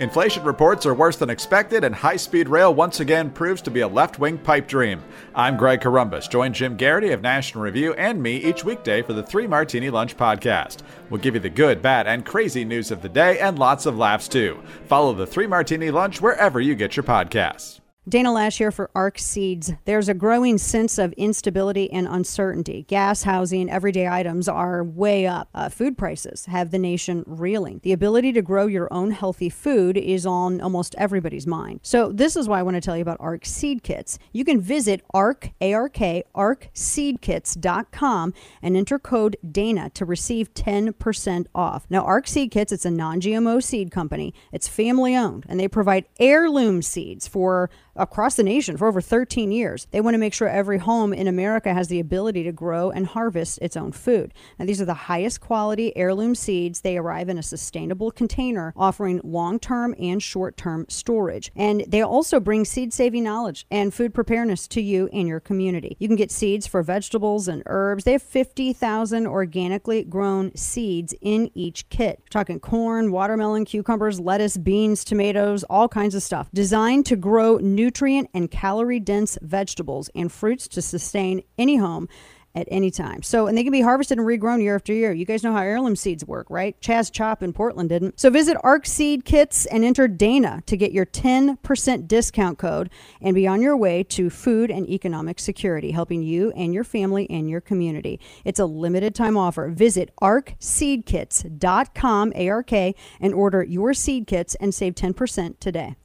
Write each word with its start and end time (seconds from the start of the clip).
Inflation 0.00 0.44
reports 0.44 0.86
are 0.86 0.94
worse 0.94 1.16
than 1.16 1.28
expected, 1.28 1.84
and 1.84 1.94
high 1.94 2.16
speed 2.16 2.48
rail 2.48 2.74
once 2.74 3.00
again 3.00 3.28
proves 3.28 3.60
to 3.60 3.70
be 3.70 3.80
a 3.80 3.88
left 3.88 4.18
wing 4.18 4.38
pipe 4.38 4.66
dream. 4.66 5.02
I'm 5.34 5.58
Greg 5.58 5.82
Corombos. 5.82 6.26
Join 6.30 6.54
Jim 6.54 6.78
Geraghty 6.78 7.10
of 7.10 7.20
National 7.20 7.64
Review 7.64 7.92
and 7.92 8.22
me 8.22 8.36
each 8.36 8.64
weekday 8.64 9.02
for 9.02 9.12
the 9.12 9.22
Three 9.22 9.46
Martini 9.46 9.90
Lunch 9.90 10.16
podcast. 10.16 10.78
We'll 11.10 11.20
give 11.20 11.34
you 11.34 11.40
the 11.40 11.50
good, 11.50 11.82
bad, 11.82 12.06
and 12.06 12.24
crazy 12.24 12.64
news 12.64 12.90
of 12.90 13.02
the 13.02 13.10
day 13.10 13.40
and 13.40 13.58
lots 13.58 13.84
of 13.84 13.98
laughs 13.98 14.26
too. 14.26 14.62
Follow 14.86 15.12
the 15.12 15.26
Three 15.26 15.46
Martini 15.46 15.90
Lunch 15.90 16.22
wherever 16.22 16.62
you 16.62 16.74
get 16.74 16.96
your 16.96 17.04
podcasts. 17.04 17.79
Dana 18.08 18.30
Loesch 18.30 18.56
here 18.56 18.72
for 18.72 18.90
ARK 18.94 19.18
Seeds. 19.18 19.74
There's 19.84 20.08
a 20.08 20.14
growing 20.14 20.56
sense 20.56 20.96
of 20.96 21.12
instability 21.12 21.92
and 21.92 22.08
uncertainty. 22.08 22.86
Gas, 22.88 23.24
housing, 23.24 23.68
everyday 23.68 24.08
items 24.08 24.48
are 24.48 24.82
way 24.82 25.26
up. 25.26 25.50
Uh, 25.54 25.68
food 25.68 25.98
prices 25.98 26.46
have 26.46 26.70
the 26.70 26.78
nation 26.78 27.24
reeling. 27.26 27.78
The 27.82 27.92
ability 27.92 28.32
to 28.32 28.40
grow 28.40 28.66
your 28.66 28.90
own 28.90 29.10
healthy 29.10 29.50
food 29.50 29.98
is 29.98 30.24
on 30.24 30.62
almost 30.62 30.94
everybody's 30.96 31.46
mind. 31.46 31.80
So 31.82 32.10
this 32.10 32.36
is 32.36 32.48
why 32.48 32.60
I 32.60 32.62
want 32.62 32.76
to 32.76 32.80
tell 32.80 32.96
you 32.96 33.02
about 33.02 33.18
ARK 33.20 33.44
Seed 33.44 33.82
Kits. 33.82 34.18
You 34.32 34.46
can 34.46 34.62
visit 34.62 35.02
ARK, 35.12 35.50
A-R-K, 35.60 36.22
ARKSeedKits.com 36.34 38.34
and 38.62 38.76
enter 38.78 38.98
code 38.98 39.36
DANA 39.52 39.90
to 39.90 40.06
receive 40.06 40.54
10% 40.54 41.46
off. 41.54 41.84
Now, 41.90 42.04
ARK 42.04 42.26
Seed 42.26 42.50
Kits, 42.50 42.72
it's 42.72 42.86
a 42.86 42.90
non-GMO 42.90 43.62
seed 43.62 43.90
company. 43.90 44.32
It's 44.52 44.68
family 44.68 45.14
owned 45.14 45.44
and 45.50 45.60
they 45.60 45.68
provide 45.68 46.06
heirloom 46.18 46.80
seeds 46.80 47.28
for 47.28 47.68
across 47.96 48.36
the 48.36 48.42
nation 48.42 48.76
for 48.76 48.86
over 48.86 49.00
13 49.00 49.52
years. 49.52 49.86
They 49.90 50.00
want 50.00 50.14
to 50.14 50.18
make 50.18 50.34
sure 50.34 50.48
every 50.48 50.78
home 50.78 51.12
in 51.12 51.26
America 51.26 51.74
has 51.74 51.88
the 51.88 52.00
ability 52.00 52.42
to 52.44 52.52
grow 52.52 52.90
and 52.90 53.06
harvest 53.06 53.58
its 53.62 53.76
own 53.76 53.92
food. 53.92 54.32
Now, 54.58 54.66
these 54.66 54.80
are 54.80 54.86
the 54.86 54.94
highest 54.94 55.40
quality 55.40 55.96
heirloom 55.96 56.34
seeds. 56.34 56.80
They 56.80 56.96
arrive 56.96 57.28
in 57.28 57.38
a 57.38 57.42
sustainable 57.42 58.10
container, 58.10 58.72
offering 58.76 59.20
long 59.24 59.58
term 59.58 59.94
and 59.98 60.22
short 60.22 60.56
term 60.56 60.86
storage. 60.88 61.50
And 61.56 61.84
they 61.86 62.02
also 62.02 62.40
bring 62.40 62.64
seed 62.64 62.92
saving 62.92 63.24
knowledge 63.24 63.66
and 63.70 63.92
food 63.92 64.14
preparedness 64.14 64.68
to 64.68 64.80
you 64.80 65.08
and 65.12 65.26
your 65.26 65.40
community. 65.40 65.96
You 65.98 66.08
can 66.08 66.16
get 66.16 66.30
seeds 66.30 66.66
for 66.66 66.82
vegetables 66.82 67.48
and 67.48 67.62
herbs. 67.66 68.04
They 68.04 68.12
have 68.12 68.22
50,000 68.22 69.26
organically 69.26 70.04
grown 70.04 70.54
seeds 70.54 71.14
in 71.20 71.50
each 71.54 71.88
kit. 71.88 72.20
We're 72.22 72.28
talking 72.28 72.60
corn, 72.60 73.12
watermelon, 73.12 73.64
cucumbers, 73.64 74.20
lettuce, 74.20 74.56
beans, 74.56 75.04
tomatoes, 75.04 75.64
all 75.64 75.88
kinds 75.88 76.14
of 76.14 76.22
stuff. 76.22 76.48
Designed 76.52 77.06
to 77.06 77.16
grow 77.16 77.56
new 77.56 77.79
nutrient 77.80 78.28
and 78.34 78.50
calorie 78.50 79.00
dense 79.00 79.38
vegetables 79.40 80.10
and 80.14 80.30
fruits 80.30 80.68
to 80.68 80.82
sustain 80.82 81.42
any 81.56 81.76
home 81.76 82.06
at 82.54 82.68
any 82.70 82.90
time. 82.90 83.22
So, 83.22 83.46
and 83.46 83.56
they 83.56 83.62
can 83.62 83.72
be 83.72 83.80
harvested 83.80 84.18
and 84.18 84.26
regrown 84.26 84.60
year 84.60 84.74
after 84.74 84.92
year. 84.92 85.14
You 85.14 85.24
guys 85.24 85.42
know 85.42 85.54
how 85.54 85.62
heirloom 85.62 85.96
seeds 85.96 86.26
work, 86.26 86.46
right? 86.50 86.78
Chaz 86.82 87.10
Chop 87.10 87.42
in 87.42 87.54
Portland 87.54 87.88
didn't. 87.88 88.20
So, 88.20 88.28
visit 88.28 88.58
ARK 88.62 88.84
Seed 88.84 89.24
Kits 89.24 89.64
and 89.66 89.82
enter 89.82 90.06
Dana 90.08 90.62
to 90.66 90.76
get 90.76 90.92
your 90.92 91.06
10% 91.06 92.06
discount 92.06 92.58
code 92.58 92.90
and 93.22 93.34
be 93.34 93.46
on 93.46 93.62
your 93.62 93.78
way 93.78 94.02
to 94.02 94.28
food 94.28 94.70
and 94.70 94.86
economic 94.90 95.40
security, 95.40 95.92
helping 95.92 96.22
you 96.22 96.52
and 96.52 96.74
your 96.74 96.84
family 96.84 97.30
and 97.30 97.48
your 97.48 97.62
community. 97.62 98.20
It's 98.44 98.58
a 98.58 98.66
limited 98.66 99.14
time 99.14 99.38
offer. 99.38 99.70
Visit 99.70 100.10
arkseedkits.com, 100.20 102.32
A 102.34 102.48
R 102.50 102.62
K, 102.62 102.94
and 103.20 103.32
order 103.32 103.62
your 103.62 103.94
seed 103.94 104.26
kits 104.26 104.54
and 104.56 104.74
save 104.74 104.96
10% 104.96 105.58
today 105.60 105.96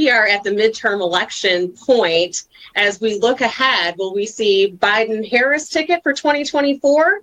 we 0.00 0.08
are 0.08 0.26
at 0.26 0.42
the 0.42 0.50
midterm 0.50 1.00
election 1.00 1.68
point. 1.72 2.44
As 2.74 3.02
we 3.02 3.18
look 3.18 3.42
ahead, 3.42 3.96
will 3.98 4.14
we 4.14 4.24
see 4.24 4.74
Biden 4.78 5.28
Harris 5.28 5.68
ticket 5.68 6.02
for 6.02 6.14
2024? 6.14 7.20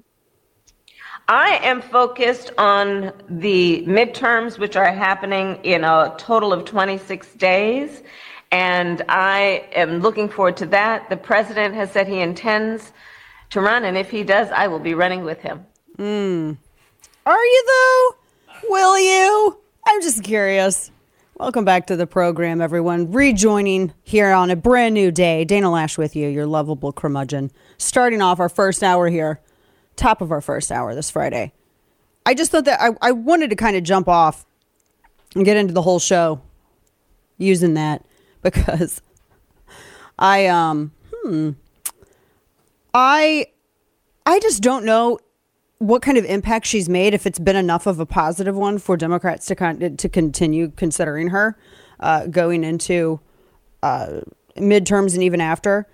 I 1.28 1.60
am 1.64 1.82
focused 1.82 2.52
on 2.60 3.14
the 3.28 3.84
midterms, 3.88 4.60
which 4.60 4.76
are 4.76 4.94
happening 4.94 5.56
in 5.64 5.84
a 5.84 6.14
total 6.20 6.54
of 6.54 6.66
26 6.66 7.34
days. 7.34 8.04
And 8.52 9.02
I 9.10 9.68
am 9.74 10.00
looking 10.00 10.30
forward 10.30 10.58
to 10.58 10.68
that. 10.68 11.10
The 11.10 11.18
president 11.18 11.74
has 11.74 11.92
said 11.92 12.08
he 12.08 12.20
intends 12.20 12.94
to 13.50 13.60
run, 13.60 13.86
and 13.86 13.98
if 13.98 14.12
he 14.12 14.24
does, 14.24 14.50
I 14.52 14.68
will 14.68 14.80
be 14.80 14.94
running 14.94 15.24
with 15.24 15.42
him. 15.42 15.66
Mm. 15.98 16.58
Are 17.26 17.44
you, 17.44 17.64
though? 17.68 18.70
Will 18.70 19.00
you? 19.00 19.58
I'm 19.88 20.02
just 20.04 20.24
curious. 20.24 20.92
Welcome 21.40 21.66
back 21.66 21.86
to 21.86 21.96
the 21.96 22.08
program, 22.08 22.62
everyone. 22.62 23.12
Rejoining 23.12 23.94
here 24.02 24.32
on 24.32 24.50
a 24.50 24.56
brand 24.56 24.96
new 24.96 25.12
day. 25.12 25.46
Dana 25.46 25.68
Loesch 25.68 25.96
with 25.96 26.16
you, 26.16 26.28
your 26.28 26.48
lovable 26.48 26.92
curmudgeon. 26.92 27.52
Starting 27.78 28.24
off 28.24 28.40
our 28.40 28.50
first 28.50 28.82
hour 28.82 29.08
here, 29.08 29.40
top 29.96 30.22
of 30.22 30.32
our 30.32 30.42
first 30.42 30.72
hour 30.72 30.96
this 30.96 31.12
Friday. 31.12 31.54
I 32.26 32.34
just 32.34 32.50
thought 32.50 32.66
that 32.66 32.82
I, 32.82 32.90
I 33.04 33.12
wanted 33.12 33.52
to 33.52 33.56
kind 33.56 33.76
of 33.76 33.84
jump 33.84 34.08
off 34.08 34.48
and 35.36 35.46
get 35.46 35.58
into 35.58 35.76
the 35.76 35.84
whole 35.84 36.00
show 36.00 36.42
using 37.38 37.76
that 37.76 38.04
because 38.42 39.04
I 40.18 40.48
um 40.48 40.92
hmm 41.12 41.52
I 42.96 43.46
I 44.26 44.40
just 44.40 44.64
don't 44.64 44.86
know 44.86 45.20
what 45.80 46.02
kind 46.02 46.18
of 46.18 46.26
impact 46.26 46.66
she's 46.66 46.90
made, 46.90 47.14
if 47.14 47.26
it's 47.26 47.40
been 47.40 47.56
enough 47.56 47.86
of 47.86 48.00
a 48.00 48.06
positive 48.06 48.56
one 48.56 48.80
for 48.80 48.98
Democrats 48.98 49.46
to 49.48 49.56
con- 49.56 49.98
to 49.98 50.10
continue 50.10 50.72
considering 50.76 51.30
her 51.30 51.58
uh, 52.00 52.28
going 52.28 52.64
into 52.64 53.20
uh, 53.84 54.22
midterms 54.56 55.14
and 55.14 55.24
even 55.24 55.42
after. 55.42 55.88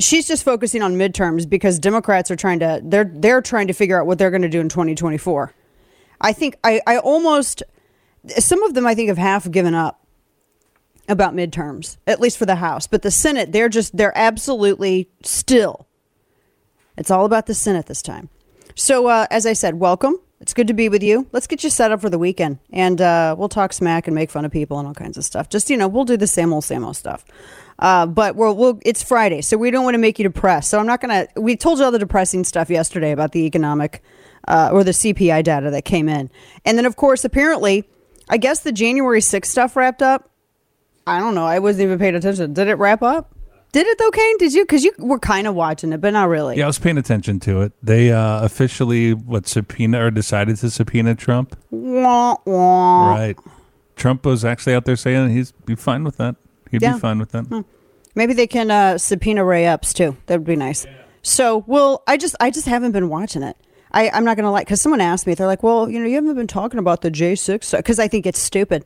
She's 0.00 0.26
just 0.26 0.42
focusing 0.42 0.82
on 0.82 0.94
midterms 0.94 1.48
because 1.48 1.78
Democrats 1.78 2.30
are 2.30 2.36
trying 2.36 2.58
to 2.60 2.80
they're 2.82 3.10
they're 3.14 3.42
trying 3.42 3.68
to 3.68 3.72
figure 3.72 4.00
out 4.00 4.06
what 4.06 4.18
they're 4.18 4.30
going 4.30 4.42
to 4.42 4.48
do 4.48 4.60
in 4.60 4.68
2024. 4.68 5.54
I 6.20 6.32
think 6.32 6.56
I 6.64 6.80
I 6.86 6.98
almost 6.98 7.62
some 8.38 8.62
of 8.64 8.74
them 8.74 8.86
I 8.86 8.94
think 8.94 9.08
have 9.08 9.18
half 9.18 9.48
given 9.50 9.74
up 9.74 10.04
about 11.08 11.34
midterms, 11.34 11.98
at 12.06 12.20
least 12.20 12.38
for 12.38 12.46
the 12.46 12.56
House, 12.56 12.86
but 12.86 13.02
the 13.02 13.10
Senate 13.10 13.52
they're 13.52 13.68
just 13.68 13.96
they're 13.96 14.16
absolutely 14.16 15.08
still. 15.22 15.86
It's 16.96 17.10
all 17.10 17.24
about 17.24 17.46
the 17.46 17.54
Senate 17.54 17.86
this 17.86 18.02
time. 18.02 18.28
So, 18.74 19.06
uh, 19.06 19.26
as 19.30 19.46
I 19.46 19.52
said, 19.52 19.76
welcome. 19.76 20.16
It's 20.40 20.54
good 20.54 20.66
to 20.66 20.74
be 20.74 20.88
with 20.88 21.04
you. 21.04 21.28
Let's 21.30 21.46
get 21.46 21.62
you 21.62 21.70
set 21.70 21.92
up 21.92 22.00
for 22.00 22.10
the 22.10 22.18
weekend, 22.18 22.58
and 22.72 23.00
uh, 23.00 23.36
we'll 23.38 23.48
talk 23.48 23.72
smack 23.72 24.08
and 24.08 24.14
make 24.14 24.28
fun 24.28 24.44
of 24.44 24.50
people 24.50 24.80
and 24.80 24.88
all 24.88 24.94
kinds 24.94 25.16
of 25.16 25.24
stuff. 25.24 25.48
Just 25.48 25.70
you 25.70 25.76
know, 25.76 25.86
we'll 25.86 26.04
do 26.04 26.16
the 26.16 26.26
same 26.26 26.52
old, 26.52 26.64
same 26.64 26.82
old 26.82 26.96
stuff. 26.96 27.24
Uh, 27.78 28.06
but 28.06 28.34
we'll, 28.34 28.56
we'll, 28.56 28.80
it's 28.84 29.04
Friday, 29.04 29.40
so 29.40 29.56
we 29.56 29.70
don't 29.70 29.84
want 29.84 29.94
to 29.94 29.98
make 29.98 30.18
you 30.18 30.24
depressed. 30.24 30.68
So 30.68 30.80
I'm 30.80 30.86
not 30.86 31.00
gonna. 31.00 31.28
We 31.36 31.56
told 31.56 31.78
you 31.78 31.84
all 31.84 31.92
the 31.92 31.98
depressing 32.00 32.42
stuff 32.42 32.70
yesterday 32.70 33.12
about 33.12 33.30
the 33.30 33.46
economic 33.46 34.02
uh, 34.48 34.70
or 34.72 34.82
the 34.82 34.90
CPI 34.90 35.44
data 35.44 35.70
that 35.70 35.84
came 35.84 36.08
in, 36.08 36.28
and 36.64 36.76
then 36.76 36.86
of 36.86 36.96
course, 36.96 37.24
apparently, 37.24 37.84
I 38.28 38.36
guess 38.36 38.60
the 38.60 38.72
January 38.72 39.20
6th 39.20 39.46
stuff 39.46 39.76
wrapped 39.76 40.02
up. 40.02 40.28
I 41.06 41.20
don't 41.20 41.36
know. 41.36 41.46
I 41.46 41.60
wasn't 41.60 41.84
even 41.84 41.98
paying 42.00 42.16
attention. 42.16 42.52
Did 42.52 42.66
it 42.66 42.74
wrap 42.74 43.02
up? 43.02 43.31
Did 43.72 43.86
it 43.86 43.96
though, 43.98 44.10
Kane? 44.10 44.36
Did 44.38 44.52
you? 44.52 44.64
Because 44.64 44.84
you 44.84 44.92
were 44.98 45.18
kind 45.18 45.46
of 45.46 45.54
watching 45.54 45.92
it, 45.92 46.00
but 46.00 46.12
not 46.12 46.28
really. 46.28 46.56
Yeah, 46.58 46.64
I 46.64 46.66
was 46.66 46.78
paying 46.78 46.98
attention 46.98 47.40
to 47.40 47.62
it. 47.62 47.72
They 47.82 48.12
uh, 48.12 48.44
officially 48.44 49.14
what 49.14 49.46
subpoena 49.46 50.04
or 50.06 50.10
decided 50.10 50.58
to 50.58 50.70
subpoena 50.70 51.14
Trump. 51.14 51.56
Wah, 51.70 52.36
wah. 52.44 53.10
Right. 53.14 53.38
Trump 53.96 54.26
was 54.26 54.44
actually 54.44 54.74
out 54.74 54.84
there 54.84 54.96
saying 54.96 55.30
he's 55.30 55.52
be 55.52 55.74
fine 55.74 56.04
with 56.04 56.18
that. 56.18 56.36
He'd 56.70 56.82
Yeah. 56.82 56.94
be 56.94 57.00
fine 57.00 57.18
with 57.18 57.30
that. 57.32 57.44
Hmm. 57.46 57.60
Maybe 58.14 58.34
they 58.34 58.46
can 58.46 58.70
uh, 58.70 58.98
subpoena 58.98 59.42
Ray 59.44 59.64
Epps 59.64 59.94
too. 59.94 60.16
That 60.26 60.38
would 60.40 60.46
be 60.46 60.56
nice. 60.56 60.86
So, 61.22 61.64
well, 61.66 62.02
I 62.06 62.16
just, 62.18 62.34
I 62.40 62.50
just 62.50 62.66
haven't 62.66 62.92
been 62.92 63.08
watching 63.08 63.42
it. 63.42 63.56
I, 63.92 64.10
I'm 64.10 64.24
not 64.24 64.36
gonna 64.36 64.50
lie, 64.50 64.62
because 64.62 64.80
someone 64.82 65.00
asked 65.00 65.26
me, 65.26 65.34
they're 65.34 65.46
like, 65.46 65.62
"Well, 65.62 65.88
you 65.88 65.98
know, 65.98 66.06
you 66.06 66.14
haven't 66.16 66.34
been 66.34 66.46
talking 66.46 66.78
about 66.78 67.02
the 67.02 67.10
J6 67.10 67.76
because 67.76 67.98
I 67.98 68.08
think 68.08 68.26
it's 68.26 68.38
stupid." 68.38 68.84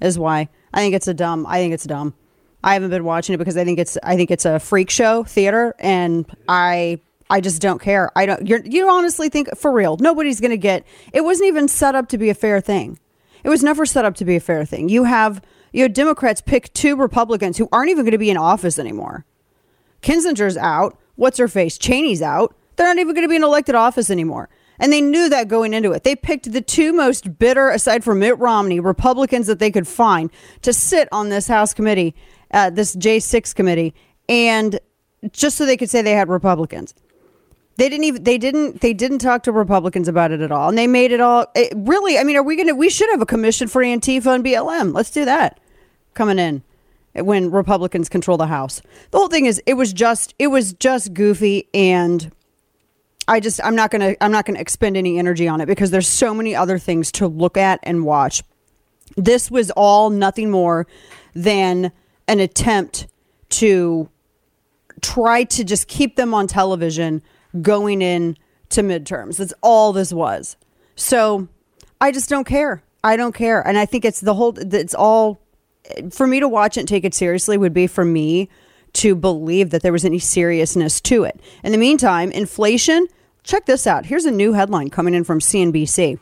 Is 0.00 0.18
why 0.18 0.48
I 0.72 0.80
think 0.80 0.94
it's 0.94 1.08
a 1.08 1.14
dumb. 1.14 1.46
I 1.46 1.56
think 1.58 1.74
it's 1.74 1.84
dumb. 1.84 2.14
I 2.62 2.74
haven't 2.74 2.90
been 2.90 3.04
watching 3.04 3.34
it 3.34 3.38
because 3.38 3.56
I 3.56 3.64
think 3.64 3.78
it's 3.78 3.96
I 4.02 4.16
think 4.16 4.30
it's 4.30 4.44
a 4.44 4.58
freak 4.58 4.90
show 4.90 5.24
theater, 5.24 5.74
and 5.78 6.26
I 6.48 7.00
I 7.30 7.40
just 7.40 7.62
don't 7.62 7.80
care. 7.80 8.10
I 8.16 8.26
don't. 8.26 8.46
You're, 8.46 8.60
you 8.64 8.88
honestly 8.90 9.28
think 9.28 9.56
for 9.56 9.72
real? 9.72 9.96
Nobody's 9.98 10.40
going 10.40 10.50
to 10.50 10.58
get. 10.58 10.84
It 11.12 11.22
wasn't 11.22 11.48
even 11.48 11.68
set 11.68 11.94
up 11.94 12.08
to 12.08 12.18
be 12.18 12.28
a 12.28 12.34
fair 12.34 12.60
thing. 12.60 12.98
It 13.44 13.48
was 13.48 13.62
never 13.62 13.86
set 13.86 14.04
up 14.04 14.16
to 14.16 14.24
be 14.24 14.36
a 14.36 14.40
fair 14.40 14.64
thing. 14.64 14.88
You 14.88 15.04
have 15.04 15.40
you 15.72 15.88
Democrats 15.88 16.40
pick 16.40 16.72
two 16.74 16.96
Republicans 16.96 17.56
who 17.56 17.68
aren't 17.72 17.90
even 17.90 18.04
going 18.04 18.12
to 18.12 18.18
be 18.18 18.30
in 18.30 18.36
office 18.36 18.78
anymore. 18.78 19.24
Kinzinger's 20.02 20.56
out. 20.56 20.98
What's 21.16 21.38
her 21.38 21.48
face? 21.48 21.78
Cheney's 21.78 22.22
out. 22.22 22.54
They're 22.76 22.86
not 22.86 22.98
even 22.98 23.14
going 23.14 23.24
to 23.24 23.28
be 23.28 23.36
in 23.36 23.44
elected 23.44 23.74
office 23.74 24.10
anymore. 24.10 24.48
And 24.78 24.90
they 24.90 25.02
knew 25.02 25.28
that 25.28 25.48
going 25.48 25.74
into 25.74 25.92
it. 25.92 26.04
They 26.04 26.16
picked 26.16 26.50
the 26.50 26.62
two 26.62 26.94
most 26.94 27.38
bitter, 27.38 27.68
aside 27.68 28.02
from 28.02 28.20
Mitt 28.20 28.38
Romney, 28.38 28.80
Republicans 28.80 29.46
that 29.46 29.58
they 29.58 29.70
could 29.70 29.86
find 29.86 30.30
to 30.62 30.72
sit 30.72 31.06
on 31.12 31.28
this 31.28 31.46
House 31.48 31.74
committee, 31.74 32.14
uh, 32.52 32.70
this 32.70 32.96
J6 32.96 33.54
committee, 33.54 33.94
and 34.28 34.78
just 35.32 35.56
so 35.56 35.66
they 35.66 35.76
could 35.76 35.90
say 35.90 36.02
they 36.02 36.12
had 36.12 36.28
Republicans. 36.28 36.94
They 37.76 37.88
didn't 37.88 38.04
even 38.04 38.24
they 38.24 38.36
didn't 38.36 38.80
they 38.80 38.92
didn't 38.92 39.20
talk 39.20 39.42
to 39.44 39.52
Republicans 39.52 40.06
about 40.08 40.32
it 40.32 40.40
at 40.40 40.52
all, 40.52 40.68
and 40.68 40.76
they 40.76 40.86
made 40.86 41.12
it 41.12 41.20
all. 41.20 41.46
It, 41.54 41.72
really, 41.74 42.18
I 42.18 42.24
mean, 42.24 42.36
are 42.36 42.42
we 42.42 42.56
gonna? 42.56 42.74
We 42.74 42.90
should 42.90 43.08
have 43.10 43.22
a 43.22 43.26
commission 43.26 43.68
for 43.68 43.82
Antifa 43.82 44.34
and 44.34 44.44
BLM. 44.44 44.92
Let's 44.94 45.10
do 45.10 45.24
that 45.24 45.58
coming 46.12 46.38
in 46.38 46.62
when 47.14 47.50
Republicans 47.50 48.08
control 48.08 48.36
the 48.36 48.46
House. 48.46 48.82
The 49.10 49.18
whole 49.18 49.28
thing 49.28 49.46
is 49.46 49.62
it 49.66 49.74
was 49.74 49.92
just 49.92 50.34
it 50.38 50.48
was 50.48 50.74
just 50.74 51.14
goofy 51.14 51.68
and 51.72 52.30
I 53.26 53.40
just 53.40 53.60
I'm 53.64 53.74
not 53.74 53.90
to 53.92 54.22
I'm 54.22 54.32
not 54.32 54.46
to 54.46 54.58
expend 54.58 54.96
any 54.96 55.18
energy 55.18 55.48
on 55.48 55.60
it 55.60 55.66
because 55.66 55.90
there's 55.90 56.08
so 56.08 56.34
many 56.34 56.54
other 56.54 56.78
things 56.78 57.10
to 57.12 57.26
look 57.28 57.56
at 57.56 57.80
and 57.82 58.04
watch. 58.04 58.42
This 59.16 59.50
was 59.50 59.70
all 59.72 60.10
nothing 60.10 60.50
more 60.50 60.86
than 61.34 61.92
an 62.30 62.38
attempt 62.38 63.08
to 63.48 64.08
try 65.00 65.42
to 65.42 65.64
just 65.64 65.88
keep 65.88 66.14
them 66.14 66.32
on 66.32 66.46
television 66.46 67.22
going 67.60 68.00
in 68.00 68.36
to 68.68 68.82
midterms. 68.82 69.36
That's 69.36 69.52
all 69.62 69.92
this 69.92 70.12
was. 70.12 70.56
So 70.94 71.48
I 72.00 72.12
just 72.12 72.28
don't 72.30 72.46
care. 72.46 72.84
I 73.02 73.16
don't 73.16 73.34
care. 73.34 73.66
And 73.66 73.76
I 73.76 73.84
think 73.84 74.04
it's 74.04 74.20
the 74.20 74.34
whole, 74.34 74.54
it's 74.56 74.94
all, 74.94 75.40
for 76.12 76.28
me 76.28 76.38
to 76.38 76.48
watch 76.48 76.76
it 76.76 76.80
and 76.80 76.88
take 76.88 77.04
it 77.04 77.14
seriously 77.14 77.58
would 77.58 77.74
be 77.74 77.88
for 77.88 78.04
me 78.04 78.48
to 78.92 79.16
believe 79.16 79.70
that 79.70 79.82
there 79.82 79.92
was 79.92 80.04
any 80.04 80.20
seriousness 80.20 81.00
to 81.00 81.24
it. 81.24 81.40
In 81.64 81.72
the 81.72 81.78
meantime, 81.78 82.30
inflation, 82.30 83.08
check 83.42 83.66
this 83.66 83.88
out. 83.88 84.06
Here's 84.06 84.24
a 84.24 84.30
new 84.30 84.52
headline 84.52 84.90
coming 84.90 85.14
in 85.14 85.24
from 85.24 85.40
CNBC. 85.40 86.20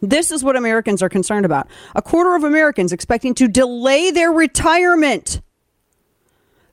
This 0.00 0.30
is 0.30 0.42
what 0.42 0.56
Americans 0.56 1.02
are 1.02 1.08
concerned 1.08 1.44
about. 1.44 1.68
A 1.94 2.02
quarter 2.02 2.34
of 2.34 2.44
Americans 2.44 2.92
expecting 2.92 3.34
to 3.34 3.48
delay 3.48 4.10
their 4.10 4.32
retirement 4.32 5.42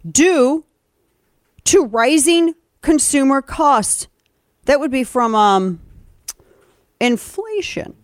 due 0.09 0.65
to 1.65 1.85
rising 1.85 2.55
consumer 2.81 3.41
costs. 3.41 4.07
That 4.65 4.79
would 4.79 4.91
be 4.91 5.03
from 5.03 5.35
um, 5.35 5.81
inflation. 6.99 7.95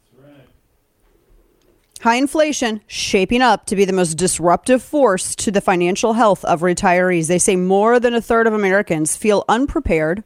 High 2.02 2.16
inflation 2.16 2.82
shaping 2.86 3.42
up 3.42 3.66
to 3.68 3.78
be 3.78 3.86
the 3.86 3.94
most 3.94 4.16
disruptive 4.16 4.84
force 4.84 5.38
to 5.38 5.52
the 5.52 5.62
financial 5.62 6.14
health 6.14 6.44
of 6.44 6.60
retirees. 6.60 7.28
They 7.28 7.40
say 7.40 7.56
more 7.56 7.98
than 7.98 8.14
a 8.14 8.20
third 8.22 8.46
of 8.46 8.54
Americans 8.54 9.16
feel 9.16 9.46
unprepared 9.48 10.26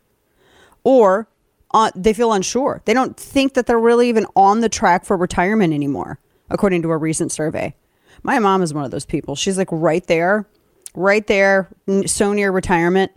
or 0.84 1.28
uh, 1.74 1.92
they 1.96 2.14
feel 2.14 2.34
unsure. 2.34 2.82
They 2.86 2.94
don't 2.94 3.18
think 3.18 3.54
that 3.54 3.66
they're 3.66 3.80
really 3.80 4.10
even 4.10 4.26
on 4.36 4.62
the 4.62 4.70
track 4.70 5.06
for 5.06 5.18
retirement 5.18 5.74
anymore, 5.74 6.20
according 6.50 6.82
to 6.84 6.92
a 6.92 6.98
recent 6.98 7.32
survey. 7.32 7.76
My 8.24 8.40
mom 8.40 8.62
is 8.62 8.74
one 8.74 8.86
of 8.86 8.92
those 8.92 9.06
people. 9.06 9.36
She's 9.36 9.58
like 9.58 9.70
right 9.72 10.06
there, 10.08 10.48
right 10.96 11.26
there, 11.28 11.70
so 12.06 12.34
near 12.34 12.52
retirement. 12.52 13.12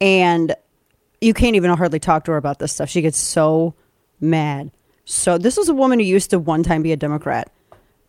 And 0.00 0.54
you 1.20 1.34
can't 1.34 1.56
even 1.56 1.70
hardly 1.70 1.98
talk 1.98 2.24
to 2.24 2.32
her 2.32 2.36
about 2.36 2.58
this 2.58 2.72
stuff. 2.72 2.88
She 2.88 3.00
gets 3.00 3.18
so 3.18 3.74
mad. 4.20 4.70
So, 5.04 5.38
this 5.38 5.56
was 5.56 5.68
a 5.68 5.74
woman 5.74 6.00
who 6.00 6.04
used 6.04 6.30
to 6.30 6.38
one 6.38 6.62
time 6.62 6.82
be 6.82 6.92
a 6.92 6.96
Democrat 6.96 7.50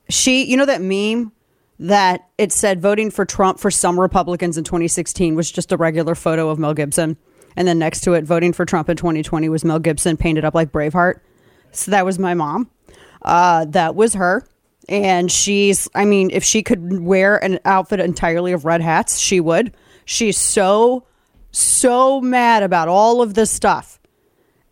she, 0.10 0.46
you 0.46 0.58
know, 0.58 0.66
that 0.66 0.82
meme 0.82 1.32
that 1.80 2.28
it 2.38 2.52
said 2.52 2.82
voting 2.82 3.12
for 3.12 3.26
Trump 3.26 3.60
for 3.60 3.70
some 3.70 4.00
Republicans 4.00 4.58
in 4.58 4.64
2016 4.64 5.36
was 5.36 5.52
just 5.52 5.72
a 5.72 5.78
regular 5.78 6.16
photo 6.16 6.50
of 6.50 6.58
Mel 6.58 6.74
Gibson. 6.74 7.18
And 7.58 7.68
then 7.68 7.80
next 7.80 8.02
to 8.02 8.14
it, 8.14 8.24
voting 8.24 8.54
for 8.54 8.66
Trump 8.66 8.88
in 8.88 8.96
2020 8.96 9.50
was 9.50 9.66
Mel 9.66 9.80
Gibson 9.80 10.16
painted 10.16 10.46
up 10.46 10.54
like 10.54 10.72
Braveheart. 10.72 11.20
So 11.72 11.90
that 11.90 12.06
was 12.06 12.20
my 12.20 12.36
mom. 12.36 12.70
Uh, 13.24 13.66
that 13.66 13.96
was 13.96 14.14
her. 14.14 14.48
And 14.88 15.30
she's, 15.32 15.90
I 15.96 16.06
mean, 16.06 16.30
if 16.32 16.44
she 16.44 16.62
could 16.62 17.02
wear 17.02 17.44
an 17.44 17.60
outfit 17.66 18.00
entirely 18.00 18.54
of 18.54 18.64
red 18.64 18.82
hats, 18.82 19.18
she 19.18 19.40
would. 19.40 19.76
She's 20.06 20.38
so, 20.38 21.06
so 21.52 22.22
mad 22.22 22.62
about 22.62 22.88
all 22.88 23.24
of 23.24 23.34
this 23.34 23.50
stuff. 23.50 24.00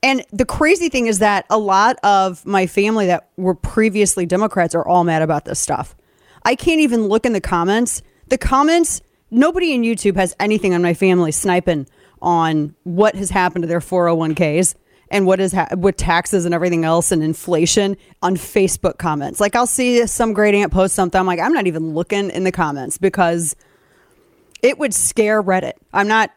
And 0.03 0.23
the 0.31 0.45
crazy 0.45 0.87
thing 0.87 1.07
is 1.07 1.17
that 1.19 1.47
a 1.49 1.57
lot 1.57 1.97
of 2.03 2.45
my 2.45 2.67
family 2.67 3.07
that 3.07 3.29
were 3.35 3.55
previously 3.55 4.27
Democrats 4.27 4.75
are 4.75 4.87
all 4.87 5.03
mad 5.03 5.23
about 5.23 5.45
this 5.45 5.59
stuff. 5.59 5.95
I 6.43 6.53
can't 6.53 6.81
even 6.81 7.07
look 7.07 7.25
in 7.25 7.33
the 7.33 7.41
comments. 7.41 8.03
The 8.27 8.37
comments, 8.37 9.01
nobody 9.31 9.73
in 9.73 9.81
YouTube 9.81 10.15
has 10.17 10.35
anything 10.39 10.75
on 10.75 10.83
my 10.83 10.93
family 10.93 11.31
sniping 11.31 11.87
on 12.25 12.75
what 12.83 13.15
has 13.15 13.29
happened 13.29 13.63
to 13.63 13.67
their 13.67 13.79
401ks 13.79 14.75
and 15.09 15.27
what 15.27 15.39
is 15.39 15.53
ha- 15.53 15.67
with 15.77 15.95
taxes 15.95 16.43
and 16.43 16.53
everything 16.53 16.83
else 16.83 17.11
and 17.11 17.23
inflation 17.23 17.95
on 18.21 18.35
Facebook 18.35 18.97
comments. 18.97 19.39
Like 19.39 19.55
I'll 19.55 19.67
see 19.67 20.05
some 20.07 20.33
great 20.33 20.55
aunt 20.55 20.73
post 20.73 20.95
something. 20.95 21.17
I'm 21.17 21.27
like, 21.27 21.39
I'm 21.39 21.53
not 21.53 21.67
even 21.67 21.93
looking 21.93 22.31
in 22.31 22.43
the 22.43 22.51
comments 22.51 22.97
because 22.97 23.55
it 24.61 24.79
would 24.79 24.93
scare 24.93 25.41
Reddit. 25.41 25.73
I'm 25.93 26.07
not. 26.07 26.31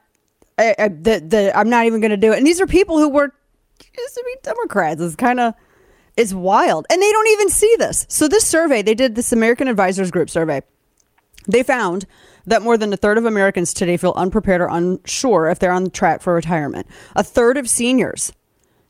I, 0.59 0.75
I, 0.79 0.89
the, 0.89 1.21
the, 1.25 1.53
I'm 1.57 1.71
not 1.71 1.87
even 1.87 2.01
going 2.01 2.11
to 2.11 2.17
do 2.17 2.33
it. 2.33 2.39
And 2.39 2.47
these 2.47 2.61
are 2.61 2.67
people 2.67 2.99
who 2.99 3.09
were 3.09 3.33
used 3.81 4.15
to 4.15 4.25
be 4.27 4.35
Democrats. 4.43 5.01
It's 5.01 5.17
kind 5.17 5.41
of 5.41 5.55
it's 6.17 6.35
wild, 6.35 6.85
and 6.91 7.01
they 7.01 7.13
don't 7.13 7.29
even 7.29 7.49
see 7.49 7.75
this. 7.79 8.05
So 8.09 8.27
this 8.27 8.45
survey 8.45 8.83
they 8.83 8.95
did, 8.95 9.15
this 9.15 9.33
American 9.33 9.69
Advisors 9.69 10.11
Group 10.11 10.29
survey, 10.29 10.63
they 11.47 11.63
found 11.63 12.07
that 12.49 12.63
more 12.63 12.77
than 12.77 12.93
a 12.93 12.97
third 12.97 13.19
of 13.19 13.25
Americans 13.25 13.73
today 13.73 13.97
feel 13.97 14.15
unprepared 14.17 14.61
or 14.61 14.69
unsure 14.69 15.49
if 15.49 15.59
they're 15.59 15.73
on 15.73 15.91
track 15.91 16.23
for 16.23 16.35
retirement. 16.35 16.87
A 17.17 17.23
third 17.23 17.57
of 17.57 17.69
seniors 17.69 18.33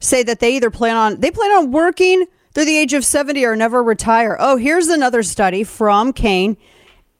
say 0.01 0.23
that 0.23 0.41
they 0.41 0.57
either 0.57 0.71
plan 0.71 0.97
on 0.97 1.21
they 1.21 1.31
plan 1.31 1.51
on 1.53 1.71
working 1.71 2.27
through 2.55 2.65
the 2.65 2.77
age 2.77 2.95
of 2.95 3.05
70 3.05 3.45
or 3.45 3.57
never 3.57 3.83
retire. 3.83 4.37
Oh, 4.41 4.57
here's 4.57 4.89
another 4.89 5.23
study 5.23 5.65
from 5.65 6.13
Kane. 6.13 6.57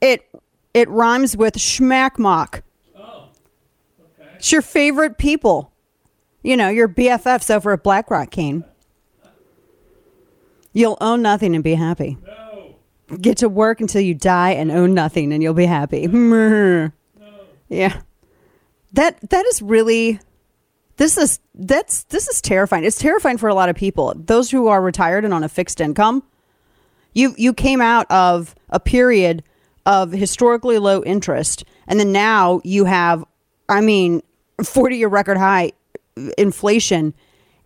It 0.01 0.29
it 0.75 0.89
rhymes 0.89 1.37
with 1.37 1.55
schmackmock. 1.55 2.63
Oh, 2.97 3.29
okay. 4.01 4.31
It's 4.37 4.53
your 4.53 4.63
favorite 4.63 5.19
people 5.19 5.73
you 6.43 6.57
know, 6.57 6.69
your 6.69 6.89
BFFs 6.89 7.55
over 7.55 7.73
at 7.73 7.83
BlackRock, 7.83 8.31
Kane. 8.31 8.65
You'll 10.73 10.99
own 11.01 11.23
nothing 11.23 11.55
and 11.55 11.65
be 11.65 11.75
happy. 11.75 12.17
No. 12.25 12.48
Get 13.21 13.39
to 13.39 13.49
work 13.49 13.81
until 13.81 14.01
you 14.01 14.15
die 14.15 14.51
and 14.51 14.71
own 14.71 14.95
nothing 14.95 15.33
and 15.33 15.43
you'll 15.43 15.55
be 15.55 15.67
happy. 15.67 16.05
Hmm. 16.07 16.87
No. 16.87 16.91
Yeah. 17.69 18.01
That 18.93 19.19
that 19.31 19.47
is 19.47 19.63
really 19.63 20.21
this 20.97 21.17
is 21.17 21.41
that's 21.55 22.05
this 22.05 22.29
is 22.29 22.43
terrifying. 22.43 22.85
It's 22.85 22.99
terrifying 22.99 23.39
for 23.39 23.49
a 23.49 23.55
lot 23.55 23.69
of 23.69 23.77
people. 23.77 24.15
Those 24.17 24.51
who 24.51 24.69
are 24.69 24.83
retired 24.83 25.25
and 25.25 25.33
on 25.33 25.43
a 25.43 25.49
fixed 25.49 25.81
income. 25.81 26.23
You 27.15 27.35
you 27.39 27.55
came 27.55 27.81
out 27.81 28.11
of 28.11 28.55
a 28.69 28.81
period 28.81 29.43
of 29.87 30.13
historically 30.13 30.79
low 30.79 31.03
interest 31.03 31.65
and 31.87 31.99
then 31.99 32.13
now 32.13 32.61
you 32.63 32.85
have 32.85 33.25
I 33.69 33.81
mean 33.81 34.23
40 34.63 34.97
year 34.97 35.09
record 35.09 35.39
high 35.39 35.73
inflation. 36.37 37.15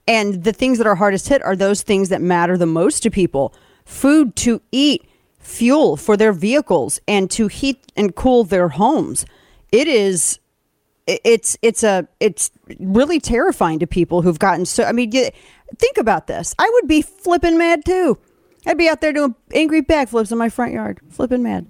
And 0.06 0.42
the 0.44 0.52
things 0.52 0.78
that 0.78 0.86
are 0.86 0.94
hardest 0.94 1.28
hit 1.28 1.42
are 1.42 1.56
those 1.56 1.82
things 1.82 2.08
that 2.08 2.20
matter 2.20 2.56
the 2.56 2.66
most 2.66 3.02
to 3.04 3.10
people 3.10 3.54
food 3.84 4.36
to 4.36 4.60
eat, 4.70 5.04
fuel 5.42 5.96
for 5.96 6.16
their 6.16 6.32
vehicles, 6.32 7.00
and 7.06 7.30
to 7.32 7.48
heat 7.48 7.92
and 7.96 8.14
cool 8.14 8.44
their 8.44 8.68
homes. 8.68 9.26
It 9.70 9.88
is. 9.88 10.38
It's 11.06 11.58
it's 11.62 11.82
a 11.82 12.08
it's 12.20 12.50
really 12.78 13.20
terrifying 13.20 13.80
to 13.80 13.86
people 13.86 14.22
who've 14.22 14.38
gotten 14.38 14.64
so. 14.64 14.84
I 14.84 14.92
mean, 14.92 15.10
think 15.10 15.96
about 15.98 16.26
this. 16.28 16.54
I 16.58 16.70
would 16.74 16.88
be 16.88 17.02
flipping 17.02 17.58
mad 17.58 17.84
too. 17.84 18.18
I'd 18.66 18.78
be 18.78 18.88
out 18.88 19.00
there 19.00 19.12
doing 19.12 19.34
angry 19.52 19.82
backflips 19.82 20.30
in 20.30 20.38
my 20.38 20.48
front 20.48 20.72
yard, 20.72 21.00
flipping 21.10 21.42
mad 21.42 21.66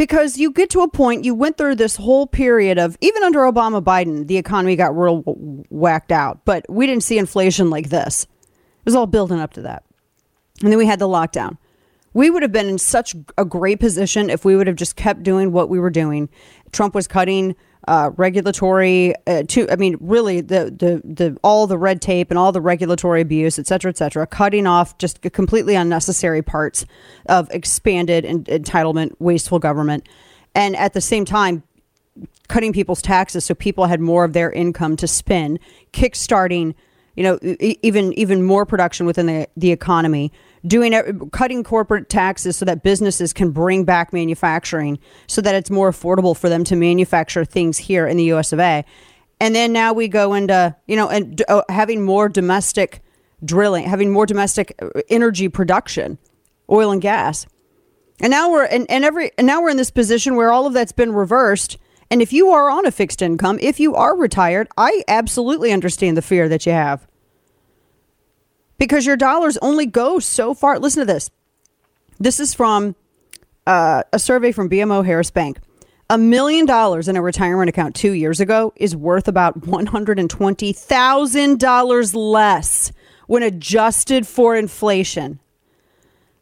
because 0.00 0.38
you 0.38 0.50
get 0.50 0.70
to 0.70 0.80
a 0.80 0.88
point 0.88 1.26
you 1.26 1.34
went 1.34 1.58
through 1.58 1.74
this 1.74 1.96
whole 1.96 2.26
period 2.26 2.78
of 2.78 2.96
even 3.02 3.22
under 3.22 3.40
obama 3.40 3.84
biden 3.84 4.26
the 4.28 4.38
economy 4.38 4.74
got 4.74 4.96
real 4.96 5.20
whacked 5.68 6.10
out 6.10 6.42
but 6.46 6.64
we 6.70 6.86
didn't 6.86 7.02
see 7.02 7.18
inflation 7.18 7.68
like 7.68 7.90
this 7.90 8.24
it 8.24 8.86
was 8.86 8.94
all 8.94 9.06
building 9.06 9.38
up 9.38 9.52
to 9.52 9.60
that 9.60 9.84
and 10.62 10.72
then 10.72 10.78
we 10.78 10.86
had 10.86 10.98
the 10.98 11.06
lockdown 11.06 11.58
we 12.12 12.30
would 12.30 12.42
have 12.42 12.52
been 12.52 12.68
in 12.68 12.78
such 12.78 13.14
a 13.38 13.44
great 13.44 13.80
position 13.80 14.30
if 14.30 14.44
we 14.44 14.56
would 14.56 14.66
have 14.66 14.76
just 14.76 14.96
kept 14.96 15.22
doing 15.22 15.52
what 15.52 15.68
we 15.68 15.78
were 15.78 15.90
doing. 15.90 16.28
Trump 16.72 16.94
was 16.94 17.06
cutting 17.06 17.54
uh, 17.88 18.10
regulatory 18.16 19.14
uh, 19.26 19.42
to 19.48 19.70
I 19.70 19.76
mean 19.76 19.96
really 20.00 20.42
the, 20.42 20.64
the 20.64 21.00
the 21.04 21.38
all 21.42 21.66
the 21.66 21.78
red 21.78 22.02
tape 22.02 22.30
and 22.30 22.38
all 22.38 22.52
the 22.52 22.60
regulatory 22.60 23.22
abuse 23.22 23.58
et 23.58 23.66
cetera 23.66 23.88
et 23.88 23.96
cetera 23.96 24.26
cutting 24.26 24.66
off 24.66 24.98
just 24.98 25.22
completely 25.32 25.74
unnecessary 25.74 26.42
parts 26.42 26.84
of 27.26 27.50
expanded 27.50 28.24
and 28.26 28.44
entitlement 28.44 29.12
wasteful 29.18 29.58
government. 29.58 30.06
And 30.54 30.76
at 30.76 30.92
the 30.92 31.00
same 31.00 31.24
time 31.24 31.62
cutting 32.48 32.74
people's 32.74 33.00
taxes 33.00 33.46
so 33.46 33.54
people 33.54 33.86
had 33.86 34.00
more 34.00 34.24
of 34.24 34.34
their 34.34 34.50
income 34.52 34.94
to 34.96 35.06
spend 35.06 35.58
kickstarting 35.92 36.74
you 37.16 37.22
know 37.22 37.38
even 37.60 38.12
even 38.12 38.42
more 38.42 38.66
production 38.66 39.06
within 39.06 39.26
the, 39.26 39.48
the 39.56 39.72
economy 39.72 40.30
doing 40.66 41.30
cutting 41.30 41.64
corporate 41.64 42.08
taxes 42.08 42.56
so 42.56 42.64
that 42.64 42.82
businesses 42.82 43.32
can 43.32 43.50
bring 43.50 43.84
back 43.84 44.12
manufacturing 44.12 44.98
so 45.26 45.40
that 45.40 45.54
it's 45.54 45.70
more 45.70 45.90
affordable 45.90 46.36
for 46.36 46.48
them 46.48 46.64
to 46.64 46.76
manufacture 46.76 47.44
things 47.44 47.78
here 47.78 48.06
in 48.06 48.16
the 48.16 48.24
US 48.32 48.52
of 48.52 48.60
A. 48.60 48.84
And 49.40 49.54
then 49.54 49.72
now 49.72 49.92
we 49.92 50.06
go 50.08 50.34
into, 50.34 50.76
you 50.86 50.96
know, 50.96 51.08
and 51.08 51.42
uh, 51.48 51.62
having 51.70 52.02
more 52.02 52.28
domestic 52.28 53.00
drilling, 53.42 53.84
having 53.84 54.10
more 54.10 54.26
domestic 54.26 54.74
uh, 54.82 55.00
energy 55.08 55.48
production, 55.48 56.18
oil 56.70 56.90
and 56.90 57.00
gas. 57.00 57.46
And 58.20 58.30
now 58.30 58.50
we're 58.50 58.64
and, 58.64 58.88
and 58.90 59.02
every 59.02 59.30
and 59.38 59.46
now 59.46 59.62
we're 59.62 59.70
in 59.70 59.78
this 59.78 59.90
position 59.90 60.36
where 60.36 60.52
all 60.52 60.66
of 60.66 60.74
that's 60.74 60.92
been 60.92 61.12
reversed. 61.12 61.78
And 62.10 62.20
if 62.20 62.32
you 62.32 62.50
are 62.50 62.68
on 62.68 62.84
a 62.84 62.90
fixed 62.90 63.22
income, 63.22 63.58
if 63.62 63.80
you 63.80 63.94
are 63.94 64.14
retired, 64.16 64.68
I 64.76 65.04
absolutely 65.08 65.72
understand 65.72 66.16
the 66.16 66.22
fear 66.22 66.48
that 66.48 66.66
you 66.66 66.72
have 66.72 67.06
because 68.80 69.06
your 69.06 69.16
dollars 69.16 69.56
only 69.58 69.86
go 69.86 70.18
so 70.18 70.52
far. 70.54 70.80
Listen 70.80 71.06
to 71.06 71.12
this. 71.12 71.30
This 72.18 72.40
is 72.40 72.54
from 72.54 72.96
uh, 73.66 74.04
a 74.12 74.18
survey 74.18 74.50
from 74.50 74.68
BMO 74.70 75.04
Harris 75.04 75.30
Bank. 75.30 75.58
A 76.08 76.16
million 76.18 76.66
dollars 76.66 77.06
in 77.06 77.14
a 77.14 77.22
retirement 77.22 77.68
account 77.68 77.94
two 77.94 78.10
years 78.12 78.40
ago 78.40 78.72
is 78.74 78.96
worth 78.96 79.28
about 79.28 79.60
$120,000 79.60 82.14
less 82.14 82.90
when 83.28 83.44
adjusted 83.44 84.26
for 84.26 84.56
inflation. 84.56 85.38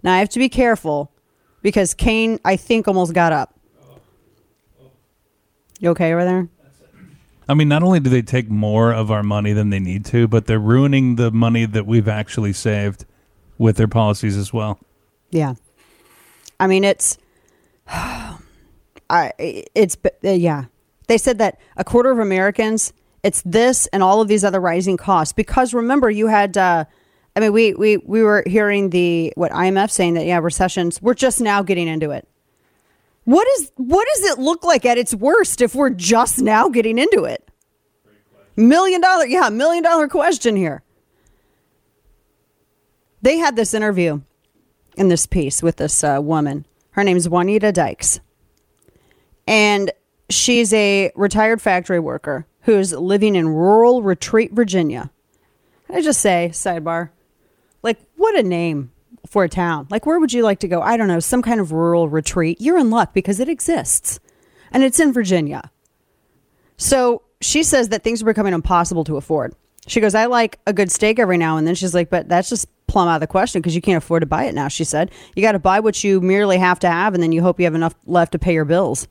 Now 0.02 0.14
I 0.14 0.20
have 0.20 0.30
to 0.30 0.38
be 0.38 0.48
careful 0.48 1.12
because 1.60 1.92
Kane, 1.92 2.40
I 2.44 2.56
think, 2.56 2.88
almost 2.88 3.12
got 3.12 3.32
up. 3.32 3.54
You 5.80 5.90
okay 5.90 6.14
over 6.14 6.24
there? 6.24 6.48
I 7.48 7.54
mean, 7.54 7.68
not 7.68 7.82
only 7.82 7.98
do 8.00 8.10
they 8.10 8.22
take 8.22 8.50
more 8.50 8.92
of 8.92 9.10
our 9.10 9.22
money 9.22 9.52
than 9.52 9.70
they 9.70 9.80
need 9.80 10.04
to, 10.06 10.28
but 10.28 10.46
they're 10.46 10.58
ruining 10.58 11.16
the 11.16 11.30
money 11.30 11.64
that 11.64 11.86
we've 11.86 12.08
actually 12.08 12.52
saved 12.52 13.06
with 13.56 13.76
their 13.76 13.88
policies 13.88 14.36
as 14.36 14.52
well. 14.52 14.78
Yeah. 15.30 15.54
I 16.60 16.66
mean, 16.66 16.84
it's, 16.84 17.16
I, 17.88 19.32
it's, 19.38 19.96
uh, 20.04 20.28
yeah. 20.30 20.64
They 21.06 21.16
said 21.16 21.38
that 21.38 21.58
a 21.76 21.84
quarter 21.84 22.10
of 22.10 22.18
Americans, 22.18 22.92
it's 23.22 23.42
this 23.46 23.86
and 23.88 24.02
all 24.02 24.20
of 24.20 24.28
these 24.28 24.44
other 24.44 24.60
rising 24.60 24.98
costs. 24.98 25.32
Because 25.32 25.72
remember, 25.72 26.10
you 26.10 26.26
had, 26.26 26.58
uh, 26.58 26.84
I 27.34 27.40
mean, 27.40 27.52
we, 27.54 27.72
we, 27.72 27.96
we 27.96 28.22
were 28.22 28.44
hearing 28.46 28.90
the, 28.90 29.32
what 29.36 29.52
IMF 29.52 29.90
saying 29.90 30.14
that, 30.14 30.26
yeah, 30.26 30.38
recessions, 30.38 31.00
we're 31.00 31.14
just 31.14 31.40
now 31.40 31.62
getting 31.62 31.88
into 31.88 32.10
it. 32.10 32.28
What 33.28 33.46
is, 33.58 33.70
what 33.76 34.08
does 34.14 34.24
it 34.24 34.38
look 34.38 34.64
like 34.64 34.86
at 34.86 34.96
its 34.96 35.14
worst 35.14 35.60
if 35.60 35.74
we're 35.74 35.90
just 35.90 36.40
now 36.40 36.70
getting 36.70 36.96
into 36.96 37.24
it? 37.24 37.46
Million 38.56 39.02
dollar, 39.02 39.26
yeah, 39.26 39.50
million 39.50 39.84
dollar 39.84 40.08
question 40.08 40.56
here. 40.56 40.82
They 43.20 43.36
had 43.36 43.54
this 43.54 43.74
interview 43.74 44.22
in 44.96 45.08
this 45.08 45.26
piece 45.26 45.62
with 45.62 45.76
this 45.76 46.02
uh, 46.02 46.20
woman. 46.22 46.64
Her 46.92 47.04
name's 47.04 47.28
Juanita 47.28 47.70
Dykes. 47.70 48.20
And 49.46 49.92
she's 50.30 50.72
a 50.72 51.12
retired 51.14 51.60
factory 51.60 52.00
worker 52.00 52.46
who's 52.62 52.94
living 52.94 53.36
in 53.36 53.50
rural 53.50 54.02
Retreat, 54.02 54.52
Virginia. 54.54 55.10
I 55.90 56.00
just 56.00 56.22
say, 56.22 56.48
sidebar, 56.54 57.10
like, 57.82 57.98
what 58.16 58.38
a 58.38 58.42
name 58.42 58.90
for 59.28 59.44
a 59.44 59.48
town. 59.48 59.86
Like, 59.90 60.06
where 60.06 60.18
would 60.18 60.32
you 60.32 60.42
like 60.42 60.60
to 60.60 60.68
go? 60.68 60.80
I 60.80 60.96
don't 60.96 61.08
know, 61.08 61.20
some 61.20 61.42
kind 61.42 61.60
of 61.60 61.72
rural 61.72 62.08
retreat. 62.08 62.60
You're 62.60 62.78
in 62.78 62.90
luck 62.90 63.14
because 63.14 63.40
it 63.40 63.48
exists 63.48 64.20
and 64.72 64.82
it's 64.82 65.00
in 65.00 65.12
Virginia. 65.12 65.70
So 66.76 67.22
she 67.40 67.62
says 67.62 67.90
that 67.90 68.04
things 68.04 68.22
are 68.22 68.26
becoming 68.26 68.54
impossible 68.54 69.04
to 69.04 69.16
afford. 69.16 69.54
She 69.86 70.00
goes, 70.00 70.14
I 70.14 70.26
like 70.26 70.58
a 70.66 70.72
good 70.72 70.90
steak 70.90 71.18
every 71.18 71.38
now 71.38 71.56
and 71.56 71.66
then. 71.66 71.74
She's 71.74 71.94
like, 71.94 72.10
but 72.10 72.28
that's 72.28 72.48
just 72.48 72.68
plumb 72.86 73.08
out 73.08 73.16
of 73.16 73.20
the 73.20 73.26
question 73.26 73.60
because 73.60 73.74
you 73.74 73.80
can't 73.80 74.02
afford 74.02 74.22
to 74.22 74.26
buy 74.26 74.44
it 74.44 74.54
now. 74.54 74.68
She 74.68 74.84
said, 74.84 75.10
you 75.34 75.42
got 75.42 75.52
to 75.52 75.58
buy 75.58 75.80
what 75.80 76.02
you 76.04 76.20
merely 76.20 76.58
have 76.58 76.78
to 76.80 76.88
have 76.88 77.14
and 77.14 77.22
then 77.22 77.32
you 77.32 77.42
hope 77.42 77.58
you 77.58 77.64
have 77.64 77.74
enough 77.74 77.94
left 78.06 78.32
to 78.32 78.38
pay 78.38 78.52
your 78.52 78.64
bills. 78.64 79.08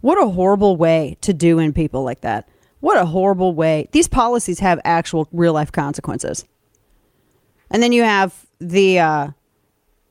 What 0.00 0.22
a 0.22 0.28
horrible 0.28 0.76
way 0.76 1.16
to 1.22 1.32
do 1.32 1.58
in 1.58 1.72
people 1.72 2.04
like 2.04 2.22
that. 2.22 2.48
What 2.80 2.98
a 2.98 3.06
horrible 3.06 3.54
way. 3.54 3.88
These 3.92 4.08
policies 4.08 4.58
have 4.60 4.80
actual 4.84 5.28
real 5.32 5.54
life 5.54 5.72
consequences. 5.72 6.44
And 7.70 7.82
then 7.82 7.92
you 7.92 8.02
have 8.02 8.46
the, 8.60 8.98
uh, 8.98 9.28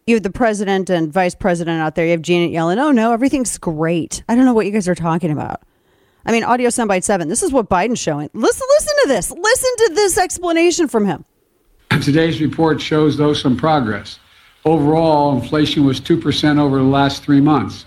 you 0.05 0.15
have 0.15 0.23
the 0.23 0.31
president 0.31 0.89
and 0.89 1.11
vice 1.11 1.35
president 1.35 1.81
out 1.81 1.95
there. 1.95 2.05
You 2.05 2.11
have 2.11 2.21
Janet 2.21 2.51
Yellen, 2.51 2.77
"Oh 2.77 2.91
no, 2.91 3.13
everything's 3.13 3.57
great." 3.57 4.23
I 4.27 4.35
don't 4.35 4.45
know 4.45 4.53
what 4.53 4.65
you 4.65 4.71
guys 4.71 4.87
are 4.87 4.95
talking 4.95 5.31
about. 5.31 5.61
I 6.25 6.31
mean, 6.31 6.43
audio 6.43 6.69
soundbite 6.69 7.03
seven. 7.03 7.27
This 7.27 7.43
is 7.43 7.51
what 7.51 7.69
Biden's 7.69 7.99
showing. 7.99 8.29
Listen, 8.33 8.67
listen 8.77 8.93
to 9.01 9.07
this. 9.09 9.31
Listen 9.31 9.69
to 9.77 9.91
this 9.95 10.17
explanation 10.17 10.87
from 10.87 11.05
him. 11.05 11.25
Today's 12.01 12.41
report 12.41 12.81
shows, 12.81 13.17
though, 13.17 13.33
some 13.33 13.57
progress. 13.57 14.19
Overall, 14.65 15.37
inflation 15.37 15.85
was 15.85 15.99
2% 15.99 16.57
over 16.57 16.77
the 16.77 16.83
last 16.83 17.23
three 17.23 17.41
months. 17.41 17.85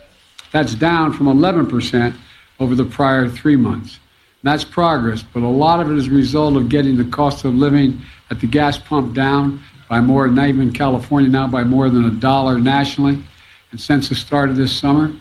That's 0.53 0.75
down 0.75 1.13
from 1.13 1.27
11% 1.27 2.15
over 2.61 2.75
the 2.75 2.85
prior 2.85 3.29
three 3.29 3.57
months. 3.57 3.99
That's 4.43 4.65
progress, 4.65 5.23
but 5.23 5.43
a 5.43 5.49
lot 5.49 5.81
of 5.81 5.91
it 5.91 5.97
is 5.97 6.07
a 6.07 6.11
result 6.11 6.57
of 6.57 6.69
getting 6.69 6.97
the 6.97 7.05
cost 7.05 7.45
of 7.45 7.55
living 7.55 8.01
at 8.31 8.41
the 8.41 8.47
gas 8.47 8.79
pump 8.79 9.15
down 9.15 9.61
by 9.89 10.01
more, 10.01 10.29
not 10.29 10.49
even 10.49 10.63
in 10.63 10.73
California 10.73 11.31
now, 11.31 11.47
by 11.47 11.65
more 11.65 11.89
than 11.89 12.05
a 12.05 12.11
dollar 12.11 12.59
nationally. 12.59 13.23
And 13.71 13.81
since 13.81 14.09
the 14.09 14.15
start 14.15 14.51
of 14.51 14.57
this 14.57 14.77
summer, 14.77 15.13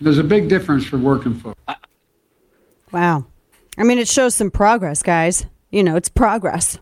there's 0.00 0.18
a 0.18 0.24
big 0.24 0.48
difference 0.48 0.84
for 0.84 0.98
working 0.98 1.34
folks. 1.34 1.60
Wow. 2.92 3.26
I 3.78 3.84
mean, 3.84 3.98
it 3.98 4.08
shows 4.08 4.34
some 4.34 4.50
progress, 4.50 5.02
guys. 5.02 5.46
You 5.70 5.82
know, 5.82 5.96
it's 5.96 6.08
progress. 6.08 6.78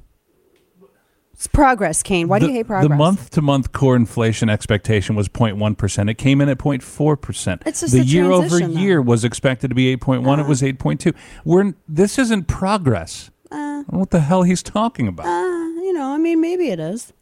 It's 1.39 1.47
progress, 1.47 2.03
Kane. 2.03 2.27
Why 2.27 2.41
do 2.41 2.47
you 2.47 2.53
hate 2.53 2.67
progress? 2.67 2.89
The 2.89 2.97
month 2.97 3.31
to 3.31 3.43
month 3.43 3.71
core 3.71 3.95
inflation 3.95 4.49
expectation 4.49 5.15
was 5.15 5.29
0.1%. 5.29 6.11
It 6.11 6.15
came 6.15 6.41
in 6.41 6.49
at 6.49 6.59
0.4%. 6.59 7.63
It's 7.65 7.81
just 7.81 7.93
the 7.93 8.01
a 8.01 8.03
year 8.03 8.25
over 8.25 8.49
transition, 8.49 8.75
though. 8.75 8.81
year 8.81 9.01
was 9.01 9.25
expected 9.25 9.69
to 9.69 9.77
be 9.77 9.97
8.1. 9.97 10.41
it 10.41 10.49
was 10.49 10.63
8.2. 10.63 11.15
We're 11.45 11.75
this 11.87 12.19
isn't 12.19 12.49
progress. 12.49 13.31
I 13.53 13.57
don't 13.57 13.93
know 13.93 13.99
what 14.01 14.11
the 14.11 14.19
hell 14.19 14.43
he's 14.43 14.65
talking 14.65 15.07
about. 15.07 15.27
Uh, 15.27 15.81
you 15.81 15.93
know, 15.93 16.13
I 16.13 16.17
mean, 16.17 16.41
maybe 16.41 16.71
it 16.71 16.81
is, 16.81 17.13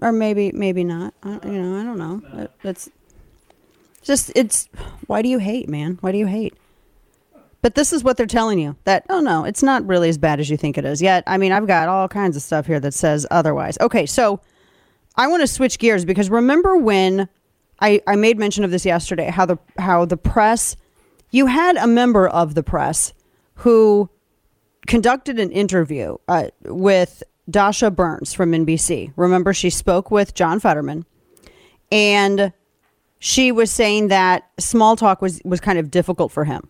or 0.00 0.12
maybe 0.12 0.52
maybe 0.52 0.84
not. 0.84 1.14
I, 1.22 1.40
you 1.44 1.62
know, 1.62 1.80
I 1.80 1.84
don't 1.84 1.98
know. 1.98 2.42
It, 2.42 2.50
it's 2.62 2.90
just 4.02 4.32
it's. 4.34 4.68
Why 5.06 5.22
do 5.22 5.28
you 5.28 5.38
hate, 5.38 5.68
man? 5.68 5.98
Why 6.00 6.12
do 6.12 6.18
you 6.18 6.26
hate? 6.26 6.54
But 7.62 7.74
this 7.74 7.92
is 7.92 8.04
what 8.04 8.16
they're 8.16 8.26
telling 8.26 8.58
you 8.58 8.76
that 8.84 9.04
oh 9.08 9.20
no, 9.20 9.44
it's 9.44 9.62
not 9.62 9.86
really 9.86 10.08
as 10.08 10.18
bad 10.18 10.40
as 10.40 10.48
you 10.50 10.56
think 10.56 10.78
it 10.78 10.84
is. 10.84 11.02
Yet, 11.02 11.24
I 11.26 11.38
mean, 11.38 11.52
I've 11.52 11.66
got 11.66 11.88
all 11.88 12.08
kinds 12.08 12.36
of 12.36 12.42
stuff 12.42 12.66
here 12.66 12.80
that 12.80 12.94
says 12.94 13.26
otherwise. 13.30 13.76
Okay, 13.80 14.06
so 14.06 14.40
I 15.16 15.26
want 15.28 15.40
to 15.40 15.46
switch 15.46 15.78
gears 15.78 16.04
because 16.04 16.30
remember 16.30 16.76
when 16.76 17.28
I, 17.80 18.00
I 18.06 18.16
made 18.16 18.38
mention 18.38 18.64
of 18.64 18.70
this 18.70 18.84
yesterday 18.84 19.30
how 19.30 19.46
the 19.46 19.58
how 19.78 20.04
the 20.04 20.16
press 20.16 20.76
you 21.30 21.46
had 21.46 21.76
a 21.76 21.86
member 21.86 22.28
of 22.28 22.54
the 22.54 22.62
press 22.62 23.12
who 23.56 24.08
conducted 24.86 25.38
an 25.38 25.50
interview 25.50 26.16
uh, 26.28 26.48
with 26.64 27.22
Dasha 27.48 27.90
Burns 27.90 28.32
from 28.32 28.52
NBC. 28.52 29.12
Remember, 29.16 29.52
she 29.52 29.70
spoke 29.70 30.10
with 30.10 30.34
John 30.34 30.60
Fetterman, 30.60 31.04
and 31.92 32.52
she 33.18 33.52
was 33.52 33.70
saying 33.70 34.08
that 34.08 34.48
small 34.58 34.96
talk 34.96 35.22
was 35.22 35.40
was 35.44 35.60
kind 35.60 35.78
of 35.78 35.90
difficult 35.90 36.32
for 36.32 36.44
him. 36.44 36.68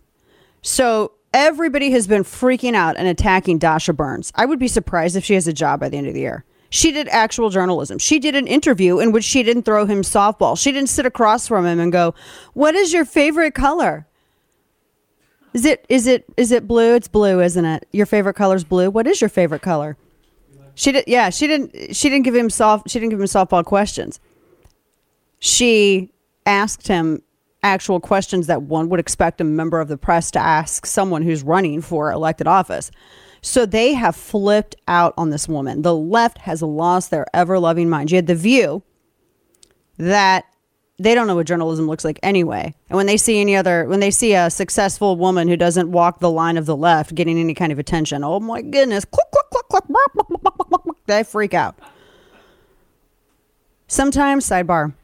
So 0.63 1.13
everybody 1.33 1.91
has 1.93 2.07
been 2.07 2.25
freaking 2.25 2.75
out 2.75 2.97
and 2.97 3.09
attacking 3.09 3.59
Dasha 3.59 3.93
Burns. 3.93 4.33
I 4.35 4.47
would 4.47 4.59
be 4.59 4.69
surprised 4.69 5.17
if 5.17 5.25
she 5.25 5.35
has 5.35 5.47
a 5.47 5.53
job 5.53 5.81
by 5.81 5.89
the 5.89 5.97
end 5.97 6.09
of 6.09 6.15
the 6.15 6.21
year. 6.21 6.45
She 6.69 6.93
did 6.93 7.09
actual 7.09 7.51
journalism. 7.51 7.99
She 7.99 8.19
did 8.19 8.35
an 8.35 8.47
interview 8.47 8.99
in 8.99 9.13
which 9.13 9.25
she 9.25 9.43
didn't 9.43 9.63
throw 9.63 9.87
him 9.87 10.03
softball. 10.03 10.59
She 10.59 10.73
didn't 10.73 10.89
sit 10.89 11.07
across 11.07 11.47
from 11.47 11.65
him 11.65 11.79
and 11.79 11.93
go, 11.93 12.15
"What 12.55 12.75
is 12.75 12.93
your 12.93 13.05
favorite 13.05 13.55
color?" 13.55 14.07
Is 15.55 15.65
it 15.65 15.87
is 15.89 16.07
it 16.07 16.25
is 16.37 16.53
it 16.53 16.67
blue? 16.69 16.95
It's 16.95 17.09
blue, 17.09 17.41
isn't 17.41 17.65
it? 17.65 17.87
Your 17.93 18.05
favorite 18.05 18.35
color's 18.35 18.65
blue. 18.65 18.91
What 18.91 19.07
is 19.07 19.21
your 19.23 19.31
favorite 19.31 19.63
color? 19.63 19.97
She 20.77 20.93
did. 20.93 21.05
Yeah, 21.09 21.31
she 21.31 21.47
didn't. 21.49 21.97
She 21.97 22.09
didn't 22.09 22.25
give 22.25 22.35
him 22.37 22.51
soft. 22.51 22.89
She 22.91 23.01
didn't 23.01 23.11
give 23.11 23.21
him 23.21 23.27
softball 23.27 23.65
questions. 23.65 24.21
She 25.41 26.13
asked 26.45 26.87
him 26.87 27.23
actual 27.63 27.99
questions 27.99 28.47
that 28.47 28.63
one 28.63 28.89
would 28.91 29.01
expect 29.01 29.41
a 29.41 29.45
member 29.45 29.81
of 29.81 29.89
the 29.89 29.97
press 29.97 30.31
to 30.31 30.39
ask 30.39 30.87
someone 30.87 31.23
who's 31.23 31.43
running 31.43 31.81
for 31.81 32.13
elected 32.13 32.47
office. 32.47 32.91
So 33.41 33.65
they 33.65 33.95
have 33.95 34.15
flipped 34.15 34.77
out 34.87 35.15
on 35.17 35.31
this 35.31 35.49
woman. 35.49 35.83
The 35.83 35.95
left 35.95 36.39
has 36.39 36.63
lost 36.63 37.11
their 37.11 37.27
ever 37.35 37.59
loving 37.59 37.89
mind. 37.89 38.11
You 38.11 38.17
had 38.17 38.27
the 38.27 38.35
view 38.35 38.83
that 39.97 40.45
they 40.99 41.15
don't 41.15 41.27
know 41.27 41.35
what 41.35 41.47
journalism 41.47 41.87
looks 41.87 42.05
like 42.05 42.19
anyway. 42.23 42.75
And 42.89 42.97
when 42.97 43.07
they 43.07 43.17
see 43.17 43.41
any 43.41 43.55
other, 43.55 43.87
when 43.87 44.01
they 44.01 44.11
see 44.11 44.35
a 44.35 44.49
successful 44.51 45.17
woman 45.17 45.49
who 45.49 45.57
doesn't 45.57 45.91
walk 45.91 46.21
the 46.21 46.31
line 46.31 46.57
of 46.57 46.67
the 46.67 46.77
left 46.77 47.15
getting 47.15 47.39
any 47.39 47.55
kind 47.55 47.71
of 47.71 47.79
attention, 47.79 48.25
oh 48.25 48.41
my 48.41 48.63
goodness, 48.63 49.05
click, 49.05 49.27
click, 49.31 49.47
blah, 49.71 49.81
blah, 50.15 50.25
blah, 50.29 50.39
blah, 50.39 50.65
blah, 50.69 50.79
blah, 50.79 50.95
they 51.07 51.23
freak 51.23 51.55
out. 51.55 51.77
Sometimes, 53.89 54.49
sidebar, 54.49 54.95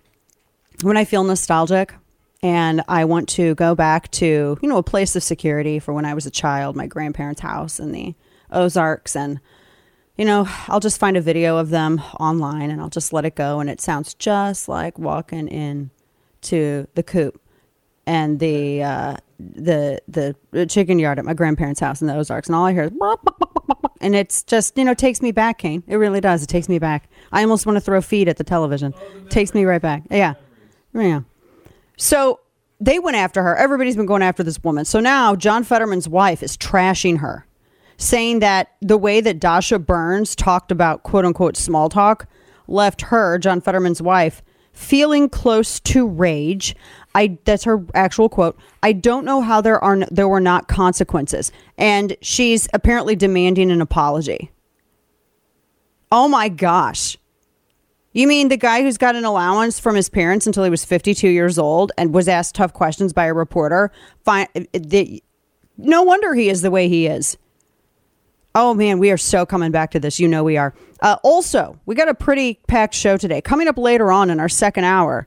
when 0.83 0.97
I 0.97 1.05
feel 1.05 1.25
nostalgic 1.25 1.95
and 2.43 2.83
I 2.89 3.05
want 3.05 3.29
to 3.31 3.55
go 3.55 3.75
back 3.75 4.11
to, 4.13 4.59
you 4.61 4.69
know, 4.69 4.79
a 4.79 4.83
place 4.83 5.15
of 5.15 5.23
security 5.23 5.79
for 5.79 5.93
when 5.93 6.05
I 6.05 6.15
was 6.15 6.27
a 6.27 6.31
child, 6.31 6.75
my 6.75 6.87
grandparents' 6.87 7.43
house 7.43 7.79
in 7.79 7.93
the 7.93 8.15
Ozarks. 8.51 9.15
And, 9.15 9.41
you 10.23 10.27
know, 10.27 10.47
I'll 10.69 10.79
just 10.79 11.01
find 11.01 11.17
a 11.17 11.21
video 11.21 11.57
of 11.57 11.71
them 11.71 12.01
online 12.21 12.71
and 12.71 12.81
I'll 12.81 12.89
just 12.89 13.13
let 13.13 13.25
it 13.25 13.35
go. 13.35 13.59
And 13.59 13.69
it 13.69 13.81
sounds 13.81 14.15
just 14.15 14.69
like 14.69 14.97
walking 14.97 15.49
in 15.49 15.91
to 16.43 16.87
the 16.95 17.03
coop 17.03 17.43
and 18.07 18.39
the, 18.39 18.85
uh, 18.85 19.17
the 19.41 19.99
the 20.07 20.37
chicken 20.67 21.01
yard 21.01 21.19
at 21.19 21.25
my 21.25 21.35
grandparents' 21.35 21.81
house 21.81 22.01
in 22.01 22.07
the 22.07 22.15
Ozarks, 22.15 22.47
and 22.47 22.55
all 22.55 22.65
I 22.65 22.73
hear 22.73 22.85
is, 22.85 22.93
and 24.01 24.15
it's 24.15 24.45
just 24.45 24.79
you 24.79 24.85
know 24.85 24.95
takes 24.95 25.21
me 25.21 25.33
back, 25.33 25.59
Kane. 25.59 25.83
It 25.89 25.97
really 25.97 26.21
does. 26.21 26.45
It 26.45 26.47
takes 26.47 26.69
me 26.69 26.79
back. 26.79 27.11
I 27.33 27.43
almost 27.43 27.67
want 27.67 27.75
to 27.75 27.81
throw 27.81 28.01
feed 28.01 28.29
at 28.29 28.37
the 28.37 28.45
television. 28.45 28.95
takes 29.29 29.55
me 29.55 29.65
right 29.65 29.83
back. 29.83 30.05
Yeah, 30.09 30.35
yeah. 30.95 31.23
So 31.97 32.39
they 32.81 33.01
went 33.01 33.17
after 33.17 33.43
her. 33.43 33.57
Everybody's 33.57 33.97
been 33.97 34.07
going 34.07 34.23
after 34.23 34.45
this 34.45 34.63
woman. 34.63 34.85
So 34.85 35.01
now 35.01 35.35
John 35.35 35.65
Fetterman's 35.65 36.09
wife 36.09 36.45
is 36.45 36.57
trashing 36.57 37.19
her, 37.19 37.45
saying 38.03 38.41
that 38.41 38.73
the 38.81 38.99
way 38.99 39.21
that 39.21 39.39
Dasha 39.41 39.79
Burns 39.79 40.35
talked 40.35 40.71
about 40.71 41.03
quote 41.03 41.25
unquote 41.25 41.57
small 41.57 41.89
talk 41.89 42.27
left 42.69 43.03
her, 43.03 43.39
John 43.39 43.61
Fetterman's 43.61 44.03
wife, 44.03 44.43
feeling 44.73 45.29
close 45.29 45.79
to 45.81 46.07
rage. 46.09 46.75
I 47.15 47.39
that's 47.45 47.65
her 47.65 47.85
actual 47.95 48.29
quote. 48.29 48.59
I 48.83 48.93
don't 48.93 49.25
know 49.25 49.41
how 49.41 49.61
there 49.61 49.83
are 49.83 49.99
there 50.11 50.29
were 50.29 50.41
not 50.41 50.69
consequences, 50.69 51.53
and 51.79 52.17
she's 52.21 52.69
apparently 52.73 53.17
demanding 53.17 53.71
an 53.71 53.81
apology. 53.81 54.51
Oh 56.11 56.29
my 56.29 56.49
gosh. 56.49 57.17
You 58.15 58.27
mean 58.27 58.49
the 58.49 58.59
guy 58.59 58.83
who's 58.83 58.99
got 58.99 59.17
an 59.17 59.25
allowance 59.25 59.81
from 59.81 59.95
his 59.95 60.11
parents 60.11 60.47
until 60.47 60.65
he 60.65 60.71
was 60.71 60.85
52 60.85 61.29
years 61.29 61.59
old 61.59 61.93
and 61.97 62.13
was 62.13 62.29
asked 62.29 62.55
tough 62.55 62.75
questions 62.75 63.15
by 63.15 63.25
a 63.25 63.33
reporter? 63.33 63.91
Fine, 64.23 64.49
eh, 64.55 64.65
eh, 64.75 64.79
the, 64.83 65.25
no 65.79 66.03
wonder 66.03 66.35
he 66.35 66.51
is 66.51 66.61
the 66.61 66.71
way 66.71 66.91
he 66.91 67.07
is. 67.07 67.39
Oh 68.55 68.75
man, 68.75 68.99
we 68.99 69.11
are 69.11 69.17
so 69.17 69.47
coming 69.47 69.73
back 69.73 69.91
to 69.93 70.01
this. 70.01 70.21
You 70.21 70.29
know 70.29 70.45
we 70.45 70.57
are. 70.57 70.75
Uh, 71.01 71.17
also, 71.23 71.79
we 71.87 71.95
got 71.95 72.09
a 72.09 72.15
pretty 72.15 72.61
packed 72.69 72.95
show 72.95 73.17
today. 73.17 73.41
Coming 73.41 73.69
up 73.69 73.79
later 73.79 74.13
on 74.13 74.29
in 74.31 74.39
our 74.39 74.49
second 74.49 74.85
hour, 74.85 75.27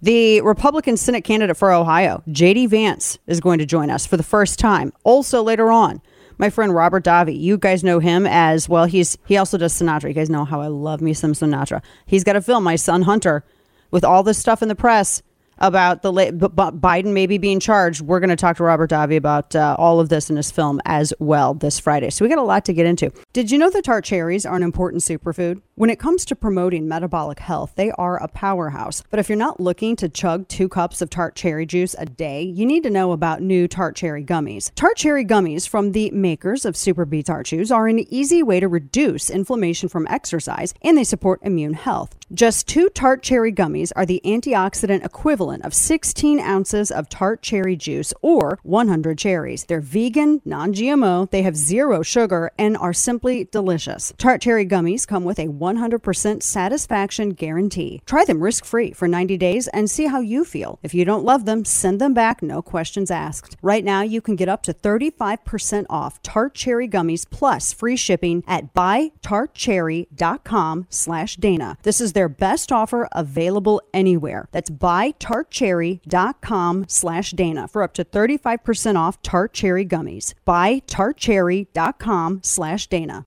the 0.00 0.40
Republican 0.40 0.96
Senate 0.96 1.22
candidate 1.22 1.56
for 1.56 1.72
Ohio, 1.72 2.22
J.D. 2.30 2.66
Vance, 2.66 3.18
is 3.26 3.40
going 3.40 3.58
to 3.58 3.66
join 3.66 3.90
us 3.90 4.06
for 4.06 4.16
the 4.16 4.22
first 4.22 4.58
time. 4.58 4.92
Also 5.04 5.42
later 5.42 5.70
on, 5.70 6.00
my 6.38 6.50
friend 6.50 6.74
Robert 6.74 7.04
Davi. 7.04 7.38
You 7.38 7.58
guys 7.58 7.84
know 7.84 7.98
him 7.98 8.26
as 8.26 8.68
well. 8.68 8.84
He's 8.86 9.18
he 9.26 9.36
also 9.36 9.58
does 9.58 9.72
Sinatra. 9.74 10.08
You 10.08 10.14
guys 10.14 10.30
know 10.30 10.44
how 10.44 10.60
I 10.60 10.68
love 10.68 11.00
me 11.00 11.14
some 11.14 11.32
Sinatra. 11.32 11.82
He's 12.06 12.24
got 12.24 12.36
a 12.36 12.42
film, 12.42 12.64
My 12.64 12.76
Son 12.76 13.02
Hunter, 13.02 13.44
with 13.90 14.04
all 14.04 14.22
this 14.22 14.38
stuff 14.38 14.62
in 14.62 14.68
the 14.68 14.74
press 14.74 15.22
about 15.58 16.02
the 16.02 16.12
late, 16.12 16.36
Biden 16.38 17.12
maybe 17.12 17.38
being 17.38 17.60
charged. 17.60 18.00
We're 18.00 18.20
going 18.20 18.30
to 18.30 18.36
talk 18.36 18.56
to 18.58 18.64
Robert 18.64 18.90
Davi 18.90 19.16
about 19.16 19.54
uh, 19.54 19.76
all 19.78 20.00
of 20.00 20.08
this 20.08 20.30
in 20.30 20.36
his 20.36 20.50
film 20.50 20.80
as 20.84 21.12
well 21.18 21.54
this 21.54 21.78
Friday. 21.78 22.10
So 22.10 22.24
we 22.24 22.28
got 22.28 22.38
a 22.38 22.42
lot 22.42 22.64
to 22.66 22.72
get 22.72 22.86
into. 22.86 23.12
Did 23.32 23.50
you 23.50 23.58
know 23.58 23.70
that 23.70 23.84
tart 23.84 24.04
cherries 24.04 24.44
are 24.44 24.56
an 24.56 24.62
important 24.62 25.02
superfood? 25.02 25.62
When 25.78 25.90
it 25.90 25.98
comes 25.98 26.24
to 26.24 26.34
promoting 26.34 26.88
metabolic 26.88 27.38
health, 27.38 27.74
they 27.76 27.90
are 27.90 28.16
a 28.16 28.28
powerhouse. 28.28 29.02
But 29.10 29.20
if 29.20 29.28
you're 29.28 29.36
not 29.36 29.60
looking 29.60 29.94
to 29.96 30.08
chug 30.08 30.48
two 30.48 30.70
cups 30.70 31.02
of 31.02 31.10
tart 31.10 31.34
cherry 31.34 31.66
juice 31.66 31.94
a 31.98 32.06
day, 32.06 32.40
you 32.40 32.64
need 32.64 32.82
to 32.84 32.90
know 32.90 33.12
about 33.12 33.42
new 33.42 33.68
tart 33.68 33.94
cherry 33.94 34.24
gummies. 34.24 34.70
Tart 34.74 34.96
cherry 34.96 35.22
gummies 35.22 35.68
from 35.68 35.92
the 35.92 36.10
makers 36.12 36.64
of 36.64 36.76
SuperBeets 36.76 37.26
Heart 37.26 37.44
Chews 37.44 37.70
are 37.70 37.88
an 37.88 38.10
easy 38.10 38.42
way 38.42 38.58
to 38.58 38.68
reduce 38.68 39.28
inflammation 39.28 39.90
from 39.90 40.06
exercise 40.08 40.72
and 40.80 40.96
they 40.96 41.04
support 41.04 41.40
immune 41.42 41.74
health. 41.74 42.16
Just 42.32 42.66
two 42.66 42.88
tart 42.88 43.22
cherry 43.22 43.52
gummies 43.52 43.92
are 43.94 44.06
the 44.06 44.22
antioxidant 44.24 45.04
equivalent 45.04 45.62
of 45.62 45.74
16 45.74 46.40
ounces 46.40 46.90
of 46.90 47.10
tart 47.10 47.42
cherry 47.42 47.76
juice 47.76 48.14
or 48.22 48.58
100 48.62 49.18
cherries. 49.18 49.64
They're 49.64 49.82
vegan, 49.82 50.40
non 50.46 50.72
GMO, 50.72 51.30
they 51.30 51.42
have 51.42 51.54
zero 51.54 52.02
sugar, 52.02 52.50
and 52.58 52.78
are 52.78 52.94
simply 52.94 53.44
delicious. 53.44 54.14
Tart 54.16 54.40
cherry 54.40 54.64
gummies 54.64 55.06
come 55.06 55.22
with 55.22 55.38
a 55.38 55.48
100% 55.74 56.42
satisfaction 56.42 57.30
guarantee. 57.30 58.02
Try 58.06 58.24
them 58.24 58.42
risk 58.42 58.64
free 58.64 58.92
for 58.92 59.08
90 59.08 59.36
days 59.36 59.66
and 59.68 59.90
see 59.90 60.06
how 60.06 60.20
you 60.20 60.44
feel. 60.44 60.78
If 60.82 60.94
you 60.94 61.04
don't 61.04 61.24
love 61.24 61.44
them, 61.44 61.64
send 61.64 62.00
them 62.00 62.14
back, 62.14 62.42
no 62.42 62.62
questions 62.62 63.10
asked. 63.10 63.56
Right 63.62 63.84
now, 63.84 64.02
you 64.02 64.20
can 64.20 64.36
get 64.36 64.48
up 64.48 64.62
to 64.64 64.74
35% 64.74 65.86
off 65.90 66.22
tart 66.22 66.54
cherry 66.54 66.88
gummies 66.88 67.28
plus 67.28 67.72
free 67.72 67.96
shipping 67.96 68.44
at 68.46 68.72
buytartcherry.com 68.74 70.86
slash 70.90 71.36
Dana. 71.36 71.78
This 71.82 72.00
is 72.00 72.12
their 72.12 72.28
best 72.28 72.70
offer 72.72 73.08
available 73.12 73.80
anywhere. 73.92 74.48
That's 74.52 74.70
buytartcherry.com 74.70 76.84
slash 76.88 77.30
Dana 77.32 77.68
for 77.68 77.82
up 77.82 77.92
to 77.94 78.04
35% 78.04 78.96
off 78.96 79.20
tart 79.22 79.52
cherry 79.52 79.86
gummies. 79.86 80.34
Buytartcherry.com 80.46 82.40
slash 82.42 82.86
Dana. 82.86 83.26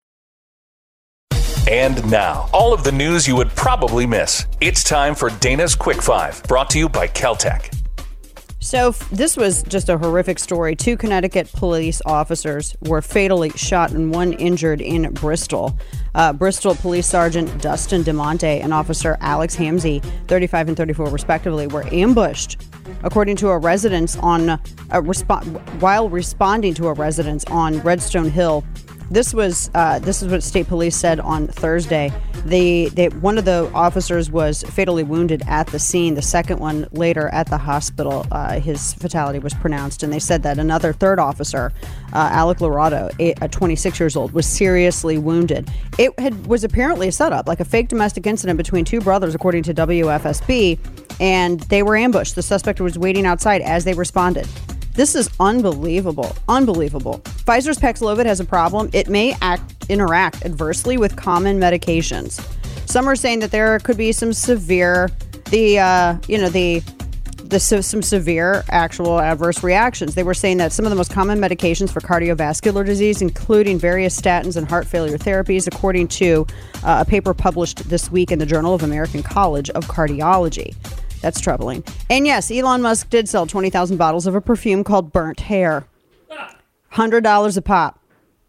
And 1.67 2.09
now, 2.09 2.49
all 2.53 2.73
of 2.73 2.83
the 2.83 2.91
news 2.91 3.27
you 3.27 3.35
would 3.35 3.49
probably 3.49 4.07
miss. 4.07 4.47
It's 4.61 4.83
time 4.83 5.13
for 5.13 5.29
Dana's 5.29 5.75
Quick 5.75 6.01
Five, 6.01 6.41
brought 6.43 6.69
to 6.71 6.79
you 6.79 6.89
by 6.89 7.07
Keltec. 7.07 7.75
So, 8.61 8.91
this 9.11 9.37
was 9.37 9.63
just 9.63 9.87
a 9.87 9.97
horrific 9.97 10.37
story. 10.37 10.75
Two 10.75 10.97
Connecticut 10.97 11.51
police 11.53 12.01
officers 12.05 12.75
were 12.81 13.01
fatally 13.01 13.51
shot 13.51 13.91
and 13.91 14.13
one 14.13 14.33
injured 14.33 14.81
in 14.81 15.13
Bristol. 15.13 15.77
Uh, 16.13 16.33
Bristol 16.33 16.75
Police 16.75 17.07
Sergeant 17.07 17.61
Dustin 17.61 18.03
DeMonte 18.03 18.61
and 18.63 18.73
Officer 18.73 19.17
Alex 19.21 19.55
Hamzy, 19.55 20.03
35 20.27 20.69
and 20.69 20.77
34 20.77 21.09
respectively, 21.09 21.67
were 21.67 21.85
ambushed, 21.93 22.61
according 23.03 23.37
to 23.37 23.49
a 23.49 23.57
residence 23.57 24.17
on 24.17 24.49
a 24.49 24.59
resp- 25.01 25.79
while 25.79 26.09
responding 26.09 26.73
to 26.73 26.87
a 26.87 26.93
residence 26.93 27.45
on 27.45 27.79
Redstone 27.79 28.29
Hill 28.29 28.65
this 29.11 29.33
was 29.33 29.71
uh, 29.73 29.99
this 29.99 30.21
is 30.21 30.31
what 30.31 30.43
state 30.43 30.67
police 30.67 30.95
said 30.95 31.19
on 31.19 31.47
Thursday. 31.47 32.11
The 32.45 32.89
they, 32.89 33.09
one 33.09 33.37
of 33.37 33.45
the 33.45 33.69
officers 33.73 34.31
was 34.31 34.63
fatally 34.63 35.03
wounded 35.03 35.43
at 35.47 35.67
the 35.67 35.79
scene. 35.79 36.15
The 36.15 36.21
second 36.21 36.59
one 36.59 36.87
later 36.91 37.27
at 37.29 37.47
the 37.49 37.57
hospital, 37.57 38.25
uh, 38.31 38.59
his 38.59 38.93
fatality 38.93 39.39
was 39.39 39.53
pronounced, 39.53 40.03
and 40.03 40.13
they 40.13 40.19
said 40.19 40.43
that 40.43 40.57
another 40.57 40.93
third 40.93 41.19
officer, 41.19 41.73
uh, 42.13 42.29
Alec 42.31 42.61
Lorado, 42.61 43.09
a, 43.19 43.33
a 43.41 43.47
26 43.47 43.99
years 43.99 44.15
old, 44.15 44.31
was 44.31 44.45
seriously 44.45 45.17
wounded. 45.17 45.69
It 45.97 46.17
had 46.19 46.47
was 46.47 46.63
apparently 46.63 47.07
a 47.07 47.11
setup, 47.11 47.47
like 47.47 47.59
a 47.59 47.65
fake 47.65 47.87
domestic 47.87 48.27
incident 48.27 48.57
between 48.57 48.85
two 48.85 49.01
brothers, 49.01 49.35
according 49.35 49.63
to 49.63 49.73
WFSB, 49.73 50.79
and 51.19 51.59
they 51.61 51.83
were 51.83 51.97
ambushed. 51.97 52.35
The 52.35 52.43
suspect 52.43 52.79
was 52.79 52.97
waiting 52.97 53.25
outside 53.25 53.61
as 53.61 53.83
they 53.83 53.93
responded. 53.93 54.47
This 54.99 55.15
is 55.15 55.29
unbelievable. 55.39 56.35
Unbelievable. 56.49 57.21
Pfizer's 57.23 57.77
Paxlovid 57.77 58.25
has 58.25 58.41
a 58.41 58.43
problem. 58.43 58.89
It 58.91 59.07
may 59.07 59.33
act 59.41 59.85
interact 59.87 60.43
adversely 60.43 60.97
with 60.97 61.15
common 61.15 61.57
medications. 61.57 62.45
Some 62.85 63.07
are 63.07 63.15
saying 63.15 63.39
that 63.39 63.51
there 63.51 63.79
could 63.79 63.95
be 63.95 64.11
some 64.11 64.33
severe 64.33 65.09
the 65.51 65.79
uh, 65.79 66.17
you 66.27 66.37
know 66.37 66.49
the 66.49 66.81
the 67.45 67.61
some 67.61 68.01
severe 68.01 68.65
actual 68.71 69.21
adverse 69.21 69.63
reactions. 69.63 70.15
They 70.15 70.23
were 70.23 70.33
saying 70.33 70.57
that 70.57 70.73
some 70.73 70.83
of 70.83 70.89
the 70.89 70.97
most 70.97 71.13
common 71.13 71.39
medications 71.39 71.91
for 71.91 72.01
cardiovascular 72.01 72.85
disease, 72.85 73.21
including 73.21 73.79
various 73.79 74.19
statins 74.19 74.57
and 74.57 74.67
heart 74.67 74.85
failure 74.85 75.17
therapies, 75.17 75.65
according 75.65 76.09
to 76.09 76.45
uh, 76.83 77.05
a 77.07 77.09
paper 77.09 77.33
published 77.33 77.87
this 77.87 78.11
week 78.11 78.33
in 78.33 78.39
the 78.39 78.45
Journal 78.45 78.73
of 78.73 78.83
American 78.83 79.23
College 79.23 79.69
of 79.69 79.85
Cardiology. 79.85 80.75
That's 81.21 81.39
troubling. 81.39 81.83
And 82.09 82.25
yes, 82.25 82.49
Elon 82.51 82.81
Musk 82.81 83.09
did 83.09 83.27
sell 83.27 83.45
20,000 83.45 83.97
bottles 83.97 84.27
of 84.27 84.35
a 84.35 84.41
perfume 84.41 84.83
called 84.83 85.11
Burnt 85.11 85.41
Hair. 85.41 85.85
$100 86.93 87.57
a 87.57 87.61
pop. 87.61 87.99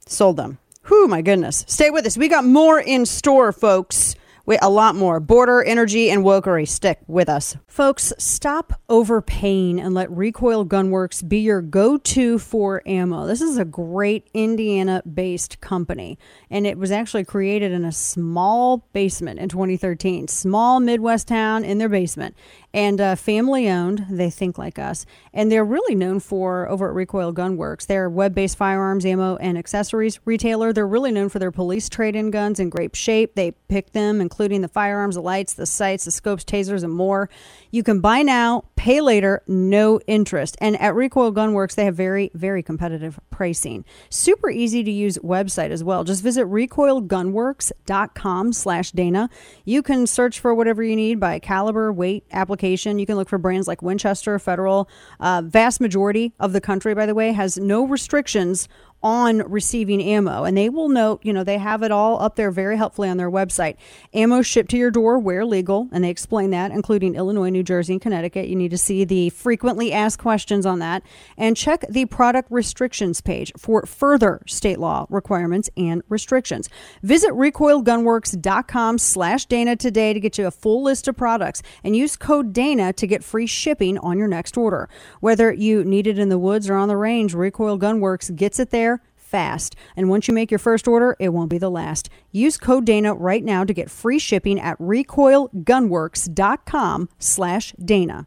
Sold 0.07 0.37
them. 0.37 0.59
Whew, 0.87 1.07
my 1.09 1.23
goodness. 1.23 1.65
Stay 1.69 1.91
with 1.91 2.07
us. 2.07 2.17
We 2.17 2.29
got 2.29 2.45
more 2.45 2.81
in 2.81 3.07
store, 3.07 3.53
folks. 3.53 4.17
Wait, 4.47 4.59
a 4.63 4.71
lot 4.71 4.97
more. 4.97 5.21
Border, 5.21 5.63
energy, 5.63 6.11
and 6.11 6.25
wokery. 6.25 6.67
Stick 6.67 6.99
with 7.07 7.29
us. 7.29 7.57
Folks, 7.69 8.13
stop 8.19 8.81
overpaying 8.89 9.79
and 9.79 9.95
let 9.95 10.11
Recoil 10.11 10.67
Gunworks 10.67 11.29
be 11.29 11.39
your 11.39 11.61
go 11.61 11.99
to 11.99 12.39
for 12.39 12.83
ammo. 12.85 13.27
This 13.27 13.41
is 13.41 13.59
a 13.59 13.65
great 13.65 14.29
Indiana 14.35 15.03
based 15.03 15.61
company, 15.61 16.19
and 16.51 16.67
it 16.67 16.79
was 16.79 16.91
actually 16.91 17.25
created 17.25 17.71
in 17.71 17.85
a 17.85 17.93
small 17.93 18.89
basement 18.93 19.39
in 19.39 19.49
2013. 19.49 20.27
Small 20.27 20.81
Midwest 20.81 21.29
town 21.29 21.63
in 21.63 21.79
their 21.79 21.89
basement 21.89 22.35
and 22.73 23.01
uh, 23.01 23.17
family 23.17 23.69
owned. 23.69 24.07
They 24.09 24.31
think 24.31 24.59
like 24.59 24.79
us, 24.79 25.07
and 25.33 25.51
they're 25.51 25.65
really 25.65 25.95
known 25.95 26.21
for 26.21 26.69
over 26.69 26.89
at 26.89 26.95
Recoil 26.95 27.33
Gunworks. 27.33 27.87
They're 27.87 28.07
a 28.07 28.11
web-based 28.11 28.57
firearms, 28.57 29.05
ammo, 29.05 29.37
and 29.37 29.59
accessories 29.59 30.21
retailer. 30.25 30.73
They're 30.73 30.87
really 30.87 31.13
known 31.13 31.29
for 31.29 31.39
their 31.39 31.51
police 31.51 31.89
trade-in 31.89 32.31
guns 32.31 32.61
in 32.61 32.71
great 32.71 32.95
shape. 32.95 33.35
They 33.35 33.53
pick 33.69 33.93
them, 33.93 34.21
including 34.21 34.61
the 34.61 34.69
firearms, 34.69 35.15
the 35.15 35.23
lights, 35.23 35.55
the 35.55 35.67
sights, 35.67 36.05
the 36.05 36.11
scopes, 36.11 36.45
tasers, 36.45 36.85
and 36.85 36.93
more. 36.93 37.29
You 37.71 37.83
can 37.83 38.01
buy 38.01 38.23
now, 38.23 38.65
pay 38.77 39.01
later, 39.01 39.43
no 39.47 40.01
interest. 40.07 40.57
And 40.61 40.81
at 40.81 40.95
Recoil 40.95 41.33
Gunworks, 41.33 41.75
they 41.75 41.85
have 41.85 41.95
very, 41.95 42.31
very 42.35 42.63
competitive 42.63 43.21
pricing. 43.31 43.85
Super 44.09 44.51
easy 44.51 44.83
to 44.83 44.91
use 44.91 45.19
website 45.19 45.71
as 45.71 45.85
well. 45.85 46.03
Just 46.03 46.23
visit 46.23 46.47
recoilgunworks.com 46.47 48.53
slash 48.53 48.91
Dana. 48.91 49.31
You 49.65 49.83
can 49.83 50.07
search 50.07 50.41
for 50.41 50.55
whatever 50.55 50.83
you 50.83 50.97
need 50.97 51.21
by 51.21 51.39
caliber, 51.39 51.93
weight, 51.93 52.25
application. 52.33 52.99
You 52.99 53.07
can 53.07 53.17
look 53.17 53.29
for 53.29 53.39
brands 53.39 53.69
like 53.69 53.83
Winchester, 53.83 54.39
Federal. 54.39 54.89
Uh, 55.21 55.43
vast 55.45 55.81
majority 55.81 56.33
of 56.41 56.53
the 56.53 56.61
country, 56.61 56.95
by 56.95 57.07
the 57.07 57.15
way, 57.15 57.33
has 57.33 57.59
no 57.59 57.87
restrictions 57.87 58.69
on 59.03 59.39
receiving 59.51 60.03
ammo. 60.03 60.45
And 60.45 60.57
they 60.57 60.69
will 60.69 60.89
note, 60.89 61.21
you 61.25 61.33
know, 61.33 61.45
they 61.45 61.59
have 61.59 61.83
it 61.83 61.91
all 61.91 62.21
up 62.21 62.37
there 62.37 62.51
very 62.51 62.77
helpfully 62.77 63.09
on 63.09 63.17
their 63.17 63.31
website. 63.31 63.77
Ammo 64.13 64.43
shipped 64.43 64.71
to 64.71 64.77
your 64.77 64.91
door 64.91 65.19
where 65.19 65.45
legal, 65.45 65.89
and 65.93 66.05
they 66.05 66.11
explain 66.11 66.51
that, 66.51 66.71
including 66.71 67.15
Illinois, 67.15 67.51
New 67.51 67.63
Jersey, 67.63 67.95
and 67.95 68.03
Connecticut. 68.03 68.49
You 68.49 68.57
need 68.57 68.71
to 68.71 68.79
see 68.79 69.05
the 69.05 69.31
frequently 69.31 69.93
asked 69.93 70.19
questions 70.19 70.67
on 70.67 70.81
that 70.81 71.03
and 71.37 71.57
check 71.57 71.85
the 71.89 72.07
product 72.07 72.51
restrictions 72.51 73.21
page 73.21 73.53
for 73.57 73.87
further 73.87 74.43
state 74.47 74.79
law 74.79 75.07
requirements 75.09 75.71
and 75.77 76.03
restrictions. 76.09 76.69
Visit 77.03 77.31
recoilgunworks.com 77.31 78.99
slash 78.99 79.47
Dana 79.47 79.77
today 79.77 80.13
to 80.13 80.21
get 80.21 80.37
you 80.37 80.47
a 80.47 80.51
full 80.51 80.83
list 80.83 81.09
of 81.09 81.17
products 81.17 81.63
and 81.83 81.97
use 81.97 82.17
code 82.17 82.53
Dana 82.53 82.93
to 82.95 83.07
get 83.07 83.25
free 83.25 83.47
shipping 83.47 83.99
on 83.99 84.19
your 84.19 84.29
next 84.29 84.57
order. 84.57 84.89
Whether 85.21 85.53
you 85.53 85.85
need 85.85 86.07
it 86.07 86.19
in 86.19 86.29
the 86.29 86.39
woods 86.39 86.69
or 86.69 86.75
on 86.75 86.89
the 86.89 86.97
range, 86.97 87.35
Recoil 87.35 87.79
Gunworks 87.79 88.35
gets 88.35 88.59
it 88.59 88.71
there 88.71 88.90
fast. 89.31 89.77
And 89.97 90.09
once 90.09 90.27
you 90.29 90.35
make 90.35 90.51
your 90.51 90.59
first 90.59 90.89
order, 90.89 91.17
it 91.19 91.31
won't 91.31 91.51
be 91.51 91.59
the 91.59 91.71
last. 91.71 92.09
Use 92.33 92.57
code 92.59 92.85
Dana 92.85 93.15
right 93.15 93.45
now 93.45 93.65
to 93.65 93.73
get 93.73 93.91
free 93.91 94.19
shipping 94.19 94.61
at 94.61 94.79
recoilgunworks.com 94.79 97.09
slash 97.19 97.73
Dana. 97.83 98.27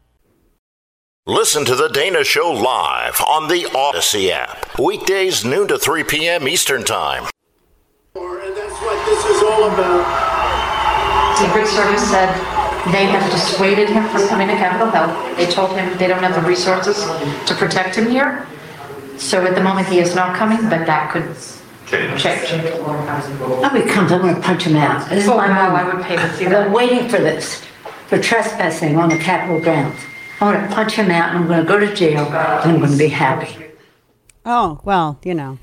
Listen 1.26 1.64
to 1.64 1.74
The 1.74 1.88
Dana 1.88 2.22
Show 2.22 2.50
live 2.50 3.18
on 3.26 3.48
the 3.48 3.62
Audacy 3.72 4.28
app. 4.28 4.78
Weekdays 4.78 5.42
noon 5.42 5.68
to 5.68 5.78
3 5.78 6.04
p.m. 6.04 6.46
Eastern 6.46 6.84
Time. 6.84 7.24
And 8.14 8.54
that's 8.54 8.78
what 8.82 9.06
this 9.06 9.24
is 9.24 9.42
all 9.42 9.64
about. 9.72 10.04
Secret 11.38 11.66
Service 11.66 12.10
said 12.10 12.28
they 12.92 13.06
have 13.06 13.30
dissuaded 13.32 13.88
him 13.88 14.06
from 14.10 14.28
coming 14.28 14.48
to 14.48 14.54
Capitol 14.56 14.90
Hill. 14.90 15.08
They 15.36 15.46
told 15.50 15.74
him 15.74 15.96
they 15.96 16.06
don't 16.06 16.22
have 16.22 16.34
the 16.34 16.42
resources 16.46 17.06
to 17.46 17.54
protect 17.54 17.96
him 17.96 18.10
here. 18.10 18.46
So 19.18 19.44
at 19.46 19.54
the 19.54 19.62
moment, 19.62 19.86
he 19.88 19.98
is 19.98 20.14
not 20.14 20.36
coming, 20.36 20.62
but 20.68 20.86
that 20.86 21.10
could 21.12 21.34
change. 21.86 22.24
I'll 22.26 23.72
be 23.72 23.82
comes, 23.90 24.10
I'm 24.12 24.20
gonna 24.20 24.40
punch 24.40 24.64
him 24.64 24.76
out. 24.76 25.08
This 25.08 25.24
is 25.24 25.30
Oh, 25.30 25.36
my 25.36 25.46
no, 25.48 25.54
moment. 25.54 25.74
I 25.76 25.94
would 25.94 26.04
pay 26.04 26.16
to 26.16 26.32
see 26.34 26.44
I've 26.46 26.50
that. 26.52 26.64
been 26.64 26.72
waiting 26.72 27.08
for 27.08 27.18
this, 27.18 27.62
for 28.08 28.18
trespassing 28.18 28.96
on 28.96 29.08
the 29.08 29.18
Capitol 29.18 29.60
grounds. 29.60 29.98
I'm 30.40 30.52
gonna 30.54 30.74
punch 30.74 30.92
him 30.94 31.10
out 31.10 31.30
and 31.34 31.38
I'm 31.44 31.48
gonna 31.48 31.64
go 31.64 31.78
to 31.78 31.94
jail 31.94 32.26
and 32.26 32.72
I'm 32.72 32.80
gonna 32.80 32.96
be 32.96 33.08
happy. 33.08 33.56
Oh 34.44 34.80
well, 34.84 35.18
you 35.24 35.34
know. 35.34 35.58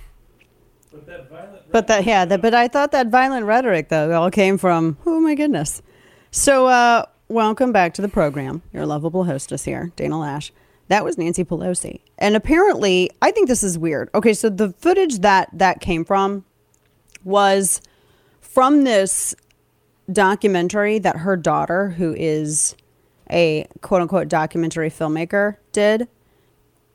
But 1.71 1.87
that 1.87 2.05
yeah, 2.05 2.25
that, 2.25 2.41
but 2.41 2.53
I 2.53 2.67
thought 2.67 2.91
that 2.91 3.07
violent 3.07 3.45
rhetoric 3.45 3.89
though 3.89 4.11
all 4.11 4.31
came 4.31 4.57
from 4.57 4.97
oh 5.05 5.19
my 5.19 5.35
goodness. 5.35 5.81
So 6.31 6.67
uh, 6.67 7.05
welcome 7.27 7.71
back 7.71 7.93
to 7.95 8.01
the 8.01 8.07
program. 8.09 8.61
Your 8.73 8.85
lovable 8.85 9.25
hostess 9.25 9.65
here, 9.65 9.91
Dana 9.95 10.15
Loesch. 10.15 10.51
That 10.91 11.05
was 11.05 11.17
Nancy 11.17 11.45
Pelosi, 11.45 12.01
and 12.17 12.35
apparently, 12.35 13.09
I 13.21 13.31
think 13.31 13.47
this 13.47 13.63
is 13.63 13.79
weird. 13.79 14.09
Okay, 14.13 14.33
so 14.33 14.49
the 14.49 14.73
footage 14.73 15.19
that 15.19 15.47
that 15.53 15.79
came 15.79 16.03
from 16.03 16.43
was 17.23 17.79
from 18.41 18.83
this 18.83 19.33
documentary 20.11 20.99
that 20.99 21.15
her 21.15 21.37
daughter, 21.37 21.91
who 21.91 22.13
is 22.17 22.75
a 23.29 23.67
quote 23.79 24.01
unquote 24.01 24.27
documentary 24.27 24.89
filmmaker, 24.89 25.55
did. 25.71 26.09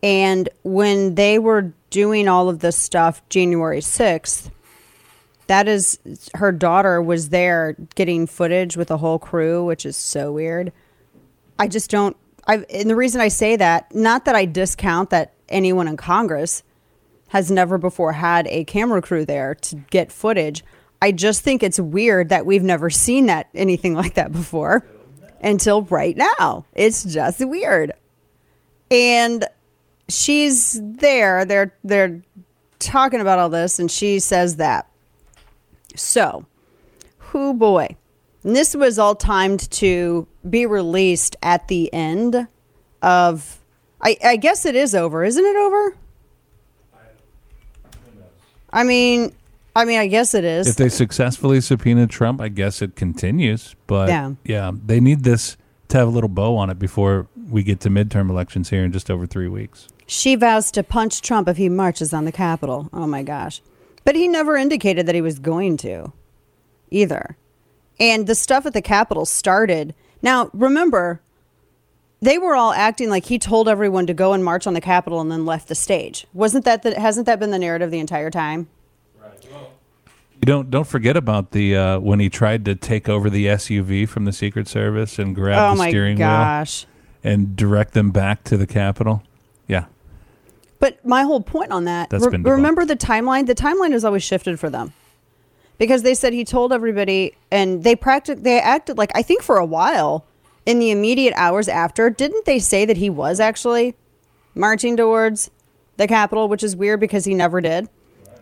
And 0.03 0.47
when 0.61 1.15
they 1.15 1.39
were 1.39 1.73
doing 1.89 2.27
all 2.27 2.49
of 2.49 2.59
this 2.59 2.77
stuff 2.77 3.27
January 3.29 3.79
6th, 3.79 4.51
that 5.47 5.67
is 5.67 5.97
her 6.35 6.51
daughter 6.51 7.01
was 7.01 7.29
there 7.29 7.75
getting 7.95 8.27
footage 8.27 8.77
with 8.77 8.91
a 8.91 8.97
whole 8.97 9.17
crew, 9.17 9.65
which 9.65 9.87
is 9.87 9.97
so 9.97 10.31
weird. 10.31 10.71
I 11.57 11.67
just 11.67 11.89
don't 11.89 12.15
I 12.47 12.65
and 12.69 12.89
the 12.89 12.95
reason 12.95 13.21
I 13.21 13.27
say 13.27 13.55
that, 13.57 13.93
not 13.93 14.25
that 14.25 14.35
I 14.35 14.45
discount 14.45 15.09
that 15.09 15.33
anyone 15.49 15.87
in 15.87 15.97
Congress 15.97 16.63
has 17.29 17.51
never 17.51 17.77
before 17.77 18.13
had 18.13 18.47
a 18.47 18.63
camera 18.63 19.01
crew 19.01 19.25
there 19.25 19.55
to 19.55 19.75
get 19.91 20.11
footage. 20.11 20.63
I 21.01 21.11
just 21.11 21.41
think 21.41 21.61
it's 21.61 21.79
weird 21.79 22.29
that 22.29 22.45
we've 22.45 22.63
never 22.63 22.89
seen 22.89 23.27
that 23.27 23.49
anything 23.53 23.93
like 23.93 24.15
that 24.15 24.31
before 24.31 24.85
until 25.41 25.83
right 25.83 26.15
now. 26.15 26.65
It's 26.73 27.03
just 27.03 27.45
weird. 27.45 27.91
And 28.89 29.45
she's 30.09 30.79
there. 30.81 31.45
They're 31.45 31.73
they're 31.83 32.21
talking 32.79 33.21
about 33.21 33.39
all 33.39 33.49
this, 33.49 33.79
and 33.79 33.91
she 33.91 34.19
says 34.19 34.55
that. 34.57 34.89
So, 35.95 36.45
who 37.17 37.53
boy, 37.53 37.95
and 38.43 38.55
this 38.55 38.75
was 38.75 38.97
all 38.97 39.15
timed 39.15 39.69
to 39.71 40.27
be 40.49 40.65
released 40.65 41.35
at 41.43 41.67
the 41.67 41.91
end 41.93 42.47
of. 43.01 43.59
I, 44.01 44.15
I 44.23 44.35
guess 44.35 44.65
it 44.65 44.75
is 44.75 44.93
over, 44.93 45.23
isn't 45.23 45.43
it 45.43 45.55
over? 45.55 45.95
I 48.71 48.83
mean, 48.83 49.33
I 49.75 49.85
mean, 49.85 49.99
I 49.99 50.07
guess 50.07 50.33
it 50.33 50.43
is. 50.43 50.67
If 50.67 50.75
they 50.75 50.89
successfully 50.89 51.61
subpoena 51.61 52.07
Trump, 52.07 52.41
I 52.41 52.49
guess 52.49 52.81
it 52.81 52.95
continues. 52.95 53.75
But 53.87 54.09
Yeah. 54.09 54.31
yeah, 54.43 54.71
they 54.85 54.99
need 54.99 55.23
this 55.23 55.57
to 55.89 55.97
have 55.97 56.07
a 56.07 56.11
little 56.11 56.29
bow 56.29 56.57
on 56.57 56.69
it 56.69 56.77
before 56.77 57.27
we 57.49 57.63
get 57.63 57.79
to 57.81 57.89
midterm 57.89 58.29
elections 58.29 58.69
here 58.69 58.83
in 58.83 58.91
just 58.91 59.09
over 59.09 59.25
three 59.25 59.47
weeks. 59.47 59.87
She 60.05 60.35
vows 60.35 60.69
to 60.71 60.83
punch 60.83 61.21
Trump 61.21 61.47
if 61.47 61.57
he 61.57 61.69
marches 61.69 62.13
on 62.13 62.25
the 62.25 62.31
Capitol. 62.31 62.89
Oh 62.93 63.07
my 63.07 63.23
gosh. 63.23 63.61
But 64.03 64.15
he 64.15 64.27
never 64.27 64.55
indicated 64.55 65.05
that 65.05 65.15
he 65.15 65.21
was 65.21 65.39
going 65.39 65.77
to 65.77 66.11
either. 66.91 67.35
And 67.99 68.27
the 68.27 68.35
stuff 68.35 68.65
at 68.65 68.73
the 68.73 68.81
Capitol 68.81 69.25
started. 69.25 69.93
Now, 70.21 70.49
remember, 70.53 71.21
they 72.21 72.37
were 72.37 72.55
all 72.55 72.71
acting 72.73 73.09
like 73.09 73.25
he 73.25 73.37
told 73.39 73.69
everyone 73.69 74.07
to 74.07 74.13
go 74.13 74.33
and 74.33 74.43
march 74.43 74.65
on 74.67 74.73
the 74.73 74.81
Capitol 74.81 75.21
and 75.21 75.31
then 75.31 75.45
left 75.45 75.67
the 75.67 75.75
stage. 75.75 76.25
Wasn't 76.33 76.65
that 76.65 76.83
the, 76.83 76.99
hasn't 76.99 77.25
that 77.27 77.39
been 77.39 77.51
the 77.51 77.59
narrative 77.59 77.91
the 77.91 77.99
entire 77.99 78.31
time? 78.31 78.67
You 80.39 80.45
don't 80.45 80.69
don't 80.69 80.85
forget 80.87 81.17
about 81.17 81.51
the 81.51 81.75
uh, 81.75 81.99
when 81.99 82.19
he 82.19 82.29
tried 82.29 82.63
to 82.65 82.75
take 82.75 83.09
over 83.09 83.27
the 83.29 83.47
SUV 83.47 84.07
from 84.07 84.25
the 84.25 84.31
Secret 84.31 84.67
Service 84.67 85.17
and 85.17 85.33
grab 85.33 85.59
oh 85.59 85.71
the 85.73 85.77
my 85.79 85.89
steering 85.89 86.17
gosh. 86.17 86.85
wheel 86.85 86.91
and 87.33 87.55
direct 87.55 87.93
them 87.93 88.11
back 88.11 88.43
to 88.45 88.55
the 88.55 88.67
Capitol. 88.67 89.23
Yeah, 89.67 89.85
But 90.79 91.03
my 91.05 91.23
whole 91.23 91.41
point 91.41 91.71
on 91.71 91.85
that, 91.85 92.09
That's 92.11 92.23
re- 92.23 92.31
been 92.31 92.43
debunked. 92.43 92.51
remember 92.51 92.85
the 92.85 92.95
timeline? 92.95 93.47
The 93.47 93.55
timeline 93.55 93.91
has 93.91 94.05
always 94.05 94.23
shifted 94.23 94.59
for 94.59 94.69
them. 94.69 94.93
Because 95.77 96.01
they 96.01 96.15
said 96.15 96.33
he 96.33 96.43
told 96.43 96.73
everybody 96.73 97.35
and 97.51 97.83
they 97.83 97.95
practiced 97.95 98.43
they 98.43 98.59
acted 98.59 98.97
like 98.97 99.11
I 99.13 99.21
think 99.21 99.43
for 99.43 99.57
a 99.57 99.65
while 99.65 100.25
in 100.65 100.79
the 100.79 100.91
immediate 100.91 101.33
hours 101.37 101.67
after, 101.67 102.09
didn't 102.09 102.45
they 102.45 102.59
say 102.59 102.83
that 102.85 102.97
he 102.97 103.09
was 103.09 103.39
actually 103.39 103.95
marching 104.55 104.97
towards 104.97 105.51
the 105.97 106.07
Capitol, 106.07 106.47
which 106.47 106.63
is 106.63 106.75
weird 106.75 106.99
because 106.99 107.25
he 107.25 107.33
never 107.33 107.61
did. 107.61 107.89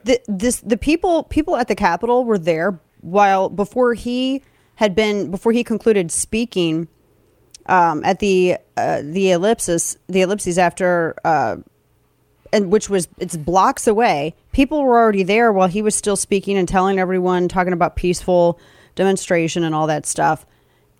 The 0.03 0.19
this 0.27 0.59
the 0.61 0.77
people 0.77 1.23
people 1.23 1.55
at 1.55 1.67
the 1.67 1.75
Capitol 1.75 2.25
were 2.25 2.37
there 2.37 2.79
while 3.01 3.49
before 3.49 3.93
he 3.93 4.41
had 4.75 4.95
been 4.95 5.31
before 5.31 5.51
he 5.51 5.63
concluded 5.63 6.11
speaking 6.11 6.87
um, 7.67 8.03
at 8.03 8.19
the 8.19 8.57
uh, 8.77 9.01
the 9.03 9.31
ellipsis 9.31 9.97
the 10.07 10.21
ellipses 10.21 10.57
after 10.57 11.15
uh, 11.23 11.57
and 12.55 12.71
which 12.71 12.89
was 12.89 13.09
it's 13.17 13.35
blocks 13.35 13.85
away. 13.85 14.33
People 14.53 14.81
were 14.81 14.97
already 14.97 15.23
there 15.23 15.51
while 15.51 15.67
he 15.67 15.81
was 15.81 15.93
still 15.93 16.15
speaking 16.15 16.57
and 16.57 16.67
telling 16.67 16.97
everyone, 16.97 17.49
talking 17.49 17.73
about 17.73 17.97
peaceful 17.97 18.57
demonstration 18.95 19.63
and 19.65 19.75
all 19.75 19.87
that 19.87 20.05
stuff, 20.05 20.45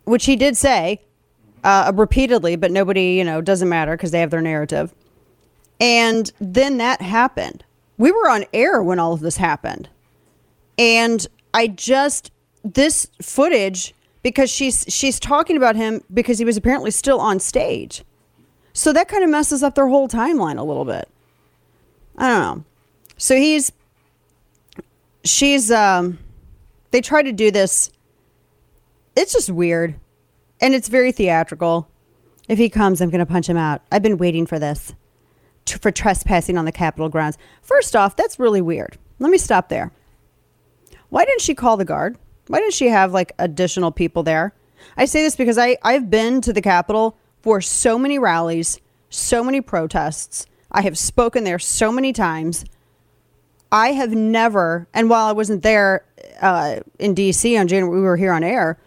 which 0.04 0.26
he 0.26 0.36
did 0.36 0.58
say 0.58 1.00
uh, 1.64 1.94
repeatedly, 1.96 2.58
but 2.58 2.72
nobody, 2.72 3.14
you 3.14 3.24
know, 3.24 3.40
doesn't 3.40 3.70
matter 3.70 3.96
because 3.96 4.12
they 4.12 4.20
have 4.20 4.32
their 4.32 4.42
narrative. 4.42 4.94
And 5.80 6.30
then 6.42 6.78
that 6.78 7.02
happened. 7.02 7.64
We 7.98 8.12
were 8.12 8.30
on 8.30 8.44
air 8.54 8.84
when 8.84 9.00
all 9.00 9.14
of 9.14 9.22
this 9.22 9.38
happened. 9.38 9.88
And 10.78 11.26
I 11.54 11.68
just 11.68 12.32
this 12.66 13.08
footage 13.22 13.96
because 14.24 14.50
she's 14.50 14.84
she's 14.90 15.22
talking 15.22 15.56
about 15.56 15.78
him 15.78 16.04
because 16.14 16.38
he 16.38 16.44
was 16.44 16.58
apparently 16.58 16.92
still 16.92 17.22
on 17.22 17.40
stage. 17.40 18.04
So 18.74 18.92
that 18.92 19.08
kind 19.08 19.24
of 19.24 19.30
messes 19.30 19.64
up 19.64 19.76
their 19.76 19.88
whole 19.88 20.10
timeline 20.10 20.60
a 20.60 20.64
little 20.64 20.84
bit. 20.84 21.08
I 22.18 22.28
don't 22.28 22.58
know. 22.58 22.64
So 23.18 23.36
he's 23.36 23.72
she's 25.24 25.72
um 25.72 26.20
they 26.92 27.02
try 27.02 27.24
to 27.24 27.32
do 27.32 27.52
this 27.52 27.92
it's 29.16 29.34
just 29.34 29.50
weird 29.50 29.96
and 30.62 30.74
it's 30.74 30.88
very 30.88 31.12
theatrical. 31.12 31.90
If 32.48 32.58
he 32.58 32.70
comes, 32.70 33.02
I'm 33.02 33.10
going 33.10 33.20
to 33.20 33.26
punch 33.26 33.50
him 33.50 33.58
out. 33.58 33.82
I've 33.92 34.04
been 34.04 34.18
waiting 34.18 34.46
for 34.46 34.60
this 34.60 34.94
t- 35.66 35.78
for 35.78 35.92
trespassing 35.92 36.58
on 36.58 36.66
the 36.66 36.72
Capitol 36.72 37.10
grounds. 37.10 37.38
First 37.62 37.96
off, 37.96 38.16
that's 38.16 38.40
really 38.40 38.62
weird. 38.62 38.98
Let 39.20 39.32
me 39.32 39.38
stop 39.38 39.70
there. 39.70 39.92
Why 41.10 41.26
didn't 41.26 41.42
she 41.42 41.56
call 41.56 41.78
the 41.78 41.86
guard? 41.86 42.18
Why 42.48 42.60
didn't 42.60 42.74
she 42.74 42.88
have 42.88 43.14
like 43.14 43.32
additional 43.40 43.92
people 43.92 44.24
there? 44.24 44.54
I 44.98 45.06
say 45.06 45.22
this 45.22 45.36
because 45.36 45.58
I, 45.58 45.78
I've 45.84 46.10
been 46.10 46.42
to 46.42 46.54
the 46.54 46.62
Capitol 46.62 47.18
for 47.42 47.62
so 47.62 47.98
many 47.98 48.20
rallies, 48.20 48.80
so 49.10 49.44
many 49.44 49.62
protests. 49.62 50.46
I 50.76 50.82
have 50.82 50.98
spoken 50.98 51.46
there 51.46 51.58
so 51.58 51.90
many 51.90 52.12
times. 52.12 52.66
I 53.72 53.94
have 53.94 54.12
never, 54.12 54.88
and 54.94 55.10
while 55.10 55.26
I 55.26 55.32
wasn't 55.32 55.64
there 55.64 56.04
uh, 56.42 56.82
in 57.00 57.16
DC 57.16 57.58
on 57.58 57.70
January, 57.70 57.98
we 57.98 58.06
were 58.06 58.18
here 58.18 58.34
on 58.34 58.44
air. 58.44 58.78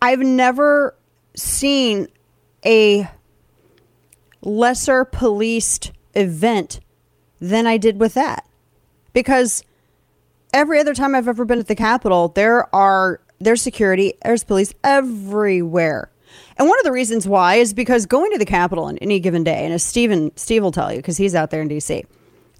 I've 0.00 0.20
never 0.20 0.96
seen 1.34 2.08
a 2.64 3.08
lesser 4.40 5.04
policed 5.04 5.92
event 6.14 6.80
than 7.38 7.66
I 7.66 7.76
did 7.76 8.00
with 8.00 8.14
that. 8.14 8.46
Because 9.12 9.62
every 10.54 10.80
other 10.80 10.94
time 10.94 11.14
I've 11.14 11.28
ever 11.28 11.44
been 11.44 11.58
at 11.58 11.68
the 11.68 11.76
Capitol, 11.76 12.28
there 12.28 12.74
are 12.74 13.20
there's 13.38 13.60
security, 13.60 14.14
there's 14.24 14.44
police 14.44 14.72
everywhere. 14.82 16.11
And 16.62 16.68
one 16.68 16.78
of 16.78 16.84
the 16.84 16.92
reasons 16.92 17.26
why 17.26 17.56
is 17.56 17.74
because 17.74 18.06
going 18.06 18.30
to 18.30 18.38
the 18.38 18.44
Capitol 18.44 18.84
on 18.84 18.96
any 18.98 19.18
given 19.18 19.42
day, 19.42 19.64
and 19.64 19.74
as 19.74 19.82
Steven 19.82 20.30
Steve 20.36 20.62
will 20.62 20.70
tell 20.70 20.92
you, 20.92 20.98
because 20.98 21.16
he's 21.16 21.34
out 21.34 21.50
there 21.50 21.60
in 21.60 21.68
DC, 21.68 22.06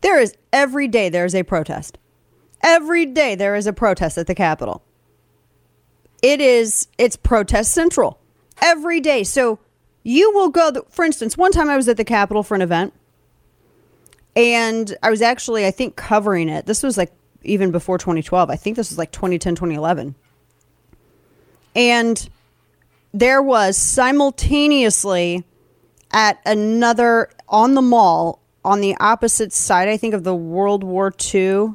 there 0.00 0.18
is 0.18 0.34
every 0.52 0.88
day 0.88 1.08
there 1.08 1.24
is 1.24 1.36
a 1.36 1.44
protest. 1.44 1.98
Every 2.64 3.06
day 3.06 3.36
there 3.36 3.54
is 3.54 3.68
a 3.68 3.72
protest 3.72 4.18
at 4.18 4.26
the 4.26 4.34
Capitol. 4.34 4.82
It 6.20 6.40
is 6.40 6.88
it's 6.98 7.14
protest 7.14 7.74
central 7.74 8.18
every 8.60 8.98
day. 8.98 9.22
So 9.22 9.60
you 10.02 10.32
will 10.32 10.48
go. 10.48 10.72
For 10.88 11.04
instance, 11.04 11.38
one 11.38 11.52
time 11.52 11.70
I 11.70 11.76
was 11.76 11.86
at 11.86 11.96
the 11.96 12.04
Capitol 12.04 12.42
for 12.42 12.56
an 12.56 12.62
event, 12.62 12.92
and 14.34 14.96
I 15.04 15.10
was 15.10 15.22
actually 15.22 15.64
I 15.64 15.70
think 15.70 15.94
covering 15.94 16.48
it. 16.48 16.66
This 16.66 16.82
was 16.82 16.98
like 16.98 17.12
even 17.44 17.70
before 17.70 17.98
2012. 17.98 18.50
I 18.50 18.56
think 18.56 18.76
this 18.76 18.90
was 18.90 18.98
like 18.98 19.12
2010, 19.12 19.54
2011, 19.54 20.16
and 21.76 22.28
there 23.12 23.42
was 23.42 23.76
simultaneously 23.76 25.44
at 26.12 26.40
another 26.44 27.30
on 27.48 27.74
the 27.74 27.82
mall 27.82 28.40
on 28.64 28.80
the 28.80 28.96
opposite 29.00 29.52
side. 29.52 29.88
I 29.88 29.96
think 29.96 30.14
of 30.14 30.24
the 30.24 30.34
World 30.34 30.84
War 30.84 31.12
II, 31.34 31.74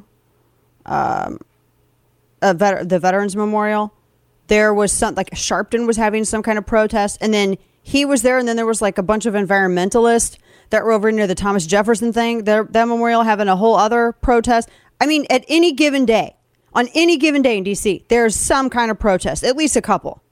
um, 0.86 1.38
vet- 2.42 2.88
the 2.88 2.98
Veterans 2.98 3.36
Memorial 3.36 3.92
There 4.48 4.72
was 4.72 4.92
some 4.92 5.14
like 5.14 5.30
Sharpton 5.30 5.86
was 5.86 5.96
having 5.96 6.24
some 6.24 6.42
kind 6.42 6.58
of 6.58 6.66
protest, 6.66 7.18
and 7.20 7.32
then 7.32 7.56
he 7.82 8.04
was 8.04 8.22
there, 8.22 8.38
and 8.38 8.48
then 8.48 8.56
there 8.56 8.66
was 8.66 8.82
like 8.82 8.98
a 8.98 9.02
bunch 9.02 9.26
of 9.26 9.34
environmentalists 9.34 10.38
that 10.70 10.84
were 10.84 10.92
over 10.92 11.12
near 11.12 11.26
the 11.26 11.34
Thomas 11.34 11.66
Jefferson 11.66 12.12
thing. 12.12 12.44
That 12.44 12.72
memorial 12.72 13.22
having 13.22 13.48
a 13.48 13.56
whole 13.56 13.76
other 13.76 14.12
protest. 14.12 14.68
I 15.00 15.06
mean, 15.06 15.26
at 15.30 15.44
any 15.48 15.72
given 15.72 16.04
day, 16.06 16.36
on 16.72 16.88
any 16.94 17.16
given 17.16 17.42
day 17.42 17.58
in 17.58 17.64
DC, 17.64 18.08
there's 18.08 18.34
some 18.34 18.70
kind 18.70 18.90
of 18.90 18.98
protest, 18.98 19.44
at 19.44 19.56
least 19.56 19.76
a 19.76 19.82
couple. 19.82 20.22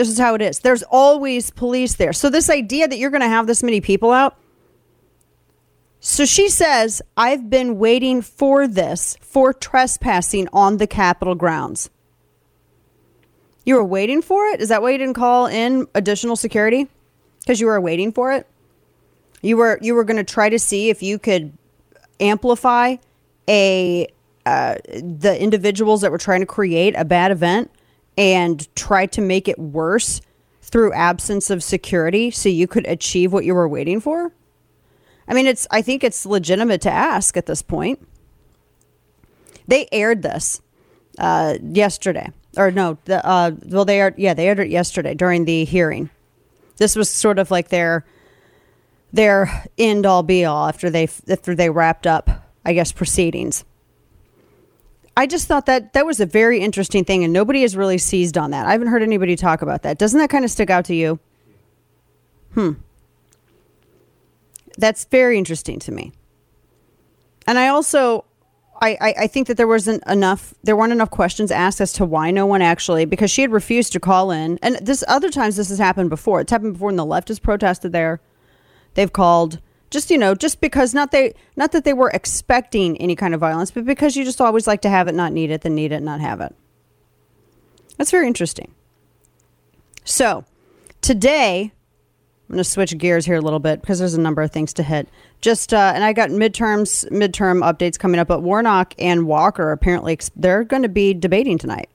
This 0.00 0.08
is 0.08 0.18
how 0.18 0.34
it 0.34 0.40
is. 0.40 0.60
There's 0.60 0.82
always 0.84 1.50
police 1.50 1.96
there. 1.96 2.14
So 2.14 2.30
this 2.30 2.48
idea 2.48 2.88
that 2.88 2.96
you're 2.96 3.10
going 3.10 3.20
to 3.20 3.28
have 3.28 3.46
this 3.46 3.62
many 3.62 3.82
people 3.82 4.12
out. 4.12 4.34
So 6.00 6.24
she 6.24 6.48
says, 6.48 7.02
I've 7.18 7.50
been 7.50 7.78
waiting 7.78 8.22
for 8.22 8.66
this 8.66 9.18
for 9.20 9.52
trespassing 9.52 10.48
on 10.54 10.78
the 10.78 10.86
Capitol 10.86 11.34
grounds. 11.34 11.90
You 13.66 13.74
were 13.74 13.84
waiting 13.84 14.22
for 14.22 14.46
it? 14.46 14.62
Is 14.62 14.70
that 14.70 14.80
why 14.80 14.92
you 14.92 14.96
didn't 14.96 15.16
call 15.16 15.44
in 15.44 15.86
additional 15.94 16.34
security? 16.34 16.88
Because 17.40 17.60
you 17.60 17.66
were 17.66 17.78
waiting 17.78 18.10
for 18.10 18.32
it? 18.32 18.46
You 19.42 19.58
were 19.58 19.78
you 19.82 19.94
were 19.94 20.04
going 20.04 20.16
to 20.16 20.24
try 20.24 20.48
to 20.48 20.58
see 20.58 20.88
if 20.88 21.02
you 21.02 21.18
could 21.18 21.52
amplify 22.20 22.96
a 23.50 24.06
uh, 24.46 24.76
the 24.86 25.36
individuals 25.38 26.00
that 26.00 26.10
were 26.10 26.16
trying 26.16 26.40
to 26.40 26.46
create 26.46 26.94
a 26.96 27.04
bad 27.04 27.32
event 27.32 27.70
and 28.20 28.68
try 28.76 29.06
to 29.06 29.22
make 29.22 29.48
it 29.48 29.58
worse 29.58 30.20
through 30.60 30.92
absence 30.92 31.48
of 31.48 31.64
security 31.64 32.30
so 32.30 32.50
you 32.50 32.66
could 32.66 32.86
achieve 32.86 33.32
what 33.32 33.46
you 33.46 33.54
were 33.54 33.66
waiting 33.66 33.98
for? 33.98 34.30
I 35.26 35.32
mean, 35.32 35.46
it's 35.46 35.66
I 35.70 35.80
think 35.80 36.04
it's 36.04 36.26
legitimate 36.26 36.82
to 36.82 36.90
ask 36.90 37.38
at 37.38 37.46
this 37.46 37.62
point. 37.62 38.06
They 39.66 39.88
aired 39.90 40.20
this 40.22 40.60
uh, 41.18 41.56
yesterday, 41.62 42.30
or 42.58 42.70
no, 42.70 42.98
the, 43.06 43.24
uh, 43.26 43.52
well, 43.64 43.86
they 43.86 44.02
are 44.02 44.12
yeah, 44.18 44.34
they 44.34 44.48
aired 44.48 44.60
it 44.60 44.68
yesterday 44.68 45.14
during 45.14 45.46
the 45.46 45.64
hearing. 45.64 46.10
This 46.76 46.96
was 46.96 47.08
sort 47.08 47.38
of 47.38 47.50
like 47.50 47.68
their 47.68 48.04
their 49.14 49.64
end 49.78 50.04
all 50.04 50.22
be 50.22 50.44
all 50.44 50.68
after 50.68 50.90
they 50.90 51.08
after 51.26 51.54
they 51.54 51.70
wrapped 51.70 52.06
up, 52.06 52.28
I 52.66 52.74
guess, 52.74 52.92
proceedings. 52.92 53.64
I 55.20 55.26
just 55.26 55.46
thought 55.46 55.66
that 55.66 55.92
that 55.92 56.06
was 56.06 56.18
a 56.18 56.24
very 56.24 56.60
interesting 56.60 57.04
thing, 57.04 57.24
and 57.24 57.30
nobody 57.30 57.60
has 57.60 57.76
really 57.76 57.98
seized 57.98 58.38
on 58.38 58.52
that. 58.52 58.64
I 58.64 58.72
haven't 58.72 58.88
heard 58.88 59.02
anybody 59.02 59.36
talk 59.36 59.60
about 59.60 59.82
that. 59.82 59.98
Doesn't 59.98 60.18
that 60.18 60.30
kind 60.30 60.46
of 60.46 60.50
stick 60.50 60.70
out 60.70 60.86
to 60.86 60.94
you? 60.94 61.18
Hmm. 62.54 62.70
That's 64.78 65.04
very 65.04 65.36
interesting 65.36 65.78
to 65.80 65.92
me. 65.92 66.12
And 67.46 67.58
I 67.58 67.68
also, 67.68 68.24
I, 68.80 68.96
I, 68.98 69.14
I 69.18 69.26
think 69.26 69.46
that 69.48 69.58
there 69.58 69.68
wasn't 69.68 70.02
enough, 70.06 70.54
there 70.64 70.74
weren't 70.74 70.94
enough 70.94 71.10
questions 71.10 71.50
asked 71.50 71.82
as 71.82 71.92
to 71.94 72.06
why 72.06 72.30
no 72.30 72.46
one 72.46 72.62
actually, 72.62 73.04
because 73.04 73.30
she 73.30 73.42
had 73.42 73.52
refused 73.52 73.92
to 73.92 74.00
call 74.00 74.30
in. 74.30 74.58
And 74.62 74.76
this 74.76 75.04
other 75.06 75.28
times 75.28 75.56
this 75.56 75.68
has 75.68 75.78
happened 75.78 76.08
before. 76.08 76.40
It's 76.40 76.50
happened 76.50 76.72
before 76.72 76.86
when 76.86 76.96
the 76.96 77.04
left 77.04 77.28
has 77.28 77.38
protested 77.38 77.92
there. 77.92 78.22
They've 78.94 79.12
called 79.12 79.60
just 79.90 80.10
you 80.10 80.18
know 80.18 80.34
just 80.34 80.60
because 80.60 80.94
not 80.94 81.10
they 81.10 81.34
not 81.56 81.72
that 81.72 81.84
they 81.84 81.92
were 81.92 82.10
expecting 82.10 82.96
any 82.98 83.16
kind 83.16 83.34
of 83.34 83.40
violence 83.40 83.70
but 83.70 83.84
because 83.84 84.16
you 84.16 84.24
just 84.24 84.40
always 84.40 84.66
like 84.66 84.80
to 84.82 84.88
have 84.88 85.08
it 85.08 85.14
not 85.14 85.32
need 85.32 85.50
it 85.50 85.62
then 85.62 85.74
need 85.74 85.92
it 85.92 86.02
not 86.02 86.20
have 86.20 86.40
it. 86.40 86.54
That's 87.98 88.10
very 88.10 88.26
interesting. 88.26 88.72
So 90.04 90.44
today 91.00 91.72
i'm 92.48 92.54
going 92.54 92.58
to 92.58 92.64
switch 92.64 92.96
gears 92.98 93.26
here 93.26 93.36
a 93.36 93.40
little 93.40 93.60
bit 93.60 93.80
because 93.80 93.98
there's 93.98 94.14
a 94.14 94.20
number 94.20 94.42
of 94.42 94.50
things 94.50 94.72
to 94.74 94.82
hit. 94.82 95.08
Just 95.40 95.74
uh, 95.74 95.92
and 95.94 96.04
i 96.04 96.12
got 96.12 96.30
midterms 96.30 97.08
midterm 97.10 97.62
updates 97.62 97.98
coming 97.98 98.20
up 98.20 98.28
but 98.28 98.42
warnock 98.42 98.94
and 98.98 99.26
walker. 99.26 99.72
Apparently 99.72 100.18
they're 100.36 100.64
going 100.64 100.82
to 100.82 100.88
be 100.88 101.14
debating 101.14 101.58
tonight. 101.58 101.90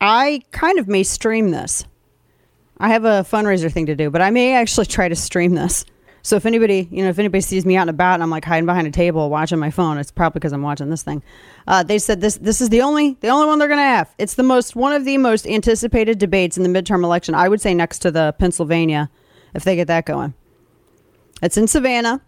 I 0.00 0.42
kind 0.50 0.78
of 0.78 0.88
may 0.88 1.04
stream 1.04 1.50
this 1.50 1.84
I 2.82 2.88
have 2.88 3.04
a 3.04 3.22
fundraiser 3.22 3.72
thing 3.72 3.86
to 3.86 3.94
do, 3.94 4.10
but 4.10 4.20
I 4.20 4.30
may 4.30 4.54
actually 4.54 4.86
try 4.86 5.08
to 5.08 5.14
stream 5.14 5.54
this. 5.54 5.84
So 6.22 6.34
if 6.34 6.46
anybody, 6.46 6.88
you 6.90 7.04
know, 7.04 7.10
if 7.10 7.18
anybody 7.18 7.40
sees 7.40 7.64
me 7.64 7.76
out 7.76 7.82
and 7.82 7.90
about 7.90 8.14
and 8.14 8.24
I'm 8.24 8.30
like 8.30 8.44
hiding 8.44 8.66
behind 8.66 8.88
a 8.88 8.90
table 8.90 9.30
watching 9.30 9.60
my 9.60 9.70
phone, 9.70 9.98
it's 9.98 10.10
probably 10.10 10.40
because 10.40 10.52
I'm 10.52 10.62
watching 10.62 10.90
this 10.90 11.04
thing. 11.04 11.22
Uh, 11.68 11.84
they 11.84 12.00
said 12.00 12.20
this 12.20 12.36
this 12.38 12.60
is 12.60 12.70
the 12.70 12.82
only 12.82 13.16
the 13.20 13.28
only 13.28 13.46
one 13.46 13.60
they're 13.60 13.68
going 13.68 13.78
to 13.78 13.84
have. 13.84 14.12
It's 14.18 14.34
the 14.34 14.42
most 14.42 14.74
one 14.74 14.92
of 14.92 15.04
the 15.04 15.16
most 15.16 15.46
anticipated 15.46 16.18
debates 16.18 16.56
in 16.56 16.64
the 16.64 16.68
midterm 16.68 17.04
election. 17.04 17.36
I 17.36 17.48
would 17.48 17.60
say 17.60 17.72
next 17.72 18.00
to 18.00 18.10
the 18.10 18.34
Pennsylvania, 18.38 19.10
if 19.54 19.62
they 19.62 19.76
get 19.76 19.86
that 19.86 20.04
going. 20.04 20.34
It's 21.40 21.56
in 21.56 21.68
Savannah 21.68 22.20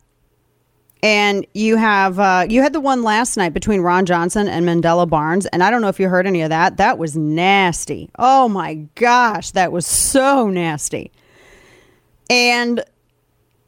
and 1.05 1.47
you 1.53 1.77
have 1.77 2.19
uh, 2.19 2.47
you 2.49 2.63
had 2.63 2.73
the 2.73 2.81
one 2.81 3.03
last 3.03 3.37
night 3.37 3.53
between 3.53 3.83
Ron 3.83 4.07
Johnson 4.07 4.49
and 4.49 4.67
Mandela 4.67 5.07
Barnes, 5.07 5.45
and 5.45 5.63
I 5.63 5.71
don't 5.71 5.83
know 5.83 5.89
if 5.89 6.01
you 6.01 6.09
heard 6.09 6.27
any 6.27 6.41
of 6.41 6.49
that. 6.49 6.79
That 6.79 6.97
was 6.97 7.15
nasty. 7.15 8.09
Oh 8.19 8.49
my 8.49 8.77
gosh, 8.95 9.51
that 9.51 9.71
was 9.71 9.87
so 9.87 10.49
nasty. 10.49 11.13
And 12.31 12.83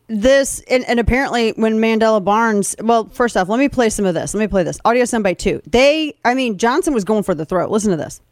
this 0.06 0.60
and, 0.70 0.82
and 0.86 0.98
apparently 0.98 1.50
when 1.50 1.74
Mandela 1.74 2.24
Barnes, 2.24 2.74
well, 2.80 3.10
first 3.10 3.36
off, 3.36 3.50
let 3.50 3.58
me 3.58 3.68
play 3.68 3.90
some 3.90 4.06
of 4.06 4.14
this. 4.14 4.32
Let 4.32 4.40
me 4.40 4.48
play 4.48 4.62
this 4.62 4.80
audio 4.86 5.02
soundbite 5.02 5.36
two. 5.36 5.60
They, 5.66 6.16
I 6.24 6.32
mean, 6.32 6.56
Johnson 6.56 6.94
was 6.94 7.04
going 7.04 7.22
for 7.22 7.34
the 7.34 7.44
throat. 7.44 7.70
Listen 7.70 7.90
to 7.90 7.98
this. 7.98 8.22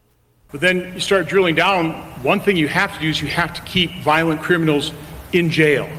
But 0.51 0.63
then 0.63 0.95
you 0.95 1.01
start 1.01 1.27
drilling 1.27 1.57
down. 1.57 1.91
One 2.23 2.41
thing 2.41 2.57
you 2.57 2.69
have 2.69 2.95
to 2.95 3.01
do 3.01 3.11
is 3.11 3.21
you 3.21 3.29
have 3.29 3.53
to 3.53 3.61
keep 3.63 3.91
violent 4.03 4.41
criminals 4.41 4.93
in 5.35 5.51
jail, 5.51 5.91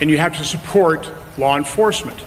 and 0.00 0.08
you 0.08 0.18
have 0.18 0.36
to 0.36 0.44
support 0.44 1.10
law 1.38 1.56
enforcement. 1.56 2.22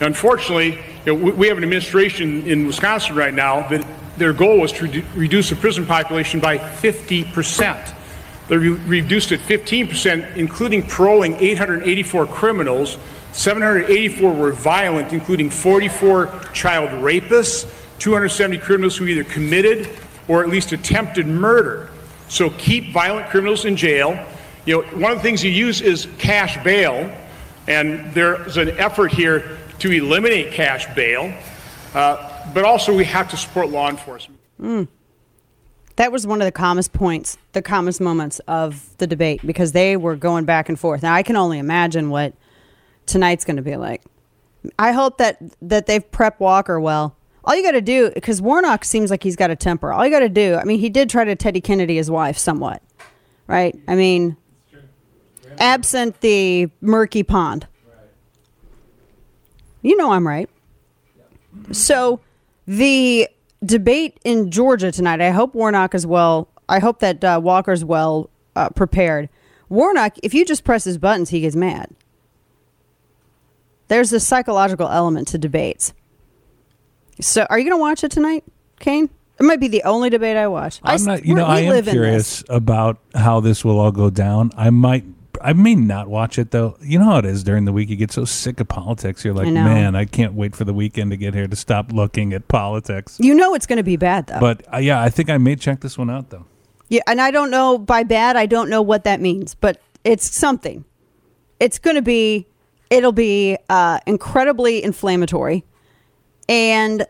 Unfortunately, 0.00 0.78
you 1.06 1.14
know, 1.14 1.14
we, 1.14 1.48
have 1.48 1.58
an 1.58 1.64
administration 1.64 2.46
in 2.46 2.66
Wisconsin 2.66 3.14
right 3.14 3.34
now 3.34 3.68
that 3.68 3.86
their 4.16 4.32
goal 4.32 4.60
was 4.60 4.72
to 4.72 4.88
redu- 4.88 5.04
reduce 5.14 5.50
the 5.50 5.56
prison 5.56 5.86
population 5.86 6.40
by 6.40 6.58
50 6.58 7.24
percent. 7.24 7.94
They 8.48 8.56
re- 8.56 8.68
reduced 8.70 9.32
it 9.32 9.40
15 9.40 9.88
percent, 9.88 10.36
including 10.36 10.82
paroling 10.82 11.34
884 11.34 12.26
criminals. 12.26 12.98
784 13.32 14.32
were 14.32 14.52
violent, 14.52 15.12
including 15.12 15.50
44 15.50 16.26
child 16.52 16.90
rapists, 17.02 17.68
270 17.98 18.58
criminals 18.58 18.96
who 18.96 19.06
either 19.06 19.24
committed 19.24 19.90
or 20.28 20.42
at 20.42 20.48
least 20.48 20.72
attempted 20.72 21.26
murder. 21.26 21.90
So 22.28 22.50
keep 22.50 22.92
violent 22.92 23.28
criminals 23.28 23.64
in 23.64 23.76
jail. 23.76 24.24
You 24.66 24.82
know, 24.82 24.88
one 24.98 25.12
of 25.12 25.18
the 25.18 25.22
things 25.22 25.44
you 25.44 25.50
use 25.50 25.80
is 25.80 26.08
cash 26.18 26.62
bail, 26.64 27.14
and 27.66 28.12
there's 28.14 28.56
an 28.56 28.70
effort 28.78 29.12
here 29.12 29.58
to 29.78 29.90
eliminate 29.90 30.52
cash 30.52 30.92
bail, 30.94 31.32
uh, 31.94 32.52
but 32.52 32.64
also 32.64 32.94
we 32.94 33.04
have 33.04 33.28
to 33.30 33.36
support 33.36 33.68
law 33.68 33.88
enforcement. 33.88 34.40
Mm. 34.60 34.88
That 35.96 36.10
was 36.10 36.26
one 36.26 36.40
of 36.40 36.46
the 36.46 36.52
calmest 36.52 36.92
points, 36.92 37.38
the 37.52 37.62
calmest 37.62 38.00
moments 38.00 38.40
of 38.48 38.96
the 38.98 39.06
debate 39.06 39.40
because 39.46 39.72
they 39.72 39.96
were 39.96 40.16
going 40.16 40.44
back 40.44 40.68
and 40.68 40.78
forth. 40.78 41.02
Now 41.02 41.14
I 41.14 41.22
can 41.22 41.36
only 41.36 41.58
imagine 41.58 42.10
what 42.10 42.34
tonight's 43.06 43.44
going 43.44 43.56
to 43.56 43.62
be 43.62 43.76
like. 43.76 44.02
I 44.78 44.92
hope 44.92 45.18
that 45.18 45.38
that 45.62 45.86
they've 45.86 46.10
prepped 46.10 46.40
Walker 46.40 46.80
well. 46.80 47.16
All 47.44 47.54
you 47.54 47.62
got 47.62 47.72
to 47.72 47.82
do, 47.82 48.10
because 48.10 48.40
Warnock 48.40 48.84
seems 48.84 49.10
like 49.10 49.22
he's 49.22 49.36
got 49.36 49.50
a 49.50 49.56
temper. 49.56 49.92
All 49.92 50.04
you 50.04 50.10
got 50.10 50.20
to 50.20 50.30
do, 50.30 50.54
I 50.54 50.64
mean, 50.64 50.80
he 50.80 50.88
did 50.88 51.10
try 51.10 51.24
to 51.24 51.36
Teddy 51.36 51.60
Kennedy 51.60 51.96
his 51.96 52.10
wife 52.10 52.38
somewhat, 52.38 52.82
right? 53.46 53.78
I 53.86 53.94
mean, 53.96 54.38
absent 55.58 56.20
the 56.22 56.70
murky 56.80 57.22
pond. 57.22 57.66
You 59.84 59.96
know 59.98 60.12
I'm 60.12 60.26
right. 60.26 60.48
So 61.70 62.20
the 62.66 63.28
debate 63.64 64.18
in 64.24 64.50
Georgia 64.50 64.90
tonight, 64.90 65.20
I 65.20 65.30
hope 65.30 65.54
Warnock 65.54 65.94
is 65.94 66.06
well. 66.06 66.48
I 66.68 66.78
hope 66.78 67.00
that 67.00 67.22
uh, 67.22 67.38
Walker's 67.42 67.84
well 67.84 68.30
uh, 68.56 68.70
prepared. 68.70 69.28
Warnock, 69.68 70.16
if 70.22 70.32
you 70.32 70.46
just 70.46 70.64
press 70.64 70.84
his 70.84 70.96
buttons, 70.96 71.28
he 71.28 71.40
gets 71.42 71.54
mad. 71.54 71.90
There's 73.88 74.10
a 74.14 74.20
psychological 74.20 74.88
element 74.88 75.28
to 75.28 75.38
debates. 75.38 75.92
So, 77.20 77.46
are 77.50 77.58
you 77.58 77.64
going 77.68 77.78
to 77.78 77.80
watch 77.80 78.02
it 78.02 78.10
tonight, 78.10 78.42
Kane? 78.80 79.10
It 79.38 79.42
might 79.42 79.60
be 79.60 79.68
the 79.68 79.82
only 79.82 80.08
debate 80.10 80.36
I 80.38 80.46
watch. 80.46 80.80
I'm 80.82 81.02
I, 81.02 81.04
not. 81.04 81.24
You 81.26 81.34
know, 81.34 81.44
I 81.44 81.60
am 81.60 81.84
curious 81.84 82.42
about 82.48 82.98
how 83.14 83.40
this 83.40 83.64
will 83.64 83.78
all 83.78 83.92
go 83.92 84.08
down. 84.08 84.50
I 84.56 84.70
might. 84.70 85.04
I 85.44 85.52
may 85.52 85.74
not 85.74 86.08
watch 86.08 86.38
it 86.38 86.52
though. 86.52 86.78
You 86.80 86.98
know 86.98 87.04
how 87.04 87.18
it 87.18 87.26
is 87.26 87.44
during 87.44 87.66
the 87.66 87.72
week. 87.72 87.90
You 87.90 87.96
get 87.96 88.10
so 88.10 88.24
sick 88.24 88.60
of 88.60 88.68
politics. 88.68 89.24
You're 89.24 89.34
like, 89.34 89.48
I 89.48 89.50
know. 89.50 89.64
man, 89.64 89.94
I 89.94 90.06
can't 90.06 90.32
wait 90.32 90.56
for 90.56 90.64
the 90.64 90.72
weekend 90.72 91.10
to 91.10 91.18
get 91.18 91.34
here 91.34 91.46
to 91.46 91.54
stop 91.54 91.92
looking 91.92 92.32
at 92.32 92.48
politics. 92.48 93.18
You 93.20 93.34
know 93.34 93.54
it's 93.54 93.66
going 93.66 93.76
to 93.76 93.82
be 93.82 93.96
bad, 93.96 94.26
though. 94.26 94.40
But 94.40 94.64
uh, 94.72 94.78
yeah, 94.78 95.02
I 95.02 95.10
think 95.10 95.28
I 95.28 95.36
may 95.36 95.54
check 95.54 95.80
this 95.80 95.98
one 95.98 96.08
out 96.08 96.30
though. 96.30 96.46
Yeah, 96.88 97.02
and 97.06 97.20
I 97.20 97.30
don't 97.30 97.50
know 97.50 97.76
by 97.76 98.04
bad, 98.04 98.36
I 98.36 98.46
don't 98.46 98.70
know 98.70 98.80
what 98.80 99.04
that 99.04 99.20
means, 99.20 99.54
but 99.54 99.82
it's 100.02 100.34
something. 100.34 100.84
It's 101.60 101.78
going 101.78 101.96
to 101.96 102.02
be, 102.02 102.46
it'll 102.88 103.12
be 103.12 103.58
uh, 103.68 104.00
incredibly 104.06 104.82
inflammatory, 104.82 105.62
and 106.48 107.06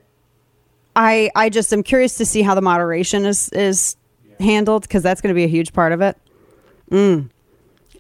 I 0.97 1.31
I 1.37 1.51
just 1.51 1.73
am 1.73 1.85
curious 1.85 2.17
to 2.17 2.27
see 2.27 2.43
how 2.43 2.55
the 2.57 2.63
moderation 2.63 3.27
is 3.27 3.49
is 3.51 3.97
handled 4.41 4.83
because 4.83 5.05
that's 5.05 5.21
going 5.21 5.33
to 5.33 5.39
be 5.39 5.45
a 5.45 5.49
huge 5.49 5.73
part 5.73 5.93
of 5.93 6.01
it. 6.01 6.17
Mm. 6.91 7.31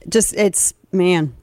Just 0.08 0.34
it's 0.34 0.74
man. 0.92 1.34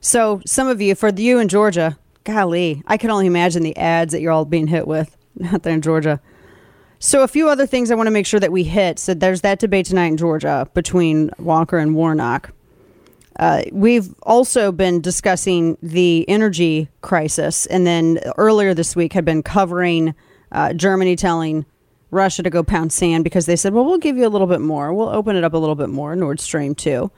So 0.00 0.42
some 0.46 0.68
of 0.68 0.80
you, 0.80 0.94
for 0.94 1.08
you 1.08 1.38
in 1.38 1.48
Georgia, 1.48 1.98
golly, 2.24 2.82
I 2.86 2.96
can 2.96 3.10
only 3.10 3.26
imagine 3.26 3.62
the 3.62 3.76
ads 3.76 4.12
that 4.12 4.20
you're 4.20 4.32
all 4.32 4.44
being 4.44 4.66
hit 4.66 4.86
with 4.86 5.16
out 5.46 5.62
there 5.62 5.74
in 5.74 5.82
Georgia. 5.82 6.20
So 6.98 7.22
a 7.22 7.28
few 7.28 7.48
other 7.48 7.66
things 7.66 7.90
I 7.90 7.94
want 7.94 8.06
to 8.06 8.10
make 8.10 8.26
sure 8.26 8.40
that 8.40 8.52
we 8.52 8.64
hit. 8.64 8.98
So 8.98 9.14
there's 9.14 9.42
that 9.42 9.58
debate 9.58 9.86
tonight 9.86 10.06
in 10.06 10.16
Georgia 10.16 10.68
between 10.74 11.30
Walker 11.38 11.78
and 11.78 11.94
Warnock. 11.94 12.50
Uh, 13.38 13.62
we've 13.72 14.14
also 14.22 14.70
been 14.70 15.00
discussing 15.00 15.76
the 15.82 16.24
energy 16.28 16.88
crisis, 17.02 17.66
and 17.66 17.86
then 17.86 18.20
earlier 18.38 18.74
this 18.74 18.94
week 18.94 19.12
had 19.12 19.24
been 19.24 19.42
covering 19.42 20.14
uh, 20.52 20.72
Germany 20.72 21.16
telling 21.16 21.66
Russia 22.10 22.44
to 22.44 22.50
go 22.50 22.62
pound 22.62 22.92
sand 22.92 23.24
because 23.24 23.46
they 23.46 23.56
said, 23.56 23.74
"Well, 23.74 23.84
we'll 23.84 23.98
give 23.98 24.16
you 24.16 24.26
a 24.26 24.30
little 24.30 24.46
bit 24.46 24.60
more. 24.60 24.92
We'll 24.92 25.08
open 25.08 25.34
it 25.34 25.42
up 25.42 25.52
a 25.52 25.58
little 25.58 25.74
bit 25.74 25.90
more." 25.90 26.14
Nord 26.14 26.38
Stream 26.38 26.74
two. 26.76 27.10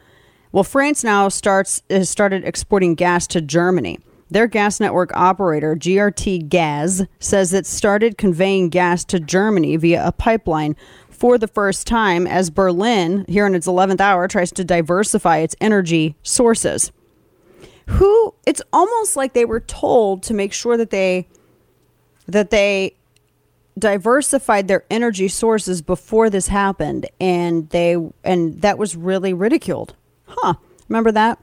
Well, 0.56 0.64
France 0.64 1.04
now 1.04 1.28
starts 1.28 1.82
has 1.90 2.08
started 2.08 2.42
exporting 2.42 2.94
gas 2.94 3.26
to 3.26 3.42
Germany. 3.42 3.98
Their 4.30 4.46
gas 4.46 4.80
network 4.80 5.14
operator, 5.14 5.76
GRT 5.76 6.48
Gaz, 6.48 7.06
says 7.18 7.52
it 7.52 7.66
started 7.66 8.16
conveying 8.16 8.70
gas 8.70 9.04
to 9.04 9.20
Germany 9.20 9.76
via 9.76 10.06
a 10.06 10.12
pipeline 10.12 10.74
for 11.10 11.36
the 11.36 11.46
first 11.46 11.86
time 11.86 12.26
as 12.26 12.48
Berlin, 12.48 13.26
here 13.28 13.46
in 13.46 13.54
its 13.54 13.66
11th 13.66 14.00
hour, 14.00 14.26
tries 14.28 14.50
to 14.52 14.64
diversify 14.64 15.36
its 15.40 15.54
energy 15.60 16.16
sources. 16.22 16.90
Who 17.88 18.34
it's 18.46 18.62
almost 18.72 19.14
like 19.14 19.34
they 19.34 19.44
were 19.44 19.60
told 19.60 20.22
to 20.22 20.32
make 20.32 20.54
sure 20.54 20.78
that 20.78 20.88
they 20.88 21.28
that 22.28 22.48
they 22.48 22.96
diversified 23.78 24.68
their 24.68 24.84
energy 24.90 25.28
sources 25.28 25.82
before 25.82 26.30
this 26.30 26.48
happened 26.48 27.10
and 27.20 27.68
they 27.68 27.98
and 28.24 28.62
that 28.62 28.78
was 28.78 28.96
really 28.96 29.34
ridiculed. 29.34 29.94
Huh. 30.26 30.54
Remember 30.88 31.12
that? 31.12 31.38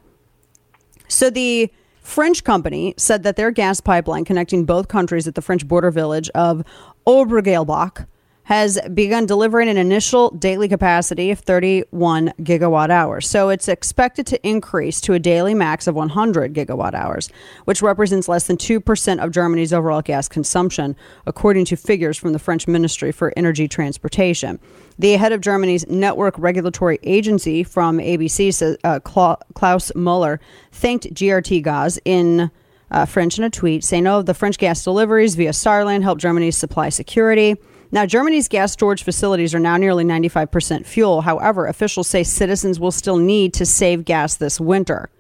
So 1.08 1.30
the 1.30 1.72
French 2.02 2.44
company 2.44 2.94
said 2.98 3.24
that 3.24 3.36
their 3.36 3.52
gas 3.52 3.80
pipeline 3.80 4.26
connecting 4.26 4.66
both 4.66 4.88
countries 4.88 5.28
at 5.28 5.36
the 5.36 5.42
French 5.42 5.68
border 5.68 5.92
village 5.92 6.30
of 6.36 6.64
Obergailbach 7.08 8.08
has 8.46 8.80
begun 8.94 9.26
delivering 9.26 9.70
an 9.70 9.78
initial 9.78 10.30
daily 10.32 10.68
capacity 10.68 11.32
of 11.32 11.40
31 11.40 12.34
gigawatt 12.42 12.90
hours. 12.90 13.30
So 13.30 13.50
it's 13.50 13.68
expected 13.68 14.28
to 14.28 14.48
increase 14.48 15.00
to 15.02 15.14
a 15.14 15.20
daily 15.20 15.54
max 15.54 15.88
of 15.88 15.96
100 15.96 16.54
gigawatt 16.54 16.94
hours, 16.94 17.30
which 17.66 17.82
represents 17.82 18.28
less 18.28 18.48
than 18.48 18.58
2% 18.58 19.24
of 19.24 19.32
Germany's 19.32 19.72
overall 19.72 20.02
gas 20.02 20.28
consumption, 20.28 20.96
according 21.26 21.66
to 21.66 21.78
figures 21.78 22.18
from 22.18 22.34
the 22.34 22.40
French 22.40 22.68
Ministry 22.68 23.12
for 23.12 23.34
Energy 23.38 23.68
Transportation. 23.68 24.60
The 25.00 25.14
head 25.14 25.32
of 25.32 25.42
Germany's 25.42 25.88
network 25.88 26.38
regulatory 26.38 27.00
agency 27.04 27.64
from 27.64 27.98
ABC, 27.98 28.78
uh, 28.84 29.00
Klaus 29.00 29.96
Muller, 29.96 30.40
thanked 30.72 31.14
GRT 31.14 31.64
Gas 31.64 31.98
in 32.04 32.52
uh, 32.92 33.06
French 33.06 33.38
in 33.38 33.44
a 33.44 33.50
tweet, 33.50 33.84
saying, 33.84 34.06
Oh, 34.06 34.22
the 34.22 34.34
French 34.34 34.58
gas 34.58 34.84
deliveries 34.84 35.36
via 35.36 35.50
Saarland 35.50 36.04
help 36.04 36.20
Germany's 36.20 36.58
supply 36.58 36.90
security. 36.90 37.58
Now, 37.94 38.08
Germany's 38.08 38.48
gas 38.48 38.72
storage 38.74 39.04
facilities 39.04 39.54
are 39.54 39.60
now 39.60 39.78
nearly 39.78 40.04
95% 40.04 40.88
fuel. 40.88 41.22
However, 41.22 41.68
officials 41.68 42.08
say 42.08 42.24
citizens 42.24 42.80
will 42.80 42.92
still 42.92 43.18
need 43.18 43.54
to 43.54 43.68
save 43.68 44.04
gas 44.04 44.36
this 44.36 44.60
winter. 44.60 45.12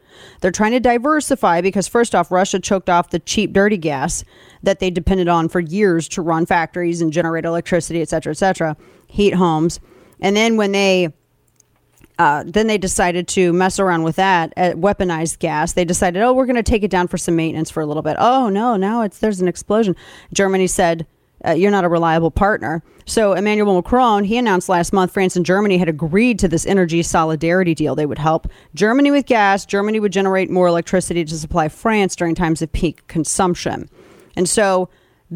They're 0.41 0.49
trying 0.49 0.71
to 0.71 0.79
diversify 0.79 1.61
because, 1.61 1.87
first 1.87 2.15
off, 2.15 2.31
Russia 2.31 2.59
choked 2.59 2.89
off 2.89 3.11
the 3.11 3.19
cheap, 3.19 3.53
dirty 3.53 3.77
gas 3.77 4.23
that 4.63 4.79
they 4.79 4.89
depended 4.89 5.27
on 5.27 5.49
for 5.49 5.59
years 5.59 6.07
to 6.09 6.23
run 6.23 6.47
factories 6.47 6.99
and 6.99 7.13
generate 7.13 7.45
electricity, 7.45 8.01
et 8.01 8.09
cetera, 8.09 8.31
et 8.31 8.37
cetera, 8.37 8.75
heat 9.05 9.35
homes. 9.35 9.79
And 10.19 10.35
then 10.35 10.57
when 10.57 10.71
they 10.71 11.13
uh, 12.17 12.43
then 12.47 12.65
they 12.65 12.79
decided 12.79 13.27
to 13.27 13.53
mess 13.53 13.79
around 13.79 14.01
with 14.01 14.15
that 14.15 14.51
uh, 14.57 14.71
weaponized 14.71 15.37
gas. 15.39 15.73
They 15.73 15.85
decided, 15.85 16.21
oh, 16.23 16.33
we're 16.33 16.45
going 16.45 16.55
to 16.55 16.63
take 16.63 16.83
it 16.83 16.91
down 16.91 17.07
for 17.07 17.17
some 17.17 17.35
maintenance 17.35 17.69
for 17.69 17.81
a 17.81 17.85
little 17.87 18.03
bit. 18.03 18.17
Oh 18.19 18.49
no, 18.49 18.77
now 18.77 19.03
it's 19.03 19.19
there's 19.19 19.41
an 19.41 19.47
explosion. 19.47 19.95
Germany 20.33 20.67
said 20.67 21.05
uh, 21.45 21.51
you're 21.51 21.71
not 21.71 21.83
a 21.83 21.89
reliable 21.89 22.31
partner. 22.31 22.83
So 23.05 23.33
Emmanuel 23.33 23.75
Macron, 23.75 24.23
he 24.23 24.37
announced 24.37 24.69
last 24.69 24.93
month 24.93 25.11
France 25.11 25.35
and 25.35 25.45
Germany 25.45 25.77
had 25.77 25.89
agreed 25.89 26.39
to 26.39 26.47
this 26.47 26.65
energy 26.65 27.03
solidarity 27.03 27.75
deal. 27.75 27.95
They 27.95 28.05
would 28.05 28.17
help 28.17 28.47
Germany 28.75 29.11
with 29.11 29.25
gas. 29.25 29.65
Germany 29.65 29.99
would 29.99 30.13
generate 30.13 30.49
more 30.49 30.67
electricity 30.67 31.25
to 31.25 31.37
supply 31.37 31.67
France 31.67 32.15
during 32.15 32.35
times 32.35 32.61
of 32.61 32.71
peak 32.71 33.05
consumption. 33.07 33.89
And 34.35 34.47
so 34.47 34.89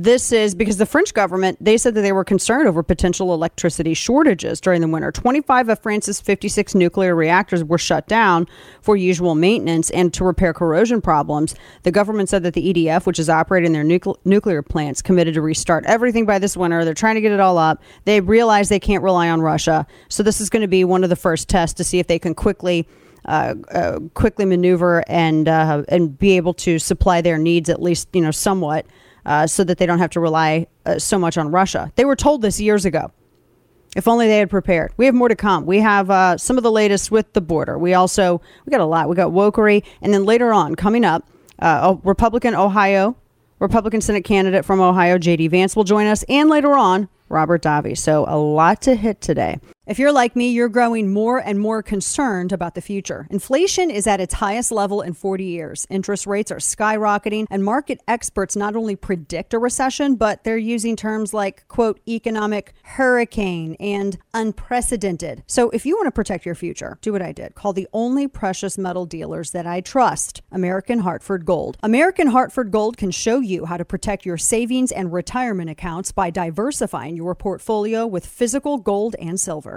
this 0.03 0.31
is 0.31 0.53
because 0.53 0.77
the 0.77 0.85
French 0.85 1.11
government, 1.15 1.57
they 1.59 1.75
said 1.75 1.95
that 1.95 2.01
they 2.01 2.11
were 2.11 2.23
concerned 2.23 2.67
over 2.67 2.83
potential 2.83 3.33
electricity 3.33 3.95
shortages 3.95 4.61
during 4.61 4.79
the 4.79 4.87
winter. 4.87 5.11
25 5.11 5.69
of 5.69 5.79
France's 5.79 6.21
56 6.21 6.75
nuclear 6.75 7.15
reactors 7.15 7.63
were 7.63 7.79
shut 7.79 8.07
down 8.07 8.47
for 8.79 8.95
usual 8.95 9.33
maintenance 9.33 9.89
and 9.89 10.13
to 10.13 10.23
repair 10.23 10.53
corrosion 10.53 11.01
problems. 11.01 11.55
The 11.81 11.91
government 11.91 12.29
said 12.29 12.43
that 12.43 12.53
the 12.53 12.71
EDF, 12.71 13.07
which 13.07 13.17
is 13.17 13.27
operating 13.27 13.73
their 13.73 13.83
nucle- 13.83 14.17
nuclear 14.23 14.61
plants, 14.61 15.01
committed 15.01 15.33
to 15.33 15.41
restart 15.41 15.83
everything 15.87 16.27
by 16.27 16.37
this 16.37 16.55
winter. 16.55 16.85
They're 16.85 16.93
trying 16.93 17.15
to 17.15 17.21
get 17.21 17.31
it 17.31 17.39
all 17.39 17.57
up. 17.57 17.81
They 18.05 18.21
realize 18.21 18.69
they 18.69 18.79
can't 18.79 19.03
rely 19.03 19.29
on 19.29 19.41
Russia. 19.41 19.87
So 20.09 20.21
this 20.21 20.39
is 20.39 20.51
going 20.51 20.61
to 20.61 20.67
be 20.67 20.83
one 20.83 21.03
of 21.03 21.09
the 21.09 21.15
first 21.15 21.49
tests 21.49 21.73
to 21.73 21.83
see 21.83 21.97
if 21.97 22.05
they 22.05 22.19
can 22.19 22.35
quickly 22.35 22.87
uh, 23.25 23.55
uh, 23.71 23.99
quickly 24.13 24.45
maneuver 24.45 25.03
and 25.07 25.49
uh, 25.49 25.83
and 25.89 26.17
be 26.17 26.37
able 26.37 26.53
to 26.53 26.77
supply 26.77 27.19
their 27.19 27.37
needs 27.37 27.67
at 27.67 27.81
least 27.81 28.07
you 28.13 28.21
know 28.21 28.31
somewhat 28.31 28.85
uh, 29.27 29.45
so 29.45 29.63
that 29.63 29.77
they 29.77 29.85
don't 29.85 29.99
have 29.99 30.09
to 30.11 30.19
rely 30.19 30.65
uh, 30.85 30.97
so 30.97 31.19
much 31.19 31.37
on 31.37 31.51
Russia. 31.51 31.91
They 31.95 32.05
were 32.05 32.15
told 32.15 32.41
this 32.41 32.59
years 32.59 32.85
ago. 32.85 33.11
If 33.95 34.07
only 34.07 34.27
they 34.27 34.37
had 34.37 34.49
prepared. 34.49 34.93
We 34.97 35.05
have 35.05 35.15
more 35.15 35.27
to 35.27 35.35
come. 35.35 35.65
We 35.65 35.79
have 35.79 36.09
uh, 36.09 36.37
some 36.37 36.57
of 36.57 36.63
the 36.63 36.71
latest 36.71 37.09
with 37.09 37.31
the 37.33 37.41
border. 37.41 37.77
We 37.77 37.93
also 37.93 38.41
we 38.65 38.71
got 38.71 38.81
a 38.81 38.85
lot. 38.85 39.09
We 39.09 39.15
got 39.15 39.31
wokery, 39.31 39.83
and 40.01 40.13
then 40.13 40.23
later 40.23 40.53
on 40.53 40.75
coming 40.75 41.03
up, 41.03 41.27
uh, 41.59 41.95
Republican 42.03 42.53
Ohio, 42.53 43.17
Republican 43.59 44.01
Senate 44.01 44.23
candidate 44.23 44.65
from 44.65 44.79
Ohio, 44.81 45.17
J.D. 45.17 45.47
Vance 45.47 45.75
will 45.75 45.83
join 45.83 46.05
us, 46.05 46.23
and 46.29 46.47
later 46.49 46.73
on, 46.75 47.09
Robert 47.29 47.63
Davi. 47.63 47.97
So 47.97 48.25
a 48.27 48.37
lot 48.37 48.81
to 48.83 48.95
hit 48.95 49.19
today. 49.19 49.59
If 49.87 49.99
you're 49.99 50.11
like 50.11 50.35
me, 50.35 50.49
you're 50.49 50.67
growing 50.67 51.13
more 51.13 51.37
and 51.37 51.61
more 51.61 51.81
concerned 51.81 52.51
about 52.51 52.75
the 52.75 52.81
future. 52.81 53.25
Inflation 53.29 53.89
is 53.89 54.05
at 54.05 54.19
its 54.19 54.33
highest 54.33 54.69
level 54.69 55.01
in 55.01 55.13
40 55.13 55.45
years. 55.45 55.87
Interest 55.89 56.27
rates 56.27 56.51
are 56.51 56.57
skyrocketing, 56.57 57.45
and 57.49 57.63
market 57.63 58.01
experts 58.05 58.57
not 58.57 58.75
only 58.75 58.97
predict 58.97 59.53
a 59.53 59.59
recession, 59.59 60.15
but 60.15 60.43
they're 60.43 60.57
using 60.57 60.97
terms 60.97 61.33
like, 61.33 61.65
quote, 61.69 62.01
economic 62.05 62.73
hurricane 62.83 63.77
and 63.79 64.17
unprecedented. 64.33 65.41
So 65.47 65.69
if 65.69 65.85
you 65.85 65.95
want 65.95 66.07
to 66.07 66.11
protect 66.11 66.45
your 66.45 66.55
future, 66.55 66.97
do 67.01 67.13
what 67.13 67.21
I 67.21 67.31
did. 67.31 67.55
Call 67.55 67.71
the 67.71 67.87
only 67.93 68.27
precious 68.27 68.77
metal 68.77 69.05
dealers 69.05 69.51
that 69.51 69.65
I 69.65 69.79
trust, 69.79 70.41
American 70.51 70.99
Hartford 70.99 71.45
Gold. 71.45 71.77
American 71.81 72.27
Hartford 72.27 72.71
Gold 72.71 72.97
can 72.97 73.11
show 73.11 73.39
you 73.39 73.63
how 73.63 73.77
to 73.77 73.85
protect 73.85 74.25
your 74.25 74.37
savings 74.37 74.91
and 74.91 75.13
retirement 75.13 75.69
accounts 75.69 76.11
by 76.11 76.29
diversifying 76.29 77.15
your 77.15 77.35
portfolio 77.35 78.05
with 78.05 78.25
physical 78.25 78.79
gold 78.79 79.15
and 79.17 79.39
silver. 79.39 79.76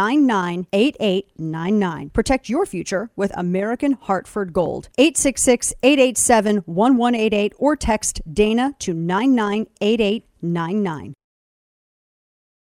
998899. 0.00 2.10
Protect 2.10 2.48
your 2.48 2.64
future 2.64 3.10
with 3.16 3.36
American 3.36 3.92
Hartford 3.92 4.54
Gold. 4.54 4.88
866 4.96 5.74
887 5.82 6.56
1188 6.64 7.52
or 7.58 7.76
text 7.76 8.22
Dana 8.32 8.74
to 8.78 8.94
998899. 8.94 11.12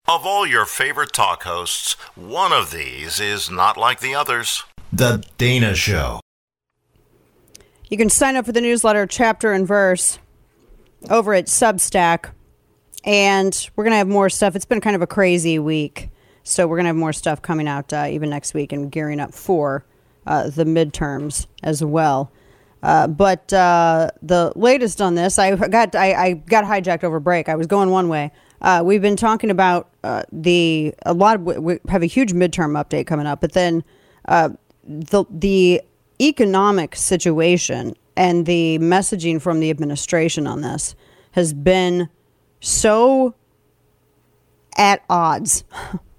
Of 0.08 0.26
all 0.26 0.46
your 0.46 0.66
favorite 0.66 1.14
talk 1.14 1.44
hosts, 1.44 1.94
one 2.14 2.52
of 2.52 2.72
these 2.72 3.20
is 3.20 3.50
not 3.50 3.78
like 3.78 4.02
the 4.02 4.14
others. 4.14 4.64
The 4.92 5.24
Dana 5.40 5.74
Show. 5.74 6.20
You 7.90 7.98
can 7.98 8.10
sign 8.10 8.36
up 8.36 8.46
for 8.46 8.52
the 8.52 8.62
newsletter, 8.62 9.08
chapter 9.08 9.54
and 9.54 9.68
verse, 9.68 10.20
over 11.10 11.34
at 11.34 11.46
Substack. 11.46 12.30
And 13.04 13.70
we're 13.76 13.86
going 13.86 13.94
to 13.94 13.98
have 13.98 14.08
more 14.08 14.30
stuff. 14.30 14.56
It's 14.56 14.66
been 14.66 14.82
kind 14.82 14.96
of 14.96 15.02
a 15.02 15.08
crazy 15.08 15.58
week. 15.58 16.10
So 16.44 16.68
we're 16.68 16.78
going 16.78 16.86
to 16.86 16.90
have 16.90 16.96
more 16.96 17.14
stuff 17.14 17.42
coming 17.42 17.68
out 17.68 17.92
uh, 17.94 18.08
even 18.10 18.30
next 18.30 18.54
week 18.54 18.74
and 18.74 18.92
gearing 18.92 19.20
up 19.20 19.34
for 19.34 19.86
uh, 20.28 20.50
the 20.50 20.66
midterms 20.66 21.48
as 21.64 21.84
well. 21.84 22.32
Uh, 22.82 23.08
but 23.08 23.52
uh, 23.54 24.10
the 24.22 24.52
latest 24.58 25.02
on 25.02 25.16
this, 25.16 25.40
I 25.40 25.56
got 25.56 25.96
I, 25.96 26.14
I, 26.14 26.34
got 26.34 26.66
hijacked 26.66 27.06
over 27.06 27.22
break. 27.22 27.48
I 27.48 27.56
was 27.56 27.66
going 27.66 27.92
one 27.92 28.10
way. 28.10 28.32
Uh, 28.62 28.82
we've 28.84 29.02
been 29.02 29.16
talking 29.16 29.50
about 29.50 29.90
uh, 30.04 30.24
the 30.34 30.94
a 31.06 31.14
lot 31.14 31.38
of 31.38 31.44
we 31.44 31.80
have 31.88 32.04
a 32.04 32.08
huge 32.08 32.34
midterm 32.34 32.82
update 32.82 33.08
coming 33.08 33.26
up, 33.26 33.40
but 33.40 33.54
then 33.54 33.86
the 34.26 35.26
the 35.30 35.82
economic 36.22 36.96
situation 36.98 37.96
and 38.18 38.46
the 38.46 38.78
messaging 38.80 39.42
from 39.42 39.62
the 39.62 39.70
administration 39.70 40.46
on 40.46 40.62
this 40.62 40.94
has 41.32 41.54
been 41.54 42.10
so 42.60 43.34
at 44.78 45.04
odds. 45.10 45.64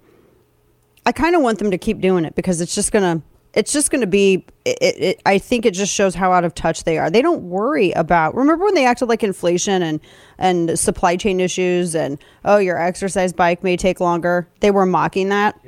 I 1.05 1.11
kind 1.11 1.35
of 1.35 1.41
want 1.41 1.59
them 1.59 1.71
to 1.71 1.77
keep 1.77 1.99
doing 1.99 2.25
it 2.25 2.35
because 2.35 2.61
it's 2.61 2.73
just 2.75 2.91
gonna 2.91 3.21
it's 3.55 3.71
just 3.71 3.89
gonna 3.89 4.07
be. 4.07 4.45
It, 4.65 4.77
it, 4.81 5.21
I 5.25 5.37
think 5.37 5.65
it 5.65 5.73
just 5.73 5.93
shows 5.93 6.13
how 6.13 6.31
out 6.33 6.43
of 6.43 6.53
touch 6.53 6.83
they 6.83 6.97
are. 6.97 7.09
They 7.09 7.21
don't 7.21 7.43
worry 7.43 7.91
about. 7.91 8.35
Remember 8.35 8.65
when 8.65 8.73
they 8.73 8.85
acted 8.85 9.07
like 9.07 9.23
inflation 9.23 9.81
and 9.81 9.99
and 10.37 10.77
supply 10.77 11.15
chain 11.15 11.39
issues 11.39 11.95
and 11.95 12.19
oh 12.43 12.57
your 12.57 12.77
exercise 12.77 13.31
bike 13.31 13.63
may 13.63 13.77
take 13.77 13.99
longer. 13.99 14.47
They 14.59 14.71
were 14.71 14.85
mocking 14.85 15.29
that. 15.29 15.59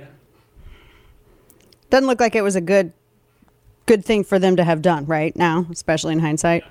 Doesn't 1.90 2.08
look 2.08 2.20
like 2.20 2.36
it 2.36 2.42
was 2.42 2.58
a 2.58 2.62
good 2.62 2.92
good 3.86 4.04
thing 4.04 4.26
for 4.26 4.38
them 4.38 4.58
to 4.58 4.66
have 4.66 4.82
done 4.82 5.06
right 5.06 5.34
now, 5.36 5.66
especially 5.72 6.12
in 6.12 6.20
hindsight. 6.20 6.64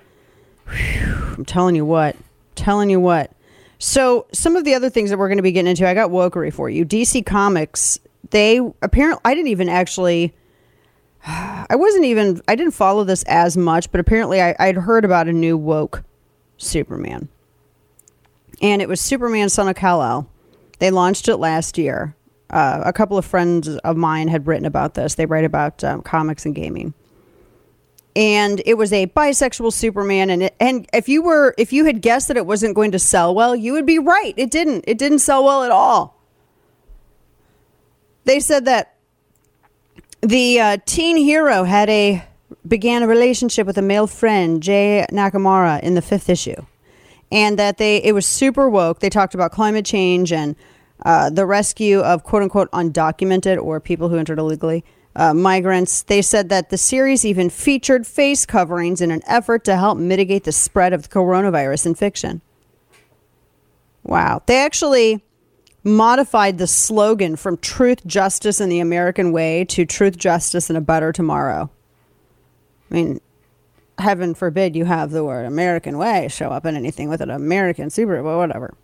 Whew, 0.69 1.35
I'm 1.39 1.45
telling 1.47 1.75
you 1.75 1.87
what. 1.87 2.14
Telling 2.55 2.91
you 2.91 3.01
what. 3.01 3.33
So 3.79 4.27
some 4.33 4.57
of 4.57 4.64
the 4.64 4.75
other 4.75 4.91
things 4.91 5.11
that 5.11 5.19
we're 5.19 5.29
going 5.29 5.39
to 5.39 5.43
be 5.43 5.53
getting 5.53 5.71
into, 5.71 5.89
I 5.89 5.95
got 5.95 6.11
wokery 6.11 6.53
for 6.53 6.71
you. 6.71 6.85
DC 6.85 7.25
Comics, 7.27 7.99
they 8.31 8.59
apparently 8.83 9.20
I 9.24 9.35
didn't 9.35 9.49
even 9.49 9.68
actually 9.68 10.35
I 11.27 11.74
wasn't 11.74 12.05
even 12.05 12.41
I 12.49 12.55
didn't 12.55 12.74
follow 12.74 13.05
this 13.05 13.22
as 13.24 13.57
much, 13.57 13.91
but 13.91 14.01
apparently 14.01 14.41
I, 14.43 14.55
I'd 14.59 14.77
heard 14.77 15.05
about 15.05 15.29
a 15.29 15.33
new 15.33 15.57
woke 15.57 16.03
Superman. 16.57 17.29
And 18.62 18.81
it 18.81 18.89
was 18.89 19.01
Superman 19.01 19.51
Son 19.51 19.68
of 19.68 19.77
Kal-El. 19.77 20.31
They 20.79 20.91
launched 20.91 21.29
it 21.29 21.37
last 21.37 21.77
year. 21.77 22.16
Uh, 22.49 22.81
a 22.87 22.93
couple 22.93 23.18
of 23.18 23.24
friends 23.27 23.68
of 23.68 23.97
mine 23.97 24.29
had 24.29 24.47
written 24.47 24.64
about 24.64 24.95
this. 24.95 25.14
They 25.14 25.27
write 25.27 25.45
about 25.45 25.85
um, 25.85 26.01
comics 26.01 26.47
and 26.47 26.55
gaming 26.55 26.95
and 28.16 28.62
it 28.64 28.74
was 28.74 28.93
a 28.95 29.07
bisexual 29.09 29.72
Superman. 29.72 30.31
And 30.31 30.45
it, 30.45 30.57
and 30.59 30.89
if 30.93 31.09
you 31.09 31.22
were 31.22 31.55
if 31.59 31.72
you 31.72 31.85
had 31.85 32.01
guessed 32.01 32.29
that 32.29 32.37
it 32.37 32.47
wasn't 32.47 32.74
going 32.74 32.91
to 32.93 32.99
sell 32.99 33.35
well, 33.35 33.55
you 33.55 33.74
would 33.74 33.87
be 33.87 33.99
right. 33.99 34.35
It 34.37 34.51
didn't. 34.51 34.85
It 34.89 34.99
didn't 34.99 35.18
sell 35.20 35.45
well 35.45 35.62
at 35.62 35.70
all. 35.70 36.16
They 38.27 38.41
said 38.41 38.64
that 38.64 38.97
the 40.20 40.61
uh, 40.61 40.77
teen 40.85 41.16
hero 41.16 41.62
had 41.62 41.89
a 41.89 42.24
began 42.66 43.03
a 43.05 43.07
relationship 43.07 43.66
with 43.66 43.79
a 43.79 43.83
male 43.83 44.09
friend, 44.09 44.62
Jay 44.62 45.07
Nakamura, 45.12 45.81
in 45.81 45.95
the 45.95 46.03
fifth 46.03 46.29
issue, 46.29 46.66
and 47.31 47.57
that 47.59 47.79
they 47.79 47.99
it 47.99 48.12
was 48.12 48.27
super 48.27 48.68
woke. 48.68 48.99
They 48.99 49.11
talked 49.11 49.35
about 49.35 49.53
climate 49.53 49.87
change 49.87 50.33
and 50.33 50.57
uh, 51.05 51.31
the 51.31 51.47
rescue 51.47 52.01
of 52.01 52.24
quote 52.24 52.43
unquote 52.43 52.70
undocumented 52.72 53.62
or 53.62 53.79
people 53.79 54.09
who 54.09 54.16
entered 54.16 54.41
illegally 54.41 54.85
uh, 55.14 55.33
migrants. 55.33 56.03
They 56.03 56.20
said 56.20 56.49
that 56.49 56.70
the 56.70 56.79
series 56.79 57.24
even 57.24 57.49
featured 57.49 58.09
face 58.09 58.45
coverings 58.45 59.01
in 59.01 59.12
an 59.12 59.22
effort 59.29 59.64
to 59.66 59.77
help 59.77 59.99
mitigate 59.99 60.43
the 60.43 60.53
spread 60.53 60.93
of 60.93 61.05
the 61.05 61.09
coronavirus 61.09 61.87
infection. 61.87 62.41
Wow. 64.03 64.43
They 64.47 64.59
actually 64.59 65.22
modified 65.87 66.59
the 66.59 66.66
slogan 66.66 67.37
from 67.37 67.57
truth, 67.59 68.05
justice, 68.05 68.59
and 68.61 68.70
the 68.70 68.80
American 68.80 69.30
way 69.30 69.64
to 69.66 69.87
truth, 69.87 70.18
justice, 70.18 70.68
and 70.68 70.76
a 70.76 70.80
better 70.80 71.12
tomorrow. 71.12 71.70
I 72.91 72.95
mean, 72.95 73.20
heaven 73.97 74.34
forbid 74.34 74.74
you 74.74 74.84
have 74.84 75.12
the 75.12 75.24
word 75.24 75.47
American 75.47 75.97
way 75.97 76.26
show 76.28 76.51
up 76.51 76.66
in 76.66 76.76
anything 76.76 77.09
with 77.09 77.20
an 77.20 77.30
American 77.30 77.89
super, 77.91 78.20
but 78.20 78.37
whatever. 78.37 78.74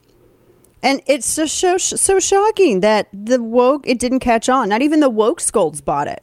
And 0.80 1.02
it's 1.06 1.36
just 1.36 1.58
so 1.58 1.76
so 1.76 2.20
shocking 2.20 2.80
that 2.80 3.08
the 3.12 3.42
woke 3.42 3.86
it 3.86 3.98
didn't 3.98 4.20
catch 4.20 4.48
on. 4.48 4.68
Not 4.68 4.82
even 4.82 5.00
the 5.00 5.10
woke 5.10 5.40
scolds 5.40 5.80
bought 5.80 6.06
it, 6.06 6.22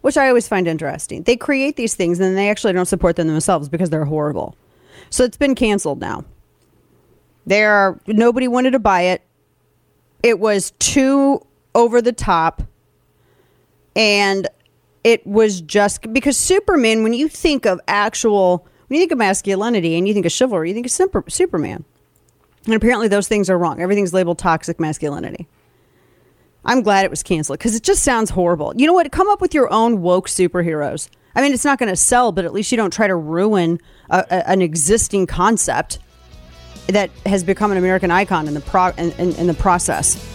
which 0.00 0.16
I 0.16 0.28
always 0.28 0.48
find 0.48 0.66
interesting. 0.66 1.22
They 1.22 1.36
create 1.36 1.76
these 1.76 1.94
things 1.94 2.18
and 2.18 2.36
they 2.36 2.50
actually 2.50 2.72
don't 2.72 2.86
support 2.86 3.16
them 3.16 3.28
themselves 3.28 3.68
because 3.68 3.90
they're 3.90 4.04
horrible. 4.04 4.56
So 5.08 5.24
it's 5.24 5.36
been 5.36 5.54
canceled 5.54 6.00
now. 6.00 6.24
There 7.46 7.72
are 7.72 8.00
nobody 8.06 8.48
wanted 8.48 8.72
to 8.72 8.78
buy 8.80 9.02
it. 9.02 9.22
It 10.22 10.38
was 10.38 10.72
too 10.78 11.44
over 11.74 12.02
the 12.02 12.12
top, 12.12 12.62
and 13.96 14.48
it 15.04 15.26
was 15.26 15.60
just 15.60 16.12
because 16.12 16.36
Superman. 16.36 17.02
When 17.02 17.12
you 17.12 17.28
think 17.28 17.66
of 17.66 17.80
actual, 17.88 18.66
when 18.88 18.96
you 18.96 19.02
think 19.02 19.12
of 19.12 19.18
masculinity 19.18 19.96
and 19.96 20.06
you 20.06 20.14
think 20.14 20.26
of 20.26 20.32
chivalry, 20.32 20.68
you 20.68 20.74
think 20.74 20.86
of 20.86 20.92
super, 20.92 21.24
Superman. 21.28 21.84
And 22.66 22.74
apparently, 22.74 23.08
those 23.08 23.28
things 23.28 23.48
are 23.48 23.58
wrong. 23.58 23.80
Everything's 23.80 24.12
labeled 24.12 24.38
toxic 24.38 24.78
masculinity. 24.78 25.48
I'm 26.64 26.82
glad 26.82 27.04
it 27.04 27.10
was 27.10 27.22
canceled 27.22 27.58
because 27.58 27.74
it 27.74 27.82
just 27.82 28.02
sounds 28.02 28.30
horrible. 28.30 28.74
You 28.76 28.86
know 28.86 28.92
what? 28.92 29.10
Come 29.10 29.28
up 29.28 29.40
with 29.40 29.54
your 29.54 29.72
own 29.72 30.02
woke 30.02 30.28
superheroes. 30.28 31.08
I 31.34 31.40
mean, 31.40 31.52
it's 31.52 31.64
not 31.64 31.78
going 31.78 31.88
to 31.88 31.96
sell, 31.96 32.32
but 32.32 32.44
at 32.44 32.52
least 32.52 32.70
you 32.70 32.76
don't 32.76 32.92
try 32.92 33.06
to 33.06 33.14
ruin 33.14 33.80
a, 34.10 34.26
a, 34.30 34.50
an 34.50 34.60
existing 34.60 35.26
concept 35.26 35.98
that 36.88 37.10
has 37.26 37.44
become 37.44 37.72
an 37.72 37.78
American 37.78 38.10
icon 38.10 38.48
in 38.48 38.54
the 38.54 38.60
pro 38.60 38.88
in, 38.98 39.12
in, 39.12 39.34
in 39.36 39.46
the 39.46 39.54
process. 39.54 40.26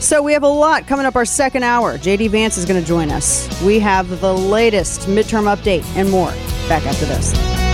So 0.00 0.22
we 0.22 0.32
have 0.32 0.42
a 0.42 0.48
lot 0.48 0.86
coming 0.86 1.04
up 1.04 1.14
our 1.14 1.26
second 1.26 1.62
hour. 1.62 1.98
JD 1.98 2.30
Vance 2.30 2.56
is 2.56 2.64
going 2.64 2.80
to 2.80 2.86
join 2.86 3.10
us. 3.10 3.62
We 3.62 3.78
have 3.80 4.20
the 4.20 4.32
latest 4.32 5.02
midterm 5.02 5.54
update 5.54 5.84
and 5.94 6.10
more. 6.10 6.30
Back 6.68 6.86
after 6.86 7.04
this. 7.04 7.69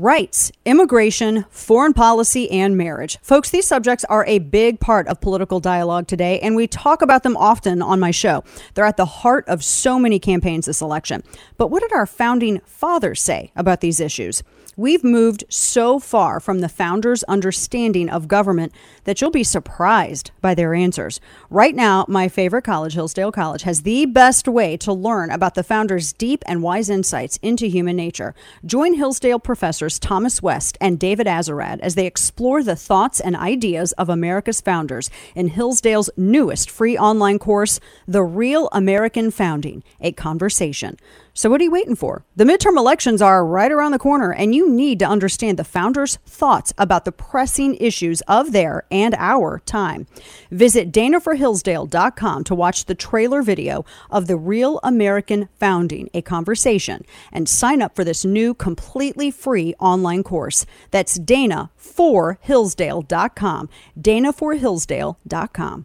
Rights, 0.00 0.52
immigration, 0.64 1.44
foreign 1.50 1.92
policy, 1.92 2.48
and 2.52 2.76
marriage. 2.76 3.18
Folks, 3.20 3.50
these 3.50 3.66
subjects 3.66 4.04
are 4.04 4.24
a 4.26 4.38
big 4.38 4.78
part 4.78 5.08
of 5.08 5.20
political 5.20 5.58
dialogue 5.58 6.06
today, 6.06 6.38
and 6.38 6.54
we 6.54 6.68
talk 6.68 7.02
about 7.02 7.24
them 7.24 7.36
often 7.36 7.82
on 7.82 7.98
my 7.98 8.12
show. 8.12 8.44
They're 8.74 8.84
at 8.84 8.96
the 8.96 9.04
heart 9.04 9.44
of 9.48 9.64
so 9.64 9.98
many 9.98 10.20
campaigns 10.20 10.66
this 10.66 10.80
election. 10.80 11.24
But 11.56 11.72
what 11.72 11.82
did 11.82 11.92
our 11.92 12.06
founding 12.06 12.60
fathers 12.64 13.20
say 13.20 13.50
about 13.56 13.80
these 13.80 13.98
issues? 13.98 14.44
We've 14.78 15.02
moved 15.02 15.42
so 15.48 15.98
far 15.98 16.38
from 16.38 16.60
the 16.60 16.68
founders' 16.68 17.24
understanding 17.24 18.08
of 18.08 18.28
government 18.28 18.72
that 19.02 19.20
you'll 19.20 19.32
be 19.32 19.42
surprised 19.42 20.30
by 20.40 20.54
their 20.54 20.72
answers. 20.72 21.18
Right 21.50 21.74
now, 21.74 22.04
my 22.06 22.28
favorite 22.28 22.62
college, 22.62 22.94
Hillsdale 22.94 23.32
College, 23.32 23.62
has 23.62 23.82
the 23.82 24.06
best 24.06 24.46
way 24.46 24.76
to 24.76 24.92
learn 24.92 25.32
about 25.32 25.56
the 25.56 25.64
founders' 25.64 26.12
deep 26.12 26.44
and 26.46 26.62
wise 26.62 26.88
insights 26.88 27.40
into 27.42 27.66
human 27.66 27.96
nature. 27.96 28.36
Join 28.64 28.94
Hillsdale 28.94 29.40
professors 29.40 29.98
Thomas 29.98 30.40
West 30.44 30.78
and 30.80 30.96
David 30.96 31.26
Azerrad 31.26 31.80
as 31.80 31.96
they 31.96 32.06
explore 32.06 32.62
the 32.62 32.76
thoughts 32.76 33.18
and 33.18 33.34
ideas 33.34 33.90
of 33.94 34.08
America's 34.08 34.60
founders 34.60 35.10
in 35.34 35.48
Hillsdale's 35.48 36.08
newest 36.16 36.70
free 36.70 36.96
online 36.96 37.40
course, 37.40 37.80
The 38.06 38.22
Real 38.22 38.68
American 38.70 39.32
Founding, 39.32 39.82
a 40.00 40.12
Conversation. 40.12 40.98
So, 41.38 41.48
what 41.48 41.60
are 41.60 41.64
you 41.64 41.70
waiting 41.70 41.94
for? 41.94 42.24
The 42.34 42.42
midterm 42.42 42.76
elections 42.76 43.22
are 43.22 43.46
right 43.46 43.70
around 43.70 43.92
the 43.92 44.00
corner, 44.00 44.32
and 44.32 44.56
you 44.56 44.68
need 44.68 44.98
to 44.98 45.04
understand 45.04 45.56
the 45.56 45.62
founders' 45.62 46.16
thoughts 46.26 46.74
about 46.76 47.04
the 47.04 47.12
pressing 47.12 47.76
issues 47.76 48.22
of 48.22 48.50
their 48.50 48.86
and 48.90 49.14
our 49.16 49.62
time. 49.64 50.08
Visit 50.50 50.90
danaforhillsdale.com 50.90 52.42
to 52.42 52.56
watch 52.56 52.86
the 52.86 52.96
trailer 52.96 53.42
video 53.42 53.84
of 54.10 54.26
The 54.26 54.36
Real 54.36 54.80
American 54.82 55.48
Founding, 55.60 56.10
a 56.12 56.22
conversation, 56.22 57.04
and 57.30 57.48
sign 57.48 57.82
up 57.82 57.94
for 57.94 58.02
this 58.02 58.24
new 58.24 58.52
completely 58.52 59.30
free 59.30 59.76
online 59.78 60.24
course. 60.24 60.66
That's 60.90 61.20
danaforhillsdale.com. 61.20 63.68
danaforhillsdale.com. 63.96 65.84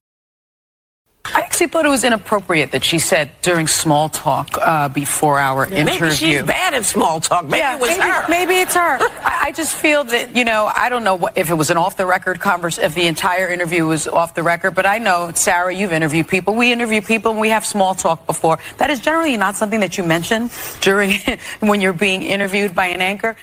I 1.26 1.40
actually 1.40 1.68
thought 1.68 1.86
it 1.86 1.90
was 1.90 2.04
inappropriate 2.04 2.72
that 2.72 2.84
she 2.84 3.00
said 3.00 3.32
during 3.42 3.66
small 3.66 4.10
talk 4.10 4.58
uh, 4.62 4.90
before 4.90 5.40
our 5.40 5.70
Yeah, 5.70 5.86
maybe 5.86 5.98
interview. 5.98 6.40
she's 6.40 6.44
bad 6.44 6.74
at 6.74 6.84
small 6.84 7.22
talk. 7.22 7.46
Maybe 7.46 7.60
yeah, 7.60 7.76
it 7.76 7.80
was 7.80 7.90
maybe, 7.98 8.02
her. 8.02 8.28
Maybe 8.28 8.56
it's 8.56 8.76
her. 8.76 8.98
I, 9.02 9.40
I 9.46 9.52
just 9.54 9.74
feel 9.74 10.04
that 10.04 10.36
you 10.36 10.44
know 10.44 10.70
I 10.76 10.90
don't 10.90 11.06
know 11.06 11.16
what, 11.16 11.38
if 11.38 11.50
it 11.50 11.54
was 11.54 11.70
an 11.70 11.78
off 11.78 11.96
the 11.96 12.06
record 12.06 12.42
conversation, 12.42 12.84
if 12.86 12.94
the 12.94 13.08
entire 13.08 13.48
interview 13.48 13.86
was 13.86 14.06
off 14.06 14.36
the 14.36 14.44
record. 14.44 14.72
But 14.72 14.86
I 14.86 14.98
know 14.98 15.32
Sarah, 15.34 15.74
you've 15.74 15.94
interviewed 15.94 16.28
people. 16.28 16.56
We 16.56 16.74
interview 16.74 17.02
people, 17.02 17.32
and 17.32 17.40
we 17.40 17.50
have 17.50 17.66
small 17.66 17.96
talk 17.96 18.26
before. 18.28 18.60
That 18.78 18.90
is 18.90 19.00
generally 19.00 19.38
not 19.38 19.56
something 19.56 19.80
that 19.80 19.98
you 19.98 20.04
mention 20.04 20.50
during 20.82 21.14
when 21.62 21.80
you're 21.80 21.94
being 21.94 22.24
interviewed 22.24 22.76
by 22.76 22.88
an 22.88 23.00
anchor. 23.02 23.38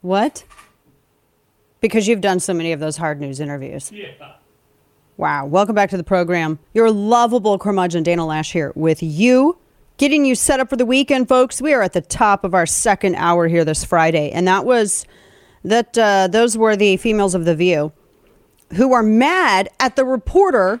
What? 0.00 0.44
Because 1.80 2.06
you've 2.06 2.20
done 2.20 2.38
so 2.38 2.54
many 2.54 2.70
of 2.70 2.78
those 2.78 2.96
hard 2.96 3.20
news 3.20 3.40
interviews. 3.40 3.90
Yeah. 3.90 4.12
Wow. 5.16 5.46
Welcome 5.46 5.76
back 5.76 5.90
to 5.90 5.96
the 5.96 6.04
program. 6.04 6.58
Your 6.72 6.90
lovable 6.90 7.56
curmudgeon, 7.56 8.02
Dana 8.02 8.22
Loesch, 8.22 8.50
here 8.50 8.72
with 8.74 9.00
you, 9.00 9.56
getting 9.96 10.24
you 10.24 10.34
set 10.34 10.58
up 10.58 10.68
for 10.68 10.76
the 10.76 10.84
weekend, 10.84 11.28
folks. 11.28 11.62
We 11.62 11.72
are 11.72 11.82
at 11.82 11.92
the 11.92 12.00
top 12.00 12.42
of 12.42 12.52
our 12.52 12.66
second 12.66 13.14
hour 13.14 13.46
here 13.46 13.64
this 13.64 13.84
Friday. 13.84 14.30
And 14.32 14.48
that 14.48 14.64
was 14.64 15.06
that, 15.62 15.96
uh, 15.96 16.26
those 16.26 16.58
were 16.58 16.74
the 16.74 16.96
females 16.96 17.36
of 17.36 17.44
The 17.44 17.54
View 17.54 17.92
who 18.72 18.92
are 18.92 19.04
mad 19.04 19.68
at 19.78 19.94
the 19.94 20.04
reporter 20.04 20.80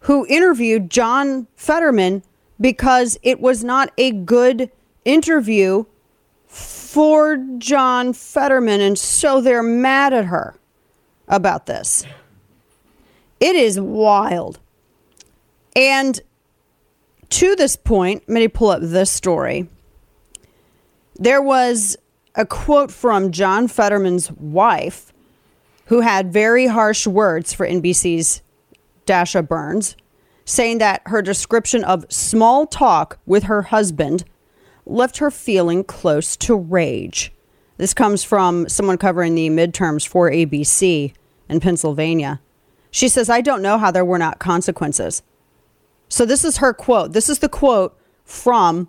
who 0.00 0.26
interviewed 0.28 0.90
John 0.90 1.46
Fetterman 1.54 2.24
because 2.60 3.16
it 3.22 3.40
was 3.40 3.62
not 3.62 3.92
a 3.96 4.10
good 4.10 4.72
interview 5.04 5.84
for 6.46 7.36
John 7.58 8.12
Fetterman. 8.12 8.80
And 8.80 8.98
so 8.98 9.40
they're 9.40 9.62
mad 9.62 10.12
at 10.12 10.24
her 10.24 10.56
about 11.28 11.66
this. 11.66 12.04
It 13.42 13.56
is 13.56 13.80
wild. 13.80 14.60
And 15.74 16.20
to 17.30 17.56
this 17.56 17.74
point, 17.74 18.22
let 18.28 18.38
me 18.38 18.46
pull 18.46 18.70
up 18.70 18.82
this 18.82 19.10
story. 19.10 19.66
There 21.16 21.42
was 21.42 21.96
a 22.36 22.46
quote 22.46 22.92
from 22.92 23.32
John 23.32 23.66
Fetterman's 23.66 24.30
wife, 24.30 25.12
who 25.86 26.02
had 26.02 26.32
very 26.32 26.68
harsh 26.68 27.04
words 27.04 27.52
for 27.52 27.66
NBC's 27.66 28.42
Dasha 29.06 29.42
Burns, 29.42 29.96
saying 30.44 30.78
that 30.78 31.02
her 31.06 31.20
description 31.20 31.82
of 31.82 32.06
small 32.12 32.64
talk 32.64 33.18
with 33.26 33.42
her 33.44 33.62
husband 33.62 34.24
left 34.86 35.18
her 35.18 35.32
feeling 35.32 35.82
close 35.82 36.36
to 36.36 36.54
rage. 36.54 37.32
This 37.76 37.92
comes 37.92 38.22
from 38.22 38.68
someone 38.68 38.98
covering 38.98 39.34
the 39.34 39.50
midterms 39.50 40.06
for 40.06 40.30
ABC 40.30 41.12
in 41.48 41.58
Pennsylvania. 41.58 42.40
She 42.92 43.08
says, 43.08 43.28
I 43.28 43.40
don't 43.40 43.62
know 43.62 43.78
how 43.78 43.90
there 43.90 44.04
were 44.04 44.18
not 44.18 44.38
consequences. 44.38 45.22
So, 46.08 46.24
this 46.24 46.44
is 46.44 46.58
her 46.58 46.72
quote. 46.72 47.14
This 47.14 47.28
is 47.28 47.40
the 47.40 47.48
quote 47.48 47.98
from 48.24 48.88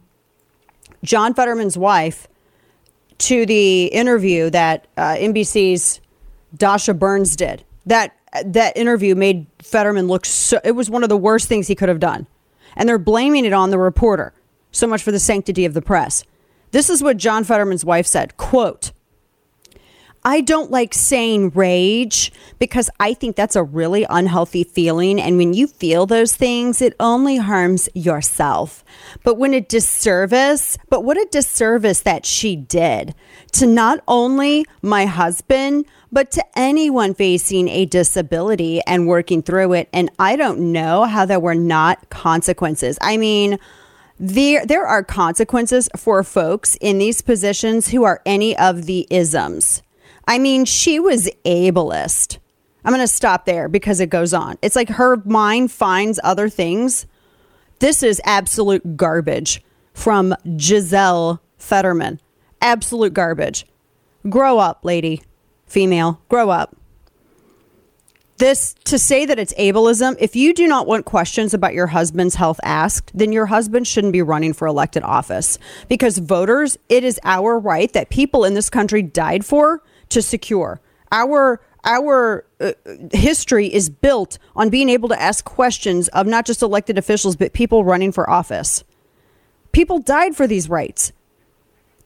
John 1.04 1.34
Fetterman's 1.34 1.78
wife 1.78 2.28
to 3.20 3.46
the 3.46 3.86
interview 3.86 4.50
that 4.50 4.88
uh, 4.98 5.16
NBC's 5.16 6.02
Dasha 6.56 6.94
Burns 6.94 7.38
did. 7.38 7.64
That 7.86 8.14
that 8.46 8.76
interview 8.76 9.16
made 9.16 9.48
Fetterman 9.60 10.08
look 10.08 10.26
so. 10.26 10.60
It 10.66 10.72
was 10.72 10.90
one 10.90 11.04
of 11.04 11.10
the 11.10 11.18
worst 11.18 11.48
things 11.48 11.68
he 11.68 11.76
could 11.76 11.90
have 11.90 12.02
done, 12.02 12.28
and 12.76 12.90
they're 12.90 12.98
blaming 12.98 13.46
it 13.46 13.54
on 13.54 13.70
the 13.70 13.80
reporter. 13.80 14.34
So 14.72 14.86
much 14.86 15.02
for 15.02 15.12
the 15.12 15.20
sanctity 15.20 15.64
of 15.64 15.74
the 15.74 15.82
press. 15.82 16.26
This 16.72 16.90
is 16.90 17.02
what 17.02 17.18
John 17.18 17.46
Fetterman's 17.46 17.86
wife 17.86 18.08
said. 18.08 18.36
Quote. 18.36 18.92
I 20.26 20.42
don't 20.42 20.72
like 20.72 20.94
saying 20.94 21.50
rage 21.50 22.32
because 22.58 22.90
I 23.00 23.14
think 23.14 23.36
that's 23.36 23.58
a 23.58 23.64
really 23.64 24.06
unhealthy 24.10 24.64
feeling. 24.64 25.20
And 25.20 25.38
when 25.38 25.54
you 25.54 25.68
feel 25.68 26.06
those 26.06 26.36
things, 26.36 26.82
it 26.82 26.96
only 27.00 27.38
harms 27.38 27.90
yourself. 27.94 28.86
But 29.24 29.38
when 29.38 29.54
a 29.54 29.60
disservice, 29.60 30.78
but 30.90 31.04
what 31.04 31.18
a 31.18 31.28
disservice 31.30 32.02
that 32.02 32.26
she 32.26 32.56
did 32.56 33.16
to 33.54 33.66
not 33.66 34.02
only 34.08 34.66
my 34.82 35.06
husband, 35.06 35.86
but 36.12 36.32
to 36.32 36.46
anyone 36.56 37.14
facing 37.14 37.68
a 37.68 37.86
disability 37.86 38.82
and 38.88 39.08
working 39.08 39.42
through 39.42 39.74
it. 39.74 39.90
And 39.92 40.10
I 40.20 40.36
don't 40.36 40.72
know 40.72 41.04
how 41.04 41.26
there 41.26 41.40
were 41.40 41.56
not 41.56 42.10
consequences. 42.10 42.98
I 43.02 43.18
mean, 43.18 43.60
there, 44.20 44.66
there 44.66 44.86
are 44.86 45.04
consequences 45.04 45.90
for 45.98 46.24
folks 46.24 46.78
in 46.80 46.98
these 47.00 47.22
positions 47.22 47.90
who 47.90 48.04
are 48.04 48.22
any 48.26 48.56
of 48.58 48.86
the 48.86 49.06
isms. 49.10 49.82
I 50.28 50.40
mean, 50.40 50.66
she 50.66 51.00
was 51.00 51.30
ableist. 51.46 52.38
I'm 52.86 52.92
going 52.92 53.02
to 53.02 53.08
stop 53.08 53.46
there 53.46 53.70
because 53.70 54.00
it 54.00 54.10
goes 54.10 54.34
on. 54.34 54.58
It's 54.62 54.76
like 54.76 54.90
her 54.90 55.18
mind 55.26 55.72
finds 55.72 56.20
other 56.24 56.50
things. 56.50 57.06
This 57.80 58.04
is 58.04 58.22
absolute 58.26 58.98
garbage 58.98 59.64
from 59.94 60.36
Giselle 60.58 61.42
Fetterman. 61.58 62.20
Absolute 62.62 63.14
garbage. 63.14 63.66
Grow 64.30 64.58
up, 64.60 64.84
lady, 64.84 65.22
female, 65.66 66.22
grow 66.30 66.50
up. 66.50 66.76
This 68.38 68.74
to 68.86 68.98
say 68.98 69.26
that 69.26 69.38
it's 69.38 69.54
ableism, 69.54 70.16
if 70.20 70.36
you 70.36 70.54
do 70.54 70.68
not 70.68 70.88
want 70.88 71.06
questions 71.06 71.54
about 71.54 71.74
your 71.74 71.88
husband's 71.88 72.36
health 72.36 72.60
asked, 72.64 73.12
then 73.14 73.32
your 73.32 73.46
husband 73.46 73.88
shouldn't 73.88 74.12
be 74.12 74.22
running 74.22 74.54
for 74.54 74.68
elected 74.68 75.04
office. 75.04 75.60
Because 75.88 76.18
voters, 76.18 76.78
it 76.90 77.04
is 77.04 77.20
our 77.24 77.60
right 77.60 77.92
that 77.94 78.10
people 78.10 78.44
in 78.44 78.54
this 78.54 78.70
country 78.70 79.02
died 79.02 79.46
for 79.46 79.84
to 80.14 80.22
secure. 80.22 80.82
Our 81.12 81.62
our 81.86 82.46
uh, 82.62 82.72
history 83.12 83.68
is 83.68 83.90
built 83.90 84.38
on 84.56 84.70
being 84.70 84.88
able 84.88 85.10
to 85.10 85.22
ask 85.22 85.44
questions 85.44 86.08
of 86.10 86.26
not 86.26 86.46
just 86.46 86.62
elected 86.62 86.98
officials 86.98 87.36
but 87.36 87.54
people 87.54 87.84
running 87.84 88.12
for 88.12 88.30
office. 88.30 88.84
People 89.74 90.00
died 90.00 90.36
for 90.36 90.48
these 90.48 90.70
rights. 90.70 91.12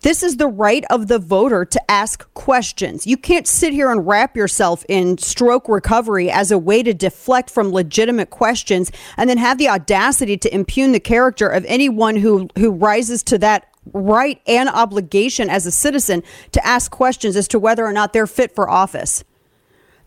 This 0.01 0.21
is 0.21 0.37
the 0.37 0.47
right 0.47 0.85
of 0.89 1.07
the 1.07 1.17
voter 1.17 1.65
to 1.65 1.91
ask 1.91 2.31
questions. 2.33 3.07
You 3.07 3.17
can't 3.17 3.47
sit 3.47 3.73
here 3.73 3.91
and 3.91 4.05
wrap 4.05 4.37
yourself 4.37 4.85
in 4.87 5.17
stroke 5.17 5.67
recovery 5.67 6.29
as 6.29 6.51
a 6.51 6.57
way 6.57 6.83
to 6.83 6.93
deflect 6.93 7.49
from 7.49 7.71
legitimate 7.71 8.29
questions 8.29 8.91
and 9.17 9.29
then 9.29 9.37
have 9.37 9.57
the 9.57 9.69
audacity 9.69 10.37
to 10.37 10.53
impugn 10.53 10.91
the 10.91 10.99
character 10.99 11.47
of 11.47 11.65
anyone 11.65 12.15
who 12.15 12.47
who 12.57 12.71
rises 12.71 13.23
to 13.23 13.37
that 13.39 13.71
right 13.93 14.41
and 14.47 14.69
obligation 14.69 15.49
as 15.49 15.65
a 15.65 15.71
citizen 15.71 16.23
to 16.51 16.65
ask 16.65 16.91
questions 16.91 17.35
as 17.35 17.47
to 17.49 17.59
whether 17.59 17.85
or 17.85 17.93
not 17.93 18.13
they're 18.13 18.27
fit 18.27 18.53
for 18.53 18.69
office. 18.69 19.23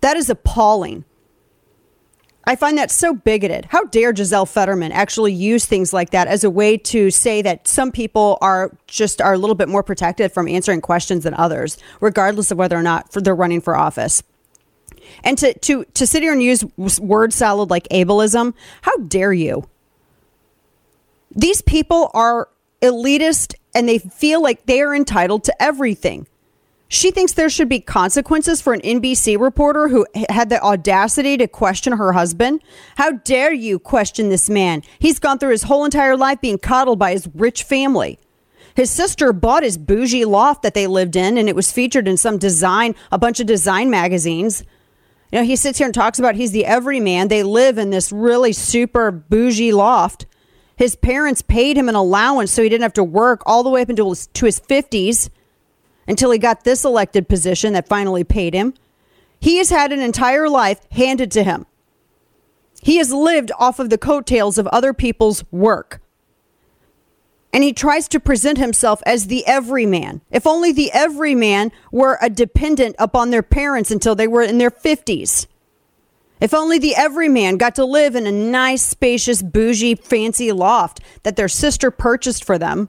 That 0.00 0.16
is 0.16 0.30
appalling. 0.30 1.04
I 2.44 2.56
find 2.56 2.78
that 2.78 2.90
so 2.90 3.14
bigoted. 3.14 3.66
How 3.66 3.84
dare 3.84 4.14
Giselle 4.16 4.46
Fetterman 4.46 4.92
actually 4.92 5.32
use 5.32 5.66
things 5.66 5.92
like 5.92 6.10
that 6.10 6.26
as 6.26 6.42
a 6.42 6.50
way 6.50 6.78
to 6.78 7.10
say 7.10 7.42
that 7.42 7.68
some 7.68 7.92
people 7.92 8.38
are 8.40 8.76
just 8.86 9.20
are 9.20 9.34
a 9.34 9.38
little 9.38 9.54
bit 9.54 9.68
more 9.68 9.82
protected 9.82 10.32
from 10.32 10.48
answering 10.48 10.80
questions 10.80 11.24
than 11.24 11.34
others, 11.34 11.76
regardless 12.00 12.50
of 12.50 12.58
whether 12.58 12.76
or 12.76 12.82
not 12.82 13.10
they're 13.12 13.34
running 13.34 13.60
for 13.60 13.76
office. 13.76 14.22
And 15.22 15.36
to 15.38 15.56
to 15.60 15.84
to 15.84 16.06
sit 16.06 16.22
here 16.22 16.32
and 16.32 16.42
use 16.42 16.64
word 16.98 17.32
salad 17.32 17.68
like 17.70 17.86
ableism, 17.88 18.54
how 18.82 18.96
dare 18.96 19.32
you? 19.32 19.68
These 21.30 21.62
people 21.62 22.10
are 22.14 22.48
elitist 22.80 23.54
and 23.74 23.88
they 23.88 23.98
feel 23.98 24.42
like 24.42 24.66
they 24.66 24.80
are 24.80 24.94
entitled 24.94 25.44
to 25.44 25.62
everything. 25.62 26.26
She 26.92 27.12
thinks 27.12 27.32
there 27.32 27.48
should 27.48 27.68
be 27.68 27.78
consequences 27.78 28.60
for 28.60 28.72
an 28.72 28.80
NBC 28.80 29.38
reporter 29.38 29.86
who 29.88 30.04
had 30.28 30.48
the 30.48 30.60
audacity 30.60 31.36
to 31.36 31.46
question 31.46 31.92
her 31.92 32.12
husband. 32.12 32.62
How 32.96 33.12
dare 33.12 33.52
you 33.52 33.78
question 33.78 34.28
this 34.28 34.50
man? 34.50 34.82
He's 34.98 35.20
gone 35.20 35.38
through 35.38 35.52
his 35.52 35.62
whole 35.62 35.84
entire 35.84 36.16
life 36.16 36.40
being 36.40 36.58
coddled 36.58 36.98
by 36.98 37.12
his 37.12 37.28
rich 37.32 37.62
family. 37.62 38.18
His 38.74 38.90
sister 38.90 39.32
bought 39.32 39.62
his 39.62 39.78
bougie 39.78 40.24
loft 40.24 40.62
that 40.62 40.74
they 40.74 40.88
lived 40.88 41.14
in, 41.14 41.38
and 41.38 41.48
it 41.48 41.54
was 41.54 41.70
featured 41.70 42.08
in 42.08 42.16
some 42.16 42.38
design, 42.38 42.96
a 43.12 43.18
bunch 43.18 43.38
of 43.38 43.46
design 43.46 43.88
magazines. 43.88 44.64
You 45.30 45.38
know, 45.38 45.44
he 45.44 45.54
sits 45.54 45.78
here 45.78 45.86
and 45.86 45.94
talks 45.94 46.18
about 46.18 46.34
he's 46.34 46.50
the 46.50 46.66
everyman. 46.66 47.28
They 47.28 47.44
live 47.44 47.78
in 47.78 47.90
this 47.90 48.10
really 48.10 48.52
super 48.52 49.12
bougie 49.12 49.72
loft. 49.72 50.26
His 50.80 50.96
parents 50.96 51.42
paid 51.42 51.76
him 51.76 51.90
an 51.90 51.94
allowance 51.94 52.50
so 52.50 52.62
he 52.62 52.70
didn't 52.70 52.84
have 52.84 52.94
to 52.94 53.04
work 53.04 53.42
all 53.44 53.62
the 53.62 53.68
way 53.68 53.82
up 53.82 53.90
until 53.90 54.08
his, 54.08 54.28
to 54.28 54.46
his 54.46 54.58
50s 54.58 55.28
until 56.08 56.30
he 56.30 56.38
got 56.38 56.64
this 56.64 56.86
elected 56.86 57.28
position 57.28 57.74
that 57.74 57.86
finally 57.86 58.24
paid 58.24 58.54
him. 58.54 58.72
He 59.42 59.58
has 59.58 59.68
had 59.68 59.92
an 59.92 60.00
entire 60.00 60.48
life 60.48 60.80
handed 60.92 61.30
to 61.32 61.42
him. 61.42 61.66
He 62.80 62.96
has 62.96 63.12
lived 63.12 63.52
off 63.58 63.78
of 63.78 63.90
the 63.90 63.98
coattails 63.98 64.56
of 64.56 64.66
other 64.68 64.94
people's 64.94 65.44
work. 65.50 66.00
And 67.52 67.62
he 67.62 67.74
tries 67.74 68.08
to 68.08 68.18
present 68.18 68.56
himself 68.56 69.02
as 69.04 69.26
the 69.26 69.46
everyman. 69.46 70.22
If 70.30 70.46
only 70.46 70.72
the 70.72 70.90
everyman 70.92 71.72
were 71.92 72.16
a 72.22 72.30
dependent 72.30 72.96
upon 72.98 73.28
their 73.28 73.42
parents 73.42 73.90
until 73.90 74.14
they 74.14 74.26
were 74.26 74.40
in 74.40 74.56
their 74.56 74.70
50s. 74.70 75.46
If 76.40 76.54
only 76.54 76.78
the 76.78 76.94
everyman 76.94 77.58
got 77.58 77.74
to 77.74 77.84
live 77.84 78.16
in 78.16 78.26
a 78.26 78.32
nice, 78.32 78.82
spacious, 78.82 79.42
bougie, 79.42 79.94
fancy 79.94 80.52
loft 80.52 81.00
that 81.22 81.36
their 81.36 81.48
sister 81.48 81.90
purchased 81.90 82.44
for 82.44 82.58
them, 82.58 82.88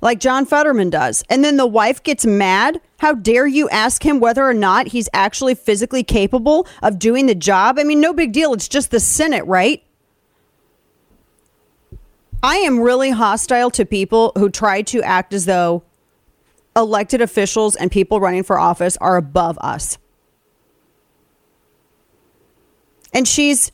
like 0.00 0.20
John 0.20 0.44
Fetterman 0.44 0.90
does. 0.90 1.24
And 1.28 1.42
then 1.42 1.56
the 1.56 1.66
wife 1.66 2.02
gets 2.02 2.24
mad. 2.24 2.80
How 2.98 3.14
dare 3.14 3.46
you 3.46 3.68
ask 3.70 4.04
him 4.04 4.20
whether 4.20 4.44
or 4.44 4.54
not 4.54 4.88
he's 4.88 5.08
actually 5.12 5.54
physically 5.54 6.04
capable 6.04 6.66
of 6.82 6.98
doing 6.98 7.26
the 7.26 7.34
job? 7.34 7.78
I 7.78 7.84
mean, 7.84 8.00
no 8.00 8.12
big 8.12 8.32
deal. 8.32 8.52
It's 8.52 8.68
just 8.68 8.90
the 8.90 9.00
Senate, 9.00 9.44
right? 9.46 9.82
I 12.42 12.56
am 12.58 12.80
really 12.80 13.10
hostile 13.10 13.70
to 13.70 13.84
people 13.84 14.32
who 14.36 14.48
try 14.50 14.82
to 14.82 15.02
act 15.02 15.32
as 15.32 15.46
though 15.46 15.82
elected 16.76 17.20
officials 17.20 17.74
and 17.74 17.90
people 17.90 18.20
running 18.20 18.44
for 18.44 18.58
office 18.58 18.96
are 18.98 19.16
above 19.16 19.58
us. 19.58 19.98
And 23.12 23.26
she's 23.26 23.72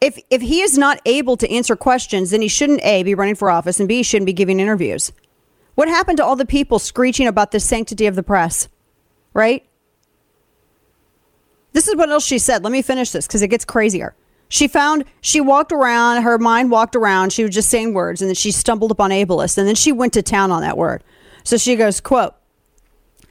if 0.00 0.18
if 0.30 0.42
he 0.42 0.60
is 0.60 0.76
not 0.76 1.00
able 1.06 1.36
to 1.36 1.50
answer 1.50 1.76
questions, 1.76 2.30
then 2.30 2.42
he 2.42 2.48
shouldn't 2.48 2.82
A 2.82 3.02
be 3.02 3.14
running 3.14 3.34
for 3.34 3.50
office 3.50 3.80
and 3.80 3.88
B 3.88 4.02
shouldn't 4.02 4.26
be 4.26 4.32
giving 4.32 4.60
interviews. 4.60 5.12
What 5.74 5.88
happened 5.88 6.18
to 6.18 6.24
all 6.24 6.36
the 6.36 6.46
people 6.46 6.78
screeching 6.78 7.26
about 7.26 7.50
the 7.50 7.60
sanctity 7.60 8.06
of 8.06 8.16
the 8.16 8.22
press? 8.22 8.68
Right? 9.34 9.66
This 11.72 11.88
is 11.88 11.96
what 11.96 12.08
else 12.08 12.24
she 12.24 12.38
said. 12.38 12.64
Let 12.64 12.72
me 12.72 12.80
finish 12.80 13.10
this 13.10 13.26
because 13.26 13.42
it 13.42 13.48
gets 13.48 13.64
crazier. 13.64 14.14
She 14.48 14.68
found 14.68 15.04
she 15.20 15.40
walked 15.40 15.72
around, 15.72 16.22
her 16.22 16.38
mind 16.38 16.70
walked 16.70 16.96
around, 16.96 17.32
she 17.32 17.42
was 17.42 17.54
just 17.54 17.68
saying 17.68 17.92
words, 17.92 18.22
and 18.22 18.28
then 18.28 18.34
she 18.34 18.52
stumbled 18.52 18.90
upon 18.90 19.10
ableist, 19.10 19.58
and 19.58 19.66
then 19.66 19.74
she 19.74 19.92
went 19.92 20.12
to 20.14 20.22
town 20.22 20.50
on 20.50 20.62
that 20.62 20.78
word. 20.78 21.02
So 21.44 21.56
she 21.56 21.76
goes, 21.76 22.00
quote, 22.00 22.34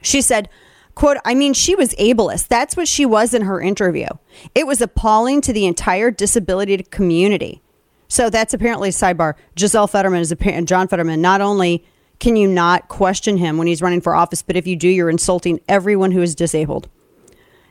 she 0.02 0.20
said, 0.20 0.48
quote, 0.96 1.18
I 1.24 1.34
mean, 1.34 1.54
she 1.54 1.76
was 1.76 1.94
ableist. 1.94 2.48
That's 2.48 2.76
what 2.76 2.88
she 2.88 3.06
was 3.06 3.32
in 3.32 3.42
her 3.42 3.60
interview. 3.60 4.08
It 4.56 4.66
was 4.66 4.80
appalling 4.80 5.40
to 5.42 5.52
the 5.52 5.66
entire 5.66 6.10
disability 6.10 6.76
community. 6.84 7.62
So 8.08 8.30
that's 8.30 8.54
apparently 8.54 8.88
sidebar. 8.90 9.34
Giselle 9.56 9.86
Fetterman 9.86 10.20
is 10.20 10.32
a 10.32 10.36
parent. 10.36 10.68
John 10.68 10.88
Fetterman. 10.88 11.20
Not 11.20 11.40
only 11.40 11.84
can 12.18 12.34
you 12.34 12.48
not 12.48 12.88
question 12.88 13.36
him 13.36 13.58
when 13.58 13.66
he's 13.66 13.82
running 13.82 14.00
for 14.00 14.14
office, 14.14 14.42
but 14.42 14.56
if 14.56 14.66
you 14.66 14.74
do, 14.74 14.88
you're 14.88 15.10
insulting 15.10 15.60
everyone 15.68 16.12
who 16.12 16.22
is 16.22 16.34
disabled. 16.34 16.88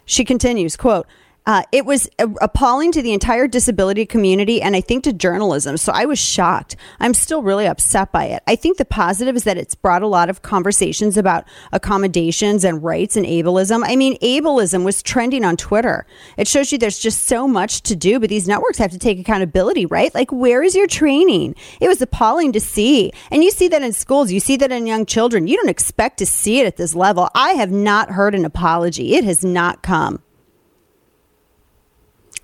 She 0.05 0.23
continues, 0.23 0.77
quote, 0.77 1.07
Uh, 1.47 1.63
it 1.71 1.85
was 1.85 2.09
appalling 2.17 2.91
to 2.91 3.01
the 3.01 3.13
entire 3.13 3.47
disability 3.47 4.05
community 4.05 4.61
and 4.61 4.75
I 4.75 4.81
think 4.81 5.03
to 5.03 5.13
journalism. 5.13 5.77
So 5.77 5.91
I 5.93 6.05
was 6.05 6.17
shocked. 6.17 6.75
I'm 6.99 7.13
still 7.13 7.43
really 7.43 7.67
upset 7.67 8.11
by 8.11 8.25
it. 8.25 8.41
I 8.47 8.55
think 8.55 8.77
the 8.77 8.85
positive 8.85 9.35
is 9.35 9.43
that 9.43 9.57
it's 9.57 9.75
brought 9.75 10.01
a 10.01 10.07
lot 10.07 10.29
of 10.29 10.41
conversations 10.41 11.17
about 11.17 11.45
accommodations 11.71 12.63
and 12.63 12.83
rights 12.83 13.15
and 13.15 13.25
ableism. 13.25 13.83
I 13.85 13.95
mean, 13.95 14.17
ableism 14.19 14.83
was 14.83 15.03
trending 15.03 15.45
on 15.45 15.55
Twitter. 15.55 16.07
It 16.37 16.47
shows 16.47 16.71
you 16.71 16.77
there's 16.77 16.99
just 16.99 17.25
so 17.25 17.47
much 17.47 17.81
to 17.83 17.95
do, 17.95 18.19
but 18.19 18.29
these 18.29 18.47
networks 18.47 18.79
have 18.79 18.91
to 18.91 18.99
take 18.99 19.19
accountability, 19.19 19.85
right? 19.85 20.13
Like, 20.15 20.31
where 20.31 20.63
is 20.63 20.75
your 20.75 20.87
training? 20.87 21.55
It 21.79 21.87
was 21.87 22.01
appalling 22.01 22.53
to 22.53 22.59
see. 22.59 23.11
And 23.29 23.43
you 23.43 23.51
see 23.51 23.67
that 23.67 23.83
in 23.83 23.93
schools, 23.93 24.31
you 24.31 24.39
see 24.39 24.57
that 24.57 24.71
in 24.71 24.87
young 24.87 25.05
children. 25.05 25.47
You 25.47 25.57
don't 25.57 25.69
expect 25.69 26.17
to 26.19 26.25
see 26.25 26.59
it 26.59 26.65
at 26.65 26.77
this 26.77 26.95
level. 26.95 27.29
I 27.35 27.51
have 27.51 27.71
not 27.71 28.11
heard 28.11 28.33
an 28.33 28.45
apology, 28.45 29.15
it 29.15 29.23
has 29.23 29.45
not 29.45 29.83
come. 29.83 30.21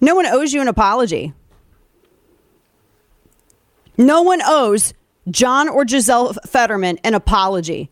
No 0.02 0.16
one 0.16 0.26
owes 0.26 0.52
you 0.52 0.62
an 0.62 0.68
apology. 0.68 1.34
No 3.98 4.24
one 4.24 4.42
owes 4.44 4.94
John 5.30 5.70
or 5.70 5.88
Giselle 5.88 6.34
Fetterman 6.46 6.98
an 7.04 7.14
apology 7.14 7.92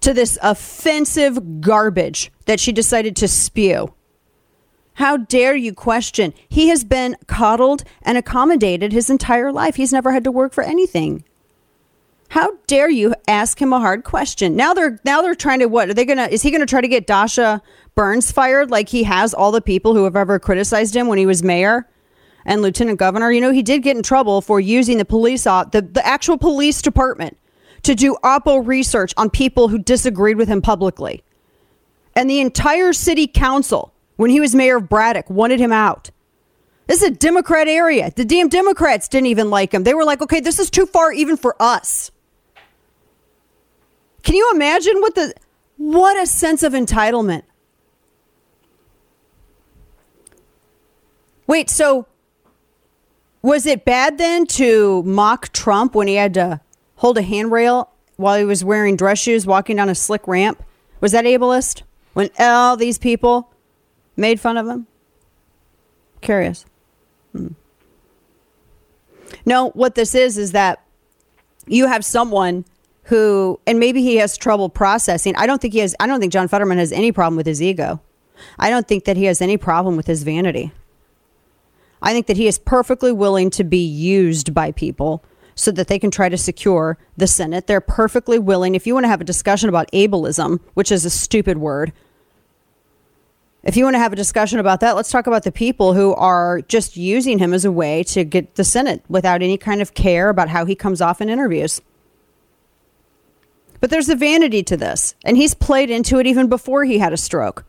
to 0.00 0.14
this 0.14 0.38
offensive 0.40 1.60
garbage 1.60 2.30
that 2.46 2.60
she 2.60 2.70
decided 2.70 3.16
to 3.16 3.26
spew. 3.26 3.92
How 4.94 5.16
dare 5.16 5.56
you 5.56 5.74
question? 5.74 6.32
He 6.48 6.68
has 6.68 6.84
been 6.84 7.16
coddled 7.26 7.84
and 8.02 8.16
accommodated 8.16 8.92
his 8.92 9.10
entire 9.10 9.52
life. 9.52 9.74
He's 9.74 9.92
never 9.92 10.12
had 10.12 10.24
to 10.24 10.30
work 10.30 10.52
for 10.52 10.62
anything. 10.62 11.24
How 12.28 12.52
dare 12.66 12.90
you 12.90 13.14
ask 13.26 13.60
him 13.60 13.72
a 13.72 13.80
hard 13.80 14.04
question? 14.04 14.54
Now 14.54 14.74
they're 14.74 15.00
now 15.04 15.22
they're 15.22 15.34
trying 15.34 15.60
to 15.60 15.66
what? 15.66 15.88
Are 15.88 15.94
they 15.94 16.04
gonna 16.04 16.28
is 16.30 16.42
he 16.42 16.50
gonna 16.50 16.66
try 16.66 16.82
to 16.82 16.88
get 16.88 17.06
Dasha 17.06 17.62
Burns 17.94 18.30
fired 18.30 18.70
like 18.70 18.90
he 18.90 19.02
has 19.04 19.32
all 19.32 19.50
the 19.50 19.62
people 19.62 19.94
who 19.94 20.04
have 20.04 20.14
ever 20.14 20.38
criticized 20.38 20.94
him 20.94 21.08
when 21.08 21.18
he 21.18 21.26
was 21.26 21.42
mayor 21.42 21.88
and 22.44 22.60
lieutenant 22.60 22.98
governor? 22.98 23.32
You 23.32 23.40
know, 23.40 23.50
he 23.50 23.62
did 23.62 23.82
get 23.82 23.96
in 23.96 24.02
trouble 24.02 24.42
for 24.42 24.60
using 24.60 24.98
the 24.98 25.06
police 25.06 25.46
uh, 25.46 25.64
the, 25.64 25.80
the 25.80 26.06
actual 26.06 26.36
police 26.36 26.82
department 26.82 27.38
to 27.84 27.94
do 27.94 28.16
oppo 28.22 28.64
research 28.64 29.14
on 29.16 29.30
people 29.30 29.68
who 29.68 29.78
disagreed 29.78 30.36
with 30.36 30.48
him 30.48 30.60
publicly. 30.60 31.24
And 32.14 32.28
the 32.28 32.40
entire 32.40 32.92
city 32.92 33.26
council, 33.26 33.94
when 34.16 34.30
he 34.30 34.40
was 34.40 34.54
mayor 34.54 34.76
of 34.76 34.88
Braddock, 34.88 35.30
wanted 35.30 35.60
him 35.60 35.72
out. 35.72 36.10
This 36.88 37.02
is 37.02 37.08
a 37.08 37.12
Democrat 37.12 37.68
area. 37.68 38.10
The 38.14 38.24
damn 38.24 38.48
Democrats 38.48 39.08
didn't 39.08 39.26
even 39.28 39.50
like 39.50 39.72
him. 39.72 39.84
They 39.84 39.94
were 39.94 40.04
like, 40.04 40.20
okay, 40.20 40.40
this 40.40 40.58
is 40.58 40.68
too 40.68 40.84
far 40.86 41.12
even 41.12 41.36
for 41.36 41.54
us. 41.60 42.10
Can 44.28 44.36
you 44.36 44.50
imagine 44.54 45.00
what 45.00 45.14
the 45.14 45.32
what 45.78 46.22
a 46.22 46.26
sense 46.26 46.62
of 46.62 46.74
entitlement? 46.74 47.44
Wait, 51.46 51.70
so 51.70 52.06
was 53.40 53.64
it 53.64 53.86
bad 53.86 54.18
then 54.18 54.44
to 54.48 55.02
mock 55.04 55.50
Trump 55.54 55.94
when 55.94 56.08
he 56.08 56.16
had 56.16 56.34
to 56.34 56.60
hold 56.96 57.16
a 57.16 57.22
handrail 57.22 57.90
while 58.16 58.36
he 58.38 58.44
was 58.44 58.62
wearing 58.62 58.96
dress 58.96 59.18
shoes 59.18 59.46
walking 59.46 59.76
down 59.76 59.88
a 59.88 59.94
slick 59.94 60.28
ramp? 60.28 60.62
Was 61.00 61.12
that 61.12 61.24
ableist? 61.24 61.80
When 62.12 62.28
all 62.38 62.76
these 62.76 62.98
people 62.98 63.50
made 64.14 64.40
fun 64.40 64.58
of 64.58 64.66
him? 64.66 64.86
Curious. 66.20 66.66
Hmm. 67.32 67.52
No, 69.46 69.70
what 69.70 69.94
this 69.94 70.14
is 70.14 70.36
is 70.36 70.52
that 70.52 70.84
you 71.66 71.86
have 71.86 72.04
someone 72.04 72.66
who, 73.08 73.58
and 73.66 73.78
maybe 73.78 74.02
he 74.02 74.16
has 74.16 74.36
trouble 74.36 74.68
processing. 74.68 75.34
I 75.36 75.46
don't 75.46 75.62
think 75.62 75.72
he 75.72 75.80
has, 75.80 75.96
I 75.98 76.06
don't 76.06 76.20
think 76.20 76.32
John 76.32 76.46
Fetterman 76.46 76.76
has 76.76 76.92
any 76.92 77.10
problem 77.10 77.36
with 77.36 77.46
his 77.46 77.62
ego. 77.62 78.00
I 78.58 78.68
don't 78.68 78.86
think 78.86 79.04
that 79.06 79.16
he 79.16 79.24
has 79.24 79.40
any 79.40 79.56
problem 79.56 79.96
with 79.96 80.06
his 80.06 80.22
vanity. 80.22 80.72
I 82.02 82.12
think 82.12 82.26
that 82.26 82.36
he 82.36 82.46
is 82.46 82.58
perfectly 82.58 83.10
willing 83.10 83.48
to 83.50 83.64
be 83.64 83.84
used 83.84 84.52
by 84.52 84.72
people 84.72 85.24
so 85.54 85.70
that 85.72 85.88
they 85.88 85.98
can 85.98 86.10
try 86.10 86.28
to 86.28 86.36
secure 86.36 86.98
the 87.16 87.26
Senate. 87.26 87.66
They're 87.66 87.80
perfectly 87.80 88.38
willing. 88.38 88.74
If 88.74 88.86
you 88.86 88.92
want 88.92 89.04
to 89.04 89.08
have 89.08 89.22
a 89.22 89.24
discussion 89.24 89.70
about 89.70 89.90
ableism, 89.92 90.60
which 90.74 90.92
is 90.92 91.06
a 91.06 91.10
stupid 91.10 91.56
word, 91.56 91.94
if 93.64 93.74
you 93.74 93.84
want 93.84 93.94
to 93.94 94.00
have 94.00 94.12
a 94.12 94.16
discussion 94.16 94.58
about 94.58 94.80
that, 94.80 94.96
let's 94.96 95.10
talk 95.10 95.26
about 95.26 95.44
the 95.44 95.50
people 95.50 95.94
who 95.94 96.14
are 96.14 96.60
just 96.60 96.98
using 96.98 97.38
him 97.38 97.54
as 97.54 97.64
a 97.64 97.72
way 97.72 98.02
to 98.04 98.22
get 98.22 98.56
the 98.56 98.64
Senate 98.64 99.02
without 99.08 99.42
any 99.42 99.56
kind 99.56 99.80
of 99.80 99.94
care 99.94 100.28
about 100.28 100.50
how 100.50 100.66
he 100.66 100.74
comes 100.74 101.00
off 101.00 101.22
in 101.22 101.30
interviews. 101.30 101.80
But 103.80 103.90
there's 103.90 104.08
a 104.08 104.16
vanity 104.16 104.62
to 104.64 104.76
this, 104.76 105.14
and 105.24 105.36
he's 105.36 105.54
played 105.54 105.90
into 105.90 106.18
it 106.18 106.26
even 106.26 106.48
before 106.48 106.84
he 106.84 106.98
had 106.98 107.12
a 107.12 107.16
stroke. 107.16 107.64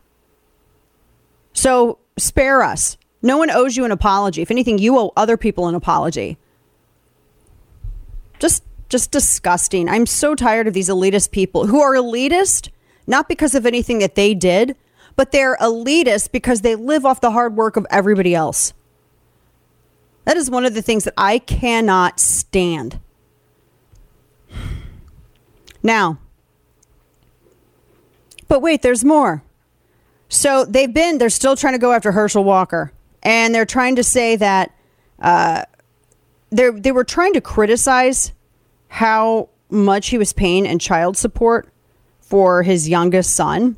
So 1.52 1.98
spare 2.16 2.62
us. 2.62 2.96
No 3.22 3.36
one 3.36 3.50
owes 3.50 3.76
you 3.76 3.84
an 3.84 3.92
apology. 3.92 4.42
If 4.42 4.50
anything, 4.50 4.78
you 4.78 4.98
owe 4.98 5.12
other 5.16 5.36
people 5.36 5.68
an 5.68 5.74
apology. 5.74 6.38
Just 8.38 8.64
just 8.88 9.12
disgusting. 9.12 9.88
I'm 9.88 10.06
so 10.06 10.34
tired 10.34 10.66
of 10.66 10.74
these 10.74 10.88
elitist 10.88 11.30
people 11.30 11.66
who 11.66 11.80
are 11.80 11.94
elitist 11.94 12.70
not 13.06 13.28
because 13.28 13.54
of 13.54 13.66
anything 13.66 13.98
that 13.98 14.14
they 14.14 14.34
did, 14.34 14.76
but 15.16 15.32
they're 15.32 15.56
elitist 15.58 16.32
because 16.32 16.60
they 16.62 16.74
live 16.74 17.04
off 17.04 17.20
the 17.20 17.32
hard 17.32 17.56
work 17.56 17.76
of 17.76 17.86
everybody 17.90 18.34
else. 18.34 18.72
That 20.24 20.36
is 20.36 20.50
one 20.50 20.64
of 20.64 20.74
the 20.74 20.82
things 20.82 21.04
that 21.04 21.14
I 21.16 21.38
cannot 21.38 22.20
stand. 22.20 23.00
Now, 25.82 26.18
but 28.48 28.60
wait, 28.60 28.82
there's 28.82 29.04
more. 29.04 29.42
So 30.28 30.64
they've 30.64 30.92
been, 30.92 31.18
they're 31.18 31.30
still 31.30 31.56
trying 31.56 31.74
to 31.74 31.78
go 31.78 31.92
after 31.92 32.12
Herschel 32.12 32.44
Walker. 32.44 32.92
And 33.22 33.54
they're 33.54 33.66
trying 33.66 33.96
to 33.96 34.04
say 34.04 34.36
that 34.36 34.74
uh, 35.18 35.64
they 36.50 36.70
they 36.70 36.92
were 36.92 37.04
trying 37.04 37.34
to 37.34 37.40
criticize 37.40 38.32
how 38.88 39.50
much 39.68 40.08
he 40.08 40.18
was 40.18 40.32
paying 40.32 40.66
in 40.66 40.78
child 40.78 41.16
support 41.16 41.68
for 42.20 42.62
his 42.62 42.88
youngest 42.88 43.34
son. 43.34 43.76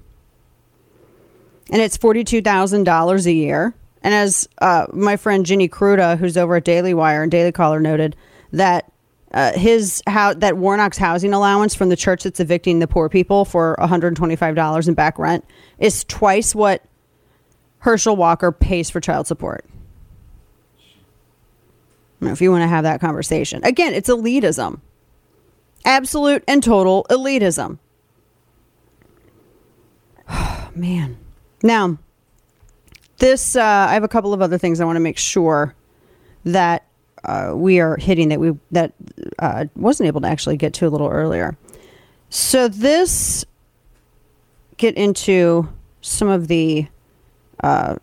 And 1.70 1.80
it's 1.80 1.96
$42,000 1.96 3.26
a 3.26 3.32
year. 3.32 3.74
And 4.02 4.14
as 4.14 4.48
uh, 4.58 4.86
my 4.92 5.16
friend 5.16 5.46
Ginny 5.46 5.68
Kruta, 5.68 6.18
who's 6.18 6.36
over 6.36 6.56
at 6.56 6.64
Daily 6.64 6.92
Wire 6.92 7.22
and 7.22 7.30
Daily 7.30 7.52
Caller, 7.52 7.80
noted, 7.80 8.14
that 8.52 8.91
uh, 9.32 9.52
his 9.52 10.02
how 10.06 10.34
that 10.34 10.56
Warnock's 10.56 10.98
housing 10.98 11.32
allowance 11.32 11.74
from 11.74 11.88
the 11.88 11.96
church 11.96 12.24
that's 12.24 12.40
evicting 12.40 12.78
the 12.78 12.86
poor 12.86 13.08
people 13.08 13.44
for 13.44 13.76
$125 13.78 14.88
in 14.88 14.94
back 14.94 15.18
rent 15.18 15.44
is 15.78 16.04
twice 16.04 16.54
what 16.54 16.84
Herschel 17.78 18.16
Walker 18.16 18.52
pays 18.52 18.90
for 18.90 19.00
child 19.00 19.26
support. 19.26 19.64
If 22.20 22.40
you 22.40 22.52
want 22.52 22.62
to 22.62 22.68
have 22.68 22.84
that 22.84 23.00
conversation, 23.00 23.64
again, 23.64 23.94
it's 23.94 24.08
elitism, 24.08 24.80
absolute 25.84 26.44
and 26.46 26.62
total 26.62 27.04
elitism. 27.10 27.78
Man, 30.76 31.18
now 31.62 31.98
this 33.18 33.56
uh, 33.56 33.62
I 33.62 33.94
have 33.94 34.04
a 34.04 34.08
couple 34.08 34.32
of 34.34 34.42
other 34.42 34.58
things 34.58 34.80
I 34.80 34.84
want 34.84 34.96
to 34.96 35.00
make 35.00 35.18
sure 35.18 35.74
that 36.44 36.86
uh, 37.24 37.52
we 37.54 37.80
are 37.80 37.96
hitting 37.96 38.28
that 38.30 38.40
we 38.40 38.56
that 38.70 38.92
uh, 39.38 39.66
wasn't 39.76 40.06
able 40.06 40.20
to 40.20 40.26
actually 40.26 40.56
get 40.56 40.72
to 40.74 40.86
a 40.86 40.90
little 40.90 41.08
earlier. 41.08 41.56
So 42.30 42.68
this 42.68 43.44
get 44.76 44.96
into 44.96 45.68
some 46.00 46.28
of 46.28 46.48
the. 46.48 46.88
Uh, 47.62 47.96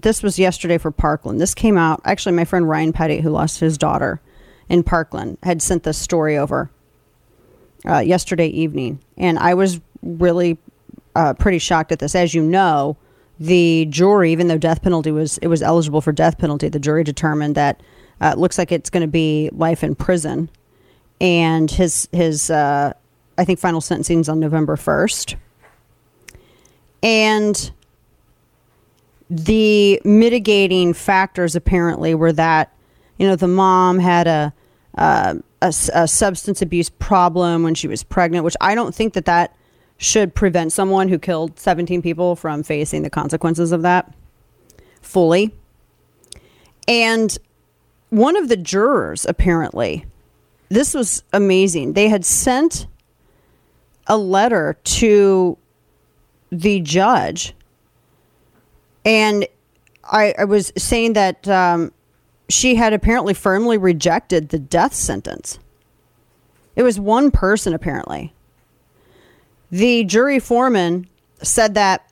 this 0.00 0.22
was 0.22 0.38
yesterday 0.38 0.76
for 0.76 0.90
Parkland. 0.90 1.40
This 1.40 1.54
came 1.54 1.78
out 1.78 2.00
actually. 2.04 2.34
My 2.34 2.44
friend 2.44 2.68
Ryan 2.68 2.92
Petty, 2.92 3.20
who 3.20 3.30
lost 3.30 3.60
his 3.60 3.78
daughter 3.78 4.20
in 4.68 4.82
Parkland, 4.82 5.38
had 5.42 5.62
sent 5.62 5.84
this 5.84 5.96
story 5.96 6.36
over 6.36 6.70
uh, 7.88 7.98
yesterday 7.98 8.48
evening, 8.48 8.98
and 9.16 9.38
I 9.38 9.54
was 9.54 9.80
really 10.02 10.58
uh, 11.14 11.34
pretty 11.34 11.58
shocked 11.58 11.92
at 11.92 12.00
this. 12.00 12.14
As 12.14 12.34
you 12.34 12.42
know, 12.42 12.96
the 13.38 13.86
jury, 13.88 14.32
even 14.32 14.48
though 14.48 14.58
death 14.58 14.82
penalty 14.82 15.12
was 15.12 15.38
it 15.38 15.46
was 15.46 15.62
eligible 15.62 16.00
for 16.00 16.12
death 16.12 16.38
penalty, 16.38 16.68
the 16.68 16.80
jury 16.80 17.04
determined 17.04 17.54
that 17.54 17.80
uh, 18.24 18.34
looks 18.36 18.56
like 18.56 18.72
it's 18.72 18.88
going 18.88 19.02
to 19.02 19.06
be 19.06 19.50
life 19.52 19.84
in 19.84 19.94
prison, 19.94 20.48
and 21.20 21.70
his 21.70 22.08
his 22.10 22.50
uh, 22.50 22.94
I 23.36 23.44
think 23.44 23.58
final 23.58 23.82
sentencing 23.82 24.20
is 24.20 24.30
on 24.30 24.40
November 24.40 24.76
first, 24.76 25.36
and 27.02 27.70
the 29.28 30.00
mitigating 30.04 30.94
factors 30.94 31.54
apparently 31.54 32.14
were 32.14 32.32
that 32.32 32.72
you 33.18 33.28
know 33.28 33.36
the 33.36 33.46
mom 33.46 33.98
had 33.98 34.26
a, 34.26 34.54
uh, 34.96 35.34
a 35.60 35.74
a 35.92 36.08
substance 36.08 36.62
abuse 36.62 36.88
problem 36.88 37.62
when 37.62 37.74
she 37.74 37.86
was 37.86 38.02
pregnant, 38.02 38.42
which 38.42 38.56
I 38.58 38.74
don't 38.74 38.94
think 38.94 39.12
that 39.12 39.26
that 39.26 39.54
should 39.98 40.34
prevent 40.34 40.72
someone 40.72 41.08
who 41.08 41.18
killed 41.18 41.58
17 41.60 42.00
people 42.00 42.36
from 42.36 42.62
facing 42.62 43.02
the 43.02 43.10
consequences 43.10 43.70
of 43.70 43.82
that 43.82 44.12
fully. 45.02 45.54
And 46.88 47.36
one 48.18 48.36
of 48.36 48.48
the 48.48 48.56
jurors, 48.56 49.26
apparently, 49.26 50.06
this 50.68 50.94
was 50.94 51.24
amazing. 51.32 51.94
They 51.94 52.08
had 52.08 52.24
sent 52.24 52.86
a 54.06 54.16
letter 54.16 54.78
to 54.84 55.58
the 56.50 56.80
judge 56.80 57.54
And 59.04 59.46
I, 60.04 60.34
I 60.38 60.44
was 60.44 60.72
saying 60.76 61.14
that 61.14 61.48
um, 61.48 61.92
she 62.48 62.76
had 62.76 62.92
apparently 62.92 63.34
firmly 63.34 63.78
rejected 63.78 64.50
the 64.50 64.58
death 64.58 64.94
sentence. 64.94 65.58
It 66.76 66.82
was 66.82 67.00
one 67.00 67.30
person, 67.30 67.74
apparently. 67.74 68.34
The 69.70 70.04
jury 70.04 70.40
foreman 70.40 71.08
said 71.42 71.74
that 71.74 72.10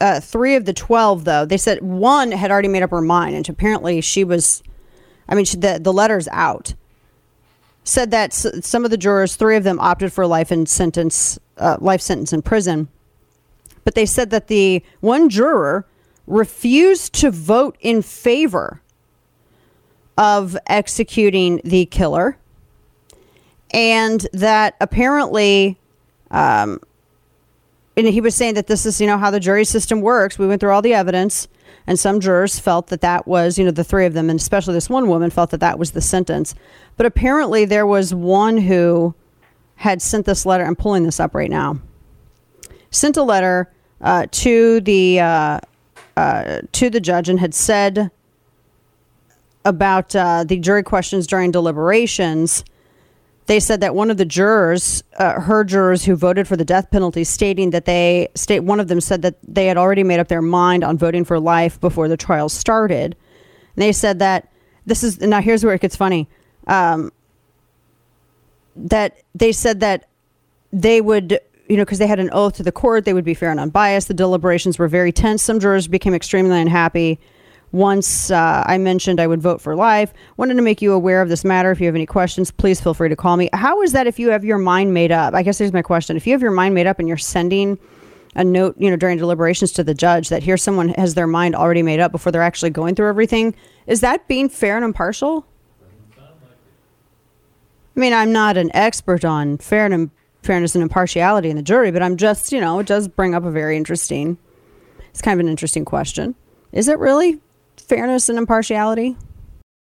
uh, 0.00 0.20
three 0.20 0.56
of 0.56 0.64
the 0.64 0.72
12, 0.72 1.24
though, 1.24 1.44
they 1.46 1.58
said 1.58 1.82
one 1.82 2.32
had 2.32 2.50
already 2.50 2.68
made 2.68 2.82
up 2.84 2.90
her 2.90 3.02
mind, 3.02 3.36
and 3.36 3.48
apparently 3.48 4.00
she 4.00 4.24
was, 4.24 4.62
I 5.28 5.34
mean, 5.34 5.44
the, 5.44 5.78
the 5.80 5.92
letter's 5.92 6.28
out. 6.28 6.74
Said 7.84 8.10
that 8.10 8.32
some 8.32 8.84
of 8.84 8.90
the 8.90 8.98
jurors, 8.98 9.36
three 9.36 9.56
of 9.56 9.64
them 9.64 9.80
opted 9.80 10.12
for 10.12 10.26
life 10.26 10.52
in 10.52 10.66
sentence, 10.66 11.38
uh, 11.56 11.78
life 11.80 12.00
sentence 12.00 12.32
in 12.32 12.42
prison. 12.42 12.88
But 13.84 13.94
they 13.94 14.04
said 14.04 14.30
that 14.30 14.48
the 14.48 14.82
one 15.00 15.30
juror 15.30 15.86
refused 16.26 17.14
to 17.14 17.30
vote 17.30 17.76
in 17.80 18.02
favor 18.02 18.82
of 20.18 20.58
executing 20.66 21.60
the 21.64 21.86
killer, 21.86 22.36
and 23.70 24.26
that 24.34 24.76
apparently, 24.80 25.78
um, 26.30 26.80
and 27.96 28.06
he 28.06 28.20
was 28.20 28.34
saying 28.34 28.54
that 28.54 28.66
this 28.66 28.84
is 28.84 29.00
you 29.00 29.06
know 29.06 29.16
how 29.16 29.30
the 29.30 29.40
jury 29.40 29.64
system 29.64 30.02
works. 30.02 30.38
We 30.38 30.46
went 30.46 30.60
through 30.60 30.72
all 30.72 30.82
the 30.82 30.92
evidence, 30.92 31.48
and 31.88 31.98
some 31.98 32.20
jurors 32.20 32.58
felt 32.58 32.88
that 32.88 33.00
that 33.00 33.26
was 33.26 33.58
you 33.58 33.64
know 33.64 33.70
the 33.70 33.82
three 33.82 34.04
of 34.04 34.12
them, 34.12 34.28
and 34.28 34.38
especially 34.38 34.74
this 34.74 34.90
one 34.90 35.08
woman 35.08 35.30
felt 35.30 35.50
that 35.50 35.60
that 35.60 35.78
was 35.78 35.92
the 35.92 36.02
sentence. 36.02 36.54
But 36.98 37.06
apparently, 37.06 37.64
there 37.64 37.86
was 37.86 38.14
one 38.14 38.58
who 38.58 39.14
had 39.76 40.02
sent 40.02 40.26
this 40.26 40.44
letter. 40.44 40.64
I'm 40.64 40.76
pulling 40.76 41.04
this 41.04 41.18
up 41.18 41.34
right 41.34 41.50
now. 41.50 41.80
Sent 42.90 43.16
a 43.16 43.22
letter 43.22 43.72
uh, 44.02 44.26
to 44.30 44.82
the 44.82 45.20
uh, 45.20 45.60
uh, 46.14 46.60
to 46.72 46.90
the 46.90 47.00
judge 47.00 47.30
and 47.30 47.40
had 47.40 47.54
said 47.54 48.10
about 49.64 50.14
uh, 50.14 50.44
the 50.44 50.58
jury 50.58 50.82
questions 50.82 51.26
during 51.26 51.50
deliberations. 51.50 52.64
They 53.48 53.60
said 53.60 53.80
that 53.80 53.94
one 53.94 54.10
of 54.10 54.18
the 54.18 54.26
jurors, 54.26 55.02
uh, 55.16 55.40
her 55.40 55.64
jurors 55.64 56.04
who 56.04 56.16
voted 56.16 56.46
for 56.46 56.54
the 56.54 56.66
death 56.66 56.90
penalty, 56.90 57.24
stating 57.24 57.70
that 57.70 57.86
they 57.86 58.28
state 58.34 58.60
one 58.60 58.78
of 58.78 58.88
them 58.88 59.00
said 59.00 59.22
that 59.22 59.36
they 59.42 59.64
had 59.66 59.78
already 59.78 60.04
made 60.04 60.20
up 60.20 60.28
their 60.28 60.42
mind 60.42 60.84
on 60.84 60.98
voting 60.98 61.24
for 61.24 61.40
life 61.40 61.80
before 61.80 62.08
the 62.08 62.16
trial 62.18 62.50
started. 62.50 63.16
And 63.74 63.82
they 63.82 63.92
said 63.92 64.18
that 64.18 64.52
this 64.84 65.02
is 65.02 65.18
now 65.20 65.40
here's 65.40 65.64
where 65.64 65.72
it 65.72 65.80
gets 65.80 65.96
funny. 65.96 66.28
Um, 66.66 67.10
that 68.76 69.22
they 69.34 69.52
said 69.52 69.80
that 69.80 70.10
they 70.70 71.00
would, 71.00 71.40
you 71.70 71.78
know, 71.78 71.86
because 71.86 71.98
they 71.98 72.06
had 72.06 72.20
an 72.20 72.28
oath 72.34 72.56
to 72.56 72.62
the 72.62 72.70
court, 72.70 73.06
they 73.06 73.14
would 73.14 73.24
be 73.24 73.32
fair 73.32 73.50
and 73.50 73.58
unbiased. 73.58 74.08
The 74.08 74.14
deliberations 74.14 74.78
were 74.78 74.88
very 74.88 75.10
tense. 75.10 75.42
Some 75.42 75.58
jurors 75.58 75.88
became 75.88 76.12
extremely 76.12 76.60
unhappy. 76.60 77.18
Once 77.72 78.30
uh, 78.30 78.64
I 78.66 78.78
mentioned 78.78 79.20
I 79.20 79.26
would 79.26 79.42
vote 79.42 79.60
for 79.60 79.76
life, 79.76 80.12
wanted 80.36 80.54
to 80.54 80.62
make 80.62 80.80
you 80.80 80.92
aware 80.92 81.20
of 81.20 81.28
this 81.28 81.44
matter. 81.44 81.70
If 81.70 81.80
you 81.80 81.86
have 81.86 81.94
any 81.94 82.06
questions, 82.06 82.50
please 82.50 82.80
feel 82.80 82.94
free 82.94 83.08
to 83.08 83.16
call 83.16 83.36
me. 83.36 83.50
How 83.52 83.82
is 83.82 83.92
that 83.92 84.06
if 84.06 84.18
you 84.18 84.30
have 84.30 84.44
your 84.44 84.58
mind 84.58 84.94
made 84.94 85.12
up? 85.12 85.34
I 85.34 85.42
guess 85.42 85.58
here's 85.58 85.72
my 85.72 85.82
question. 85.82 86.16
If 86.16 86.26
you 86.26 86.32
have 86.32 86.42
your 86.42 86.50
mind 86.50 86.74
made 86.74 86.86
up 86.86 86.98
and 86.98 87.06
you're 87.06 87.18
sending 87.18 87.78
a 88.34 88.44
note, 88.44 88.76
you 88.78 88.90
know, 88.90 88.96
during 88.96 89.18
deliberations 89.18 89.72
to 89.72 89.84
the 89.84 89.94
judge 89.94 90.28
that 90.28 90.42
here 90.42 90.56
someone 90.56 90.90
has 90.90 91.14
their 91.14 91.26
mind 91.26 91.54
already 91.54 91.82
made 91.82 92.00
up 92.00 92.12
before 92.12 92.32
they're 92.32 92.42
actually 92.42 92.70
going 92.70 92.94
through 92.94 93.08
everything, 93.08 93.54
is 93.86 94.00
that 94.00 94.26
being 94.28 94.48
fair 94.48 94.76
and 94.76 94.84
impartial? 94.84 95.46
I 97.96 98.00
mean, 98.00 98.12
I'm 98.14 98.32
not 98.32 98.56
an 98.56 98.70
expert 98.74 99.24
on 99.24 99.58
fair 99.58 99.86
and 99.86 100.10
fairness 100.42 100.74
and 100.76 100.82
impartiality 100.82 101.50
in 101.50 101.56
the 101.56 101.62
jury, 101.62 101.90
but 101.90 102.00
I'm 102.00 102.16
just, 102.16 102.52
you 102.52 102.60
know, 102.60 102.78
it 102.78 102.86
does 102.86 103.08
bring 103.08 103.34
up 103.34 103.44
a 103.44 103.50
very 103.50 103.76
interesting. 103.76 104.38
It's 105.10 105.20
kind 105.20 105.38
of 105.38 105.44
an 105.44 105.50
interesting 105.50 105.84
question. 105.84 106.36
Is 106.70 106.86
it 106.86 106.98
really 106.98 107.40
fairness 107.88 108.28
and 108.28 108.38
impartiality? 108.38 109.16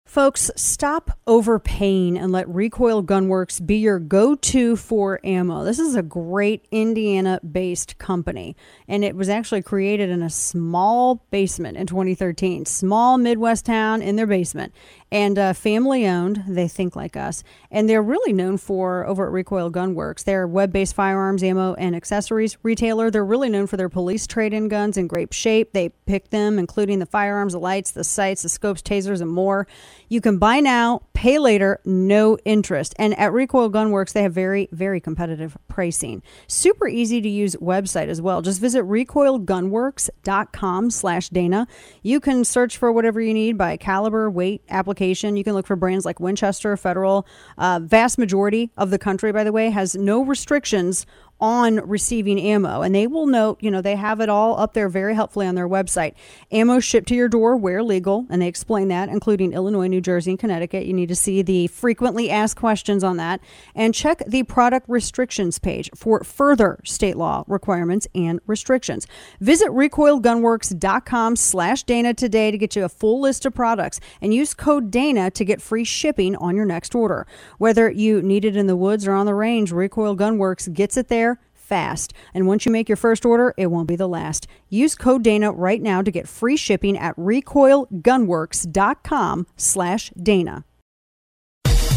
Folks, 0.06 0.50
stop 0.54 1.18
overpaying 1.26 2.18
and 2.18 2.30
let 2.30 2.48
Recoil 2.48 3.02
Gunworks 3.02 3.64
be 3.64 3.76
your 3.76 3.98
go 3.98 4.34
to 4.34 4.76
for 4.76 5.18
ammo. 5.24 5.64
This 5.64 5.78
is 5.78 5.96
a 5.96 6.02
great 6.02 6.66
Indiana 6.70 7.40
based 7.40 7.96
company, 7.98 8.54
and 8.86 9.02
it 9.02 9.16
was 9.16 9.30
actually 9.30 9.62
created 9.62 10.10
in 10.10 10.22
a 10.22 10.30
small 10.30 11.24
basement 11.30 11.78
in 11.78 11.86
2013. 11.86 12.66
Small 12.66 13.16
Midwest 13.16 13.64
town 13.64 14.02
in 14.02 14.16
their 14.16 14.26
basement, 14.26 14.74
and 15.14 15.38
uh, 15.38 15.52
family 15.52 16.08
owned. 16.08 16.42
They 16.48 16.66
think 16.66 16.96
like 16.96 17.16
us, 17.16 17.44
and 17.70 17.88
they're 17.88 18.02
really 18.02 18.32
known 18.32 18.58
for 18.58 19.06
over 19.06 19.24
at 19.24 19.32
Recoil 19.32 19.70
Gunworks. 19.70 20.24
They're 20.24 20.44
web 20.44 20.72
based 20.72 20.96
firearms, 20.96 21.44
ammo, 21.44 21.74
and 21.74 21.94
accessories 21.94 22.58
retailer. 22.64 23.12
They're 23.12 23.24
really 23.24 23.48
known 23.48 23.68
for 23.68 23.76
their 23.76 23.88
police 23.88 24.26
trade 24.26 24.52
in 24.52 24.66
guns 24.66 24.96
in 24.96 25.06
great 25.06 25.32
shape. 25.32 25.72
They 25.72 25.90
pick 26.06 26.30
them, 26.30 26.58
including 26.58 26.98
the 26.98 27.06
firearms, 27.06 27.52
the 27.52 27.60
lights, 27.60 27.92
the 27.92 28.02
sights, 28.02 28.42
the 28.42 28.48
scopes, 28.48 28.82
tasers, 28.82 29.20
and 29.20 29.30
more. 29.30 29.68
You 30.14 30.20
can 30.20 30.38
buy 30.38 30.60
now, 30.60 31.02
pay 31.12 31.40
later, 31.40 31.80
no 31.84 32.38
interest. 32.44 32.94
And 33.00 33.18
at 33.18 33.32
Recoil 33.32 33.68
Gunworks, 33.68 34.12
they 34.12 34.22
have 34.22 34.32
very, 34.32 34.68
very 34.70 35.00
competitive 35.00 35.58
pricing. 35.66 36.22
Super 36.46 36.86
easy 36.86 37.20
to 37.20 37.28
use 37.28 37.56
website 37.56 38.06
as 38.06 38.22
well. 38.22 38.40
Just 38.40 38.60
visit 38.60 38.84
recoilgunworks.com 38.84 40.90
slash 40.92 41.30
Dana. 41.30 41.66
You 42.04 42.20
can 42.20 42.44
search 42.44 42.76
for 42.76 42.92
whatever 42.92 43.20
you 43.20 43.34
need 43.34 43.58
by 43.58 43.76
caliber, 43.76 44.30
weight, 44.30 44.62
application. 44.70 45.36
You 45.36 45.42
can 45.42 45.54
look 45.54 45.66
for 45.66 45.74
brands 45.74 46.04
like 46.04 46.20
Winchester, 46.20 46.76
Federal. 46.76 47.26
Uh, 47.58 47.80
vast 47.82 48.16
majority 48.16 48.70
of 48.76 48.90
the 48.90 49.00
country, 49.00 49.32
by 49.32 49.42
the 49.42 49.50
way, 49.50 49.70
has 49.70 49.96
no 49.96 50.24
restrictions 50.24 51.06
on 51.44 51.76
receiving 51.86 52.40
ammo. 52.40 52.80
And 52.80 52.94
they 52.94 53.06
will 53.06 53.26
note 53.26 53.62
you 53.62 53.70
know 53.70 53.82
they 53.82 53.96
have 53.96 54.20
it 54.20 54.30
all 54.30 54.58
up 54.58 54.72
there 54.72 54.88
very 54.88 55.14
helpfully 55.14 55.46
on 55.46 55.54
their 55.54 55.68
website. 55.68 56.14
Ammo 56.50 56.80
shipped 56.80 57.08
to 57.08 57.14
your 57.14 57.28
door 57.28 57.54
where 57.54 57.82
legal 57.82 58.24
and 58.30 58.40
they 58.40 58.48
explain 58.48 58.88
that 58.88 59.10
including 59.10 59.52
illinois 59.52 59.86
new 59.86 60.00
jersey 60.00 60.30
and 60.30 60.38
connecticut. 60.38 60.86
You 60.86 60.94
need 60.94 61.10
to 61.10 61.14
see 61.14 61.42
the 61.42 61.66
frequently 61.66 62.30
asked 62.30 62.56
questions 62.56 63.04
on 63.04 63.18
that. 63.18 63.42
And 63.74 63.92
check 63.92 64.22
the 64.26 64.44
product 64.44 64.88
restrictions 64.88 65.58
page 65.58 65.90
for 65.94 66.24
further 66.24 66.80
state 66.82 67.18
law 67.18 67.44
requirements 67.46 68.08
and 68.14 68.40
restrictions. 68.46 69.06
Visit 69.38 69.68
recoilgunworks.com 69.68 71.36
slash 71.36 71.82
dana 71.82 72.14
today 72.14 72.52
to 72.52 72.56
get 72.56 72.74
you 72.74 72.84
a 72.84 72.88
full 72.88 73.20
list 73.20 73.44
of 73.44 73.52
products 73.52 74.00
and 74.22 74.32
use 74.32 74.54
code 74.54 74.90
dana 74.90 75.30
to 75.32 75.44
get 75.44 75.60
free 75.60 75.84
shipping 75.84 76.36
on 76.36 76.56
your 76.56 76.64
next 76.64 76.94
order. 76.94 77.26
Whether 77.58 77.90
you 77.90 78.22
need 78.22 78.46
it 78.46 78.56
in 78.56 78.66
the 78.66 78.76
woods 78.76 79.06
or 79.06 79.12
on 79.12 79.26
the 79.26 79.34
range 79.34 79.72
recoil 79.72 80.16
gunworks 80.16 80.72
gets 80.72 80.96
it 80.96 81.08
there 81.08 81.33
fast. 81.64 82.12
And 82.32 82.46
once 82.46 82.64
you 82.66 82.72
make 82.72 82.88
your 82.88 82.94
first 82.96 83.24
order, 83.24 83.52
it 83.56 83.66
won't 83.66 83.88
be 83.88 83.96
the 83.96 84.06
last. 84.06 84.46
Use 84.68 84.94
code 84.94 85.24
Dana 85.24 85.50
right 85.50 85.82
now 85.82 86.02
to 86.02 86.10
get 86.10 86.28
free 86.28 86.56
shipping 86.56 86.98
at 86.98 87.16
recoilgunworks.com 87.16 89.46
slash 89.56 90.10
Dana. 90.10 90.64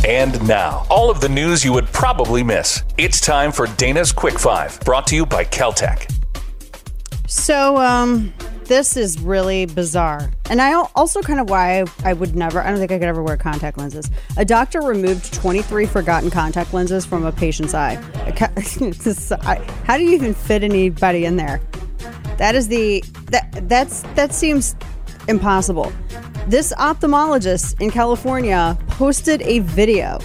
And 0.06 0.48
now, 0.48 0.86
all 0.90 1.10
of 1.10 1.20
the 1.20 1.28
news 1.28 1.66
you 1.66 1.74
would 1.74 1.88
probably 1.88 2.44
miss. 2.44 2.84
It's 2.98 3.20
time 3.20 3.52
for 3.52 3.66
Dana's 3.76 4.14
Quick 4.14 4.40
Five, 4.40 4.80
brought 4.82 5.08
to 5.08 5.16
you 5.16 5.26
by 5.26 5.44
KelTec. 5.44 6.14
So, 7.28 7.78
um, 7.78 8.32
this 8.68 8.98
is 8.98 9.20
really 9.20 9.66
bizarre. 9.66 10.30
And 10.50 10.62
I 10.62 10.74
also 10.96 11.22
kind 11.22 11.40
of 11.40 11.50
why 11.50 11.86
I, 12.04 12.14
would 12.14 12.36
never, 12.36 12.62
I 12.62 12.70
don't 12.70 12.80
think 12.80 12.92
I 12.92 13.00
could 13.00 13.08
ever 13.08 13.24
wear 13.24 13.38
contact 13.38 13.78
lenses. 13.78 14.10
A 14.36 14.46
doctor 14.46 14.82
removed 14.82 15.34
23 15.34 15.86
forgotten 15.86 16.30
contact 16.30 16.74
lenses 16.74 17.06
from 17.06 17.26
a 17.26 17.32
patient's 17.32 17.74
eye. 17.74 17.96
How 19.86 19.98
do 19.98 20.04
you 20.04 20.12
even 20.12 20.34
fit 20.34 20.64
anybody 20.64 21.26
in 21.26 21.38
there? 21.38 21.62
That 22.38 22.56
is 22.56 22.68
the, 22.68 23.04
that, 23.32 23.70
that's, 23.70 24.02
that 24.16 24.34
seems 24.34 24.76
impossible. 25.28 25.92
This 26.48 26.74
ophthalmologist 26.74 27.80
in 27.82 27.90
California 27.90 28.78
posted 28.88 29.42
a 29.42 29.60
video 29.60 30.20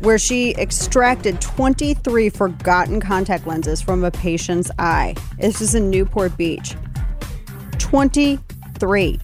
where 0.00 0.18
she 0.18 0.54
extracted 0.56 1.40
23 1.40 2.28
forgotten 2.28 3.00
contact 3.00 3.46
lenses 3.46 3.80
from 3.80 4.04
a 4.04 4.10
patient's 4.10 4.70
eye. 4.78 5.14
This 5.38 5.60
is 5.60 5.74
in 5.74 5.90
Newport 5.90 6.36
Beach. 6.36 6.76
23. 7.94 9.20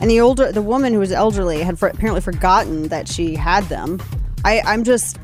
And 0.00 0.10
the 0.10 0.20
older, 0.20 0.50
the 0.50 0.60
woman 0.60 0.92
who 0.92 0.98
was 0.98 1.12
elderly 1.12 1.62
had 1.62 1.78
for, 1.78 1.86
apparently 1.86 2.20
forgotten 2.20 2.88
that 2.88 3.06
she 3.06 3.36
had 3.36 3.62
them. 3.66 4.02
I, 4.44 4.60
I'm 4.62 4.82
just, 4.82 5.20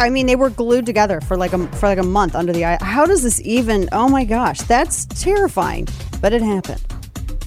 I 0.00 0.10
mean, 0.10 0.26
they 0.26 0.34
were 0.34 0.50
glued 0.50 0.86
together 0.86 1.20
for 1.20 1.36
like 1.36 1.52
a 1.52 1.68
for 1.68 1.86
like 1.86 1.98
a 1.98 2.02
month 2.02 2.34
under 2.34 2.52
the 2.52 2.64
eye. 2.64 2.78
How 2.80 3.06
does 3.06 3.22
this 3.22 3.40
even? 3.42 3.88
Oh 3.92 4.08
my 4.08 4.24
gosh, 4.24 4.58
that's 4.62 5.06
terrifying. 5.06 5.86
But 6.20 6.32
it 6.32 6.42
happened. 6.42 6.82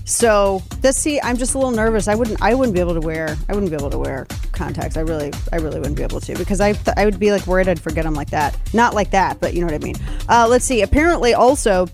So 0.05 0.63
this, 0.79 0.95
see, 0.95 1.19
I'm 1.19 1.35
just 1.35 1.53
a 1.53 1.57
little 1.57 1.73
nervous. 1.73 2.07
I 2.07 2.15
wouldn't, 2.15 2.41
I 2.41 2.53
wouldn't 2.53 2.73
be 2.73 2.79
able 2.79 2.93
to 2.93 3.01
wear, 3.01 3.35
I 3.49 3.53
wouldn't 3.53 3.69
be 3.69 3.75
able 3.75 3.89
to 3.89 3.97
wear 3.97 4.27
contacts. 4.53 4.95
I 4.95 5.01
really, 5.01 5.33
I 5.51 5.57
really 5.57 5.79
wouldn't 5.79 5.97
be 5.97 6.03
able 6.03 6.21
to 6.21 6.37
because 6.37 6.61
I, 6.61 6.73
I 6.95 7.03
would 7.03 7.19
be 7.19 7.33
like 7.33 7.45
worried 7.47 7.67
I'd 7.67 7.81
forget 7.81 8.05
them 8.05 8.13
like 8.13 8.29
that. 8.29 8.57
Not 8.73 8.93
like 8.93 9.11
that, 9.11 9.41
but 9.41 9.53
you 9.53 9.59
know 9.59 9.65
what 9.65 9.75
I 9.75 9.79
mean. 9.79 9.97
Uh, 10.29 10.47
let's 10.49 10.63
see. 10.63 10.83
Apparently, 10.83 11.33
also, 11.33 11.89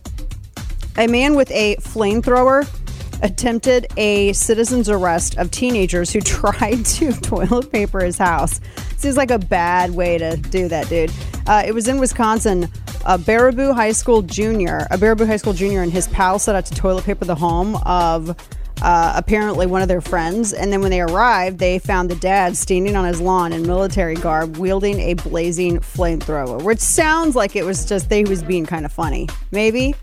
a 0.98 1.08
man 1.08 1.36
with 1.36 1.50
a 1.52 1.76
flamethrower 1.78 2.68
attempted 3.22 3.88
a 3.98 4.34
citizen's 4.34 4.90
arrest 4.90 5.38
of 5.38 5.50
teenagers 5.50 6.12
who 6.12 6.20
tried 6.22 6.86
to 6.86 7.12
toilet 7.14 7.72
paper 7.72 8.04
his 8.04 8.18
house. 8.18 8.60
Seems 8.98 9.18
like 9.18 9.32
a 9.32 9.40
bad 9.40 9.92
way 9.92 10.18
to 10.18 10.38
do 10.38 10.68
that, 10.68 10.88
dude. 10.90 11.12
Uh, 11.48 11.64
it 11.66 11.74
was 11.74 11.88
in 11.88 12.00
Wisconsin. 12.00 12.66
a 13.06 13.18
Baraboo 13.18 13.74
High 13.74 13.92
School 13.92 14.22
junior, 14.22 14.88
a 14.92 14.98
Baraboo 14.98 15.26
High 15.28 15.38
School 15.38 15.54
junior, 15.54 15.82
and 15.82 15.92
his 15.92 16.08
pal 16.08 16.40
set 16.40 16.56
out 16.56 16.66
to 16.68 16.76
toilet 16.76 17.04
paper 17.04 17.26
the 17.26 17.36
home 17.36 17.76
of 17.86 18.36
uh, 18.82 19.14
apparently 19.16 19.66
one 19.66 19.82
of 19.82 19.88
their 19.88 20.02
friends. 20.02 20.54
And 20.54 20.72
then 20.72 20.82
when 20.82 20.92
they 20.92 21.02
arrived, 21.02 21.60
they 21.60 21.80
found 21.80 22.10
the 22.10 22.16
dad 22.16 22.56
standing 22.58 22.96
on 22.96 23.06
his 23.06 23.20
lawn 23.22 23.54
in 23.54 23.64
military 23.64 24.16
garb, 24.16 24.58
wielding 24.58 25.00
a 25.00 25.14
blazing 25.16 25.80
flamethrower, 25.80 26.62
which 26.62 26.80
sounds 26.80 27.36
like 27.36 27.56
it 27.56 27.66
was 27.66 27.86
just 27.86 28.10
they 28.10 28.24
was 28.24 28.44
being 28.44 28.66
kind 28.66 28.86
of 28.86 28.92
funny, 28.92 29.28
maybe. 29.52 29.96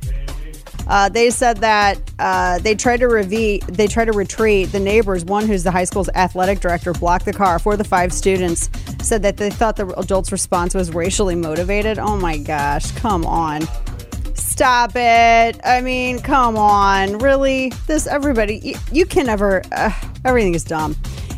Uh, 0.90 1.08
they 1.08 1.30
said 1.30 1.58
that 1.58 1.98
uh, 2.18 2.58
they 2.58 2.74
tried 2.74 2.98
to 2.98 3.06
rev- 3.06 3.30
they 3.30 3.86
tried 3.86 4.06
to 4.06 4.12
retreat. 4.12 4.72
The 4.72 4.80
neighbors, 4.80 5.24
one 5.24 5.46
who's 5.46 5.62
the 5.62 5.70
high 5.70 5.84
school's 5.84 6.08
athletic 6.16 6.58
director, 6.58 6.92
blocked 6.92 7.26
the 7.26 7.32
car. 7.32 7.60
for 7.60 7.76
the 7.76 7.84
five 7.84 8.12
students 8.12 8.68
said 9.00 9.22
that 9.22 9.36
they 9.36 9.50
thought 9.50 9.76
the 9.76 9.86
adult's 9.98 10.32
response 10.32 10.74
was 10.74 10.92
racially 10.92 11.36
motivated. 11.36 12.00
Oh 12.00 12.16
my 12.16 12.38
gosh, 12.38 12.90
come 12.92 13.24
on. 13.24 13.62
Stop 14.34 14.90
it. 14.96 15.60
I 15.64 15.80
mean, 15.80 16.18
come 16.18 16.56
on. 16.56 17.18
Really? 17.18 17.72
This, 17.86 18.08
everybody, 18.08 18.58
you, 18.58 18.74
you 18.90 19.06
can 19.06 19.26
never, 19.26 19.62
uh, 19.70 19.92
everything 20.24 20.56
is 20.56 20.64
dumb. 20.64 20.96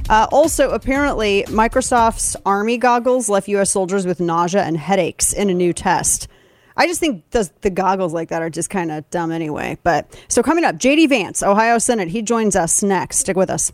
Uh, 0.09 0.26
also, 0.32 0.70
apparently, 0.70 1.44
Microsoft's 1.48 2.36
Army 2.46 2.78
goggles 2.78 3.28
left 3.28 3.48
U.S. 3.48 3.70
soldiers 3.70 4.07
with 4.07 4.18
nausea 4.18 4.62
and 4.62 4.78
headaches 4.78 5.32
in 5.34 5.50
a 5.50 5.55
new 5.55 5.74
test. 5.74 6.26
I 6.77 6.87
just 6.87 7.01
think 7.01 7.29
the, 7.31 7.51
the 7.61 7.70
goggles 7.70 8.12
like 8.12 8.29
that 8.31 8.43
are 8.43 8.51
just 8.51 8.70
kind 8.70 8.91
of 8.91 9.09
dumb 9.11 9.31
anyway. 9.31 9.79
But 9.83 10.18
so 10.29 10.43
coming 10.43 10.64
up, 10.64 10.77
JD 10.77 11.09
Vance, 11.09 11.43
Ohio 11.43 11.79
Senate, 11.79 12.09
he 12.09 12.23
joins 12.23 12.57
us 12.57 12.83
next. 12.83 13.18
Stick 13.18 13.37
with 13.37 13.51
us. 13.51 13.73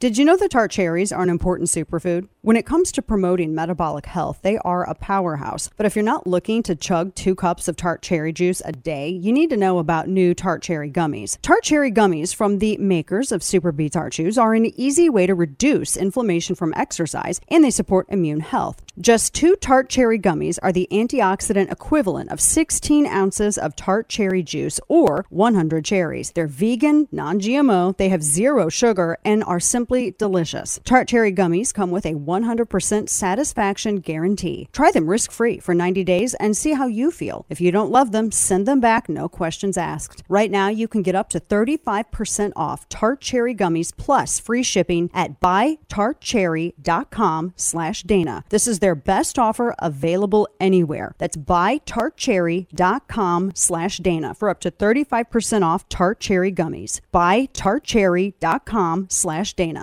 Did 0.00 0.16
you 0.16 0.24
know 0.24 0.38
that 0.38 0.52
tart 0.52 0.70
cherries 0.70 1.12
are 1.12 1.22
an 1.22 1.28
important 1.28 1.68
superfood? 1.68 2.26
When 2.40 2.56
it 2.56 2.64
comes 2.64 2.90
to 2.92 3.02
promoting 3.02 3.54
metabolic 3.54 4.06
health, 4.06 4.38
they 4.40 4.56
are 4.56 4.88
a 4.88 4.94
powerhouse. 4.94 5.68
But 5.76 5.84
if 5.84 5.94
you're 5.94 6.02
not 6.02 6.26
looking 6.26 6.62
to 6.62 6.74
chug 6.74 7.14
two 7.14 7.34
cups 7.34 7.68
of 7.68 7.76
tart 7.76 8.00
cherry 8.00 8.32
juice 8.32 8.62
a 8.64 8.72
day, 8.72 9.10
you 9.10 9.30
need 9.30 9.50
to 9.50 9.58
know 9.58 9.78
about 9.78 10.08
new 10.08 10.32
tart 10.32 10.62
cherry 10.62 10.90
gummies. 10.90 11.36
Tart 11.42 11.64
cherry 11.64 11.92
gummies 11.92 12.34
from 12.34 12.60
the 12.60 12.78
makers 12.78 13.30
of 13.30 13.42
Super 13.42 13.74
Tart 13.90 14.14
Chews 14.14 14.38
are 14.38 14.54
an 14.54 14.72
easy 14.80 15.10
way 15.10 15.26
to 15.26 15.34
reduce 15.34 15.98
inflammation 15.98 16.54
from 16.54 16.72
exercise 16.74 17.38
and 17.48 17.62
they 17.62 17.70
support 17.70 18.06
immune 18.08 18.40
health. 18.40 18.82
Just 18.98 19.34
two 19.34 19.54
tart 19.56 19.90
cherry 19.90 20.18
gummies 20.18 20.58
are 20.62 20.72
the 20.72 20.88
antioxidant 20.90 21.70
equivalent 21.70 22.30
of 22.30 22.40
16 22.40 23.06
ounces 23.06 23.58
of 23.58 23.76
tart 23.76 24.08
cherry 24.08 24.42
juice 24.42 24.80
or 24.88 25.26
100 25.28 25.84
cherries. 25.84 26.30
They're 26.30 26.46
vegan, 26.46 27.06
non 27.12 27.38
GMO, 27.38 27.94
they 27.98 28.08
have 28.08 28.22
zero 28.22 28.70
sugar, 28.70 29.18
and 29.26 29.44
are 29.44 29.60
simply 29.90 30.14
delicious. 30.18 30.78
Tart 30.84 31.08
cherry 31.08 31.32
gummies 31.32 31.72
come 31.74 31.90
with 31.90 32.06
a 32.06 32.14
100% 32.14 33.08
satisfaction 33.08 33.96
guarantee. 33.96 34.68
Try 34.72 34.92
them 34.92 35.10
risk 35.10 35.32
free 35.32 35.58
for 35.58 35.74
90 35.74 36.04
days 36.04 36.34
and 36.34 36.56
see 36.56 36.74
how 36.74 36.86
you 36.86 37.10
feel. 37.10 37.44
If 37.48 37.60
you 37.60 37.72
don't 37.72 37.90
love 37.90 38.12
them, 38.12 38.30
send 38.30 38.68
them 38.68 38.78
back, 38.78 39.08
no 39.08 39.28
questions 39.28 39.76
asked. 39.76 40.22
Right 40.28 40.48
now, 40.50 40.68
you 40.68 40.86
can 40.86 41.02
get 41.02 41.16
up 41.16 41.28
to 41.30 41.40
35% 41.40 42.52
off 42.54 42.88
tart 42.88 43.20
cherry 43.20 43.52
gummies 43.54 43.92
plus 43.96 44.38
free 44.38 44.62
shipping 44.62 45.10
at 45.12 45.40
buytartcherry.com 45.40 47.52
slash 47.56 48.04
Dana. 48.04 48.44
This 48.50 48.68
is 48.68 48.78
their 48.78 48.94
best 48.94 49.40
offer 49.40 49.74
available 49.80 50.46
anywhere. 50.60 51.16
That's 51.18 51.36
buytartcherry.com 51.36 53.52
slash 53.54 53.98
Dana 53.98 54.34
for 54.34 54.50
up 54.50 54.60
to 54.60 54.70
35% 54.70 55.64
off 55.64 55.88
tart 55.88 56.20
cherry 56.20 56.52
gummies. 56.52 57.00
Buytartcherry.com 57.12 59.08
slash 59.10 59.54
Dana. 59.54 59.79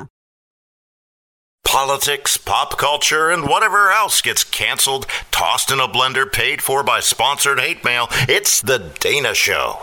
Politics, 1.67 2.37
pop 2.37 2.77
culture, 2.77 3.29
and 3.29 3.45
whatever 3.45 3.91
else 3.91 4.21
gets 4.21 4.45
canceled, 4.45 5.05
tossed 5.31 5.69
in 5.69 5.81
a 5.81 5.87
blender, 5.87 6.31
paid 6.31 6.61
for 6.61 6.81
by 6.81 7.01
sponsored 7.01 7.59
hate 7.59 7.83
mail. 7.83 8.07
It's 8.29 8.61
The 8.61 8.79
Dana 9.01 9.33
Show. 9.33 9.77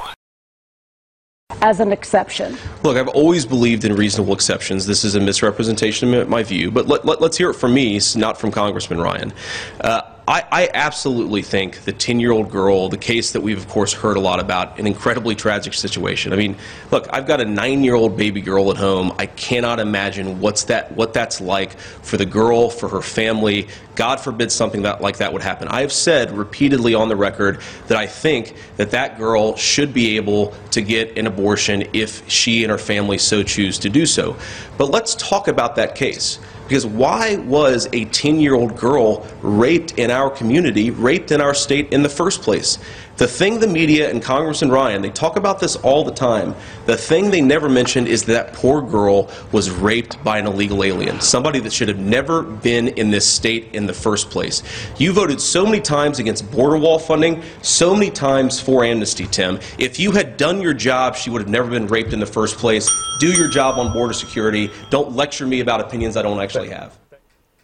As 1.60 1.80
an 1.80 1.92
exception. 1.92 2.56
Look, 2.82 2.96
I've 2.96 3.08
always 3.08 3.44
believed 3.44 3.84
in 3.84 3.94
reasonable 3.94 4.32
exceptions. 4.32 4.86
This 4.86 5.04
is 5.04 5.14
a 5.14 5.20
misrepresentation 5.20 6.14
of 6.14 6.26
my 6.26 6.42
view, 6.42 6.70
but 6.70 6.88
let, 6.88 7.04
us 7.06 7.20
let, 7.20 7.36
hear 7.36 7.50
it 7.50 7.54
from 7.54 7.74
me, 7.74 8.00
not 8.16 8.40
from 8.40 8.50
Congressman 8.50 8.98
Ryan. 8.98 9.34
Uh, 9.82 10.13
I, 10.26 10.42
I, 10.50 10.70
absolutely 10.72 11.42
think 11.42 11.80
the 11.82 11.92
10 11.92 12.18
year 12.18 12.32
old 12.32 12.50
girl, 12.50 12.88
the 12.88 12.96
case 12.96 13.32
that 13.32 13.42
we've, 13.42 13.58
of 13.58 13.68
course, 13.68 13.92
heard 13.92 14.16
a 14.16 14.20
lot 14.20 14.40
about, 14.40 14.78
an 14.78 14.86
incredibly 14.86 15.34
tragic 15.34 15.74
situation. 15.74 16.32
I 16.32 16.36
mean, 16.36 16.56
look, 16.90 17.06
I've 17.10 17.26
got 17.26 17.42
a 17.42 17.44
nine 17.44 17.84
year 17.84 17.94
old 17.94 18.16
baby 18.16 18.40
girl 18.40 18.70
at 18.70 18.78
home. 18.78 19.12
I 19.18 19.26
cannot 19.26 19.80
imagine 19.80 20.40
what's 20.40 20.64
that, 20.64 20.92
what 20.92 21.12
that's 21.12 21.42
like 21.42 21.78
for 21.78 22.16
the 22.16 22.24
girl, 22.24 22.70
for 22.70 22.88
her 22.88 23.02
family. 23.02 23.68
God 23.96 24.18
forbid 24.18 24.50
something 24.50 24.82
that, 24.82 25.02
like 25.02 25.18
that 25.18 25.30
would 25.30 25.42
happen. 25.42 25.68
I 25.68 25.82
have 25.82 25.92
said 25.92 26.30
repeatedly 26.30 26.94
on 26.94 27.10
the 27.10 27.16
record 27.16 27.60
that 27.88 27.98
I 27.98 28.06
think 28.06 28.54
that 28.76 28.92
that 28.92 29.18
girl 29.18 29.56
should 29.56 29.92
be 29.92 30.16
able 30.16 30.54
to 30.70 30.80
get 30.80 31.18
an 31.18 31.26
abortion 31.26 31.86
if 31.92 32.26
she 32.30 32.64
and 32.64 32.70
her 32.70 32.78
family 32.78 33.18
so 33.18 33.42
choose 33.42 33.78
to 33.80 33.90
do 33.90 34.06
so. 34.06 34.36
But 34.78 34.90
let's 34.90 35.14
talk 35.16 35.48
about 35.48 35.76
that 35.76 35.94
case. 35.94 36.38
Because 36.66 36.86
why 36.86 37.36
was 37.36 37.88
a 37.92 38.06
10 38.06 38.40
year 38.40 38.54
old 38.54 38.76
girl 38.76 39.26
raped 39.42 39.98
in 39.98 40.10
our 40.10 40.30
community, 40.30 40.90
raped 40.90 41.30
in 41.30 41.40
our 41.40 41.54
state 41.54 41.92
in 41.92 42.02
the 42.02 42.08
first 42.08 42.42
place? 42.42 42.78
The 43.16 43.28
thing 43.28 43.60
the 43.60 43.68
media 43.68 44.10
and 44.10 44.20
Congress 44.20 44.62
and 44.62 44.72
Ryan, 44.72 45.00
they 45.00 45.10
talk 45.10 45.36
about 45.36 45.60
this 45.60 45.76
all 45.76 46.02
the 46.02 46.12
time. 46.12 46.52
The 46.86 46.96
thing 46.96 47.30
they 47.30 47.40
never 47.40 47.68
mentioned 47.68 48.08
is 48.08 48.24
that 48.24 48.52
poor 48.52 48.82
girl 48.82 49.30
was 49.52 49.70
raped 49.70 50.22
by 50.24 50.38
an 50.38 50.48
illegal 50.48 50.82
alien, 50.82 51.20
somebody 51.20 51.60
that 51.60 51.72
should 51.72 51.86
have 51.86 52.00
never 52.00 52.42
been 52.42 52.88
in 52.88 53.12
this 53.12 53.24
state 53.24 53.72
in 53.72 53.86
the 53.86 53.94
first 53.94 54.30
place. 54.30 54.64
You 54.98 55.12
voted 55.12 55.40
so 55.40 55.64
many 55.64 55.80
times 55.80 56.18
against 56.18 56.50
border 56.50 56.76
wall 56.76 56.98
funding, 56.98 57.40
so 57.62 57.94
many 57.94 58.10
times 58.10 58.60
for 58.60 58.84
amnesty, 58.84 59.28
Tim. 59.28 59.60
If 59.78 60.00
you 60.00 60.10
had 60.10 60.36
done 60.36 60.60
your 60.60 60.74
job, 60.74 61.14
she 61.14 61.30
would 61.30 61.40
have 61.40 61.50
never 61.50 61.70
been 61.70 61.86
raped 61.86 62.12
in 62.12 62.18
the 62.18 62.26
first 62.26 62.56
place. 62.56 62.90
Do 63.20 63.30
your 63.30 63.48
job 63.48 63.78
on 63.78 63.92
border 63.92 64.12
security. 64.14 64.72
Don't 64.90 65.12
lecture 65.12 65.46
me 65.46 65.60
about 65.60 65.80
opinions 65.80 66.16
I 66.16 66.22
don't 66.22 66.40
actually 66.40 66.70
have. 66.70 66.98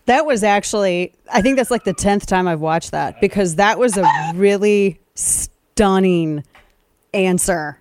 That 0.07 0.27
was 0.27 0.45
actually, 0.45 1.13
I 1.33 1.43
think 1.43 1.57
that's 1.57 1.73
like 1.73 1.85
the 1.85 1.95
10th 1.95 2.27
time 2.27 2.47
I've 2.47 2.61
watched 2.61 2.93
that 2.93 3.21
because 3.21 3.57
that 3.57 3.81
was 3.81 3.97
a 3.97 4.33
really 4.35 5.01
stunning 5.21 6.45
answer. 7.15 7.81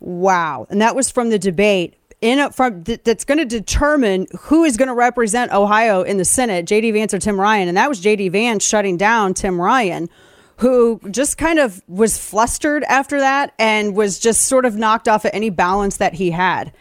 Wow. 0.00 0.66
And 0.70 0.80
that 0.80 0.94
was 0.94 1.10
from 1.10 1.30
the 1.30 1.38
debate 1.38 1.94
in 2.20 2.38
a, 2.38 2.50
from 2.50 2.84
th- 2.84 3.02
that's 3.04 3.24
going 3.24 3.38
to 3.38 3.44
determine 3.44 4.26
who 4.40 4.64
is 4.64 4.76
going 4.76 4.88
to 4.88 4.94
represent 4.94 5.52
Ohio 5.52 6.02
in 6.02 6.16
the 6.16 6.24
Senate, 6.24 6.66
JD 6.66 6.92
Vance 6.92 7.14
or 7.14 7.18
Tim 7.18 7.40
Ryan. 7.40 7.68
And 7.68 7.76
that 7.76 7.88
was 7.88 8.00
JD 8.00 8.32
Vance 8.32 8.64
shutting 8.64 8.96
down 8.96 9.34
Tim 9.34 9.60
Ryan, 9.60 10.08
who 10.56 11.00
just 11.10 11.38
kind 11.38 11.58
of 11.58 11.82
was 11.88 12.18
flustered 12.18 12.84
after 12.84 13.20
that 13.20 13.54
and 13.58 13.94
was 13.94 14.18
just 14.18 14.44
sort 14.44 14.64
of 14.64 14.76
knocked 14.76 15.08
off 15.08 15.24
of 15.24 15.30
any 15.32 15.50
balance 15.50 15.98
that 15.98 16.14
he 16.14 16.30
had. 16.30 16.72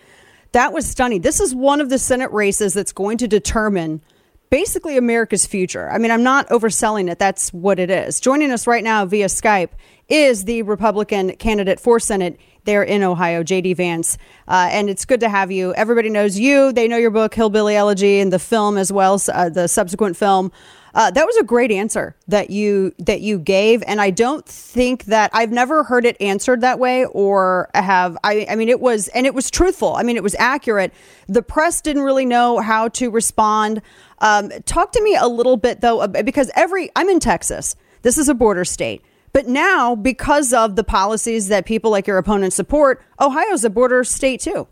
That 0.53 0.73
was 0.73 0.87
stunning. 0.87 1.21
This 1.21 1.39
is 1.39 1.53
one 1.53 1.81
of 1.81 1.89
the 1.89 1.99
Senate 1.99 2.31
races 2.31 2.73
that's 2.73 2.91
going 2.91 3.17
to 3.19 3.27
determine 3.27 4.01
basically 4.49 4.97
America's 4.97 5.45
future. 5.45 5.89
I 5.89 5.97
mean, 5.97 6.11
I'm 6.11 6.23
not 6.23 6.47
overselling 6.49 7.09
it. 7.09 7.19
That's 7.19 7.53
what 7.53 7.79
it 7.79 7.89
is. 7.89 8.19
Joining 8.19 8.51
us 8.51 8.67
right 8.67 8.83
now 8.83 9.05
via 9.05 9.27
Skype 9.27 9.69
is 10.09 10.45
the 10.45 10.61
Republican 10.61 11.35
candidate 11.35 11.79
for 11.79 11.99
Senate 11.99 12.39
there 12.63 12.83
in 12.83 13.03
Ohio, 13.03 13.43
JD 13.43 13.75
Vance. 13.75 14.17
Uh, 14.47 14.69
and 14.71 14.89
it's 14.89 15.05
good 15.05 15.21
to 15.21 15.29
have 15.29 15.51
you. 15.51 15.73
Everybody 15.73 16.09
knows 16.09 16.37
you. 16.37 16.71
They 16.71 16.87
know 16.87 16.97
your 16.97 17.11
book, 17.11 17.33
Hillbilly 17.33 17.75
Elegy, 17.75 18.19
and 18.19 18.31
the 18.31 18.39
film 18.39 18.77
as 18.77 18.91
well, 18.91 19.19
uh, 19.33 19.49
the 19.49 19.67
subsequent 19.67 20.15
film. 20.17 20.51
Uh, 20.97 21.11
that 21.11 21.27
was 21.27 21.37
a 21.37 21.43
great 21.43 21.71
answer 21.71 22.15
that 22.27 22.49
you 22.49 22.91
that 22.97 23.21
you 23.21 23.37
gave, 23.37 23.83
and 23.85 24.01
I 24.01 24.09
don't 24.09 24.43
think 24.43 25.05
that 25.05 25.29
I've 25.31 25.51
never 25.51 25.83
heard 25.83 26.07
it 26.07 26.17
answered 26.19 26.61
that 26.61 26.79
way, 26.79 27.05
or 27.05 27.69
have 27.75 28.17
I? 28.23 28.47
I 28.49 28.55
mean, 28.55 28.67
it 28.67 28.79
was 28.79 29.07
and 29.09 29.27
it 29.27 29.35
was 29.35 29.51
truthful. 29.51 29.95
I 29.95 30.01
mean, 30.01 30.17
it 30.17 30.23
was 30.23 30.35
accurate. 30.39 30.91
The 31.27 31.43
press 31.43 31.81
didn't 31.81 32.01
really 32.01 32.25
know 32.25 32.59
how 32.59 32.87
to 32.89 33.11
respond. 33.11 33.83
Um, 34.19 34.49
talk 34.65 34.91
to 34.93 35.03
me 35.03 35.15
a 35.15 35.27
little 35.27 35.57
bit 35.57 35.81
though, 35.81 36.07
because 36.07 36.51
every 36.55 36.89
I'm 36.95 37.09
in 37.09 37.19
Texas. 37.19 37.75
This 38.01 38.17
is 38.17 38.29
a 38.29 38.33
border 38.33 38.65
state. 38.65 39.03
But 39.33 39.47
now, 39.47 39.95
because 39.95 40.53
of 40.53 40.75
the 40.75 40.83
policies 40.83 41.49
that 41.49 41.65
people 41.65 41.91
like 41.91 42.07
your 42.07 42.17
opponents 42.17 42.55
support, 42.55 43.03
Ohio's 43.19 43.63
a 43.63 43.69
border 43.69 44.03
state 44.03 44.39
too. 44.41 44.67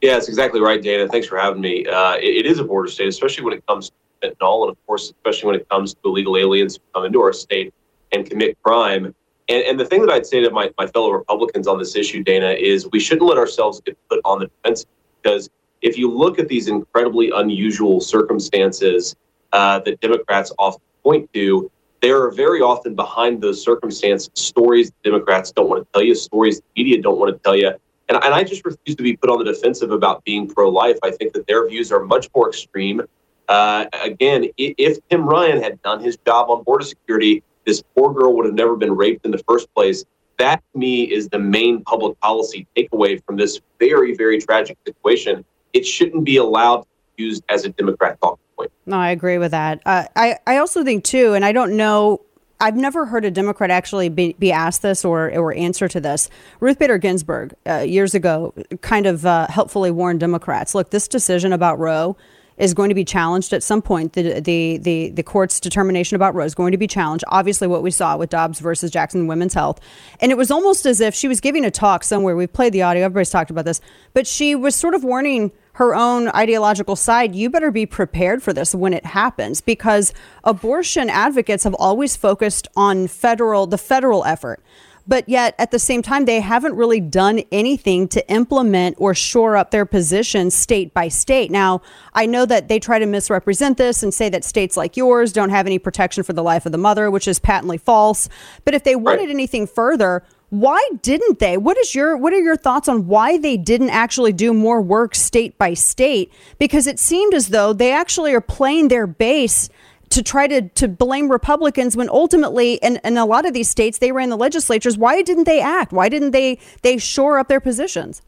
Yeah, 0.00 0.14
that's 0.14 0.28
exactly 0.28 0.60
right, 0.60 0.80
Dana. 0.80 1.08
Thanks 1.08 1.26
for 1.26 1.36
having 1.36 1.60
me. 1.60 1.84
Uh, 1.84 2.14
it, 2.14 2.46
it 2.46 2.46
is 2.46 2.60
a 2.60 2.64
border 2.64 2.88
state, 2.88 3.08
especially 3.08 3.44
when 3.44 3.52
it 3.52 3.66
comes 3.66 3.90
to 3.90 4.30
fentanyl, 4.30 4.62
and 4.62 4.70
of 4.70 4.86
course, 4.86 5.10
especially 5.10 5.48
when 5.48 5.56
it 5.56 5.68
comes 5.68 5.94
to 5.94 6.00
illegal 6.04 6.36
aliens 6.36 6.76
who 6.76 6.82
come 6.94 7.04
into 7.04 7.20
our 7.20 7.32
state 7.32 7.74
and 8.12 8.28
commit 8.28 8.56
crime. 8.62 9.14
And, 9.48 9.64
and 9.64 9.80
the 9.80 9.84
thing 9.84 10.00
that 10.02 10.10
I'd 10.10 10.26
say 10.26 10.40
to 10.40 10.50
my, 10.50 10.70
my 10.78 10.86
fellow 10.86 11.10
Republicans 11.10 11.66
on 11.66 11.78
this 11.78 11.96
issue, 11.96 12.22
Dana, 12.22 12.50
is 12.50 12.88
we 12.92 13.00
shouldn't 13.00 13.28
let 13.28 13.38
ourselves 13.38 13.80
get 13.80 13.98
put 14.08 14.20
on 14.24 14.38
the 14.38 14.46
defensive 14.46 14.88
because 15.22 15.50
if 15.82 15.96
you 15.96 16.10
look 16.10 16.38
at 16.38 16.48
these 16.48 16.68
incredibly 16.68 17.30
unusual 17.34 18.00
circumstances 18.00 19.16
uh, 19.52 19.78
that 19.80 20.00
Democrats 20.00 20.52
often 20.58 20.82
point 21.02 21.32
to, 21.34 21.70
there 22.00 22.22
are 22.22 22.30
very 22.30 22.60
often 22.60 22.94
behind 22.94 23.40
those 23.40 23.62
circumstances 23.62 24.30
stories 24.34 24.92
Democrats 25.02 25.50
don't 25.52 25.68
want 25.68 25.84
to 25.84 25.88
tell 25.92 26.02
you, 26.02 26.14
stories 26.14 26.58
the 26.58 26.82
media 26.82 27.02
don't 27.02 27.18
want 27.18 27.32
to 27.34 27.38
tell 27.42 27.56
you. 27.56 27.72
And, 28.08 28.22
and 28.24 28.34
I 28.34 28.42
just 28.44 28.64
refuse 28.64 28.96
to 28.96 29.02
be 29.02 29.16
put 29.16 29.30
on 29.30 29.38
the 29.38 29.44
defensive 29.44 29.90
about 29.90 30.24
being 30.24 30.48
pro 30.48 30.68
life. 30.68 30.96
I 31.02 31.10
think 31.10 31.32
that 31.34 31.46
their 31.46 31.68
views 31.68 31.92
are 31.92 32.04
much 32.04 32.28
more 32.34 32.48
extreme. 32.48 33.02
Uh, 33.48 33.86
again, 34.02 34.48
if 34.56 34.98
Tim 35.08 35.26
Ryan 35.26 35.62
had 35.62 35.80
done 35.82 36.02
his 36.02 36.16
job 36.26 36.50
on 36.50 36.62
border 36.64 36.84
security, 36.84 37.42
this 37.64 37.82
poor 37.94 38.12
girl 38.12 38.34
would 38.36 38.46
have 38.46 38.54
never 38.54 38.76
been 38.76 38.94
raped 38.94 39.24
in 39.24 39.30
the 39.30 39.42
first 39.48 39.72
place. 39.74 40.04
That 40.38 40.62
to 40.72 40.78
me 40.78 41.02
is 41.02 41.28
the 41.28 41.38
main 41.38 41.82
public 41.82 42.18
policy 42.20 42.66
takeaway 42.76 43.22
from 43.24 43.36
this 43.36 43.60
very, 43.78 44.14
very 44.14 44.38
tragic 44.40 44.78
situation. 44.86 45.44
It 45.78 45.86
shouldn't 45.86 46.24
be 46.24 46.36
allowed 46.36 46.84
used 47.16 47.44
as 47.48 47.64
a 47.64 47.68
Democrat 47.68 48.18
talking 48.20 48.42
point. 48.56 48.72
No, 48.84 48.96
I 48.96 49.10
agree 49.10 49.38
with 49.38 49.52
that. 49.52 49.80
Uh, 49.86 50.06
I, 50.16 50.38
I 50.44 50.56
also 50.56 50.82
think, 50.82 51.04
too, 51.04 51.34
and 51.34 51.44
I 51.44 51.52
don't 51.52 51.76
know 51.76 52.20
I've 52.60 52.76
never 52.76 53.06
heard 53.06 53.24
a 53.24 53.30
Democrat 53.30 53.70
actually 53.70 54.08
be, 54.08 54.34
be, 54.36 54.50
asked 54.50 54.82
this 54.82 55.04
or 55.04 55.30
or 55.30 55.54
answer 55.54 55.86
to 55.86 56.00
this. 56.00 56.28
Ruth 56.58 56.76
Bader 56.80 56.98
Ginsburg 56.98 57.54
uh, 57.64 57.78
years 57.78 58.16
ago 58.16 58.52
kind 58.80 59.06
of 59.06 59.24
uh, 59.24 59.46
helpfully 59.46 59.92
warned 59.92 60.18
Democrats: 60.18 60.74
Look, 60.74 60.90
this 60.90 61.06
decision 61.06 61.52
about 61.52 61.78
Roe 61.78 62.16
is 62.58 62.74
going 62.74 62.88
to 62.88 62.94
be 62.94 63.04
challenged 63.04 63.52
at 63.52 63.62
some 63.62 63.80
point. 63.80 64.12
The, 64.12 64.40
the, 64.40 64.78
the, 64.78 65.10
the 65.10 65.22
court's 65.22 65.60
determination 65.60 66.16
about 66.16 66.34
Roe 66.34 66.44
is 66.44 66.54
going 66.54 66.72
to 66.72 66.78
be 66.78 66.86
challenged. 66.88 67.24
Obviously, 67.28 67.68
what 67.68 67.82
we 67.82 67.90
saw 67.90 68.16
with 68.16 68.30
Dobbs 68.30 68.58
versus 68.58 68.90
Jackson 68.90 69.26
Women's 69.26 69.54
Health. 69.54 69.80
And 70.20 70.32
it 70.32 70.36
was 70.36 70.50
almost 70.50 70.84
as 70.84 71.00
if 71.00 71.14
she 71.14 71.28
was 71.28 71.40
giving 71.40 71.64
a 71.64 71.70
talk 71.70 72.04
somewhere. 72.04 72.36
We've 72.36 72.52
played 72.52 72.72
the 72.72 72.82
audio, 72.82 73.04
everybody's 73.04 73.30
talked 73.30 73.50
about 73.50 73.64
this, 73.64 73.80
but 74.12 74.26
she 74.26 74.54
was 74.54 74.74
sort 74.74 74.94
of 74.94 75.04
warning 75.04 75.52
her 75.78 75.94
own 75.94 76.28
ideological 76.30 76.96
side, 76.96 77.36
you 77.36 77.48
better 77.48 77.70
be 77.70 77.86
prepared 77.86 78.42
for 78.42 78.52
this 78.52 78.74
when 78.74 78.92
it 78.92 79.06
happens 79.06 79.60
because 79.60 80.12
abortion 80.42 81.08
advocates 81.08 81.62
have 81.62 81.74
always 81.74 82.16
focused 82.16 82.66
on 82.74 83.06
federal 83.06 83.64
the 83.64 83.78
federal 83.78 84.24
effort 84.24 84.60
but 85.08 85.26
yet 85.26 85.54
at 85.58 85.70
the 85.70 85.78
same 85.78 86.02
time, 86.02 86.26
they 86.26 86.40
haven't 86.40 86.74
really 86.74 87.00
done 87.00 87.40
anything 87.50 88.08
to 88.08 88.30
implement 88.30 88.96
or 88.98 89.14
shore 89.14 89.56
up 89.56 89.70
their 89.70 89.86
position 89.86 90.50
state 90.50 90.92
by 90.92 91.08
state. 91.08 91.50
Now, 91.50 91.80
I 92.12 92.26
know 92.26 92.44
that 92.44 92.68
they 92.68 92.78
try 92.78 92.98
to 92.98 93.06
misrepresent 93.06 93.78
this 93.78 94.02
and 94.02 94.12
say 94.12 94.28
that 94.28 94.44
states 94.44 94.76
like 94.76 94.98
yours 94.98 95.32
don't 95.32 95.48
have 95.48 95.66
any 95.66 95.78
protection 95.78 96.24
for 96.24 96.34
the 96.34 96.42
life 96.42 96.66
of 96.66 96.72
the 96.72 96.78
mother, 96.78 97.10
which 97.10 97.26
is 97.26 97.38
patently 97.38 97.78
false. 97.78 98.28
But 98.66 98.74
if 98.74 98.84
they 98.84 98.96
wanted 98.96 99.22
right. 99.22 99.30
anything 99.30 99.66
further, 99.66 100.22
why 100.50 100.82
didn't 101.02 101.38
they? 101.38 101.56
What 101.56 101.76
is 101.76 101.94
your 101.94 102.16
what 102.16 102.32
are 102.32 102.40
your 102.40 102.56
thoughts 102.56 102.88
on 102.88 103.06
why 103.06 103.36
they 103.36 103.56
didn't 103.56 103.90
actually 103.90 104.32
do 104.32 104.54
more 104.54 104.80
work 104.80 105.14
state 105.14 105.58
by 105.58 105.74
state? 105.74 106.32
Because 106.58 106.86
it 106.86 106.98
seemed 106.98 107.34
as 107.34 107.48
though 107.48 107.72
they 107.72 107.92
actually 107.92 108.32
are 108.32 108.40
playing 108.40 108.88
their 108.88 109.06
base 109.06 109.68
to 110.08 110.22
try 110.22 110.46
to, 110.46 110.62
to 110.70 110.88
blame 110.88 111.30
Republicans 111.30 111.94
when 111.94 112.08
ultimately 112.08 112.74
in, 112.76 112.98
in 113.04 113.18
a 113.18 113.26
lot 113.26 113.44
of 113.44 113.52
these 113.52 113.68
states 113.68 113.98
they 113.98 114.10
ran 114.10 114.30
the 114.30 114.38
legislatures. 114.38 114.96
Why 114.96 115.20
didn't 115.20 115.44
they 115.44 115.60
act? 115.60 115.92
Why 115.92 116.08
didn't 116.08 116.30
they 116.30 116.58
they 116.82 116.96
shore 116.96 117.38
up 117.38 117.48
their 117.48 117.60
positions? 117.60 118.22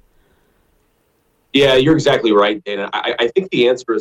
Yeah, 1.54 1.74
you're 1.74 1.94
exactly 1.94 2.32
right, 2.32 2.62
Dana. 2.62 2.90
I, 2.92 3.14
I 3.18 3.28
think 3.28 3.50
the 3.50 3.68
answer 3.68 3.98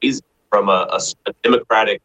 is 0.00 0.22
from 0.50 0.68
a, 0.68 0.86
a, 0.90 1.00
a 1.26 1.32
democratic, 1.42 2.02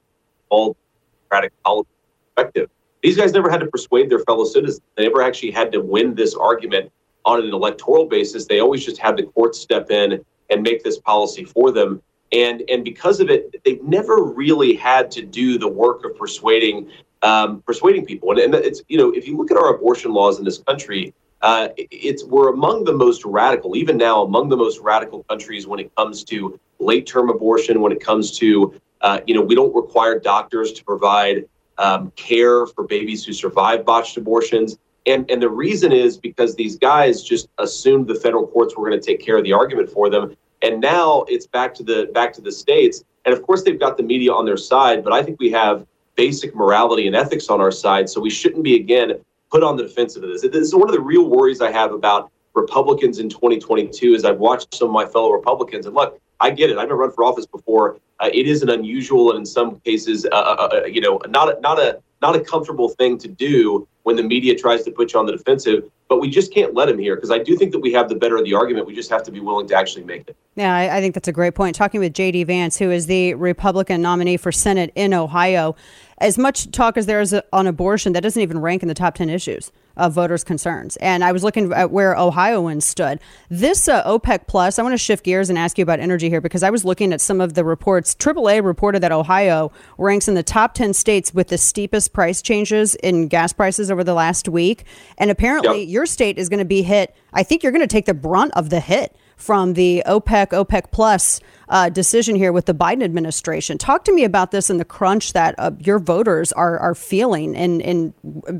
all 0.49 0.77
democratic 1.23 1.51
policy 1.63 1.89
perspective. 2.33 2.69
These 3.05 3.17
guys 3.17 3.31
never 3.33 3.49
had 3.49 3.59
to 3.61 3.67
persuade 3.67 4.09
their 4.09 4.19
fellow 4.19 4.45
citizens. 4.45 4.81
They 4.95 5.03
never 5.03 5.21
actually 5.21 5.51
had 5.51 5.71
to 5.73 5.79
win 5.79 6.15
this 6.15 6.33
argument 6.35 6.91
on 7.23 7.41
an 7.41 7.53
electoral 7.53 8.05
basis. 8.05 8.45
They 8.45 8.59
always 8.59 8.83
just 8.83 8.97
had 8.97 9.15
the 9.17 9.23
courts 9.23 9.59
step 9.59 9.91
in 9.91 10.23
and 10.49 10.61
make 10.61 10.83
this 10.83 10.99
policy 10.99 11.43
for 11.43 11.71
them 11.71 12.01
and 12.31 12.63
and 12.69 12.83
because 12.83 13.19
of 13.19 13.29
it, 13.29 13.63
they've 13.63 13.83
never 13.83 14.23
really 14.23 14.75
had 14.75 15.11
to 15.11 15.21
do 15.21 15.57
the 15.57 15.67
work 15.67 16.03
of 16.05 16.17
persuading 16.17 16.89
um, 17.21 17.61
persuading 17.61 18.05
people. 18.05 18.31
And, 18.31 18.39
and 18.39 18.55
it's 18.55 18.81
you 18.87 18.97
know 18.97 19.11
if 19.11 19.27
you 19.27 19.37
look 19.37 19.51
at 19.51 19.57
our 19.57 19.73
abortion 19.75 20.11
laws 20.11 20.39
in 20.39 20.45
this 20.45 20.57
country, 20.59 21.13
uh, 21.41 21.69
it's 21.77 22.23
we're 22.23 22.49
among 22.49 22.83
the 22.83 22.93
most 22.93 23.23
radical, 23.25 23.75
even 23.75 23.97
now 23.97 24.23
among 24.23 24.49
the 24.49 24.57
most 24.57 24.79
radical 24.79 25.23
countries 25.23 25.67
when 25.67 25.79
it 25.79 25.95
comes 25.95 26.23
to 26.25 26.59
late 26.79 27.05
term 27.05 27.29
abortion. 27.29 27.81
When 27.81 27.91
it 27.91 27.99
comes 27.99 28.37
to 28.39 28.73
uh, 29.01 29.19
you 29.27 29.35
know 29.35 29.41
we 29.41 29.55
don't 29.55 29.73
require 29.75 30.19
doctors 30.19 30.73
to 30.73 30.83
provide 30.83 31.45
um, 31.77 32.11
care 32.15 32.65
for 32.65 32.85
babies 32.85 33.25
who 33.25 33.33
survive 33.33 33.85
botched 33.85 34.17
abortions. 34.17 34.77
And, 35.05 35.29
and 35.29 35.41
the 35.41 35.49
reason 35.49 35.91
is 35.91 36.17
because 36.17 36.55
these 36.55 36.77
guys 36.77 37.21
just 37.21 37.47
assumed 37.59 38.07
the 38.07 38.15
federal 38.15 38.47
courts 38.47 38.75
were 38.75 38.87
going 38.89 38.99
to 38.99 39.05
take 39.05 39.23
care 39.23 39.37
of 39.37 39.43
the 39.43 39.53
argument 39.53 39.89
for 39.89 40.09
them. 40.09 40.35
And 40.61 40.81
now 40.81 41.25
it's 41.27 41.45
back 41.45 41.73
to 41.75 41.83
the 41.83 42.09
back 42.13 42.33
to 42.33 42.41
the 42.41 42.51
states. 42.51 43.03
And 43.25 43.33
of 43.33 43.41
course 43.43 43.63
they've 43.63 43.79
got 43.79 43.97
the 43.97 44.03
media 44.03 44.31
on 44.31 44.45
their 44.45 44.57
side 44.57 45.03
but 45.03 45.11
i 45.11 45.21
think 45.21 45.39
we 45.39 45.51
have 45.51 45.85
basic 46.15 46.55
morality 46.55 47.07
and 47.07 47.15
ethics 47.15 47.49
on 47.49 47.59
our 47.59 47.71
side 47.71 48.09
so 48.09 48.21
we 48.21 48.29
shouldn't 48.29 48.63
be 48.63 48.75
again 48.75 49.13
put 49.51 49.63
on 49.63 49.77
the 49.77 49.83
defensive 49.83 50.23
of 50.23 50.29
this. 50.29 50.41
This 50.41 50.55
is 50.55 50.75
one 50.75 50.89
of 50.89 50.95
the 50.95 51.01
real 51.01 51.27
worries 51.29 51.61
i 51.61 51.71
have 51.71 51.91
about 51.91 52.31
republicans 52.53 53.19
in 53.19 53.29
2022 53.29 54.13
is 54.13 54.23
i've 54.23 54.37
watched 54.37 54.73
some 54.75 54.89
of 54.89 54.93
my 54.93 55.05
fellow 55.05 55.31
republicans 55.31 55.85
and 55.85 55.95
look 55.95 56.19
i 56.45 56.49
get 56.49 56.69
it 56.69 56.77
i've 56.77 56.87
never 56.87 56.97
run 56.97 57.11
for 57.11 57.23
office 57.23 57.45
before 57.45 57.97
uh, 58.19 58.29
it 58.33 58.47
is 58.47 58.61
an 58.61 58.69
unusual 58.69 59.31
and 59.31 59.39
in 59.39 59.45
some 59.45 59.79
cases 59.81 60.25
uh, 60.25 60.35
uh, 60.35 60.69
uh 60.71 60.85
you 60.85 61.01
know 61.01 61.19
not 61.27 61.47
a, 61.55 61.59
not 61.61 61.79
a 61.79 61.99
not 62.21 62.35
a 62.35 62.39
comfortable 62.39 62.89
thing 62.89 63.17
to 63.17 63.27
do 63.27 63.87
when 64.03 64.15
the 64.15 64.23
media 64.23 64.55
tries 64.55 64.83
to 64.83 64.91
put 64.91 65.13
you 65.13 65.19
on 65.19 65.25
the 65.25 65.31
defensive 65.31 65.83
but 66.07 66.19
we 66.19 66.29
just 66.29 66.53
can't 66.53 66.73
let 66.73 66.87
him 66.87 66.99
here 66.99 67.15
because 67.15 67.31
I 67.31 67.39
do 67.39 67.57
think 67.57 67.71
that 67.71 67.79
we 67.79 67.91
have 67.93 68.09
the 68.09 68.15
better 68.15 68.37
of 68.37 68.45
the 68.45 68.53
argument. 68.53 68.85
We 68.85 68.93
just 68.93 69.09
have 69.09 69.23
to 69.23 69.31
be 69.31 69.39
willing 69.39 69.67
to 69.67 69.75
actually 69.75 70.05
make 70.05 70.27
it. 70.27 70.37
Yeah, 70.55 70.75
I, 70.75 70.97
I 70.97 71.01
think 71.01 71.15
that's 71.15 71.27
a 71.27 71.31
great 71.33 71.55
point. 71.55 71.75
Talking 71.75 71.99
with 71.99 72.13
J.D. 72.13 72.43
Vance, 72.43 72.77
who 72.77 72.91
is 72.91 73.07
the 73.07 73.33
Republican 73.33 74.01
nominee 74.01 74.37
for 74.37 74.51
Senate 74.51 74.91
in 74.95 75.13
Ohio, 75.13 75.75
as 76.19 76.37
much 76.37 76.69
talk 76.71 76.95
as 76.95 77.07
there 77.07 77.21
is 77.21 77.35
on 77.51 77.65
abortion, 77.65 78.13
that 78.13 78.21
doesn't 78.21 78.41
even 78.41 78.59
rank 78.59 78.83
in 78.83 78.87
the 78.87 78.93
top 78.93 79.15
10 79.15 79.29
issues 79.29 79.71
of 79.97 80.13
voters' 80.13 80.43
concerns. 80.43 80.97
And 80.97 81.23
I 81.23 81.31
was 81.31 81.43
looking 81.43 81.71
at 81.73 81.91
where 81.91 82.15
Ohioans 82.15 82.85
stood. 82.85 83.19
This 83.49 83.87
uh, 83.87 84.03
OPEC 84.03 84.47
Plus, 84.47 84.79
I 84.79 84.83
want 84.83 84.93
to 84.93 84.97
shift 84.97 85.23
gears 85.23 85.49
and 85.49 85.57
ask 85.57 85.77
you 85.77 85.83
about 85.83 85.99
energy 85.99 86.29
here 86.29 86.41
because 86.41 86.63
I 86.63 86.69
was 86.69 86.85
looking 86.85 87.13
at 87.13 87.21
some 87.21 87.41
of 87.41 87.53
the 87.53 87.63
reports. 87.63 88.15
AAA 88.15 88.63
reported 88.63 89.01
that 89.01 89.11
Ohio 89.11 89.71
ranks 89.97 90.27
in 90.27 90.35
the 90.35 90.43
top 90.43 90.73
10 90.73 90.93
states 90.93 91.33
with 91.33 91.47
the 91.47 91.57
steepest 91.57 92.13
price 92.13 92.41
changes 92.41 92.95
in 92.95 93.27
gas 93.27 93.53
prices 93.53 93.91
over 93.91 94.03
the 94.03 94.13
last 94.13 94.47
week. 94.49 94.85
And 95.17 95.31
apparently, 95.31 95.81
yep. 95.81 95.89
your 95.89 96.05
state 96.05 96.37
is 96.37 96.49
going 96.49 96.59
to 96.59 96.65
be 96.65 96.81
hit. 96.81 97.15
I 97.33 97.43
think 97.43 97.63
you're 97.63 97.71
going 97.71 97.81
to 97.81 97.87
take 97.87 98.05
the 98.05 98.13
brunt 98.13 98.51
of 98.55 98.69
the 98.69 98.79
hit 98.79 99.15
from 99.35 99.73
the 99.73 100.03
OPEC, 100.05 100.47
OPEC 100.49 100.91
Plus 100.91 101.39
uh, 101.69 101.89
decision 101.89 102.35
here 102.35 102.51
with 102.51 102.65
the 102.65 102.73
Biden 102.73 103.03
administration. 103.03 103.77
Talk 103.77 104.03
to 104.05 104.13
me 104.13 104.23
about 104.23 104.51
this 104.51 104.69
and 104.69 104.79
the 104.79 104.85
crunch 104.85 105.33
that 105.33 105.55
uh, 105.57 105.71
your 105.79 105.99
voters 105.99 106.51
are, 106.51 106.77
are 106.79 106.95
feeling 106.95 107.55
in, 107.55 107.81
in, 107.81 108.13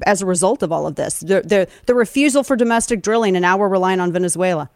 as 0.06 0.22
a 0.22 0.26
result 0.26 0.64
of 0.64 0.72
all 0.72 0.88
of 0.88 0.96
this. 0.96 1.20
The, 1.20 1.42
the, 1.42 1.68
the 1.86 1.96
refusal 1.96 2.44
for 2.44 2.56
domestic 2.56 3.02
drilling, 3.02 3.36
and 3.36 3.42
now 3.42 3.58
we're 3.58 3.70
relying 3.70 4.00
on 4.00 4.12
Venezuela. 4.12 4.70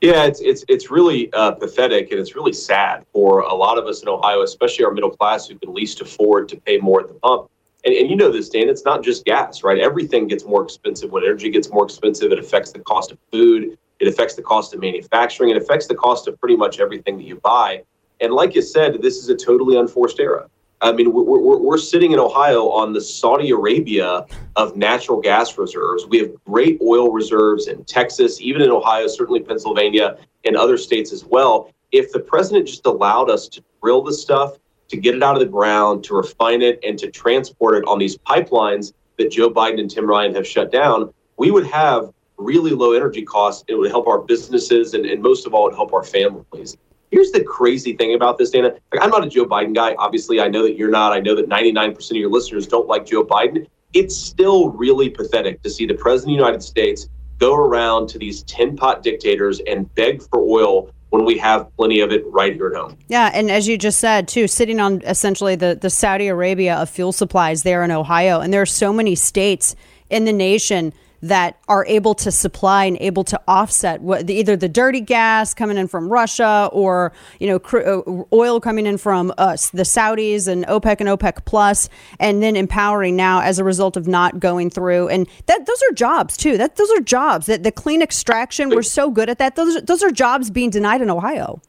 Yeah, 0.00 0.24
it's 0.24 0.40
it's 0.40 0.64
it's 0.68 0.90
really 0.90 1.30
uh, 1.32 1.50
pathetic 1.50 2.10
and 2.12 2.20
it's 2.20 2.34
really 2.34 2.52
sad 2.52 3.04
for 3.12 3.40
a 3.40 3.54
lot 3.54 3.78
of 3.78 3.86
us 3.86 4.00
in 4.00 4.08
Ohio, 4.08 4.42
especially 4.42 4.84
our 4.84 4.92
middle 4.92 5.10
class 5.10 5.48
who 5.48 5.58
can 5.58 5.74
least 5.74 6.00
afford 6.00 6.48
to 6.50 6.56
pay 6.56 6.78
more 6.78 7.00
at 7.00 7.08
the 7.08 7.14
pump. 7.14 7.50
And, 7.84 7.94
and 7.94 8.10
you 8.10 8.16
know 8.16 8.30
this, 8.30 8.48
Dan, 8.48 8.68
it's 8.68 8.84
not 8.84 9.02
just 9.02 9.24
gas, 9.24 9.62
right? 9.62 9.78
Everything 9.78 10.28
gets 10.28 10.44
more 10.44 10.62
expensive. 10.62 11.10
When 11.10 11.24
energy 11.24 11.50
gets 11.50 11.70
more 11.70 11.84
expensive, 11.84 12.30
it 12.32 12.38
affects 12.38 12.72
the 12.72 12.80
cost 12.80 13.10
of 13.10 13.18
food. 13.32 13.78
It 14.00 14.08
affects 14.08 14.34
the 14.34 14.42
cost 14.42 14.74
of 14.74 14.80
manufacturing. 14.80 15.50
It 15.50 15.56
affects 15.56 15.86
the 15.86 15.94
cost 15.94 16.26
of 16.26 16.40
pretty 16.40 16.56
much 16.56 16.80
everything 16.80 17.16
that 17.18 17.24
you 17.24 17.36
buy. 17.36 17.82
And 18.20 18.32
like 18.32 18.54
you 18.54 18.62
said, 18.62 19.00
this 19.00 19.16
is 19.18 19.28
a 19.28 19.36
totally 19.36 19.78
unforced 19.78 20.18
era. 20.18 20.48
I 20.82 20.92
mean, 20.92 21.12
we're, 21.12 21.22
we're, 21.22 21.58
we're 21.58 21.78
sitting 21.78 22.12
in 22.12 22.18
Ohio 22.18 22.70
on 22.70 22.94
the 22.94 23.00
Saudi 23.00 23.50
Arabia 23.50 24.24
of 24.56 24.76
natural 24.76 25.20
gas 25.20 25.58
reserves. 25.58 26.06
We 26.06 26.18
have 26.18 26.30
great 26.46 26.80
oil 26.80 27.12
reserves 27.12 27.68
in 27.68 27.84
Texas, 27.84 28.40
even 28.40 28.62
in 28.62 28.70
Ohio, 28.70 29.06
certainly 29.06 29.40
Pennsylvania, 29.40 30.16
and 30.46 30.56
other 30.56 30.78
states 30.78 31.12
as 31.12 31.24
well. 31.24 31.70
If 31.92 32.12
the 32.12 32.20
president 32.20 32.66
just 32.66 32.86
allowed 32.86 33.28
us 33.28 33.46
to 33.48 33.62
drill 33.82 34.02
the 34.02 34.14
stuff, 34.14 34.56
to 34.88 34.96
get 34.96 35.14
it 35.14 35.22
out 35.22 35.34
of 35.34 35.40
the 35.40 35.46
ground, 35.46 36.02
to 36.04 36.14
refine 36.14 36.62
it, 36.62 36.80
and 36.82 36.98
to 36.98 37.10
transport 37.10 37.76
it 37.76 37.84
on 37.86 37.98
these 37.98 38.16
pipelines 38.16 38.94
that 39.18 39.30
Joe 39.30 39.50
Biden 39.50 39.80
and 39.80 39.90
Tim 39.90 40.06
Ryan 40.06 40.34
have 40.34 40.46
shut 40.46 40.72
down, 40.72 41.12
we 41.36 41.50
would 41.50 41.66
have 41.66 42.12
really 42.40 42.70
low 42.70 42.92
energy 42.92 43.22
costs. 43.22 43.64
It 43.68 43.74
would 43.74 43.90
help 43.90 44.06
our 44.06 44.18
businesses 44.18 44.94
and, 44.94 45.06
and 45.06 45.22
most 45.22 45.46
of 45.46 45.54
all, 45.54 45.66
it 45.66 45.70
would 45.70 45.76
help 45.76 45.92
our 45.92 46.02
families. 46.02 46.76
Here's 47.10 47.32
the 47.32 47.42
crazy 47.42 47.94
thing 47.94 48.14
about 48.14 48.38
this, 48.38 48.50
Dana. 48.50 48.72
Like, 48.92 49.02
I'm 49.02 49.10
not 49.10 49.24
a 49.24 49.28
Joe 49.28 49.44
Biden 49.44 49.74
guy. 49.74 49.94
Obviously, 49.98 50.40
I 50.40 50.48
know 50.48 50.62
that 50.62 50.76
you're 50.76 50.90
not. 50.90 51.12
I 51.12 51.20
know 51.20 51.34
that 51.34 51.48
99% 51.48 52.10
of 52.10 52.16
your 52.16 52.30
listeners 52.30 52.66
don't 52.66 52.86
like 52.86 53.04
Joe 53.04 53.24
Biden. 53.24 53.66
It's 53.92 54.16
still 54.16 54.70
really 54.70 55.10
pathetic 55.10 55.62
to 55.62 55.70
see 55.70 55.86
the 55.86 55.94
president 55.94 56.34
of 56.34 56.38
the 56.38 56.44
United 56.44 56.62
States 56.62 57.08
go 57.38 57.54
around 57.54 58.08
to 58.10 58.18
these 58.18 58.44
tin 58.44 58.76
pot 58.76 59.02
dictators 59.02 59.60
and 59.66 59.92
beg 59.96 60.22
for 60.22 60.38
oil 60.38 60.90
when 61.08 61.24
we 61.24 61.36
have 61.38 61.74
plenty 61.76 62.00
of 62.00 62.12
it 62.12 62.22
right 62.26 62.54
here 62.54 62.68
at 62.68 62.76
home. 62.76 62.96
Yeah, 63.08 63.30
and 63.34 63.50
as 63.50 63.66
you 63.66 63.76
just 63.76 63.98
said 63.98 64.28
too, 64.28 64.46
sitting 64.46 64.78
on 64.78 65.02
essentially 65.02 65.56
the, 65.56 65.76
the 65.80 65.90
Saudi 65.90 66.28
Arabia 66.28 66.76
of 66.76 66.88
fuel 66.88 67.12
supplies 67.12 67.64
there 67.64 67.82
in 67.82 67.90
Ohio, 67.90 68.40
and 68.40 68.52
there 68.52 68.62
are 68.62 68.66
so 68.66 68.92
many 68.92 69.16
states 69.16 69.74
in 70.08 70.24
the 70.24 70.32
nation 70.32 70.92
that 71.22 71.58
are 71.68 71.84
able 71.86 72.14
to 72.14 72.30
supply 72.30 72.84
and 72.84 72.96
able 73.00 73.24
to 73.24 73.40
offset 73.46 74.00
what, 74.00 74.28
either 74.30 74.56
the 74.56 74.68
dirty 74.68 75.00
gas 75.00 75.52
coming 75.54 75.76
in 75.76 75.86
from 75.86 76.08
Russia 76.08 76.68
or 76.72 77.12
you 77.38 77.46
know 77.46 77.58
cr- 77.58 77.78
uh, 77.78 78.02
oil 78.32 78.60
coming 78.60 78.86
in 78.86 78.96
from 78.96 79.32
us, 79.38 79.70
the 79.70 79.82
Saudis 79.82 80.48
and 80.48 80.66
OPEC 80.66 81.00
and 81.00 81.08
OPEC 81.08 81.44
plus, 81.44 81.88
and 82.18 82.42
then 82.42 82.56
empowering 82.56 83.16
now 83.16 83.40
as 83.40 83.58
a 83.58 83.64
result 83.64 83.96
of 83.96 84.06
not 84.06 84.40
going 84.40 84.70
through. 84.70 85.08
And 85.08 85.28
that 85.46 85.66
those 85.66 85.82
are 85.90 85.94
jobs 85.94 86.36
too. 86.36 86.56
That 86.56 86.76
those 86.76 86.90
are 86.92 87.00
jobs. 87.00 87.46
That 87.46 87.62
the 87.62 87.72
clean 87.72 88.02
extraction, 88.02 88.70
we're 88.70 88.82
so 88.82 89.10
good 89.10 89.28
at 89.28 89.38
that. 89.38 89.56
Those 89.56 89.82
those 89.82 90.02
are 90.02 90.10
jobs 90.10 90.50
being 90.50 90.70
denied 90.70 91.02
in 91.02 91.10
Ohio. 91.10 91.60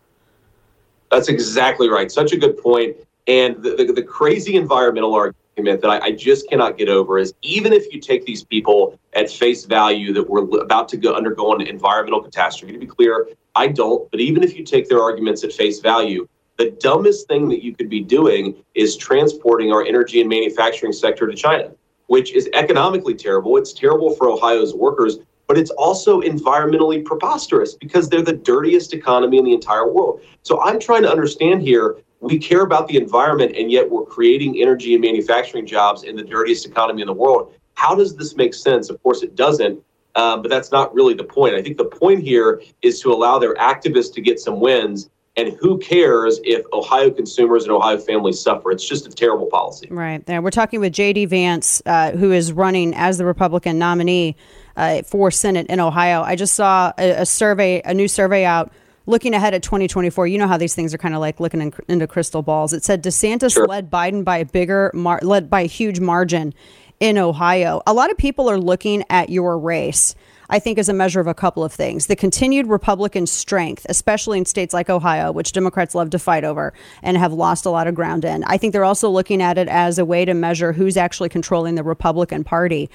That's 1.09 1.27
exactly 1.27 1.89
right. 1.89 2.09
Such 2.09 2.31
a 2.31 2.37
good 2.37 2.57
point. 2.57 2.95
And 3.27 3.61
the, 3.61 3.75
the, 3.75 3.93
the 3.93 4.03
crazy 4.03 4.55
environmental 4.55 5.13
argument 5.13 5.40
that 5.57 5.85
I, 5.85 5.99
I, 5.99 6.11
just 6.11 6.49
cannot 6.49 6.77
get 6.77 6.89
over 6.89 7.17
is 7.17 7.33
even 7.41 7.73
if 7.73 7.93
you 7.93 7.99
take 7.99 8.25
these 8.25 8.43
people 8.43 8.99
at 9.13 9.29
face 9.29 9.65
value 9.65 10.13
that 10.13 10.27
we're 10.27 10.43
about 10.61 10.87
to 10.89 10.97
go 10.97 11.13
undergo 11.13 11.53
an 11.53 11.61
environmental 11.61 12.21
catastrophe, 12.21 12.73
to 12.73 12.79
be 12.79 12.87
clear, 12.87 13.27
I 13.55 13.67
don't, 13.67 14.09
but 14.11 14.19
even 14.19 14.43
if 14.43 14.55
you 14.57 14.63
take 14.63 14.87
their 14.87 15.01
arguments 15.01 15.43
at 15.43 15.51
face 15.51 15.79
value, 15.79 16.27
the 16.57 16.71
dumbest 16.71 17.27
thing 17.27 17.49
that 17.49 17.63
you 17.63 17.75
could 17.75 17.89
be 17.89 18.01
doing 18.01 18.55
is 18.75 18.95
transporting 18.95 19.71
our 19.71 19.83
energy 19.83 20.21
and 20.21 20.29
manufacturing 20.29 20.93
sector 20.93 21.27
to 21.27 21.35
China, 21.35 21.71
which 22.07 22.33
is 22.33 22.49
economically 22.53 23.13
terrible. 23.13 23.57
It's 23.57 23.73
terrible 23.73 24.15
for 24.15 24.29
Ohio's 24.29 24.73
workers, 24.73 25.19
but 25.47 25.57
it's 25.57 25.71
also 25.71 26.21
environmentally 26.21 27.03
preposterous 27.03 27.75
because 27.75 28.07
they're 28.09 28.21
the 28.21 28.33
dirtiest 28.33 28.93
economy 28.93 29.37
in 29.37 29.43
the 29.43 29.53
entire 29.53 29.91
world. 29.91 30.21
So 30.43 30.61
I'm 30.61 30.79
trying 30.79 31.01
to 31.03 31.11
understand 31.11 31.61
here 31.61 31.97
we 32.21 32.37
care 32.37 32.61
about 32.61 32.87
the 32.87 32.97
environment 32.97 33.55
and 33.57 33.71
yet 33.71 33.89
we're 33.89 34.05
creating 34.05 34.61
energy 34.61 34.93
and 34.93 35.01
manufacturing 35.01 35.65
jobs 35.65 36.03
in 36.03 36.15
the 36.15 36.23
dirtiest 36.23 36.65
economy 36.65 37.01
in 37.01 37.07
the 37.07 37.13
world. 37.13 37.53
How 37.73 37.95
does 37.95 38.15
this 38.15 38.35
make 38.35 38.53
sense? 38.53 38.89
Of 38.89 39.01
course, 39.03 39.23
it 39.23 39.35
doesn't. 39.35 39.83
Um, 40.15 40.41
but 40.41 40.49
that's 40.49 40.71
not 40.71 40.93
really 40.93 41.13
the 41.13 41.23
point. 41.23 41.55
I 41.55 41.61
think 41.61 41.77
the 41.77 41.85
point 41.85 42.21
here 42.21 42.61
is 42.81 42.99
to 43.01 43.11
allow 43.11 43.39
their 43.39 43.55
activists 43.55 44.13
to 44.13 44.21
get 44.21 44.39
some 44.39 44.59
wins. 44.59 45.09
And 45.37 45.53
who 45.61 45.77
cares 45.77 46.41
if 46.43 46.65
Ohio 46.73 47.09
consumers 47.09 47.63
and 47.63 47.71
Ohio 47.71 47.97
families 47.97 48.39
suffer? 48.41 48.71
It's 48.71 48.87
just 48.87 49.07
a 49.07 49.09
terrible 49.09 49.45
policy. 49.45 49.87
Right. 49.89 50.23
There. 50.25 50.41
We're 50.41 50.51
talking 50.51 50.81
with 50.81 50.91
J.D. 50.91 51.25
Vance, 51.25 51.81
uh, 51.85 52.11
who 52.11 52.33
is 52.33 52.51
running 52.51 52.93
as 52.93 53.17
the 53.17 53.25
Republican 53.25 53.79
nominee 53.79 54.35
uh, 54.75 55.03
for 55.03 55.31
Senate 55.31 55.67
in 55.67 55.79
Ohio. 55.79 56.21
I 56.21 56.35
just 56.35 56.53
saw 56.53 56.91
a, 56.97 57.21
a 57.21 57.25
survey, 57.25 57.81
a 57.85 57.93
new 57.93 58.09
survey 58.09 58.43
out 58.43 58.73
looking 59.05 59.33
ahead 59.33 59.53
at 59.53 59.63
2024, 59.63 60.27
you 60.27 60.37
know 60.37 60.47
how 60.47 60.57
these 60.57 60.75
things 60.75 60.93
are 60.93 60.97
kind 60.97 61.13
of 61.13 61.21
like 61.21 61.39
looking 61.39 61.61
in, 61.61 61.73
into 61.87 62.07
crystal 62.07 62.41
balls. 62.41 62.73
It 62.73 62.83
said 62.83 63.03
DeSantis 63.03 63.53
sure. 63.53 63.67
led 63.67 63.89
Biden 63.89 64.23
by 64.23 64.37
a 64.37 64.45
bigger, 64.45 64.91
mar- 64.93 65.21
led 65.21 65.49
by 65.49 65.61
a 65.61 65.67
huge 65.67 65.99
margin 65.99 66.53
in 66.99 67.17
Ohio. 67.17 67.81
A 67.87 67.93
lot 67.93 68.11
of 68.11 68.17
people 68.17 68.49
are 68.49 68.59
looking 68.59 69.03
at 69.09 69.29
your 69.29 69.57
race. 69.57 70.15
I 70.51 70.59
think 70.59 70.77
as 70.77 70.89
a 70.89 70.93
measure 70.93 71.21
of 71.21 71.27
a 71.27 71.33
couple 71.33 71.63
of 71.63 71.71
things. 71.71 72.07
The 72.07 72.15
continued 72.15 72.67
Republican 72.67 73.25
strength, 73.25 73.85
especially 73.87 74.37
in 74.37 74.45
states 74.45 74.73
like 74.73 74.89
Ohio, 74.89 75.31
which 75.31 75.53
Democrats 75.53 75.95
love 75.95 76.09
to 76.09 76.19
fight 76.19 76.43
over 76.43 76.73
and 77.01 77.17
have 77.17 77.31
lost 77.31 77.65
a 77.65 77.69
lot 77.69 77.87
of 77.87 77.95
ground 77.95 78.25
in. 78.25 78.43
I 78.43 78.57
think 78.57 78.73
they're 78.73 78.83
also 78.83 79.09
looking 79.09 79.41
at 79.41 79.57
it 79.57 79.69
as 79.69 79.97
a 79.97 80.03
way 80.03 80.25
to 80.25 80.33
measure 80.33 80.73
who's 80.73 80.97
actually 80.97 81.29
controlling 81.29 81.75
the 81.75 81.83
Republican 81.83 82.43
Party. 82.43 82.89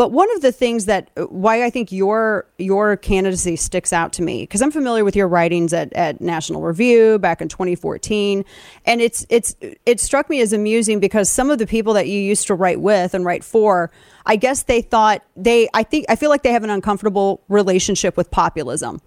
But 0.00 0.12
one 0.12 0.34
of 0.34 0.40
the 0.40 0.50
things 0.50 0.86
that 0.86 1.10
uh, 1.18 1.24
why 1.24 1.62
I 1.62 1.68
think 1.68 1.92
your 1.92 2.46
your 2.56 2.96
candidacy 2.96 3.56
sticks 3.56 3.92
out 3.92 4.14
to 4.14 4.22
me 4.22 4.44
because 4.44 4.62
I'm 4.62 4.70
familiar 4.70 5.04
with 5.04 5.14
your 5.14 5.28
writings 5.28 5.74
at, 5.74 5.92
at 5.92 6.22
National 6.22 6.62
Review 6.62 7.18
back 7.18 7.42
in 7.42 7.48
2014, 7.48 8.42
and 8.86 9.02
it's 9.02 9.26
it's 9.28 9.54
it 9.84 10.00
struck 10.00 10.30
me 10.30 10.40
as 10.40 10.54
amusing 10.54 11.00
because 11.00 11.30
some 11.30 11.50
of 11.50 11.58
the 11.58 11.66
people 11.66 11.92
that 11.92 12.08
you 12.08 12.18
used 12.18 12.46
to 12.46 12.54
write 12.54 12.80
with 12.80 13.12
and 13.12 13.26
write 13.26 13.44
for, 13.44 13.90
I 14.24 14.36
guess 14.36 14.62
they 14.62 14.80
thought 14.80 15.22
they 15.36 15.68
I 15.74 15.82
think 15.82 16.06
I 16.08 16.16
feel 16.16 16.30
like 16.30 16.44
they 16.44 16.52
have 16.52 16.64
an 16.64 16.70
uncomfortable 16.70 17.42
relationship 17.50 18.16
with 18.16 18.30
populism, 18.30 19.02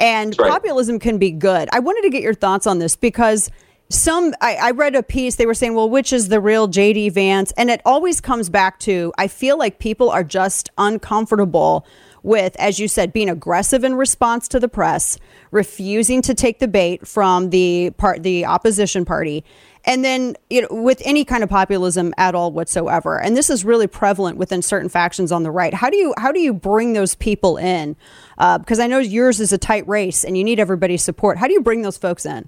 and 0.00 0.34
right. 0.38 0.50
populism 0.50 0.98
can 1.00 1.18
be 1.18 1.32
good. 1.32 1.68
I 1.70 1.80
wanted 1.80 2.00
to 2.00 2.08
get 2.08 2.22
your 2.22 2.32
thoughts 2.32 2.66
on 2.66 2.78
this 2.78 2.96
because 2.96 3.50
some 3.90 4.32
I, 4.40 4.54
I, 4.54 4.70
read 4.70 4.94
a 4.94 5.02
piece 5.02 5.34
they 5.34 5.46
were 5.46 5.54
saying 5.54 5.74
well 5.74 5.90
which 5.90 6.12
is 6.12 6.28
the 6.28 6.40
real 6.40 6.68
jd 6.68 7.12
vance? 7.12 7.52
And 7.56 7.70
it 7.70 7.82
always 7.84 8.20
comes 8.20 8.48
back 8.48 8.78
to 8.80 9.12
i 9.18 9.26
feel 9.26 9.58
like 9.58 9.80
people 9.80 10.10
are 10.10 10.22
just 10.22 10.70
uncomfortable 10.78 11.84
with 12.22 12.54
as 12.56 12.78
you 12.78 12.86
said 12.86 13.12
being 13.12 13.28
aggressive 13.28 13.82
in 13.82 13.94
response 13.94 14.46
to 14.48 14.60
the 14.60 14.68
press 14.68 15.18
refusing 15.50 16.22
to 16.22 16.34
take 16.34 16.60
the 16.60 16.68
bait 16.68 17.06
from 17.06 17.50
the 17.50 17.90
part 17.96 18.22
the 18.22 18.46
opposition 18.46 19.04
party 19.04 19.44
and 19.84 20.04
then 20.04 20.36
you 20.50 20.62
know 20.62 20.68
with 20.70 21.02
any 21.04 21.24
kind 21.24 21.42
of 21.42 21.50
populism 21.50 22.14
at 22.16 22.34
all 22.34 22.52
whatsoever. 22.52 23.20
And 23.20 23.36
this 23.36 23.50
is 23.50 23.64
really 23.64 23.86
prevalent 23.86 24.36
within 24.36 24.62
certain 24.62 24.88
factions 24.88 25.32
on 25.32 25.42
the 25.42 25.50
right. 25.50 25.72
How 25.72 25.90
do 25.90 25.96
you 25.96 26.14
how 26.18 26.32
do 26.32 26.38
you 26.40 26.52
bring 26.52 26.92
those 26.92 27.14
people 27.14 27.56
in? 27.56 27.96
Uh, 28.38 28.58
because 28.58 28.78
i 28.78 28.86
know 28.86 28.98
yours 28.98 29.40
is 29.40 29.52
a 29.52 29.58
tight 29.58 29.88
race 29.88 30.24
and 30.24 30.36
you 30.36 30.44
need 30.44 30.60
everybody's 30.60 31.02
support. 31.02 31.38
How 31.38 31.46
do 31.46 31.52
you 31.52 31.62
bring 31.62 31.82
those 31.82 31.96
folks 31.96 32.26
in 32.26 32.46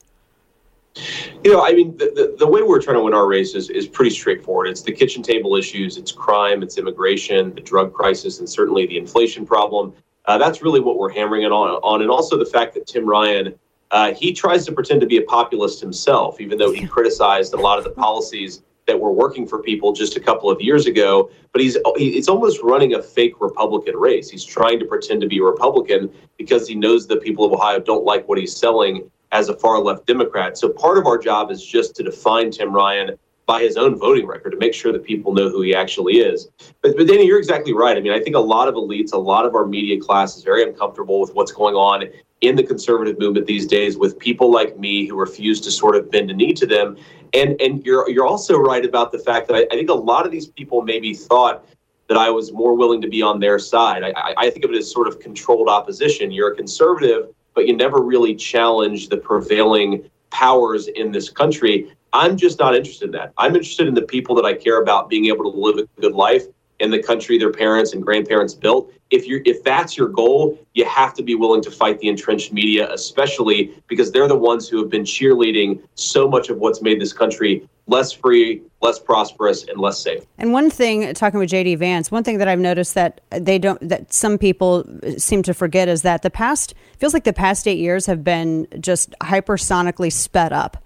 you 1.44 1.52
know, 1.52 1.64
I 1.64 1.72
mean, 1.72 1.96
the, 1.96 2.12
the, 2.14 2.36
the, 2.38 2.46
way 2.46 2.62
we're 2.62 2.80
trying 2.80 2.96
to 2.96 3.02
win 3.02 3.14
our 3.14 3.26
race 3.26 3.54
is, 3.54 3.70
is 3.70 3.86
pretty 3.86 4.10
straightforward. 4.10 4.68
It's 4.68 4.82
the 4.82 4.92
kitchen 4.92 5.22
table 5.22 5.56
issues, 5.56 5.96
it's 5.96 6.12
crime, 6.12 6.62
it's 6.62 6.78
immigration, 6.78 7.54
the 7.54 7.60
drug 7.60 7.92
crisis, 7.92 8.38
and 8.40 8.48
certainly 8.48 8.86
the 8.86 8.98
inflation 8.98 9.46
problem. 9.46 9.94
Uh, 10.26 10.38
that's 10.38 10.62
really 10.62 10.80
what 10.80 10.98
we're 10.98 11.10
hammering 11.12 11.42
it 11.42 11.52
on, 11.52 11.70
on. 11.82 12.02
And 12.02 12.10
also 12.10 12.36
the 12.36 12.46
fact 12.46 12.74
that 12.74 12.86
Tim 12.86 13.06
Ryan, 13.06 13.54
uh, 13.90 14.12
he 14.14 14.32
tries 14.32 14.66
to 14.66 14.72
pretend 14.72 15.00
to 15.00 15.06
be 15.06 15.16
a 15.16 15.22
populist 15.22 15.80
himself, 15.80 16.40
even 16.40 16.58
though 16.58 16.72
he 16.72 16.86
criticized 16.86 17.54
a 17.54 17.58
lot 17.58 17.78
of 17.78 17.84
the 17.84 17.90
policies 17.90 18.62
that 18.86 18.98
were 18.98 19.12
working 19.12 19.46
for 19.46 19.62
people 19.62 19.92
just 19.92 20.16
a 20.16 20.20
couple 20.20 20.50
of 20.50 20.60
years 20.60 20.86
ago. 20.86 21.30
But 21.52 21.62
he's 21.62 21.76
it's 21.96 22.28
almost 22.28 22.60
running 22.62 22.94
a 22.94 23.02
fake 23.02 23.40
Republican 23.40 23.96
race. 23.96 24.28
He's 24.28 24.44
trying 24.44 24.78
to 24.80 24.84
pretend 24.84 25.20
to 25.22 25.28
be 25.28 25.38
a 25.38 25.42
Republican 25.42 26.12
because 26.36 26.68
he 26.68 26.74
knows 26.74 27.06
the 27.06 27.16
people 27.16 27.44
of 27.44 27.52
Ohio 27.52 27.78
don't 27.78 28.04
like 28.04 28.28
what 28.28 28.38
he's 28.38 28.56
selling 28.56 29.10
as 29.32 29.48
a 29.48 29.56
far 29.56 29.80
left 29.80 30.06
Democrat. 30.06 30.56
So 30.56 30.68
part 30.68 30.98
of 30.98 31.06
our 31.06 31.18
job 31.18 31.50
is 31.50 31.64
just 31.64 31.96
to 31.96 32.02
define 32.02 32.50
Tim 32.50 32.72
Ryan 32.72 33.18
by 33.46 33.60
his 33.60 33.76
own 33.76 33.98
voting 33.98 34.26
record 34.26 34.50
to 34.50 34.58
make 34.58 34.72
sure 34.72 34.92
that 34.92 35.04
people 35.04 35.34
know 35.34 35.48
who 35.48 35.62
he 35.62 35.74
actually 35.74 36.18
is. 36.18 36.48
But, 36.80 36.96
but 36.96 37.08
Danny, 37.08 37.26
you're 37.26 37.38
exactly 37.38 37.72
right. 37.72 37.96
I 37.96 38.00
mean, 38.00 38.12
I 38.12 38.20
think 38.20 38.36
a 38.36 38.40
lot 38.40 38.68
of 38.68 38.74
elites, 38.74 39.12
a 39.12 39.18
lot 39.18 39.44
of 39.44 39.54
our 39.54 39.66
media 39.66 39.98
class 40.00 40.36
is 40.36 40.44
very 40.44 40.62
uncomfortable 40.62 41.20
with 41.20 41.34
what's 41.34 41.50
going 41.50 41.74
on 41.74 42.04
in 42.42 42.56
the 42.56 42.62
conservative 42.62 43.18
movement 43.18 43.46
these 43.46 43.66
days 43.66 43.96
with 43.96 44.18
people 44.18 44.50
like 44.50 44.78
me 44.78 45.06
who 45.06 45.16
refuse 45.16 45.60
to 45.60 45.70
sort 45.70 45.96
of 45.96 46.10
bend 46.10 46.30
a 46.30 46.34
knee 46.34 46.52
to 46.52 46.66
them. 46.66 46.96
And 47.34 47.58
and 47.60 47.84
you're 47.84 48.08
you're 48.10 48.26
also 48.26 48.58
right 48.58 48.84
about 48.84 49.10
the 49.10 49.18
fact 49.18 49.48
that 49.48 49.54
I, 49.56 49.66
I 49.72 49.76
think 49.76 49.88
a 49.88 49.94
lot 49.94 50.26
of 50.26 50.32
these 50.32 50.48
people 50.48 50.82
maybe 50.82 51.14
thought 51.14 51.64
that 52.08 52.18
I 52.18 52.30
was 52.30 52.52
more 52.52 52.74
willing 52.74 53.00
to 53.00 53.08
be 53.08 53.22
on 53.22 53.40
their 53.40 53.58
side. 53.58 54.02
I, 54.02 54.34
I 54.36 54.50
think 54.50 54.64
of 54.64 54.70
it 54.72 54.76
as 54.76 54.90
sort 54.90 55.08
of 55.08 55.18
controlled 55.18 55.68
opposition. 55.68 56.30
You're 56.30 56.52
a 56.52 56.56
conservative 56.56 57.32
but 57.54 57.66
you 57.66 57.76
never 57.76 58.02
really 58.02 58.34
challenge 58.34 59.08
the 59.08 59.16
prevailing 59.16 60.08
powers 60.30 60.88
in 60.88 61.12
this 61.12 61.28
country. 61.28 61.92
I'm 62.12 62.36
just 62.36 62.58
not 62.58 62.74
interested 62.74 63.06
in 63.06 63.10
that. 63.12 63.32
I'm 63.38 63.54
interested 63.54 63.88
in 63.88 63.94
the 63.94 64.02
people 64.02 64.34
that 64.36 64.44
I 64.44 64.54
care 64.54 64.82
about 64.82 65.08
being 65.08 65.26
able 65.26 65.50
to 65.50 65.58
live 65.58 65.78
a 65.78 66.00
good 66.00 66.14
life 66.14 66.44
in 66.80 66.90
the 66.90 67.02
country 67.02 67.38
their 67.38 67.52
parents 67.52 67.92
and 67.92 68.02
grandparents 68.02 68.54
built. 68.54 68.92
If 69.12 69.28
you 69.28 69.42
if 69.44 69.62
that's 69.62 69.96
your 69.96 70.08
goal, 70.08 70.58
you 70.74 70.84
have 70.86 71.14
to 71.14 71.22
be 71.22 71.34
willing 71.34 71.62
to 71.62 71.70
fight 71.70 72.00
the 72.00 72.08
entrenched 72.08 72.52
media, 72.52 72.90
especially 72.92 73.72
because 73.86 74.10
they're 74.10 74.26
the 74.26 74.38
ones 74.38 74.68
who 74.68 74.78
have 74.78 74.90
been 74.90 75.04
cheerleading 75.04 75.80
so 75.94 76.26
much 76.26 76.48
of 76.48 76.56
what's 76.58 76.82
made 76.82 77.00
this 77.00 77.12
country 77.12 77.68
less 77.86 78.12
free, 78.12 78.62
less 78.80 78.98
prosperous, 78.98 79.64
and 79.68 79.78
less 79.80 79.98
safe. 79.98 80.24
And 80.38 80.52
one 80.52 80.70
thing, 80.70 81.12
talking 81.14 81.38
with 81.38 81.50
JD 81.50 81.78
Vance, 81.78 82.10
one 82.10 82.24
thing 82.24 82.38
that 82.38 82.48
I've 82.48 82.58
noticed 82.58 82.94
that 82.94 83.20
they 83.30 83.58
don't, 83.58 83.86
that 83.86 84.12
some 84.12 84.38
people 84.38 84.84
seem 85.18 85.42
to 85.42 85.54
forget 85.54 85.88
is 85.88 86.02
that 86.02 86.22
the 86.22 86.30
past 86.30 86.74
feels 86.98 87.12
like 87.12 87.24
the 87.24 87.32
past 87.32 87.68
eight 87.68 87.78
years 87.78 88.06
have 88.06 88.24
been 88.24 88.66
just 88.80 89.14
hypersonically 89.20 90.12
sped 90.12 90.52
up. 90.52 90.82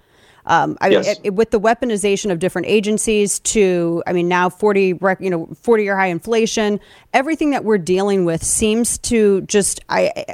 Um, 0.46 0.78
I 0.80 0.88
yes. 0.88 1.06
mean, 1.06 1.16
it, 1.24 1.34
with 1.34 1.50
the 1.50 1.60
weaponization 1.60 2.30
of 2.30 2.38
different 2.38 2.68
agencies 2.68 3.40
to, 3.40 4.02
I 4.06 4.12
mean, 4.12 4.28
now 4.28 4.48
40, 4.48 4.98
you 5.20 5.30
know, 5.30 5.46
40 5.60 5.82
year 5.82 5.96
high 5.96 6.06
inflation, 6.06 6.80
everything 7.12 7.50
that 7.50 7.64
we're 7.64 7.78
dealing 7.78 8.24
with 8.24 8.44
seems 8.44 8.98
to 8.98 9.42
just, 9.42 9.80
I, 9.88 10.24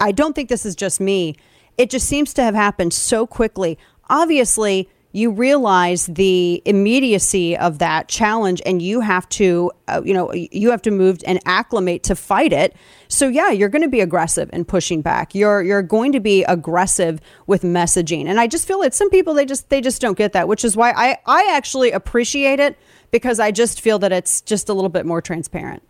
I 0.00 0.12
don't 0.12 0.34
think 0.34 0.48
this 0.48 0.64
is 0.64 0.74
just 0.74 1.00
me. 1.00 1.36
It 1.76 1.90
just 1.90 2.08
seems 2.08 2.32
to 2.34 2.42
have 2.42 2.54
happened 2.54 2.94
so 2.94 3.26
quickly. 3.26 3.78
Obviously, 4.08 4.88
you 5.12 5.30
realize 5.30 6.06
the 6.06 6.62
immediacy 6.66 7.56
of 7.56 7.78
that 7.78 8.08
challenge 8.08 8.60
and 8.66 8.82
you 8.82 9.00
have 9.00 9.28
to 9.30 9.70
uh, 9.88 10.02
you 10.04 10.12
know 10.12 10.32
you 10.32 10.70
have 10.70 10.82
to 10.82 10.90
move 10.90 11.18
and 11.26 11.40
acclimate 11.46 12.02
to 12.04 12.14
fight 12.14 12.52
it. 12.52 12.76
So 13.08 13.28
yeah 13.28 13.50
you're 13.50 13.70
going 13.70 13.82
to 13.82 13.88
be 13.88 14.00
aggressive 14.00 14.50
and 14.52 14.68
pushing 14.68 15.00
back. 15.00 15.34
You're 15.34 15.62
you're 15.62 15.82
going 15.82 16.12
to 16.12 16.20
be 16.20 16.44
aggressive 16.44 17.20
with 17.46 17.62
messaging. 17.62 18.26
And 18.26 18.38
i 18.38 18.46
just 18.46 18.66
feel 18.66 18.80
that 18.80 18.94
some 18.94 19.10
people 19.10 19.34
they 19.34 19.46
just 19.46 19.70
they 19.70 19.80
just 19.80 20.00
don't 20.00 20.18
get 20.18 20.32
that 20.32 20.48
which 20.48 20.64
is 20.64 20.76
why 20.76 20.92
i 20.92 21.16
i 21.26 21.50
actually 21.52 21.90
appreciate 21.90 22.60
it 22.60 22.76
because 23.10 23.40
i 23.40 23.50
just 23.50 23.80
feel 23.80 23.98
that 24.00 24.12
it's 24.12 24.40
just 24.42 24.68
a 24.68 24.74
little 24.74 24.90
bit 24.90 25.06
more 25.06 25.22
transparent. 25.22 25.82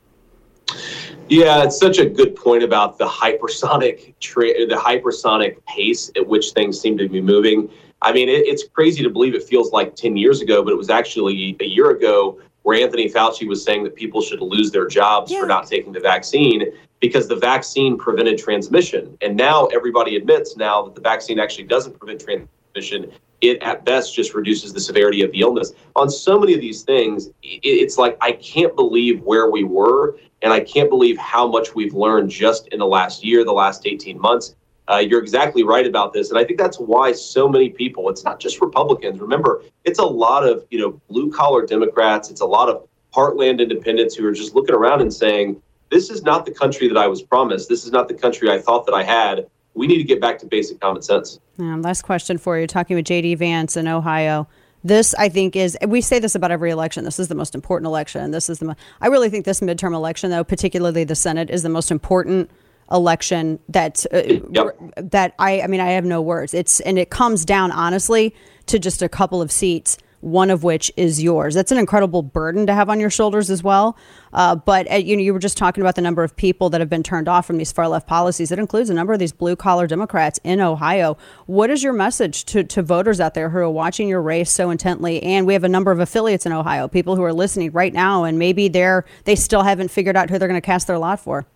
Yeah, 1.28 1.64
it's 1.64 1.78
such 1.78 1.98
a 1.98 2.06
good 2.06 2.34
point 2.36 2.62
about 2.62 2.98
the 2.98 3.06
hypersonic 3.06 4.14
tra- 4.20 4.66
the 4.66 4.76
hypersonic 4.76 5.62
pace 5.66 6.10
at 6.16 6.26
which 6.26 6.52
things 6.52 6.80
seem 6.80 6.96
to 6.98 7.08
be 7.08 7.20
moving. 7.20 7.68
I 8.02 8.12
mean, 8.12 8.28
it, 8.28 8.46
it's 8.46 8.64
crazy 8.68 9.02
to 9.02 9.10
believe 9.10 9.34
it 9.34 9.42
feels 9.42 9.72
like 9.72 9.96
10 9.96 10.16
years 10.16 10.40
ago, 10.40 10.62
but 10.62 10.72
it 10.72 10.76
was 10.76 10.90
actually 10.90 11.56
a 11.60 11.64
year 11.64 11.90
ago 11.90 12.40
where 12.62 12.80
Anthony 12.82 13.08
Fauci 13.08 13.48
was 13.48 13.64
saying 13.64 13.84
that 13.84 13.94
people 13.94 14.20
should 14.20 14.40
lose 14.40 14.70
their 14.70 14.86
jobs 14.86 15.32
yeah. 15.32 15.40
for 15.40 15.46
not 15.46 15.66
taking 15.66 15.92
the 15.92 16.00
vaccine 16.00 16.64
because 17.00 17.28
the 17.28 17.36
vaccine 17.36 17.96
prevented 17.96 18.38
transmission. 18.38 19.16
And 19.20 19.36
now 19.36 19.66
everybody 19.66 20.16
admits 20.16 20.56
now 20.56 20.82
that 20.82 20.94
the 20.94 21.00
vaccine 21.00 21.38
actually 21.38 21.64
doesn't 21.64 21.98
prevent 21.98 22.20
transmission. 22.20 23.10
It 23.40 23.62
at 23.62 23.84
best 23.84 24.14
just 24.14 24.34
reduces 24.34 24.72
the 24.72 24.80
severity 24.80 25.22
of 25.22 25.30
the 25.30 25.40
illness. 25.40 25.72
On 25.94 26.10
so 26.10 26.38
many 26.38 26.54
of 26.54 26.60
these 26.60 26.82
things, 26.82 27.30
it's 27.42 27.96
like 27.96 28.18
I 28.20 28.32
can't 28.32 28.74
believe 28.74 29.22
where 29.22 29.48
we 29.48 29.62
were, 29.62 30.18
and 30.42 30.52
I 30.52 30.60
can't 30.60 30.90
believe 30.90 31.16
how 31.18 31.46
much 31.46 31.74
we've 31.74 31.94
learned 31.94 32.30
just 32.30 32.66
in 32.68 32.80
the 32.80 32.86
last 32.86 33.24
year, 33.24 33.44
the 33.44 33.52
last 33.52 33.86
18 33.86 34.20
months. 34.20 34.56
Uh, 34.90 34.96
you're 34.96 35.20
exactly 35.20 35.62
right 35.62 35.86
about 35.86 36.12
this, 36.12 36.30
and 36.30 36.38
I 36.38 36.44
think 36.44 36.58
that's 36.58 36.78
why 36.78 37.12
so 37.12 37.48
many 37.48 37.68
people. 37.68 38.08
It's 38.08 38.24
not 38.24 38.40
just 38.40 38.60
Republicans. 38.60 39.20
Remember, 39.20 39.62
it's 39.84 39.98
a 39.98 40.04
lot 40.04 40.46
of 40.46 40.64
you 40.70 40.78
know 40.78 41.00
blue 41.08 41.30
collar 41.30 41.66
Democrats. 41.66 42.30
It's 42.30 42.40
a 42.40 42.46
lot 42.46 42.68
of 42.68 42.88
heartland 43.14 43.60
independents 43.60 44.14
who 44.14 44.26
are 44.26 44.32
just 44.32 44.54
looking 44.54 44.74
around 44.74 45.02
and 45.02 45.12
saying, 45.12 45.60
"This 45.90 46.08
is 46.08 46.22
not 46.22 46.46
the 46.46 46.52
country 46.52 46.88
that 46.88 46.96
I 46.96 47.06
was 47.06 47.22
promised. 47.22 47.68
This 47.68 47.84
is 47.84 47.92
not 47.92 48.08
the 48.08 48.14
country 48.14 48.50
I 48.50 48.58
thought 48.58 48.86
that 48.86 48.94
I 48.94 49.02
had." 49.02 49.46
We 49.74 49.86
need 49.86 49.98
to 49.98 50.04
get 50.04 50.20
back 50.20 50.38
to 50.38 50.46
basic 50.46 50.80
common 50.80 51.02
sense. 51.02 51.38
Last 51.58 52.02
question 52.02 52.38
for 52.38 52.58
you. 52.58 52.66
Talking 52.66 52.96
with 52.96 53.04
JD 53.04 53.36
Vance 53.38 53.76
in 53.76 53.86
Ohio. 53.86 54.48
This, 54.84 55.14
I 55.14 55.28
think, 55.28 55.54
is 55.54 55.76
we 55.86 56.00
say 56.00 56.18
this 56.18 56.34
about 56.34 56.50
every 56.50 56.70
election. 56.70 57.04
This 57.04 57.18
is 57.18 57.28
the 57.28 57.34
most 57.34 57.54
important 57.54 57.86
election. 57.86 58.30
This 58.30 58.48
is 58.48 58.60
the. 58.60 58.66
Mo- 58.66 58.76
I 59.00 59.08
really 59.08 59.28
think 59.28 59.44
this 59.44 59.60
midterm 59.60 59.94
election, 59.94 60.30
though, 60.30 60.44
particularly 60.44 61.04
the 61.04 61.14
Senate, 61.14 61.50
is 61.50 61.62
the 61.62 61.68
most 61.68 61.90
important 61.90 62.50
election 62.90 63.58
that 63.68 64.04
uh, 64.12 64.22
Yep. 64.50 64.92
that 65.10 65.34
I. 65.38 65.60
I 65.62 65.66
mean, 65.66 65.80
I 65.80 65.90
have 65.90 66.04
no 66.04 66.20
words. 66.22 66.54
It's 66.54 66.80
and 66.80 66.98
it 66.98 67.10
comes 67.10 67.44
down 67.44 67.70
honestly 67.72 68.34
to 68.66 68.78
just 68.78 69.02
a 69.02 69.08
couple 69.08 69.40
of 69.42 69.52
seats. 69.52 69.98
One 70.20 70.50
of 70.50 70.64
which 70.64 70.90
is 70.96 71.22
yours. 71.22 71.54
That's 71.54 71.70
an 71.70 71.78
incredible 71.78 72.22
burden 72.24 72.66
to 72.66 72.74
have 72.74 72.90
on 72.90 72.98
your 72.98 73.08
shoulders 73.08 73.50
as 73.50 73.62
well. 73.62 73.96
Uh, 74.32 74.56
but 74.56 74.90
uh, 74.90 74.96
you 74.96 75.16
know, 75.16 75.22
you 75.22 75.32
were 75.32 75.38
just 75.38 75.56
talking 75.56 75.80
about 75.80 75.94
the 75.94 76.00
number 76.02 76.24
of 76.24 76.34
people 76.34 76.70
that 76.70 76.80
have 76.80 76.90
been 76.90 77.04
turned 77.04 77.28
off 77.28 77.46
from 77.46 77.56
these 77.56 77.70
far 77.70 77.86
left 77.86 78.08
policies. 78.08 78.50
It 78.50 78.58
includes 78.58 78.90
a 78.90 78.94
number 78.94 79.12
of 79.12 79.20
these 79.20 79.30
blue 79.30 79.54
collar 79.54 79.86
Democrats 79.86 80.40
in 80.42 80.60
Ohio. 80.60 81.16
What 81.46 81.70
is 81.70 81.84
your 81.84 81.92
message 81.92 82.46
to, 82.46 82.64
to 82.64 82.82
voters 82.82 83.20
out 83.20 83.34
there 83.34 83.50
who 83.50 83.58
are 83.58 83.70
watching 83.70 84.08
your 84.08 84.20
race 84.20 84.50
so 84.50 84.70
intently? 84.70 85.22
And 85.22 85.46
we 85.46 85.52
have 85.52 85.62
a 85.62 85.68
number 85.68 85.92
of 85.92 86.00
affiliates 86.00 86.46
in 86.46 86.52
Ohio, 86.52 86.88
people 86.88 87.14
who 87.14 87.22
are 87.22 87.32
listening 87.32 87.70
right 87.70 87.92
now, 87.94 88.24
and 88.24 88.40
maybe 88.40 88.66
they're 88.66 89.04
they 89.22 89.36
still 89.36 89.62
haven't 89.62 89.92
figured 89.92 90.16
out 90.16 90.30
who 90.30 90.38
they're 90.40 90.48
going 90.48 90.60
to 90.60 90.66
cast 90.66 90.88
their 90.88 90.98
lot 90.98 91.20
for. 91.20 91.46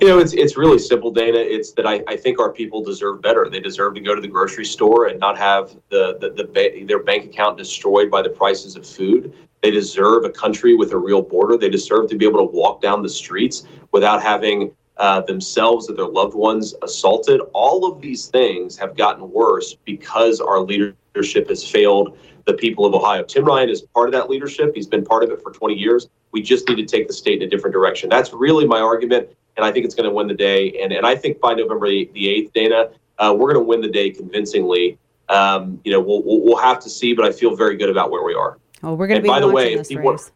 You 0.00 0.08
know, 0.08 0.18
it's 0.18 0.32
it's 0.32 0.56
really 0.56 0.78
simple, 0.78 1.10
Dana. 1.10 1.38
It's 1.38 1.72
that 1.72 1.86
I, 1.86 2.02
I 2.08 2.16
think 2.16 2.40
our 2.40 2.52
people 2.52 2.82
deserve 2.82 3.22
better. 3.22 3.48
They 3.48 3.60
deserve 3.60 3.94
to 3.94 4.00
go 4.00 4.14
to 4.14 4.20
the 4.20 4.28
grocery 4.28 4.64
store 4.64 5.06
and 5.06 5.20
not 5.20 5.38
have 5.38 5.76
the, 5.90 6.18
the, 6.20 6.30
the 6.30 6.44
ba- 6.44 6.84
their 6.86 7.02
bank 7.02 7.24
account 7.26 7.56
destroyed 7.56 8.10
by 8.10 8.22
the 8.22 8.30
prices 8.30 8.76
of 8.76 8.86
food. 8.86 9.32
They 9.62 9.70
deserve 9.70 10.24
a 10.24 10.30
country 10.30 10.74
with 10.74 10.92
a 10.92 10.98
real 10.98 11.22
border. 11.22 11.56
They 11.56 11.70
deserve 11.70 12.08
to 12.10 12.16
be 12.16 12.26
able 12.26 12.40
to 12.40 12.52
walk 12.52 12.80
down 12.80 13.02
the 13.02 13.08
streets 13.08 13.64
without 13.92 14.20
having 14.20 14.74
uh, 14.96 15.20
themselves 15.20 15.88
or 15.88 15.94
their 15.94 16.06
loved 16.08 16.34
ones 16.34 16.74
assaulted. 16.82 17.40
All 17.52 17.86
of 17.90 18.00
these 18.00 18.26
things 18.26 18.76
have 18.76 18.96
gotten 18.96 19.30
worse 19.30 19.74
because 19.84 20.40
our 20.40 20.60
leadership 20.60 21.48
has 21.48 21.68
failed 21.68 22.18
the 22.44 22.54
people 22.54 22.86
of 22.86 22.94
Ohio. 22.94 23.22
Tim 23.22 23.44
Ryan 23.44 23.68
is 23.68 23.82
part 23.82 24.08
of 24.08 24.12
that 24.12 24.28
leadership. 24.28 24.72
He's 24.74 24.86
been 24.86 25.04
part 25.04 25.22
of 25.22 25.30
it 25.30 25.42
for 25.42 25.52
20 25.52 25.74
years. 25.74 26.08
We 26.32 26.42
just 26.42 26.68
need 26.68 26.76
to 26.76 26.84
take 26.84 27.06
the 27.06 27.12
state 27.12 27.42
in 27.42 27.48
a 27.48 27.50
different 27.50 27.74
direction. 27.74 28.08
That's 28.08 28.32
really 28.32 28.66
my 28.66 28.80
argument, 28.80 29.28
and 29.56 29.64
I 29.64 29.72
think 29.72 29.84
it's 29.84 29.94
going 29.94 30.08
to 30.08 30.14
win 30.14 30.26
the 30.26 30.34
day. 30.34 30.80
And 30.82 30.92
and 30.92 31.06
I 31.06 31.14
think 31.14 31.40
by 31.40 31.54
November 31.54 31.86
the 31.88 32.08
8th, 32.14 32.52
Dana, 32.52 32.90
uh, 33.18 33.34
we're 33.36 33.52
going 33.52 33.64
to 33.64 33.68
win 33.68 33.80
the 33.80 33.90
day 33.90 34.10
convincingly. 34.10 34.98
Um, 35.28 35.80
you 35.84 35.92
know, 35.92 36.00
we'll, 36.00 36.22
we'll 36.22 36.40
we'll 36.42 36.56
have 36.56 36.80
to 36.80 36.90
see, 36.90 37.14
but 37.14 37.24
I 37.24 37.32
feel 37.32 37.54
very 37.56 37.76
good 37.76 37.90
about 37.90 38.10
where 38.10 38.22
we 38.22 38.34
are. 38.34 38.58
Oh, 38.82 38.94
we're 38.94 39.06
going 39.06 39.18
to 39.18 39.22
be 39.22 39.28
by 39.28 39.40
the 39.40 39.48
way, 39.48 39.74
if 39.74 39.88
people, 39.88 40.12
race. 40.12 40.32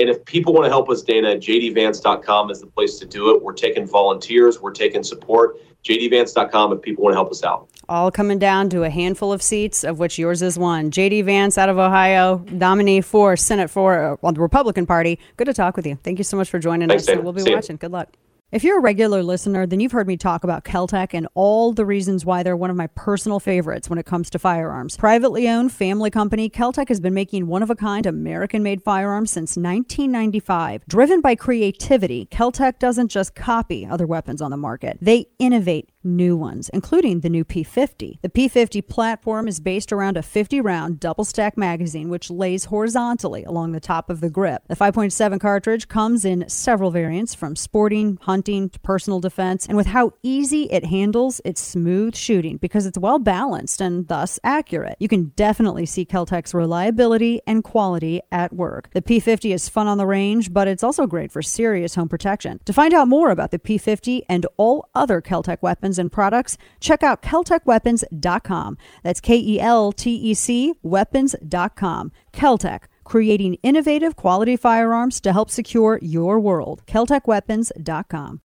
And 0.00 0.08
if 0.08 0.24
people 0.24 0.52
want 0.52 0.64
to 0.64 0.70
help 0.70 0.88
us, 0.88 1.02
Dana, 1.02 1.36
jdvance.com 1.36 2.50
is 2.50 2.60
the 2.60 2.66
place 2.66 2.98
to 2.98 3.06
do 3.06 3.34
it. 3.34 3.42
We're 3.42 3.52
taking 3.52 3.86
volunteers, 3.86 4.60
we're 4.60 4.72
taking 4.72 5.02
support. 5.02 5.56
jdvance.com 5.84 6.72
if 6.72 6.82
people 6.82 7.04
want 7.04 7.12
to 7.12 7.16
help 7.16 7.30
us 7.30 7.42
out. 7.44 7.68
all 7.88 8.10
coming 8.10 8.38
down 8.38 8.68
to 8.70 8.84
a 8.84 8.90
handful 8.90 9.32
of 9.32 9.42
seats, 9.42 9.82
of 9.84 9.98
which 9.98 10.18
yours 10.18 10.42
is 10.42 10.58
one. 10.58 10.90
JD 10.90 11.24
Vance 11.24 11.56
out 11.56 11.68
of 11.68 11.78
Ohio, 11.78 12.44
nominee 12.50 13.00
for 13.00 13.36
Senate 13.36 13.70
for 13.70 14.12
uh, 14.12 14.16
well, 14.20 14.32
the 14.32 14.40
Republican 14.40 14.86
Party. 14.86 15.18
Good 15.36 15.46
to 15.46 15.54
talk 15.54 15.76
with 15.76 15.86
you. 15.86 15.98
Thank 16.02 16.18
you 16.18 16.24
so 16.24 16.36
much 16.36 16.50
for 16.50 16.58
joining 16.58 16.88
Thanks, 16.88 17.04
us. 17.04 17.06
Dana. 17.06 17.22
we'll 17.22 17.32
be 17.32 17.42
See 17.42 17.54
watching. 17.54 17.76
Good 17.76 17.92
luck. 17.92 18.19
If 18.52 18.64
you're 18.64 18.78
a 18.78 18.82
regular 18.82 19.22
listener, 19.22 19.64
then 19.64 19.78
you've 19.78 19.92
heard 19.92 20.08
me 20.08 20.16
talk 20.16 20.42
about 20.42 20.64
KelTec 20.64 21.14
and 21.14 21.28
all 21.34 21.72
the 21.72 21.86
reasons 21.86 22.24
why 22.24 22.42
they're 22.42 22.56
one 22.56 22.68
of 22.68 22.74
my 22.74 22.88
personal 22.88 23.38
favorites 23.38 23.88
when 23.88 23.96
it 23.96 24.06
comes 24.06 24.28
to 24.30 24.40
firearms. 24.40 24.96
Privately 24.96 25.48
owned 25.48 25.70
family 25.70 26.10
company, 26.10 26.50
KelTec 26.50 26.88
has 26.88 26.98
been 26.98 27.14
making 27.14 27.46
one 27.46 27.62
of 27.62 27.70
a 27.70 27.76
kind 27.76 28.06
American 28.06 28.64
made 28.64 28.82
firearms 28.82 29.30
since 29.30 29.56
1995. 29.56 30.82
Driven 30.88 31.20
by 31.20 31.36
creativity, 31.36 32.26
KelTec 32.32 32.80
doesn't 32.80 33.06
just 33.06 33.36
copy 33.36 33.86
other 33.86 34.04
weapons 34.08 34.42
on 34.42 34.50
the 34.50 34.56
market, 34.56 34.98
they 35.00 35.26
innovate 35.38 35.88
new 36.02 36.36
ones, 36.36 36.68
including 36.70 37.20
the 37.20 37.28
new 37.28 37.44
P50. 37.44 38.20
The 38.22 38.28
P50 38.28 38.86
platform 38.86 39.48
is 39.48 39.60
based 39.60 39.92
around 39.92 40.16
a 40.16 40.22
50 40.22 40.60
round 40.60 41.00
double 41.00 41.24
stack 41.24 41.56
magazine, 41.56 42.08
which 42.08 42.30
lays 42.30 42.64
horizontally 42.66 43.44
along 43.44 43.72
the 43.72 43.80
top 43.80 44.10
of 44.10 44.20
the 44.20 44.30
grip. 44.30 44.62
The 44.68 44.76
5.7 44.76 45.40
cartridge 45.40 45.88
comes 45.88 46.24
in 46.24 46.48
several 46.48 46.90
variants 46.90 47.34
from 47.34 47.56
sporting, 47.56 48.18
hunting, 48.22 48.70
to 48.70 48.80
personal 48.80 49.20
defense, 49.20 49.66
and 49.66 49.76
with 49.76 49.88
how 49.88 50.12
easy 50.22 50.64
it 50.64 50.86
handles, 50.86 51.40
it's 51.44 51.60
smooth 51.60 52.14
shooting 52.14 52.56
because 52.56 52.86
it's 52.86 52.98
well 52.98 53.18
balanced 53.18 53.80
and 53.80 54.08
thus 54.08 54.38
accurate. 54.44 54.96
You 55.00 55.08
can 55.08 55.32
definitely 55.36 55.86
see 55.86 56.04
KelTec's 56.04 56.54
reliability 56.54 57.40
and 57.46 57.64
quality 57.64 58.20
at 58.32 58.52
work. 58.52 58.90
The 58.92 59.02
P50 59.02 59.54
is 59.54 59.68
fun 59.68 59.86
on 59.86 59.98
the 59.98 60.06
range, 60.06 60.52
but 60.52 60.68
it's 60.68 60.82
also 60.82 61.06
great 61.06 61.32
for 61.32 61.42
serious 61.42 61.94
home 61.94 62.08
protection. 62.08 62.60
To 62.64 62.72
find 62.72 62.94
out 62.94 63.08
more 63.08 63.30
about 63.30 63.50
the 63.50 63.58
P50 63.58 64.22
and 64.28 64.46
all 64.56 64.88
other 64.94 65.20
KelTec 65.20 65.58
weapons 65.62 65.89
and 65.98 66.10
products, 66.10 66.56
check 66.80 67.02
out 67.02 67.22
KelTecWeapons.com. 67.22 68.78
That's 69.02 69.20
K 69.20 69.36
E 69.36 69.60
L 69.60 69.92
T 69.92 70.14
E 70.14 70.34
C 70.34 70.74
weapons.com. 70.82 72.12
KelTec, 72.32 72.82
creating 73.04 73.54
innovative 73.62 74.16
quality 74.16 74.56
firearms 74.56 75.20
to 75.22 75.32
help 75.32 75.50
secure 75.50 75.98
your 76.02 76.38
world. 76.38 76.82
KelTecWeapons.com. 76.86 78.40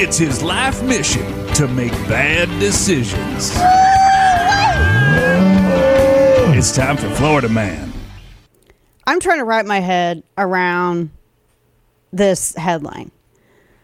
It's 0.00 0.16
his 0.16 0.42
life 0.42 0.80
mission 0.82 1.46
to 1.54 1.66
make 1.66 1.92
bad 2.06 2.48
decisions. 2.60 3.50
It's 6.56 6.74
time 6.74 6.96
for 6.96 7.08
Florida 7.10 7.48
Man. 7.48 7.92
I'm 9.06 9.20
trying 9.20 9.38
to 9.38 9.44
wrap 9.44 9.64
my 9.66 9.80
head 9.80 10.22
around 10.36 11.10
this 12.12 12.54
headline. 12.54 13.10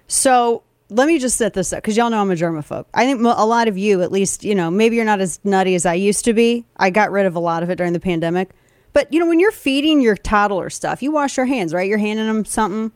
So 0.07 0.63
let 0.95 1.09
me 1.09 1.19
just 1.19 1.37
set 1.37 1.55
this 1.55 1.73
up 1.73 1.83
because 1.83 1.97
y'all 1.97 2.11
know 2.11 2.21
I'm 2.21 2.31
a 2.31 2.35
germaphobe. 2.35 2.87
I 2.95 3.05
think 3.05 3.21
a 3.21 3.45
lot 3.45 3.69
of 3.69 3.77
you, 3.77 4.03
at 4.03 4.13
least, 4.13 4.45
you 4.45 4.55
know, 4.55 4.71
maybe 4.71 4.97
you're 4.97 5.05
not 5.05 5.21
as 5.21 5.41
nutty 5.43 5.75
as 5.75 5.85
I 5.85 5.95
used 5.95 6.25
to 6.25 6.33
be. 6.33 6.65
I 6.77 6.91
got 6.91 7.11
rid 7.11 7.27
of 7.27 7.35
a 7.35 7.41
lot 7.41 7.63
of 7.63 7.71
it 7.71 7.77
during 7.77 7.93
the 7.93 8.01
pandemic. 8.01 8.51
But, 8.93 9.13
you 9.13 9.19
know, 9.19 9.27
when 9.27 9.41
you're 9.41 9.51
feeding 9.51 10.01
your 10.01 10.17
toddler 10.17 10.71
stuff, 10.71 11.03
you 11.03 11.11
wash 11.11 11.37
your 11.37 11.47
hands, 11.47 11.75
right? 11.75 11.89
You're 11.89 11.99
handing 11.99 12.27
them 12.27 12.45
something. 12.45 12.93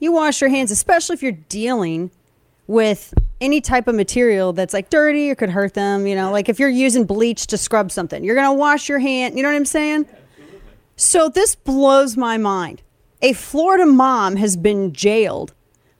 You 0.00 0.10
wash 0.12 0.40
your 0.40 0.48
hands, 0.48 0.70
especially 0.70 1.14
if 1.14 1.22
you're 1.22 1.32
dealing 1.32 2.10
with 2.66 3.12
any 3.42 3.60
type 3.60 3.86
of 3.86 3.94
material 3.94 4.54
that's 4.54 4.72
like 4.72 4.88
dirty 4.88 5.30
or 5.30 5.34
could 5.34 5.50
hurt 5.50 5.74
them. 5.74 6.06
You 6.06 6.14
know, 6.14 6.32
like 6.32 6.48
if 6.48 6.58
you're 6.58 6.70
using 6.70 7.04
bleach 7.04 7.46
to 7.48 7.58
scrub 7.58 7.92
something, 7.92 8.24
you're 8.24 8.34
going 8.34 8.48
to 8.48 8.58
wash 8.58 8.88
your 8.88 9.00
hand. 9.00 9.36
You 9.36 9.42
know 9.42 9.50
what 9.50 9.56
I'm 9.56 9.66
saying? 9.66 10.06
So 10.96 11.28
this 11.28 11.54
blows 11.54 12.16
my 12.16 12.38
mind. 12.38 12.80
A 13.20 13.34
Florida 13.34 13.84
mom 13.84 14.36
has 14.36 14.56
been 14.56 14.92
jailed 14.94 15.52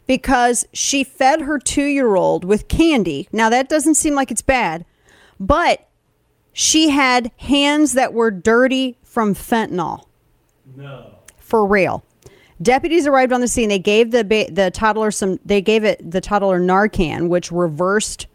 because 0.06 0.66
she 0.72 1.04
fed 1.04 1.42
her 1.42 1.58
two 1.58 1.84
year 1.84 2.14
old 2.16 2.44
with 2.44 2.68
candy. 2.68 3.28
Now, 3.32 3.48
that 3.50 3.68
doesn't 3.68 3.94
seem 3.94 4.14
like 4.14 4.30
it's 4.30 4.42
bad, 4.42 4.84
but 5.40 5.88
she 6.52 6.90
had 6.90 7.30
hands 7.38 7.94
that 7.94 8.14
were 8.14 8.30
dirty 8.30 8.96
from 9.02 9.34
fentanyl. 9.34 10.04
No. 10.76 11.14
For 11.38 11.66
real. 11.66 12.04
Deputies 12.62 13.06
arrived 13.06 13.32
on 13.32 13.40
the 13.40 13.48
scene. 13.48 13.68
They 13.68 13.78
gave 13.78 14.10
the 14.12 14.24
ba- 14.24 14.50
the 14.50 14.70
toddler 14.70 15.10
some. 15.10 15.40
They 15.44 15.60
gave 15.60 15.84
it 15.84 16.08
the 16.08 16.20
toddler 16.20 16.60
Narcan, 16.60 17.28
which 17.28 17.50
reversed 17.50 18.26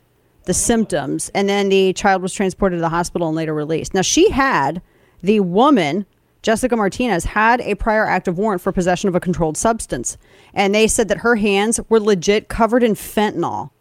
the 0.45 0.53
symptoms, 0.53 1.29
and 1.33 1.47
then 1.47 1.69
the 1.69 1.93
child 1.93 2.21
was 2.21 2.33
transported 2.33 2.77
to 2.77 2.81
the 2.81 2.89
hospital 2.89 3.27
and 3.27 3.37
later 3.37 3.53
released. 3.53 3.93
Now 3.93 4.01
she 4.01 4.29
had 4.29 4.81
the 5.21 5.39
woman 5.39 6.05
Jessica 6.41 6.75
Martinez 6.75 7.25
had 7.25 7.59
a 7.61 7.75
prior 7.75 8.05
active 8.05 8.37
warrant 8.37 8.61
for 8.61 8.71
possession 8.71 9.09
of 9.09 9.15
a 9.15 9.19
controlled 9.19 9.57
substance, 9.57 10.17
and 10.53 10.73
they 10.73 10.87
said 10.87 11.09
that 11.09 11.19
her 11.19 11.35
hands 11.35 11.79
were 11.89 11.99
legit 11.99 12.47
covered 12.47 12.83
in 12.83 12.93
fentanyl 12.93 13.71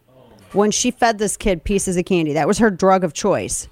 when 0.52 0.70
she 0.70 0.90
fed 0.90 1.18
this 1.18 1.36
kid 1.36 1.62
pieces 1.62 1.96
of 1.96 2.04
candy. 2.04 2.32
That 2.32 2.48
was 2.48 2.58
her 2.58 2.70
drug 2.70 3.04
of 3.04 3.12
choice. 3.12 3.68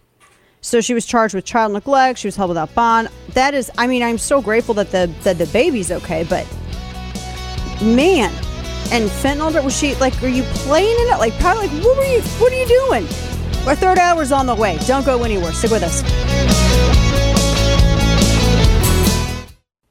So 0.60 0.80
she 0.80 0.94
was 0.94 1.06
charged 1.06 1.34
with 1.34 1.44
child 1.44 1.72
neglect. 1.72 2.18
She 2.18 2.28
was 2.28 2.36
held 2.36 2.48
without 2.48 2.74
bond. 2.74 3.08
That 3.30 3.54
is, 3.54 3.70
I 3.78 3.86
mean, 3.86 4.02
I'm 4.02 4.18
so 4.18 4.40
grateful 4.40 4.74
that 4.74 4.90
the 4.90 5.12
that 5.22 5.38
the 5.38 5.46
baby's 5.46 5.92
okay, 5.92 6.24
but 6.24 6.44
man, 7.82 8.32
and 8.92 9.08
fentanyl. 9.10 9.62
Was 9.62 9.76
she 9.76 9.94
like? 9.96 10.20
Are 10.22 10.28
you 10.28 10.42
playing 10.42 10.96
in 11.00 11.12
it? 11.12 11.18
Like, 11.18 11.38
probably. 11.38 11.68
Like, 11.68 11.84
what 11.84 11.96
were 11.96 12.04
you? 12.04 12.20
What 12.20 12.52
are 12.52 12.56
you 12.56 12.66
doing? 12.66 13.04
Our 13.66 13.74
third 13.74 13.98
hour's 13.98 14.32
on 14.32 14.46
the 14.46 14.54
way. 14.54 14.78
Don't 14.86 15.04
go 15.04 15.24
anywhere. 15.24 15.52
Stick 15.52 15.70
with 15.70 15.82
us. 15.82 16.65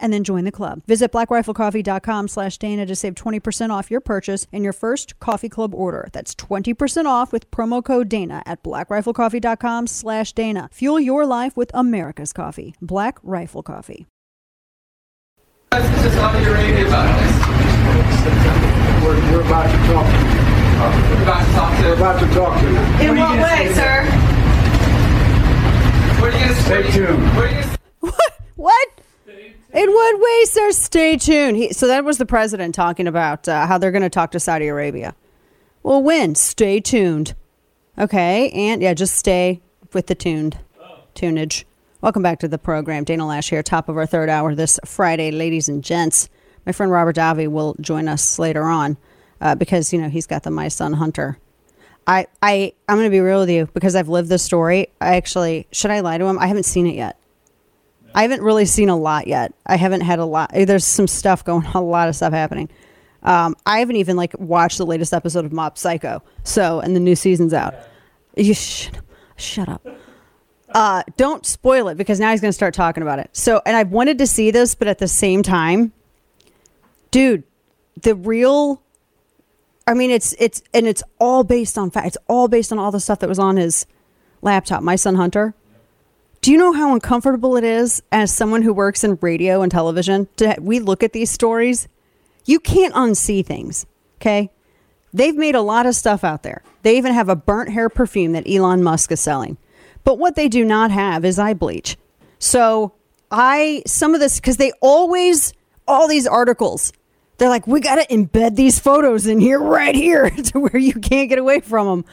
and 0.00 0.12
then 0.12 0.24
join 0.24 0.44
the 0.44 0.52
club. 0.52 0.82
Visit 0.86 1.12
blackriflecoffee.com 1.12 2.28
slash 2.28 2.58
Dana 2.58 2.86
to 2.86 2.96
save 2.96 3.14
20% 3.14 3.70
off 3.70 3.90
your 3.90 4.00
purchase 4.00 4.46
and 4.52 4.64
your 4.64 4.72
first 4.72 5.18
coffee 5.20 5.48
club 5.48 5.74
order. 5.74 6.08
That's 6.12 6.34
20% 6.34 7.04
off 7.06 7.32
with 7.32 7.50
promo 7.50 7.84
code 7.84 8.08
Dana 8.08 8.42
at 8.46 8.62
blackriflecoffee.com 8.62 9.86
slash 9.86 10.32
Dana. 10.32 10.68
Fuel 10.72 11.00
your 11.00 11.26
life 11.26 11.56
with 11.56 11.70
America's 11.74 12.32
coffee. 12.32 12.74
Black 12.80 13.18
Rifle 13.22 13.62
Coffee. 13.62 14.06
to 15.70 16.10
Saudi 16.12 16.44
Arabia 16.44 16.86
about 16.86 17.20
this. 17.20 17.48
We're, 19.04 19.16
we're 19.32 19.46
about 19.46 19.70
to 19.70 19.76
talk. 19.92 20.06
We're 21.10 21.22
about 21.22 21.46
to 21.46 21.52
talk 21.52 21.76
to. 21.76 21.82
We're 21.82 21.94
about 21.94 22.20
to 22.20 22.26
talk 22.34 22.60
to 22.60 22.66
you. 23.04 23.10
In 23.10 23.18
what 23.18 23.38
way, 23.38 23.72
sir? 23.74 24.04
What 26.20 26.34
are 26.34 26.38
you 26.38 26.44
gonna 26.46 26.60
Stay 26.62 26.90
tuned. 26.90 27.36
What 27.36 27.44
are 27.44 27.48
you 27.48 27.62
gonna 28.02 28.12
What? 28.56 28.97
In 29.78 29.92
what 29.92 30.20
way, 30.20 30.44
sir? 30.46 30.72
Stay 30.72 31.16
tuned. 31.16 31.56
He, 31.56 31.72
so 31.72 31.86
that 31.86 32.04
was 32.04 32.18
the 32.18 32.26
president 32.26 32.74
talking 32.74 33.06
about 33.06 33.46
uh, 33.46 33.64
how 33.64 33.78
they're 33.78 33.92
going 33.92 34.02
to 34.02 34.10
talk 34.10 34.32
to 34.32 34.40
Saudi 34.40 34.66
Arabia. 34.66 35.14
Well, 35.84 36.02
when? 36.02 36.34
Stay 36.34 36.80
tuned. 36.80 37.36
Okay, 37.96 38.50
and 38.50 38.82
yeah, 38.82 38.92
just 38.92 39.14
stay 39.14 39.62
with 39.92 40.08
the 40.08 40.16
tuned 40.16 40.58
tunage. 41.14 41.62
Welcome 42.00 42.24
back 42.24 42.40
to 42.40 42.48
the 42.48 42.58
program. 42.58 43.04
Dana 43.04 43.22
Loesch 43.22 43.50
here, 43.50 43.62
top 43.62 43.88
of 43.88 43.96
our 43.96 44.04
third 44.04 44.28
hour 44.28 44.52
this 44.52 44.80
Friday, 44.84 45.30
ladies 45.30 45.68
and 45.68 45.84
gents. 45.84 46.28
My 46.66 46.72
friend 46.72 46.90
Robert 46.90 47.14
Davi 47.14 47.46
will 47.46 47.76
join 47.80 48.08
us 48.08 48.36
later 48.36 48.64
on 48.64 48.96
uh, 49.40 49.54
because 49.54 49.92
you 49.92 50.00
know 50.00 50.08
he's 50.08 50.26
got 50.26 50.42
the 50.42 50.50
My 50.50 50.66
Son 50.66 50.94
Hunter. 50.94 51.38
I 52.04 52.26
I 52.42 52.72
I'm 52.88 52.96
going 52.96 53.06
to 53.06 53.10
be 53.10 53.20
real 53.20 53.38
with 53.38 53.50
you 53.50 53.68
because 53.74 53.94
I've 53.94 54.08
lived 54.08 54.28
this 54.28 54.42
story. 54.42 54.88
I 55.00 55.14
actually 55.14 55.68
should 55.70 55.92
I 55.92 56.00
lie 56.00 56.18
to 56.18 56.24
him? 56.24 56.36
I 56.40 56.48
haven't 56.48 56.64
seen 56.64 56.88
it 56.88 56.96
yet. 56.96 57.17
I 58.14 58.22
haven't 58.22 58.42
really 58.42 58.64
seen 58.64 58.88
a 58.88 58.96
lot 58.96 59.26
yet. 59.26 59.54
I 59.66 59.76
haven't 59.76 60.00
had 60.00 60.18
a 60.18 60.24
lot. 60.24 60.50
There's 60.52 60.84
some 60.84 61.06
stuff 61.06 61.44
going, 61.44 61.66
a 61.74 61.80
lot 61.80 62.08
of 62.08 62.16
stuff 62.16 62.32
happening. 62.32 62.68
Um, 63.22 63.56
I 63.66 63.80
haven't 63.80 63.96
even 63.96 64.16
like 64.16 64.38
watched 64.38 64.78
the 64.78 64.86
latest 64.86 65.12
episode 65.12 65.44
of 65.44 65.52
Mob 65.52 65.76
Psycho. 65.76 66.22
So, 66.44 66.80
and 66.80 66.94
the 66.94 67.00
new 67.00 67.16
season's 67.16 67.52
out. 67.52 67.74
You 68.36 68.54
shut, 68.54 68.98
shut 69.36 69.68
up. 69.68 69.86
Uh, 70.70 71.02
don't 71.16 71.46
spoil 71.46 71.88
it 71.88 71.96
because 71.96 72.20
now 72.20 72.30
he's 72.30 72.40
going 72.40 72.50
to 72.50 72.54
start 72.54 72.74
talking 72.74 73.02
about 73.02 73.18
it. 73.18 73.30
So, 73.32 73.62
and 73.64 73.76
I've 73.76 73.90
wanted 73.90 74.18
to 74.18 74.26
see 74.26 74.50
this, 74.50 74.74
but 74.74 74.86
at 74.86 74.98
the 74.98 75.08
same 75.08 75.42
time, 75.42 75.92
dude, 77.10 77.44
the 78.02 78.14
real. 78.14 78.82
I 79.86 79.94
mean, 79.94 80.10
it's 80.10 80.34
it's 80.38 80.62
and 80.74 80.86
it's 80.86 81.02
all 81.18 81.42
based 81.42 81.78
on 81.78 81.90
fact. 81.90 82.06
It's 82.08 82.18
all 82.28 82.48
based 82.48 82.70
on 82.70 82.78
all 82.78 82.92
the 82.92 83.00
stuff 83.00 83.20
that 83.20 83.28
was 83.28 83.38
on 83.38 83.56
his 83.56 83.86
laptop. 84.42 84.82
My 84.82 84.96
son 84.96 85.14
Hunter. 85.14 85.54
Do 86.48 86.52
you 86.52 86.58
know 86.58 86.72
how 86.72 86.94
uncomfortable 86.94 87.58
it 87.58 87.64
is 87.64 88.02
as 88.10 88.34
someone 88.34 88.62
who 88.62 88.72
works 88.72 89.04
in 89.04 89.18
radio 89.20 89.60
and 89.60 89.70
television 89.70 90.28
to 90.38 90.56
we 90.58 90.80
look 90.80 91.02
at 91.02 91.12
these 91.12 91.30
stories? 91.30 91.88
You 92.46 92.58
can't 92.58 92.94
unsee 92.94 93.44
things, 93.44 93.84
okay? 94.16 94.50
They've 95.12 95.36
made 95.36 95.54
a 95.54 95.60
lot 95.60 95.84
of 95.84 95.94
stuff 95.94 96.24
out 96.24 96.44
there. 96.44 96.62
They 96.84 96.96
even 96.96 97.12
have 97.12 97.28
a 97.28 97.36
burnt 97.36 97.68
hair 97.68 97.90
perfume 97.90 98.32
that 98.32 98.48
Elon 98.48 98.82
Musk 98.82 99.12
is 99.12 99.20
selling. 99.20 99.58
But 100.04 100.18
what 100.18 100.36
they 100.36 100.48
do 100.48 100.64
not 100.64 100.90
have 100.90 101.22
is 101.22 101.38
eye 101.38 101.52
bleach. 101.52 101.98
So, 102.38 102.94
I 103.30 103.82
some 103.86 104.14
of 104.14 104.20
this 104.20 104.40
cuz 104.40 104.56
they 104.56 104.72
always 104.80 105.52
all 105.86 106.08
these 106.08 106.26
articles 106.26 106.94
they're 107.36 107.50
like, 107.50 107.66
we 107.66 107.80
got 107.80 107.96
to 107.96 108.06
embed 108.06 108.56
these 108.56 108.80
photos 108.80 109.26
in 109.28 109.38
here, 109.38 109.60
right 109.60 109.94
here, 109.94 110.28
to 110.46 110.58
where 110.58 110.78
you 110.78 110.94
can't 110.94 111.28
get 111.28 111.38
away 111.38 111.60
from 111.60 111.86
them. 111.86 112.04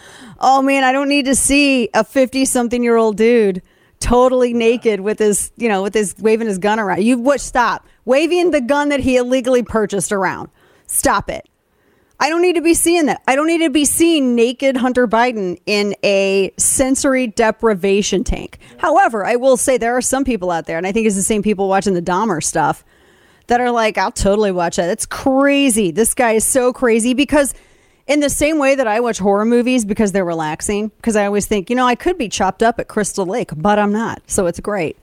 Oh 0.42 0.62
man, 0.62 0.84
I 0.84 0.92
don't 0.92 1.08
need 1.08 1.26
to 1.26 1.36
see 1.36 1.90
a 1.94 2.04
50 2.04 2.44
something 2.44 2.84
year 2.84 2.98
old 2.98 3.16
dude 3.16 3.62
totally 4.06 4.54
naked 4.54 5.00
with 5.00 5.18
his, 5.18 5.52
you 5.58 5.68
know, 5.68 5.82
with 5.82 5.96
his 5.96 6.16
waving 6.20 6.48
his 6.48 6.60
gun 6.60 6.80
around. 6.80 7.02
You 7.02 7.18
what? 7.18 7.42
Stop 7.42 7.88
waving 8.06 8.52
the 8.52 8.62
gun 8.62 8.90
that 8.90 9.00
he 9.00 9.18
illegally 9.18 9.64
purchased 9.64 10.12
around. 10.12 10.50
Stop 10.86 11.28
it. 11.28 11.50
I 12.20 12.30
don't 12.30 12.44
need 12.44 12.54
to 12.54 12.62
be 12.62 12.76
seeing 12.76 13.08
that. 13.08 13.24
I 13.28 13.36
don't 13.36 13.48
need 13.48 13.64
to 13.64 13.72
be 13.72 13.84
seeing 13.84 14.36
naked 14.36 14.78
Hunter 14.78 15.08
Biden 15.08 15.60
in 15.66 15.96
a 16.04 16.54
sensory 16.58 17.26
deprivation 17.26 18.24
tank. 18.24 18.60
However, 18.78 19.26
I 19.26 19.38
will 19.38 19.58
say 19.58 19.78
there 19.78 19.98
are 19.98 20.02
some 20.02 20.24
people 20.24 20.52
out 20.52 20.68
there, 20.68 20.78
and 20.78 20.86
I 20.86 20.92
think 20.92 21.08
it's 21.08 21.16
the 21.16 21.24
same 21.24 21.42
people 21.42 21.68
watching 21.68 21.96
the 21.96 22.02
Dahmer 22.02 22.44
stuff 22.44 22.86
that 23.48 23.60
are 23.60 23.72
like, 23.72 23.98
I'll 23.98 24.12
totally 24.12 24.52
watch 24.52 24.76
that. 24.76 24.92
It's 24.92 25.08
crazy. 25.08 25.90
This 25.92 26.14
guy 26.14 26.34
is 26.34 26.46
so 26.46 26.72
crazy 26.72 27.16
because, 27.16 27.56
in 28.08 28.20
the 28.20 28.30
same 28.30 28.60
way 28.60 28.76
that 28.76 28.88
I 28.88 29.00
watch 29.00 29.18
horror 29.18 29.46
movies 29.46 29.84
because 29.86 30.12
they're 30.12 30.26
relaxing, 30.26 30.90
because 30.98 31.16
I 31.16 31.26
always 31.26 31.46
think, 31.48 31.70
you 31.70 31.76
know, 31.76 31.86
I 31.88 31.96
could 31.96 32.18
be 32.18 32.30
chopped 32.30 32.62
up 32.64 32.80
at 32.80 32.88
Crystal 32.88 33.26
Lake, 33.26 33.52
but 33.56 33.80
I'm 33.80 33.92
not. 33.92 34.22
So 34.28 34.46
it's 34.48 34.60
great. 34.60 34.98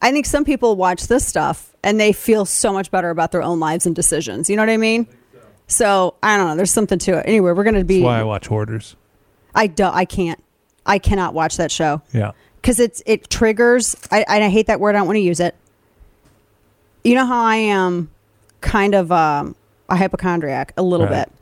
I 0.00 0.10
think 0.10 0.26
some 0.26 0.44
people 0.44 0.74
watch 0.76 1.06
this 1.06 1.24
stuff 1.26 1.72
and 1.84 2.00
they 2.00 2.12
feel 2.12 2.44
so 2.44 2.72
much 2.72 2.90
better 2.90 3.10
about 3.10 3.30
their 3.32 3.42
own 3.42 3.60
lives 3.60 3.86
and 3.86 3.94
decisions. 3.94 4.50
You 4.50 4.56
know 4.56 4.62
what 4.62 4.70
I 4.70 4.76
mean? 4.76 5.06
So 5.68 6.14
I 6.22 6.36
don't 6.36 6.48
know. 6.48 6.56
There's 6.56 6.72
something 6.72 6.98
to 7.00 7.18
it. 7.18 7.24
Anyway, 7.28 7.52
we're 7.52 7.62
going 7.64 7.76
to 7.76 7.84
be. 7.84 7.98
That's 8.00 8.04
why 8.04 8.18
I 8.20 8.24
watch 8.24 8.48
Hoarders. 8.48 8.96
I 9.54 9.68
don't. 9.68 9.94
I 9.94 10.04
can't. 10.04 10.42
I 10.84 10.98
cannot 10.98 11.34
watch 11.34 11.56
that 11.58 11.70
show 11.70 12.02
Yeah. 12.12 12.32
because 12.60 12.80
it's 12.80 13.02
it 13.06 13.30
triggers. 13.30 13.94
I 14.10 14.24
I 14.28 14.48
hate 14.48 14.66
that 14.66 14.80
word. 14.80 14.96
I 14.96 14.98
don't 14.98 15.06
want 15.06 15.16
to 15.16 15.20
use 15.20 15.38
it. 15.38 15.54
You 17.04 17.14
know 17.14 17.24
how 17.26 17.42
I 17.44 17.56
am, 17.56 18.10
kind 18.60 18.94
of 18.94 19.12
um, 19.12 19.54
a 19.88 19.96
hypochondriac 19.96 20.72
a 20.76 20.82
little 20.82 21.06
Right. 21.06 21.28
bit. 21.28 21.32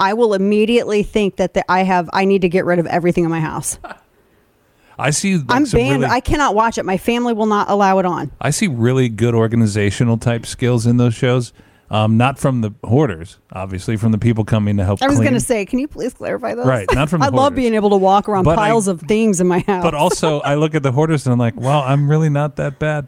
I 0.00 0.14
will 0.14 0.34
immediately 0.34 1.02
think 1.02 1.36
that 1.36 1.54
the, 1.54 1.70
I 1.70 1.82
have. 1.82 2.08
I 2.12 2.24
need 2.24 2.42
to 2.42 2.48
get 2.48 2.64
rid 2.64 2.78
of 2.78 2.86
everything 2.86 3.24
in 3.24 3.30
my 3.30 3.40
house. 3.40 3.78
I 4.98 5.10
see. 5.10 5.36
Like, 5.36 5.44
I'm 5.50 5.64
banned. 5.64 6.02
really- 6.02 6.12
I 6.12 6.20
cannot 6.20 6.54
watch 6.54 6.76
it. 6.78 6.84
My 6.84 6.96
family 6.96 7.32
will 7.32 7.46
not 7.46 7.70
allow 7.70 7.98
it 7.98 8.04
on. 8.06 8.32
I 8.40 8.50
see 8.50 8.66
really 8.66 9.08
good 9.08 9.34
organizational 9.34 10.18
type 10.18 10.44
skills 10.46 10.86
in 10.86 10.96
those 10.96 11.14
shows. 11.14 11.52
Um, 11.90 12.18
not 12.18 12.38
from 12.38 12.60
the 12.60 12.74
hoarders, 12.84 13.38
obviously, 13.50 13.96
from 13.96 14.12
the 14.12 14.18
people 14.18 14.44
coming 14.44 14.76
to 14.76 14.84
help. 14.84 15.00
I 15.00 15.06
was 15.06 15.20
going 15.20 15.32
to 15.32 15.40
say, 15.40 15.64
can 15.64 15.78
you 15.78 15.88
please 15.88 16.12
clarify 16.12 16.54
those? 16.54 16.66
Right, 16.66 16.86
not 16.92 17.08
from 17.08 17.22
I 17.22 17.30
the 17.30 17.36
love 17.36 17.54
being 17.54 17.72
able 17.72 17.88
to 17.90 17.96
walk 17.96 18.28
around 18.28 18.44
But 18.44 18.58
I- 18.58 18.68
piles 18.68 18.88
of 18.88 19.00
things 19.00 19.40
in 19.40 19.46
my 19.46 19.60
house. 19.60 19.82
But 19.82 19.94
also, 19.94 20.40
I 20.40 20.56
look 20.56 20.74
at 20.74 20.82
the 20.82 20.92
hoarders 20.92 21.24
and 21.24 21.32
I'm 21.32 21.38
like, 21.38 21.56
wow, 21.56 21.82
I'm 21.84 22.10
really 22.10 22.28
not 22.28 22.56
that 22.56 22.78
bad. 22.78 23.06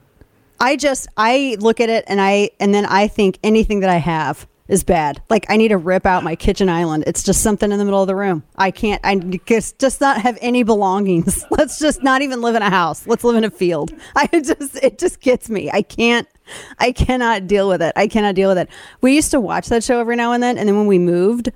I 0.58 0.76
just 0.76 1.08
I 1.16 1.56
look 1.60 1.80
at 1.80 1.88
it 1.90 2.04
and 2.06 2.20
I 2.20 2.50
and 2.60 2.72
then 2.74 2.84
I 2.86 3.08
think 3.08 3.38
anything 3.42 3.80
that 3.80 3.88
I 3.90 3.96
have 3.96 4.46
is 4.70 4.84
bad. 4.84 5.20
Like 5.28 5.44
I 5.48 5.56
need 5.56 5.68
to 5.68 5.76
rip 5.76 6.06
out 6.06 6.22
my 6.22 6.36
kitchen 6.36 6.68
island. 6.68 7.04
It's 7.06 7.24
just 7.24 7.42
something 7.42 7.70
in 7.70 7.78
the 7.78 7.84
middle 7.84 8.00
of 8.00 8.06
the 8.06 8.14
room. 8.14 8.44
I 8.56 8.70
can't. 8.70 9.00
I 9.04 9.16
just 9.16 9.78
just 9.78 10.00
not 10.00 10.22
have 10.22 10.38
any 10.40 10.62
belongings. 10.62 11.44
Let's 11.50 11.78
just 11.78 12.02
not 12.02 12.22
even 12.22 12.40
live 12.40 12.54
in 12.54 12.62
a 12.62 12.70
house. 12.70 13.06
Let's 13.06 13.24
live 13.24 13.36
in 13.36 13.44
a 13.44 13.50
field. 13.50 13.92
I 14.16 14.28
just 14.28 14.76
it 14.76 14.98
just 14.98 15.20
gets 15.20 15.50
me. 15.50 15.70
I 15.70 15.82
can't. 15.82 16.26
I 16.78 16.92
cannot 16.92 17.46
deal 17.46 17.68
with 17.68 17.82
it. 17.82 17.92
I 17.96 18.06
cannot 18.06 18.36
deal 18.36 18.48
with 18.48 18.58
it. 18.58 18.68
We 19.00 19.14
used 19.14 19.32
to 19.32 19.40
watch 19.40 19.68
that 19.68 19.84
show 19.84 20.00
every 20.00 20.16
now 20.16 20.32
and 20.32 20.42
then, 20.42 20.56
and 20.56 20.68
then 20.68 20.76
when 20.76 20.86
we 20.86 20.98
moved, 20.98 21.50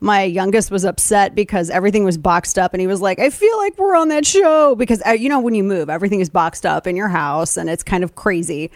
my 0.00 0.22
youngest 0.22 0.70
was 0.70 0.84
upset 0.84 1.34
because 1.34 1.68
everything 1.68 2.04
was 2.04 2.16
boxed 2.16 2.58
up 2.58 2.74
and 2.74 2.80
he 2.80 2.88
was 2.88 3.00
like 3.00 3.20
i 3.20 3.30
feel 3.30 3.56
like 3.58 3.78
we're 3.78 3.94
on 3.94 4.08
that 4.08 4.26
show 4.26 4.74
because 4.74 5.00
uh, 5.06 5.10
you 5.10 5.28
know 5.28 5.38
when 5.38 5.54
you 5.54 5.62
move 5.62 5.88
everything 5.88 6.18
is 6.18 6.28
boxed 6.28 6.66
up 6.66 6.88
in 6.88 6.96
your 6.96 7.06
house 7.06 7.56
and 7.56 7.70
it's 7.70 7.84
kind 7.84 8.02
of 8.02 8.16
crazy 8.16 8.68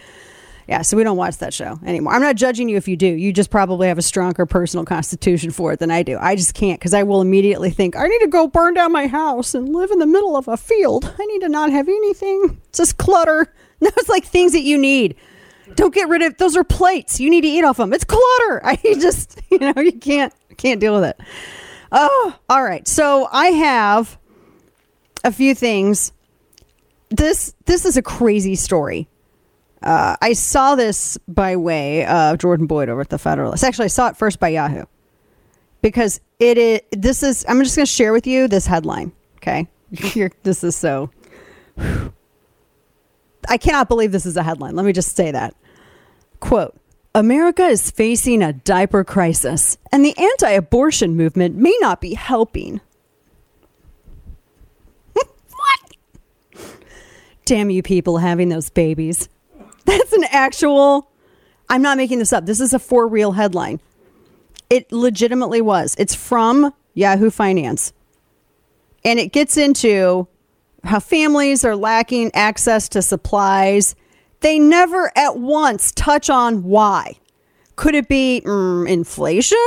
yeah 0.67 0.81
so 0.81 0.97
we 0.97 1.03
don't 1.03 1.17
watch 1.17 1.37
that 1.37 1.53
show 1.53 1.79
anymore. 1.85 2.13
I'm 2.13 2.21
not 2.21 2.35
judging 2.35 2.69
you 2.69 2.77
if 2.77 2.87
you 2.87 2.95
do. 2.95 3.07
You 3.07 3.31
just 3.33 3.49
probably 3.49 3.87
have 3.87 3.97
a 3.97 4.01
stronger 4.03 4.45
personal 4.45 4.85
constitution 4.85 5.51
for 5.51 5.73
it 5.73 5.79
than 5.79 5.91
i 5.91 6.03
do. 6.03 6.17
I 6.19 6.35
just 6.35 6.53
can't 6.53 6.79
because 6.79 6.93
i 6.93 7.03
will 7.03 7.21
immediately 7.21 7.69
think 7.69 7.95
i 7.95 8.07
need 8.07 8.19
to 8.19 8.27
go 8.27 8.47
burn 8.47 8.73
down 8.73 8.91
my 8.91 9.07
house 9.07 9.53
and 9.53 9.69
live 9.69 9.91
in 9.91 9.99
the 9.99 10.05
middle 10.05 10.35
of 10.35 10.47
a 10.47 10.57
field. 10.57 11.13
I 11.19 11.25
need 11.25 11.39
to 11.39 11.49
not 11.49 11.71
have 11.71 11.87
anything. 11.87 12.61
It's 12.69 12.79
just 12.79 12.97
clutter. 12.97 13.53
No 13.79 13.91
it's 13.95 14.09
like 14.09 14.25
things 14.25 14.53
that 14.53 14.63
you 14.63 14.75
need. 14.75 15.17
Don't 15.75 15.93
get 15.93 16.09
rid 16.09 16.23
of 16.23 16.37
those 16.37 16.57
are 16.57 16.63
plates. 16.63 17.19
You 17.19 17.29
need 17.29 17.41
to 17.41 17.47
eat 17.47 17.63
off 17.63 17.77
them 17.77 17.93
it's 17.93 18.03
clutter. 18.03 18.61
I 18.65 18.75
just 18.99 19.39
you 19.51 19.59
know 19.59 19.73
you 19.77 19.91
can't 19.91 20.33
can't 20.57 20.79
deal 20.79 20.95
with 20.95 21.03
it. 21.03 21.19
Oh 21.91 22.35
all 22.49 22.63
right. 22.63 22.87
So 22.87 23.27
i 23.31 23.47
have 23.49 24.17
a 25.23 25.31
few 25.31 25.53
things. 25.53 26.11
This 27.09 27.53
this 27.65 27.85
is 27.85 27.97
a 27.97 28.01
crazy 28.01 28.55
story 28.55 29.07
Uh, 29.83 30.15
I 30.21 30.33
saw 30.33 30.75
this 30.75 31.17
by 31.27 31.55
way 31.55 32.05
of 32.05 32.39
Jordan 32.39 32.65
Boyd 32.67 32.89
over 32.89 33.01
at 33.01 33.09
the 33.09 33.19
Federalist. 33.19 33.63
Actually, 33.63 33.85
I 33.85 33.89
saw 33.89 34.07
it 34.09 34.17
first 34.17 34.39
by 34.39 34.49
Yahoo 34.49 34.85
because 35.81 36.19
it 36.39 36.57
is. 36.57 36.81
This 36.91 37.23
is. 37.23 37.45
I'm 37.47 37.63
just 37.63 37.75
going 37.75 37.85
to 37.85 37.91
share 37.91 38.11
with 38.11 38.25
you 38.27 38.47
this 38.47 38.65
headline. 38.65 39.11
Okay, 39.37 39.67
this 40.43 40.63
is 40.63 40.75
so. 40.75 41.11
I 43.49 43.57
cannot 43.57 43.87
believe 43.87 44.11
this 44.11 44.25
is 44.25 44.35
a 44.35 44.43
headline. 44.43 44.75
Let 44.75 44.85
me 44.85 44.93
just 44.93 45.15
say 45.15 45.31
that. 45.31 45.55
Quote 46.39 46.75
America 47.15 47.65
is 47.65 47.89
facing 47.89 48.43
a 48.43 48.53
diaper 48.53 49.03
crisis, 49.03 49.77
and 49.91 50.03
the 50.03 50.17
anti 50.17 50.49
abortion 50.49 51.15
movement 51.15 51.55
may 51.55 51.75
not 51.81 52.01
be 52.01 52.13
helping. 52.13 52.81
what? 55.13 56.77
Damn 57.45 57.69
you 57.69 57.81
people 57.81 58.17
having 58.17 58.49
those 58.49 58.69
babies. 58.69 59.29
That's 59.87 60.13
an 60.13 60.25
actual. 60.31 61.09
I'm 61.69 61.81
not 61.81 61.97
making 61.97 62.19
this 62.19 62.31
up. 62.31 62.45
This 62.45 62.59
is 62.59 62.73
a 62.73 62.79
for 62.79 63.07
real 63.07 63.31
headline. 63.31 63.79
It 64.69 64.91
legitimately 64.91 65.61
was. 65.61 65.95
It's 65.97 66.13
from 66.13 66.73
Yahoo 66.93 67.29
Finance. 67.29 67.93
And 69.03 69.19
it 69.19 69.31
gets 69.31 69.57
into 69.57 70.27
how 70.83 70.99
families 70.99 71.63
are 71.63 71.75
lacking 71.75 72.31
access 72.33 72.89
to 72.89 73.01
supplies. 73.01 73.95
They 74.41 74.59
never 74.59 75.11
at 75.15 75.37
once 75.37 75.91
touch 75.93 76.29
on 76.29 76.63
why. 76.63 77.17
Could 77.77 77.95
it 77.95 78.09
be 78.09 78.41
mm, 78.45 78.87
inflation? 78.89 79.57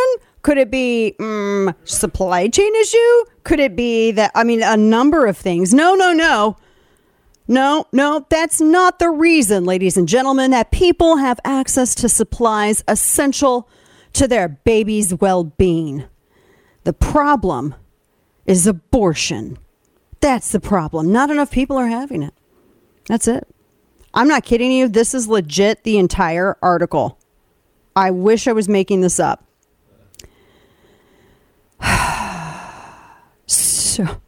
Could 0.43 0.59
it 0.59 0.71
be 0.71 1.15
mm, 1.19 1.75
supply 1.85 2.49
chain 2.49 2.75
issue? 2.77 3.25
Could 3.45 3.61
it 3.61 3.75
be 3.75 4.11
that, 4.13 4.33
I 4.35 4.45
mean, 4.45 4.63
a 4.63 4.77
number 4.77 5.27
of 5.27 5.37
things? 5.37 5.73
No, 5.73 5.95
no, 5.95 6.13
no. 6.13 6.57
No, 7.51 7.87
no, 7.91 8.25
that's 8.29 8.61
not 8.61 9.01
the 9.01 9.11
reason, 9.11 9.65
ladies 9.65 9.97
and 9.97 10.07
gentlemen, 10.07 10.53
that 10.53 10.71
people 10.71 11.17
have 11.17 11.41
access 11.45 11.97
to 11.97 12.09
supplies 12.09 12.85
essential 12.87 13.69
to 14.13 14.29
their 14.29 14.49
baby's 14.49 15.13
well 15.17 15.43
being. 15.43 16.05
The 16.85 16.93
problem 16.93 17.75
is 18.47 18.69
abortion. 18.69 19.59
That's 20.21 20.53
the 20.53 20.61
problem. 20.61 21.11
Not 21.11 21.31
enough 21.31 21.51
people 21.51 21.77
are 21.77 21.89
having 21.89 22.23
it. 22.23 22.35
That's 23.07 23.27
it. 23.27 23.49
I'm 24.15 24.29
not 24.29 24.45
kidding 24.45 24.71
you. 24.71 24.87
This 24.87 25.13
is 25.13 25.27
legit 25.27 25.83
the 25.83 25.99
entire 25.99 26.57
article. 26.63 27.19
I 27.97 28.13
wish 28.13 28.47
I 28.47 28.53
was 28.53 28.69
making 28.69 29.01
this 29.01 29.19
up. 29.19 29.45
so, 33.47 34.21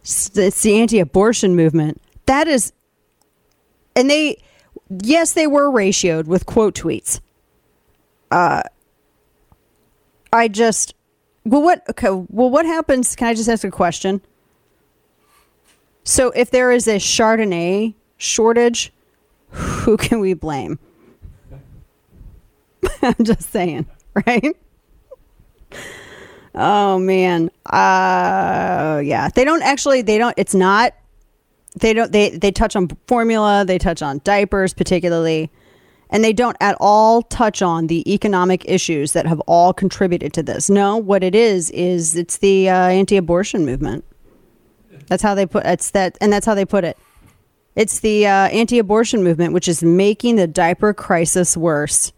it's 0.00 0.30
the 0.30 0.80
anti 0.80 1.00
abortion 1.00 1.54
movement. 1.54 2.01
That 2.26 2.48
is, 2.48 2.72
and 3.96 4.08
they, 4.08 4.42
yes, 5.02 5.32
they 5.32 5.46
were 5.46 5.70
ratioed 5.70 6.26
with 6.26 6.46
quote 6.46 6.74
tweets. 6.74 7.20
Uh, 8.30 8.62
I 10.32 10.48
just, 10.48 10.94
well, 11.44 11.62
what, 11.62 11.82
okay, 11.90 12.10
well, 12.10 12.50
what 12.50 12.64
happens? 12.64 13.14
Can 13.16 13.28
I 13.28 13.34
just 13.34 13.48
ask 13.48 13.64
a 13.64 13.70
question? 13.70 14.20
So, 16.04 16.30
if 16.30 16.50
there 16.50 16.72
is 16.72 16.88
a 16.88 16.96
Chardonnay 16.96 17.94
shortage, 18.16 18.92
who 19.50 19.96
can 19.96 20.20
we 20.20 20.34
blame? 20.34 20.78
I'm 23.02 23.22
just 23.22 23.50
saying, 23.50 23.86
right? 24.26 24.56
Oh 26.54 26.98
man. 26.98 27.50
Uh 27.64 29.00
yeah. 29.04 29.28
They 29.34 29.44
don't 29.44 29.62
actually 29.62 30.02
they 30.02 30.18
don't 30.18 30.34
it's 30.36 30.54
not 30.54 30.94
they 31.74 31.92
don't 31.92 32.12
they 32.12 32.30
they 32.30 32.50
touch 32.50 32.76
on 32.76 32.88
formula, 33.06 33.64
they 33.66 33.78
touch 33.78 34.02
on 34.02 34.20
diapers 34.24 34.74
particularly, 34.74 35.50
and 36.10 36.22
they 36.22 36.32
don't 36.32 36.56
at 36.60 36.76
all 36.80 37.22
touch 37.22 37.62
on 37.62 37.86
the 37.86 38.12
economic 38.12 38.68
issues 38.68 39.12
that 39.12 39.26
have 39.26 39.40
all 39.40 39.72
contributed 39.72 40.32
to 40.34 40.42
this. 40.42 40.68
No, 40.68 40.96
what 40.96 41.24
it 41.24 41.34
is 41.34 41.70
is 41.70 42.16
it's 42.16 42.38
the 42.38 42.68
uh, 42.68 42.88
anti-abortion 42.88 43.64
movement. 43.64 44.04
That's 45.06 45.22
how 45.22 45.34
they 45.34 45.46
put 45.46 45.64
it's 45.64 45.90
that 45.92 46.18
and 46.20 46.32
that's 46.32 46.46
how 46.46 46.54
they 46.54 46.64
put 46.66 46.84
it. 46.84 46.98
It's 47.74 48.00
the 48.00 48.26
uh, 48.26 48.48
anti-abortion 48.48 49.22
movement 49.24 49.54
which 49.54 49.66
is 49.66 49.82
making 49.82 50.36
the 50.36 50.46
diaper 50.46 50.92
crisis 50.92 51.56
worse 51.56 52.12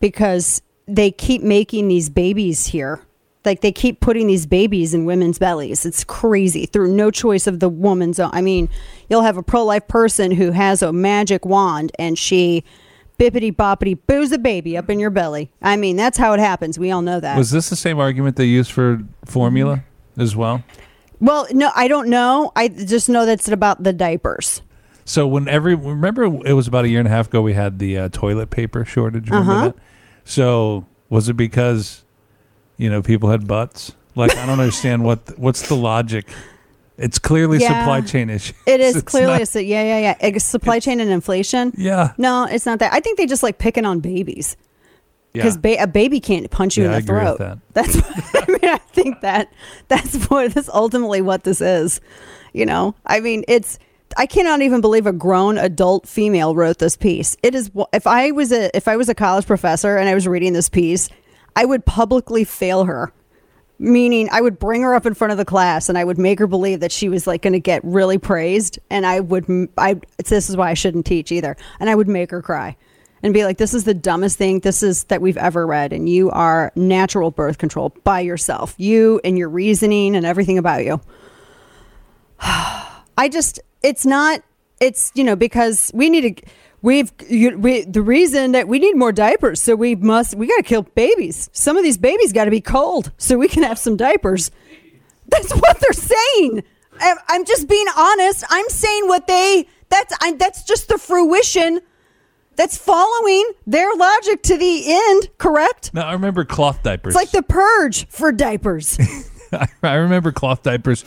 because 0.00 0.62
they 0.86 1.10
keep 1.10 1.42
making 1.42 1.88
these 1.88 2.08
babies 2.08 2.66
here. 2.66 3.00
Like 3.44 3.60
they 3.60 3.72
keep 3.72 4.00
putting 4.00 4.26
these 4.26 4.46
babies 4.46 4.94
in 4.94 5.04
women's 5.04 5.38
bellies. 5.38 5.84
It's 5.84 6.02
crazy 6.04 6.66
through 6.66 6.94
no 6.94 7.10
choice 7.10 7.46
of 7.46 7.60
the 7.60 7.68
woman's 7.68 8.18
own. 8.18 8.30
I 8.32 8.40
mean, 8.40 8.68
you'll 9.10 9.22
have 9.22 9.36
a 9.36 9.42
pro-life 9.42 9.86
person 9.88 10.30
who 10.30 10.50
has 10.52 10.82
a 10.82 10.92
magic 10.92 11.44
wand 11.44 11.92
and 11.98 12.18
she 12.18 12.64
bippity 13.18 13.54
boppity 13.54 13.98
boos 14.06 14.32
a 14.32 14.38
baby 14.38 14.76
up 14.76 14.88
in 14.90 14.98
your 14.98 15.10
belly. 15.10 15.50
I 15.62 15.76
mean, 15.76 15.96
that's 15.96 16.18
how 16.18 16.32
it 16.32 16.40
happens. 16.40 16.78
We 16.78 16.90
all 16.90 17.02
know 17.02 17.20
that. 17.20 17.36
Was 17.36 17.50
this 17.50 17.68
the 17.70 17.76
same 17.76 17.98
argument 17.98 18.36
they 18.36 18.44
used 18.46 18.72
for 18.72 19.00
formula 19.24 19.84
as 20.16 20.34
well? 20.34 20.64
well, 21.20 21.46
no, 21.52 21.70
I 21.74 21.86
don't 21.88 22.08
know. 22.08 22.50
I 22.56 22.68
just 22.68 23.08
know 23.08 23.24
that's 23.26 23.48
about 23.48 23.82
the 23.82 23.92
diapers. 23.92 24.62
So 25.04 25.26
when 25.26 25.48
every 25.48 25.74
remember 25.74 26.24
it 26.24 26.54
was 26.54 26.66
about 26.66 26.86
a 26.86 26.88
year 26.88 26.98
and 26.98 27.06
a 27.08 27.10
half 27.10 27.26
ago 27.28 27.42
we 27.42 27.52
had 27.52 27.78
the 27.78 27.98
uh, 27.98 28.08
toilet 28.10 28.48
paper 28.50 28.84
shortage. 28.86 29.28
Remember 29.28 29.52
Uh-huh. 29.52 29.64
that? 29.68 29.76
So 30.24 30.86
was 31.10 31.28
it 31.28 31.34
because 31.36 32.03
you 32.76 32.90
know 32.90 33.02
people 33.02 33.30
had 33.30 33.46
butts? 33.46 33.92
Like 34.14 34.36
I 34.36 34.46
don't 34.46 34.60
understand 34.60 35.04
what 35.04 35.38
what's 35.38 35.68
the 35.68 35.74
logic. 35.76 36.26
It's 36.96 37.18
clearly 37.18 37.58
Yeah. 37.58 37.80
supply 37.80 38.00
chain 38.02 38.30
issue. 38.30 38.54
It 38.66 38.80
is 38.80 38.94
It's 38.96 39.10
clearly 39.10 39.38
not- 39.40 39.54
a, 39.56 39.64
yeah, 39.64 39.82
yeah, 39.82 39.98
yeah. 39.98 40.28
It's 40.28 40.44
supply 40.44 40.78
chain 40.78 41.00
and 41.00 41.10
inflation. 41.10 41.72
Yeah. 41.76 42.12
No, 42.18 42.44
it's 42.44 42.66
not 42.66 42.78
that. 42.78 42.92
I 42.92 43.00
think 43.00 43.18
they 43.18 43.26
just 43.26 43.42
like 43.42 43.58
picking 43.58 43.84
on 43.84 43.98
babies 43.98 44.56
Yeah. 45.32 45.42
because 45.42 45.56
ba- 45.56 45.82
a 45.82 45.86
baby 45.88 46.20
can't 46.20 46.48
punch 46.50 46.76
you 46.76 46.84
Yeah, 46.84 46.96
in 46.98 47.00
the 47.00 47.06
throat. 47.06 47.38
That's. 47.72 47.96
I 47.96 48.44
mean, 48.46 48.70
I 48.70 48.78
think 48.92 49.20
that 49.22 49.52
that's 49.88 50.14
what 50.26 50.52
this 50.54 50.68
ultimately 50.72 51.20
what 51.20 51.42
this 51.42 51.60
is. 51.60 52.00
You 52.52 52.66
know, 52.66 52.94
I 53.04 53.18
mean, 53.20 53.44
it's. 53.48 53.78
I 54.16 54.26
cannot 54.26 54.62
even 54.62 54.80
believe 54.80 55.06
a 55.08 55.12
grown 55.12 55.58
adult 55.58 56.06
female 56.06 56.54
wrote 56.54 56.78
this 56.78 56.96
piece. 56.96 57.36
It 57.42 57.56
is. 57.56 57.72
If 57.92 58.06
I 58.06 58.30
was 58.30 58.52
a 58.52 58.70
if 58.76 58.86
I 58.86 58.96
was 58.96 59.08
a 59.08 59.14
college 59.16 59.44
professor 59.46 59.96
and 59.96 60.08
I 60.08 60.14
was 60.14 60.28
reading 60.28 60.52
this 60.52 60.68
piece, 60.68 61.08
I 61.56 61.64
would 61.64 61.84
publicly 61.84 62.44
fail 62.44 62.84
her. 62.84 63.12
Meaning 63.76 64.28
I 64.30 64.40
would 64.40 64.60
bring 64.60 64.82
her 64.82 64.94
up 64.94 65.04
in 65.04 65.14
front 65.14 65.32
of 65.32 65.36
the 65.36 65.44
class 65.44 65.88
and 65.88 65.98
I 65.98 66.04
would 66.04 66.16
make 66.16 66.38
her 66.38 66.46
believe 66.46 66.78
that 66.80 66.92
she 66.92 67.08
was 67.08 67.26
like 67.26 67.42
going 67.42 67.54
to 67.54 67.60
get 67.60 67.82
really 67.84 68.18
praised 68.18 68.78
and 68.88 69.04
I 69.04 69.18
would 69.18 69.68
I 69.76 70.00
this 70.24 70.48
is 70.48 70.56
why 70.56 70.70
I 70.70 70.74
shouldn't 70.74 71.06
teach 71.06 71.32
either. 71.32 71.56
And 71.80 71.90
I 71.90 71.94
would 71.96 72.06
make 72.06 72.30
her 72.30 72.40
cry 72.40 72.76
and 73.24 73.34
be 73.34 73.44
like 73.44 73.58
this 73.58 73.74
is 73.74 73.82
the 73.82 73.92
dumbest 73.92 74.38
thing 74.38 74.60
this 74.60 74.84
is 74.84 75.04
that 75.04 75.20
we've 75.20 75.36
ever 75.36 75.66
read 75.66 75.92
and 75.92 76.08
you 76.08 76.30
are 76.30 76.70
natural 76.76 77.32
birth 77.32 77.58
control 77.58 77.92
by 78.04 78.20
yourself. 78.20 78.76
You 78.78 79.20
and 79.24 79.36
your 79.36 79.48
reasoning 79.48 80.14
and 80.14 80.24
everything 80.24 80.56
about 80.56 80.84
you. 80.84 81.00
I 82.40 83.28
just 83.28 83.58
it's 83.82 84.06
not 84.06 84.40
it's 84.78 85.10
you 85.16 85.24
know 85.24 85.34
because 85.36 85.90
we 85.94 86.10
need 86.10 86.36
to 86.36 86.50
we've 86.84 87.10
you, 87.28 87.58
we, 87.58 87.82
the 87.82 88.02
reason 88.02 88.52
that 88.52 88.68
we 88.68 88.78
need 88.78 88.94
more 88.94 89.10
diapers 89.10 89.60
so 89.60 89.74
we 89.74 89.94
must 89.94 90.34
we 90.34 90.46
got 90.46 90.58
to 90.58 90.62
kill 90.62 90.82
babies. 90.82 91.48
Some 91.52 91.76
of 91.76 91.82
these 91.82 91.98
babies 91.98 92.32
got 92.32 92.44
to 92.44 92.50
be 92.50 92.60
cold 92.60 93.10
so 93.16 93.38
we 93.38 93.48
can 93.48 93.62
have 93.62 93.78
some 93.78 93.96
diapers. 93.96 94.50
That's 95.26 95.52
what 95.52 95.80
they're 95.80 95.92
saying. 95.92 96.62
I- 97.00 97.16
i'm 97.28 97.44
just 97.44 97.68
being 97.68 97.86
honest. 97.96 98.44
I'm 98.50 98.68
saying 98.68 99.08
what 99.08 99.26
they 99.26 99.66
that's 99.88 100.14
I, 100.20 100.32
that's 100.34 100.62
just 100.62 100.88
the 100.88 100.98
fruition 100.98 101.80
that's 102.56 102.76
following 102.76 103.50
their 103.66 103.92
logic 103.94 104.42
to 104.44 104.56
the 104.56 104.84
end 104.86 105.30
correct? 105.38 105.92
Now 105.94 106.06
I 106.06 106.12
remember 106.12 106.44
cloth 106.44 106.82
diapers. 106.82 107.14
it's 107.14 107.16
like 107.16 107.30
the 107.30 107.42
purge 107.42 108.06
for 108.08 108.30
diapers. 108.30 108.98
I 109.82 109.94
remember 109.94 110.32
cloth 110.32 110.62
diapers. 110.62 111.04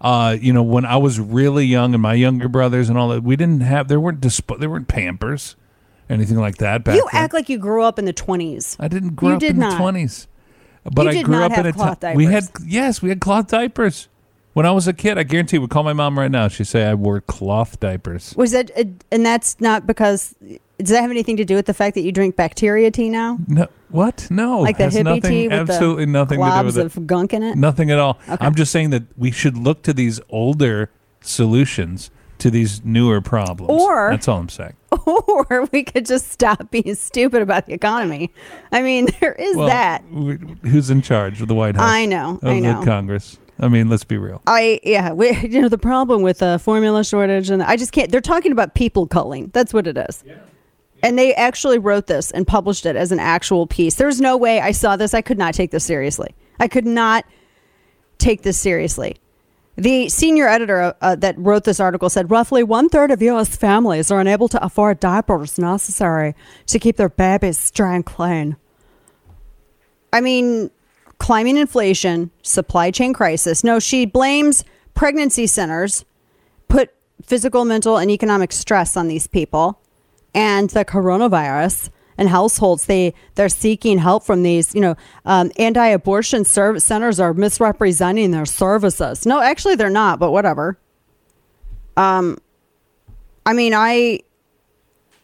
Uh, 0.00 0.36
you 0.40 0.52
know, 0.52 0.62
when 0.62 0.84
I 0.86 0.96
was 0.96 1.20
really 1.20 1.66
young, 1.66 1.92
and 1.94 2.02
my 2.02 2.14
younger 2.14 2.48
brothers 2.48 2.88
and 2.88 2.96
all 2.98 3.08
that, 3.08 3.22
we 3.22 3.36
didn't 3.36 3.60
have 3.60 3.88
there 3.88 4.00
weren't 4.00 4.20
disp- 4.20 4.58
there 4.58 4.70
weren't 4.70 4.88
Pampers, 4.88 5.56
anything 6.08 6.38
like 6.38 6.56
that 6.56 6.84
back 6.84 6.94
you 6.96 7.06
then. 7.12 7.22
act 7.22 7.34
like 7.34 7.48
you 7.48 7.58
grew 7.58 7.82
up 7.82 7.98
in 7.98 8.04
the 8.06 8.12
20s 8.14 8.76
I 8.80 8.88
didn't 8.88 9.14
grow 9.14 9.30
you 9.30 9.34
up 9.34 9.40
did 9.40 9.50
in 9.52 9.58
not. 9.58 9.72
the 9.72 9.76
twenties, 9.76 10.26
but 10.84 11.12
You 11.12 11.20
I 11.20 11.22
grew 11.22 11.42
up 11.42 11.52
in 11.58 11.66
a 11.66 11.72
cloth 11.72 12.00
time 12.00 12.16
we 12.16 12.24
had 12.26 12.44
yes, 12.66 13.02
we 13.02 13.08
had 13.10 13.20
cloth 13.20 13.48
diapers. 13.48 14.08
When 14.52 14.66
I 14.66 14.72
was 14.72 14.88
a 14.88 14.92
kid, 14.92 15.16
I 15.16 15.22
guarantee 15.22 15.58
you 15.58 15.60
would 15.60 15.70
call 15.70 15.84
my 15.84 15.92
mom 15.92 16.18
right 16.18 16.30
now. 16.30 16.48
She'd 16.48 16.66
say 16.66 16.84
I 16.84 16.94
wore 16.94 17.20
cloth 17.20 17.78
diapers. 17.78 18.34
Was 18.36 18.50
that, 18.50 18.70
and 19.12 19.24
that's 19.24 19.60
not 19.60 19.86
because, 19.86 20.34
does 20.78 20.88
that 20.88 21.02
have 21.02 21.10
anything 21.12 21.36
to 21.36 21.44
do 21.44 21.54
with 21.54 21.66
the 21.66 21.74
fact 21.74 21.94
that 21.94 22.00
you 22.00 22.10
drink 22.10 22.34
bacteria 22.34 22.90
tea 22.90 23.10
now? 23.10 23.38
No, 23.46 23.68
what? 23.90 24.28
No, 24.30 24.60
Like 24.60 24.78
the 24.78 24.84
hippie 24.84 25.04
nothing, 25.04 25.22
tea 25.22 25.48
with 25.48 25.68
absolutely 25.70 26.04
the 26.06 26.10
nothing 26.12 26.38
to 26.40 26.44
do 26.44 26.50
globs 26.50 26.64
with 26.64 26.78
it. 26.78 26.96
of 26.96 27.06
gunk 27.06 27.32
in 27.32 27.42
it? 27.42 27.56
Nothing 27.56 27.90
at 27.90 27.98
all. 27.98 28.18
Okay. 28.28 28.36
I'm 28.44 28.54
just 28.54 28.72
saying 28.72 28.90
that 28.90 29.04
we 29.18 29.30
should 29.30 29.56
look 29.56 29.82
to 29.82 29.92
these 29.92 30.20
older 30.30 30.90
solutions 31.20 32.10
to 32.38 32.50
these 32.50 32.84
newer 32.84 33.20
problems. 33.20 33.70
Or- 33.82 34.10
that's 34.10 34.26
all 34.28 34.38
I'm 34.38 34.48
saying. 34.48 34.74
Or 35.06 35.66
we 35.72 35.82
could 35.82 36.04
just 36.06 36.30
stop 36.30 36.70
being 36.70 36.94
stupid 36.94 37.42
about 37.42 37.66
the 37.66 37.72
economy. 37.72 38.32
I 38.70 38.82
mean, 38.82 39.08
there 39.20 39.32
is 39.32 39.56
Well, 39.56 39.68
that. 39.68 40.02
Who's 40.62 40.90
in 40.90 41.00
charge 41.02 41.40
of 41.40 41.48
the 41.48 41.54
White 41.54 41.76
House? 41.76 41.88
I 41.88 42.06
know, 42.06 42.38
Of 42.42 42.48
I 42.48 42.58
know. 42.60 42.80
the 42.80 42.86
Congress. 42.86 43.38
I 43.58 43.68
mean, 43.68 43.88
let's 43.88 44.04
be 44.04 44.16
real. 44.18 44.40
I 44.46 44.80
yeah, 44.82 45.12
we, 45.12 45.36
you 45.42 45.60
know 45.62 45.68
the 45.68 45.78
problem 45.78 46.22
with 46.22 46.38
the 46.38 46.58
formula 46.58 47.04
shortage, 47.04 47.50
and 47.50 47.62
I 47.62 47.76
just 47.76 47.92
can't. 47.92 48.10
They're 48.10 48.20
talking 48.20 48.52
about 48.52 48.74
people 48.74 49.06
culling. 49.06 49.50
That's 49.52 49.72
what 49.74 49.86
it 49.86 49.96
is. 49.98 50.24
And 51.02 51.18
they 51.18 51.34
actually 51.34 51.78
wrote 51.78 52.06
this 52.06 52.30
and 52.30 52.46
published 52.46 52.84
it 52.84 52.96
as 52.96 53.12
an 53.12 53.18
actual 53.18 53.66
piece. 53.66 53.94
There's 53.94 54.20
no 54.20 54.36
way 54.36 54.60
I 54.60 54.72
saw 54.72 54.96
this. 54.96 55.14
I 55.14 55.22
could 55.22 55.38
not 55.38 55.54
take 55.54 55.70
this 55.70 55.84
seriously. 55.84 56.34
I 56.58 56.68
could 56.68 56.86
not 56.86 57.24
take 58.18 58.42
this 58.42 58.58
seriously. 58.58 59.16
The 59.76 60.10
senior 60.10 60.46
editor 60.46 60.94
uh, 61.00 61.16
that 61.16 61.38
wrote 61.38 61.64
this 61.64 61.80
article 61.80 62.10
said 62.10 62.30
roughly 62.30 62.62
one 62.62 62.90
third 62.90 63.10
of 63.10 63.22
U.S. 63.22 63.56
families 63.56 64.10
are 64.10 64.20
unable 64.20 64.48
to 64.48 64.62
afford 64.62 65.00
diapers 65.00 65.58
necessary 65.58 66.34
to 66.66 66.78
keep 66.78 66.96
their 66.96 67.08
babies 67.08 67.70
dry 67.70 67.94
and 67.94 68.04
clean. 68.04 68.56
I 70.12 70.20
mean, 70.20 70.70
climbing 71.18 71.56
inflation, 71.56 72.30
supply 72.42 72.90
chain 72.90 73.14
crisis. 73.14 73.64
No, 73.64 73.78
she 73.78 74.04
blames 74.04 74.64
pregnancy 74.94 75.46
centers, 75.46 76.04
put 76.68 76.92
physical, 77.22 77.64
mental, 77.64 77.96
and 77.96 78.10
economic 78.10 78.52
stress 78.52 78.96
on 78.96 79.08
these 79.08 79.26
people, 79.26 79.80
and 80.34 80.70
the 80.70 80.84
coronavirus 80.84 81.90
and 82.18 82.28
households. 82.28 82.86
They 82.86 83.14
they're 83.34 83.48
seeking 83.48 83.98
help 83.98 84.24
from 84.24 84.42
these. 84.42 84.74
You 84.74 84.80
know, 84.80 84.96
um, 85.24 85.50
anti-abortion 85.58 86.44
service 86.44 86.84
centers 86.84 87.20
are 87.20 87.34
misrepresenting 87.34 88.30
their 88.30 88.46
services. 88.46 89.26
No, 89.26 89.40
actually, 89.40 89.76
they're 89.76 89.90
not. 89.90 90.18
But 90.18 90.32
whatever. 90.32 90.78
Um, 91.96 92.38
I 93.44 93.52
mean, 93.52 93.74
I 93.74 94.20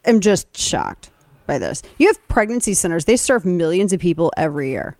am 0.04 0.20
just 0.20 0.56
shocked 0.56 1.10
by 1.46 1.58
this. 1.58 1.82
You 1.98 2.08
have 2.08 2.28
pregnancy 2.28 2.74
centers; 2.74 3.04
they 3.04 3.16
serve 3.16 3.44
millions 3.44 3.92
of 3.92 4.00
people 4.00 4.32
every 4.36 4.70
year 4.70 4.96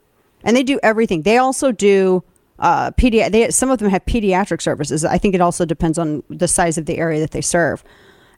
and 0.47 0.57
they 0.57 0.63
do 0.63 0.79
everything. 0.83 1.23
They 1.23 1.39
also 1.39 1.73
do 1.73 2.25
uh, 2.59 2.93
pedi- 2.93 3.31
they, 3.31 3.51
Some 3.51 3.71
of 3.71 3.79
them 3.79 3.91
have 3.91 4.07
pediatric 4.07 4.63
services. 4.63 5.05
I 5.05 5.19
think 5.19 5.35
it 5.35 5.43
also 5.43 5.67
depends 5.67 5.99
on 5.99 6.23
the 6.31 6.49
size 6.49 6.79
of 6.79 6.87
the 6.87 6.97
area 6.97 7.21
that 7.21 7.33
they 7.33 7.43
serve. 7.43 7.85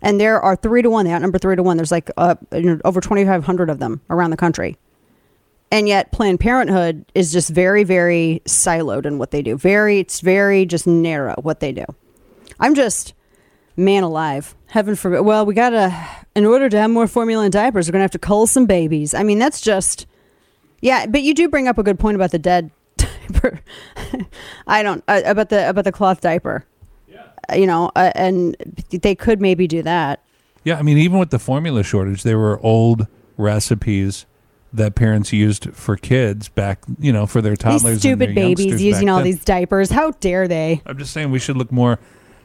And 0.00 0.20
there 0.20 0.40
are 0.40 0.56
three 0.56 0.82
to 0.82 0.90
one. 0.90 1.04
They 1.04 1.12
outnumber 1.12 1.38
three 1.38 1.56
to 1.56 1.62
one. 1.62 1.76
There's 1.76 1.90
like 1.90 2.10
uh, 2.16 2.36
over 2.84 3.00
2,500 3.00 3.70
of 3.70 3.78
them 3.78 4.00
around 4.10 4.30
the 4.30 4.36
country. 4.36 4.76
And 5.70 5.86
yet, 5.86 6.12
Planned 6.12 6.40
Parenthood 6.40 7.04
is 7.14 7.30
just 7.30 7.50
very, 7.50 7.84
very 7.84 8.40
siloed 8.46 9.04
in 9.04 9.18
what 9.18 9.32
they 9.32 9.42
do. 9.42 9.56
Very, 9.58 9.98
it's 9.98 10.20
very 10.20 10.64
just 10.64 10.86
narrow 10.86 11.34
what 11.42 11.60
they 11.60 11.72
do. 11.72 11.84
I'm 12.58 12.74
just, 12.74 13.12
man 13.76 14.02
alive. 14.02 14.54
Heaven 14.66 14.96
forbid. 14.96 15.20
Well, 15.20 15.44
we 15.44 15.52
gotta, 15.52 15.94
in 16.34 16.46
order 16.46 16.70
to 16.70 16.78
have 16.78 16.90
more 16.90 17.06
formula 17.06 17.44
and 17.44 17.52
diapers, 17.52 17.86
we're 17.86 17.92
gonna 17.92 18.04
have 18.04 18.10
to 18.12 18.18
cull 18.18 18.46
some 18.46 18.64
babies. 18.64 19.12
I 19.12 19.22
mean, 19.24 19.38
that's 19.38 19.60
just 19.60 20.06
yeah, 20.80 21.06
but 21.06 21.22
you 21.22 21.34
do 21.34 21.48
bring 21.48 21.68
up 21.68 21.78
a 21.78 21.82
good 21.82 21.98
point 21.98 22.14
about 22.14 22.30
the 22.30 22.38
dead 22.38 22.70
diaper. 22.96 23.60
I 24.66 24.82
don't 24.82 25.02
uh, 25.08 25.22
about 25.24 25.48
the 25.48 25.68
about 25.68 25.84
the 25.84 25.92
cloth 25.92 26.20
diaper. 26.20 26.64
You 27.54 27.66
know, 27.66 27.90
uh, 27.96 28.12
and 28.14 28.56
they 28.90 29.14
could 29.14 29.40
maybe 29.40 29.66
do 29.66 29.82
that. 29.82 30.22
Yeah, 30.64 30.78
I 30.78 30.82
mean, 30.82 30.98
even 30.98 31.18
with 31.18 31.30
the 31.30 31.38
formula 31.38 31.82
shortage, 31.82 32.22
there 32.22 32.38
were 32.38 32.60
old 32.60 33.06
recipes 33.36 34.26
that 34.72 34.94
parents 34.94 35.32
used 35.32 35.72
for 35.72 35.96
kids 35.96 36.48
back, 36.48 36.80
you 36.98 37.12
know, 37.12 37.26
for 37.26 37.40
their 37.40 37.56
toddlers. 37.56 37.82
These 37.82 38.00
stupid 38.00 38.34
babies 38.34 38.82
using 38.82 39.08
all 39.08 39.18
then. 39.18 39.24
these 39.24 39.44
diapers. 39.44 39.90
How 39.90 40.10
dare 40.12 40.46
they? 40.46 40.82
I'm 40.84 40.98
just 40.98 41.12
saying 41.12 41.30
we 41.30 41.38
should 41.38 41.56
look 41.56 41.72
more 41.72 41.98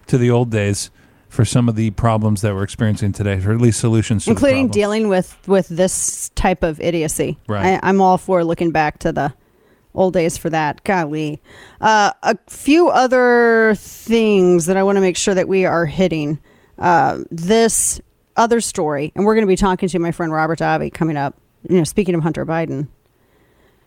to 0.08 0.18
the 0.18 0.32
old 0.32 0.50
days 0.50 0.90
for 1.28 1.44
some 1.44 1.68
of 1.68 1.76
the 1.76 1.90
problems 1.92 2.42
that 2.42 2.54
we're 2.54 2.64
experiencing 2.64 3.12
today, 3.12 3.44
or 3.44 3.52
at 3.52 3.60
least 3.60 3.80
solutions 3.80 4.26
to 4.26 4.32
including 4.32 4.70
dealing 4.70 5.10
with 5.10 5.36
with 5.48 5.68
this 5.68 6.30
type 6.36 6.64
of 6.64 6.80
idiocy. 6.80 7.38
Right. 7.48 7.80
I, 7.84 7.90
I'm 7.90 8.00
all 8.02 8.18
for 8.18 8.44
looking 8.44 8.72
back 8.72 9.00
to 9.00 9.12
the 9.12 9.34
old 9.96 10.14
days 10.14 10.38
for 10.38 10.50
that. 10.50 10.84
Golly, 10.84 11.42
uh, 11.82 12.12
a 12.24 12.38
few 12.50 12.90
other 12.90 13.76
things 13.78 14.66
that 14.66 14.78
I 14.78 14.84
want 14.84 14.98
to 14.98 15.02
make 15.02 15.18
sure 15.18 15.36
that 15.36 15.48
we 15.48 15.66
are 15.66 15.86
hitting. 15.86 16.40
Uh, 16.78 17.20
this 17.30 18.02
other 18.36 18.60
story, 18.60 19.12
and 19.16 19.26
we're 19.26 19.36
going 19.36 19.46
to 19.46 19.52
be 19.52 19.56
talking 19.56 19.88
to 19.90 20.00
my 20.00 20.12
friend 20.12 20.32
Robert 20.32 20.60
Davi 20.60 20.92
coming 20.92 21.18
up. 21.18 21.36
You 21.70 21.78
know, 21.78 21.84
speaking 21.84 22.16
of 22.16 22.24
Hunter 22.24 22.46
Biden. 22.46 22.88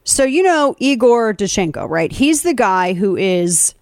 So 0.04 0.24
you 0.24 0.42
know 0.42 0.76
Igor 0.78 1.34
Danchenko, 1.34 1.88
right? 1.90 2.12
He's 2.12 2.42
the 2.42 2.54
guy 2.54 2.94
who 2.94 3.16
is 3.16 3.74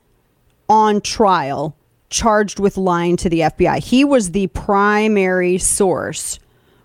on 0.69 1.01
trial 1.03 1.77
charged 2.09 2.59
with 2.59 2.77
lying 2.77 3.17
to 3.19 3.29
the 3.29 3.41
FBI. 3.41 3.83
He 3.83 4.05
was 4.05 4.31
the 4.31 4.47
primary 4.49 5.59
source 5.59 6.39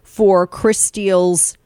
for 0.03 0.45
Chris 0.45 0.77
Steele's 0.77 1.57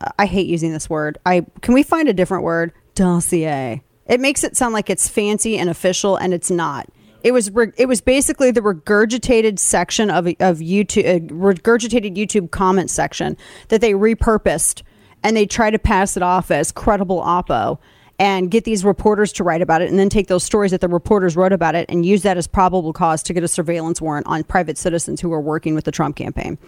uh, 0.00 0.10
I 0.18 0.26
hate 0.26 0.46
using 0.46 0.72
this 0.72 0.88
word. 0.88 1.18
I 1.26 1.46
can 1.60 1.74
we 1.74 1.82
find 1.82 2.08
a 2.08 2.12
different 2.12 2.44
word? 2.44 2.72
Dossier. 3.00 3.82
It 4.04 4.20
makes 4.20 4.44
it 4.44 4.58
sound 4.58 4.74
like 4.74 4.90
it's 4.90 5.08
fancy 5.08 5.56
and 5.56 5.70
official 5.70 6.16
and 6.16 6.34
it's 6.34 6.50
not. 6.50 6.86
It 7.24 7.32
was 7.32 7.50
re- 7.50 7.72
it 7.78 7.86
was 7.86 8.02
basically 8.02 8.50
the 8.50 8.60
regurgitated 8.60 9.58
section 9.58 10.10
of 10.10 10.26
of 10.26 10.58
YouTube 10.58 11.06
uh, 11.06 11.32
regurgitated 11.32 12.14
YouTube 12.14 12.50
comment 12.50 12.90
section 12.90 13.38
that 13.68 13.80
they 13.80 13.92
repurposed 13.92 14.82
and 15.22 15.34
they 15.34 15.46
try 15.46 15.70
to 15.70 15.78
pass 15.78 16.18
it 16.18 16.22
off 16.22 16.50
as 16.50 16.72
credible 16.72 17.22
oppo 17.22 17.78
and 18.18 18.50
get 18.50 18.64
these 18.64 18.84
reporters 18.84 19.32
to 19.32 19.44
write 19.44 19.62
about 19.62 19.80
it 19.80 19.88
and 19.88 19.98
then 19.98 20.10
take 20.10 20.26
those 20.26 20.44
stories 20.44 20.70
that 20.70 20.82
the 20.82 20.88
reporters 20.88 21.36
wrote 21.36 21.54
about 21.54 21.74
it 21.74 21.86
and 21.88 22.04
use 22.04 22.20
that 22.20 22.36
as 22.36 22.46
probable 22.46 22.92
cause 22.92 23.22
to 23.22 23.32
get 23.32 23.42
a 23.42 23.48
surveillance 23.48 23.98
warrant 23.98 24.26
on 24.26 24.44
private 24.44 24.76
citizens 24.76 25.22
who 25.22 25.32
are 25.32 25.40
working 25.40 25.74
with 25.74 25.86
the 25.86 25.92
Trump 25.92 26.16
campaign. 26.16 26.58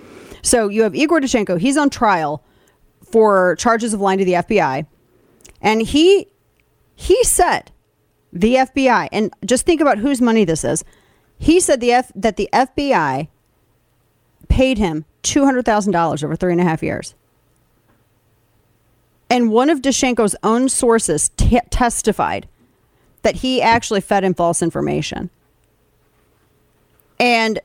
So 0.40 0.68
you 0.68 0.82
have 0.82 0.94
Igor 0.94 1.20
Danchenko, 1.20 1.60
he's 1.60 1.76
on 1.76 1.90
trial 1.90 2.42
for 3.10 3.54
charges 3.56 3.92
of 3.92 4.00
lying 4.00 4.18
to 4.18 4.24
the 4.24 4.32
FBI. 4.32 4.86
And 5.62 5.80
he 5.82 6.26
he 6.94 7.24
said 7.24 7.70
the 8.32 8.56
FBI 8.56 9.09
and 9.12 9.32
just 9.44 9.64
think 9.64 9.80
about 9.80 9.98
whose 9.98 10.20
money 10.20 10.44
this 10.44 10.64
is. 10.64 10.84
He 11.39 11.60
said 11.60 11.80
the 11.80 11.93
F, 11.93 12.12
that 12.14 12.36
the 12.36 12.48
FBI 12.52 13.28
paid 14.48 14.78
him 14.78 15.05
two 15.22 15.44
hundred 15.44 15.64
thousand 15.64 15.93
dollars 15.93 16.22
over 16.22 16.36
three 16.36 16.52
and 16.52 16.60
a 16.60 16.64
half 16.64 16.82
years. 16.82 17.14
And 19.30 19.51
one 19.51 19.70
of 19.70 19.80
Danchenko's 19.80 20.36
own 20.43 20.68
sources 20.68 21.30
t- 21.36 21.59
testified 21.70 22.47
that 23.22 23.36
he 23.36 23.62
actually 23.62 24.02
fed 24.02 24.24
him 24.24 24.34
false 24.34 24.60
information. 24.60 25.30
And 27.18 27.60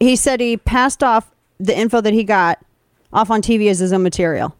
he 0.00 0.16
said 0.16 0.40
he 0.40 0.56
passed 0.56 1.02
off 1.02 1.30
the 1.58 1.76
info 1.76 2.00
that 2.00 2.12
he 2.12 2.24
got 2.24 2.58
off 3.12 3.30
on 3.30 3.40
TV 3.40 3.70
as 3.70 3.78
his 3.78 3.92
own 3.92 4.02
material. 4.02 4.54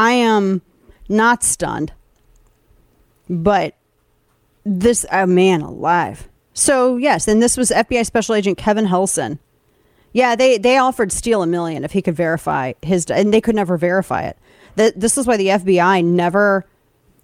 I 0.00 0.12
am 0.12 0.62
not 1.10 1.44
stunned, 1.44 1.92
but 3.28 3.74
this, 4.64 5.04
a 5.10 5.26
man 5.26 5.60
alive. 5.60 6.26
So, 6.54 6.96
yes, 6.96 7.28
and 7.28 7.42
this 7.42 7.58
was 7.58 7.68
FBI 7.68 8.06
Special 8.06 8.34
Agent 8.34 8.56
Kevin 8.56 8.86
Helson. 8.86 9.38
Yeah, 10.14 10.36
they, 10.36 10.56
they 10.56 10.78
offered 10.78 11.12
Steele 11.12 11.42
a 11.42 11.46
million 11.46 11.84
if 11.84 11.92
he 11.92 12.00
could 12.00 12.16
verify 12.16 12.72
his, 12.80 13.04
and 13.10 13.30
they 13.30 13.42
could 13.42 13.54
never 13.54 13.76
verify 13.76 14.22
it. 14.22 14.38
The, 14.76 14.94
this 14.96 15.18
is 15.18 15.26
why 15.26 15.36
the 15.36 15.48
FBI 15.48 16.02
never, 16.02 16.64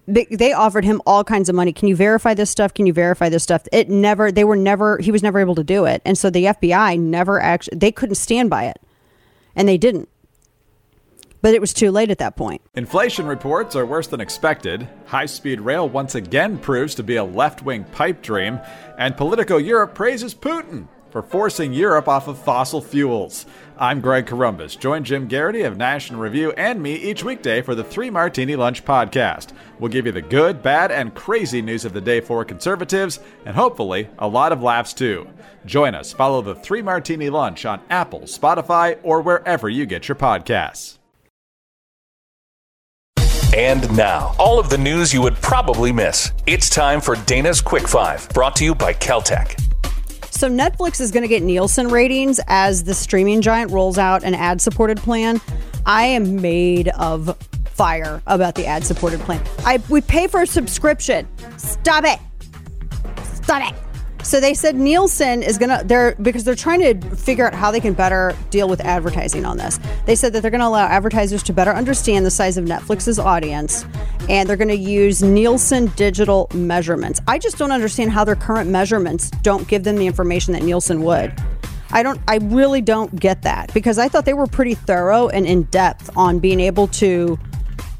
they, 0.07 0.25
they 0.25 0.53
offered 0.53 0.85
him 0.85 1.01
all 1.07 1.23
kinds 1.23 1.49
of 1.49 1.55
money. 1.55 1.73
Can 1.73 1.87
you 1.87 1.95
verify 1.95 2.35
this 2.35 2.51
stuff? 2.51 2.75
Can 2.75 2.85
you 2.85 2.93
verify 2.93 3.27
this 3.27 3.41
stuff? 3.41 3.67
It 3.71 3.89
never, 3.89 4.31
they 4.31 4.43
were 4.43 4.55
never, 4.55 4.99
he 4.99 5.11
was 5.11 5.23
never 5.23 5.39
able 5.39 5.55
to 5.55 5.63
do 5.63 5.85
it. 5.85 6.03
And 6.05 6.15
so 6.15 6.29
the 6.29 6.45
FBI 6.45 6.99
never 6.99 7.41
actually, 7.41 7.79
they 7.79 7.91
couldn't 7.91 8.15
stand 8.15 8.51
by 8.51 8.65
it. 8.65 8.79
And 9.55 9.67
they 9.67 9.79
didn't. 9.79 10.09
But 11.41 11.53
it 11.53 11.61
was 11.61 11.73
too 11.73 11.91
late 11.91 12.11
at 12.11 12.17
that 12.17 12.35
point. 12.35 12.61
Inflation 12.73 13.25
reports 13.25 13.75
are 13.75 13.85
worse 13.85 14.07
than 14.07 14.21
expected. 14.21 14.87
High 15.05 15.27
speed 15.27 15.61
rail 15.61 15.87
once 15.87 16.15
again 16.15 16.57
proves 16.57 16.95
to 16.95 17.03
be 17.03 17.15
a 17.15 17.23
left 17.23 17.63
wing 17.63 17.83
pipe 17.85 18.21
dream. 18.21 18.59
And 18.97 19.15
Politico 19.15 19.57
Europe 19.57 19.93
praises 19.93 20.33
Putin 20.33 20.87
for 21.09 21.21
forcing 21.21 21.73
Europe 21.73 22.07
off 22.07 22.27
of 22.27 22.37
fossil 22.37 22.81
fuels. 22.81 23.45
I'm 23.77 24.01
Greg 24.01 24.25
Corombus. 24.25 24.77
Join 24.77 25.03
Jim 25.03 25.27
Geraghty 25.27 25.61
of 25.61 25.77
National 25.77 26.19
Review 26.19 26.51
and 26.53 26.81
me 26.81 26.95
each 26.95 27.23
weekday 27.23 27.61
for 27.61 27.75
the 27.75 27.83
Three 27.83 28.09
Martini 28.09 28.55
Lunch 28.55 28.83
podcast. 28.83 29.53
We'll 29.79 29.91
give 29.91 30.05
you 30.05 30.11
the 30.11 30.21
good, 30.21 30.61
bad, 30.61 30.91
and 30.91 31.13
crazy 31.13 31.61
news 31.61 31.85
of 31.85 31.93
the 31.93 32.01
day 32.01 32.19
for 32.19 32.43
conservatives, 32.43 33.19
and 33.45 33.55
hopefully 33.55 34.09
a 34.17 34.27
lot 34.27 34.51
of 34.51 34.63
laughs 34.63 34.93
too. 34.93 35.27
Join 35.65 35.95
us. 35.95 36.11
Follow 36.11 36.41
the 36.41 36.55
Three 36.55 36.81
Martini 36.81 37.29
Lunch 37.29 37.65
on 37.65 37.81
Apple, 37.89 38.21
Spotify, 38.21 38.97
or 39.03 39.21
wherever 39.21 39.69
you 39.69 39.85
get 39.85 40.07
your 40.07 40.15
podcasts. 40.15 40.96
And 43.55 43.95
now, 43.95 44.35
all 44.37 44.59
of 44.59 44.69
the 44.69 44.77
news 44.77 45.13
you 45.13 45.21
would 45.21 45.35
probably 45.35 45.91
miss. 45.91 46.31
It's 46.45 46.69
time 46.69 46.99
for 46.99 47.15
Dana's 47.15 47.61
Quick 47.61 47.87
Five, 47.87 48.27
brought 48.29 48.55
to 48.57 48.65
you 48.65 48.75
by 48.75 48.93
KelTec. 48.93 49.63
So 50.31 50.49
Netflix 50.49 50.99
is 50.99 51.11
going 51.11 51.23
to 51.23 51.27
get 51.27 51.41
Nielsen 51.41 51.87
ratings 51.87 52.39
as 52.47 52.83
the 52.83 52.93
streaming 52.93 53.41
giant 53.41 53.71
rolls 53.71 53.97
out 53.97 54.23
an 54.23 54.35
ad-supported 54.35 54.97
plan. 54.97 55.41
I 55.85 56.05
am 56.05 56.41
made 56.41 56.89
of 56.89 57.35
fire 57.65 58.21
about 58.27 58.55
the 58.55 58.65
ad-supported 58.65 59.21
plan. 59.21 59.41
I 59.59 59.81
we 59.89 60.01
pay 60.01 60.27
for 60.27 60.41
a 60.41 60.47
subscription. 60.47 61.27
Stop 61.57 62.03
it. 62.03 62.19
Stop 63.23 63.71
it. 63.71 63.86
So 64.27 64.41
they 64.41 64.53
said 64.53 64.75
Nielsen 64.75 65.41
is 65.41 65.57
gonna 65.57 65.85
they're 65.85 66.13
because 66.15 66.43
they're 66.43 66.53
trying 66.53 66.81
to 66.81 67.15
figure 67.15 67.47
out 67.47 67.53
how 67.53 67.71
they 67.71 67.79
can 67.79 67.93
better 67.93 68.35
deal 68.49 68.67
with 68.67 68.81
advertising 68.81 69.45
on 69.45 69.55
this. 69.55 69.79
They 70.05 70.15
said 70.15 70.33
that 70.33 70.41
they're 70.41 70.51
gonna 70.51 70.67
allow 70.67 70.85
advertisers 70.85 71.41
to 71.43 71.53
better 71.53 71.71
understand 71.71 72.25
the 72.25 72.29
size 72.29 72.57
of 72.57 72.65
Netflix's 72.65 73.19
audience 73.19 73.85
and 74.27 74.49
they're 74.49 74.57
gonna 74.57 74.73
use 74.73 75.23
Nielsen 75.23 75.85
digital 75.95 76.49
measurements. 76.53 77.21
I 77.25 77.39
just 77.39 77.57
don't 77.57 77.71
understand 77.71 78.11
how 78.11 78.25
their 78.25 78.35
current 78.35 78.69
measurements 78.69 79.29
don't 79.43 79.65
give 79.65 79.85
them 79.85 79.95
the 79.95 80.07
information 80.07 80.51
that 80.55 80.63
Nielsen 80.63 81.03
would. 81.03 81.33
I 81.91 82.03
don't 82.03 82.19
I 82.27 82.39
really 82.41 82.81
don't 82.81 83.17
get 83.17 83.43
that 83.43 83.73
because 83.73 83.97
I 83.97 84.09
thought 84.09 84.25
they 84.25 84.33
were 84.33 84.45
pretty 84.45 84.73
thorough 84.73 85.29
and 85.29 85.45
in 85.45 85.63
depth 85.63 86.09
on 86.17 86.39
being 86.39 86.59
able 86.59 86.89
to 86.89 87.39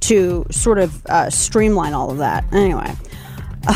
to 0.02 0.46
sort 0.52 0.78
of 0.78 1.06
uh, 1.06 1.30
streamline 1.30 1.94
all 1.94 2.12
of 2.12 2.18
that. 2.18 2.44
Anyway, 2.54 2.94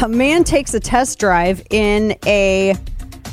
a 0.03 0.07
man 0.07 0.43
takes 0.43 0.73
a 0.73 0.80
test 0.80 1.19
drive 1.19 1.65
in 1.69 2.15
a 2.26 2.76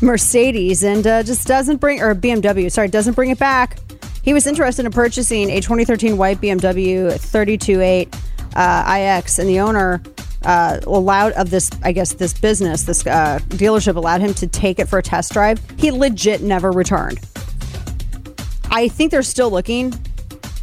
Mercedes 0.00 0.82
and 0.82 1.06
uh, 1.06 1.22
just 1.22 1.46
doesn't 1.46 1.78
bring, 1.78 2.00
or 2.00 2.14
BMW, 2.14 2.70
sorry, 2.70 2.88
doesn't 2.88 3.14
bring 3.14 3.30
it 3.30 3.38
back. 3.38 3.78
He 4.22 4.32
was 4.34 4.46
interested 4.46 4.84
in 4.84 4.92
purchasing 4.92 5.50
a 5.50 5.60
2013 5.60 6.16
white 6.16 6.40
BMW 6.40 7.18
328 7.18 8.14
uh, 8.54 8.98
iX, 8.98 9.38
and 9.38 9.48
the 9.48 9.60
owner 9.60 10.02
uh, 10.44 10.80
allowed 10.86 11.32
of 11.32 11.50
this, 11.50 11.70
I 11.82 11.92
guess, 11.92 12.14
this 12.14 12.38
business, 12.38 12.82
this 12.84 13.06
uh, 13.06 13.38
dealership 13.48 13.96
allowed 13.96 14.20
him 14.20 14.34
to 14.34 14.46
take 14.46 14.78
it 14.78 14.88
for 14.88 14.98
a 14.98 15.02
test 15.02 15.32
drive. 15.32 15.60
He 15.78 15.90
legit 15.90 16.42
never 16.42 16.70
returned. 16.70 17.20
I 18.70 18.88
think 18.88 19.10
they're 19.10 19.22
still 19.22 19.50
looking. 19.50 19.94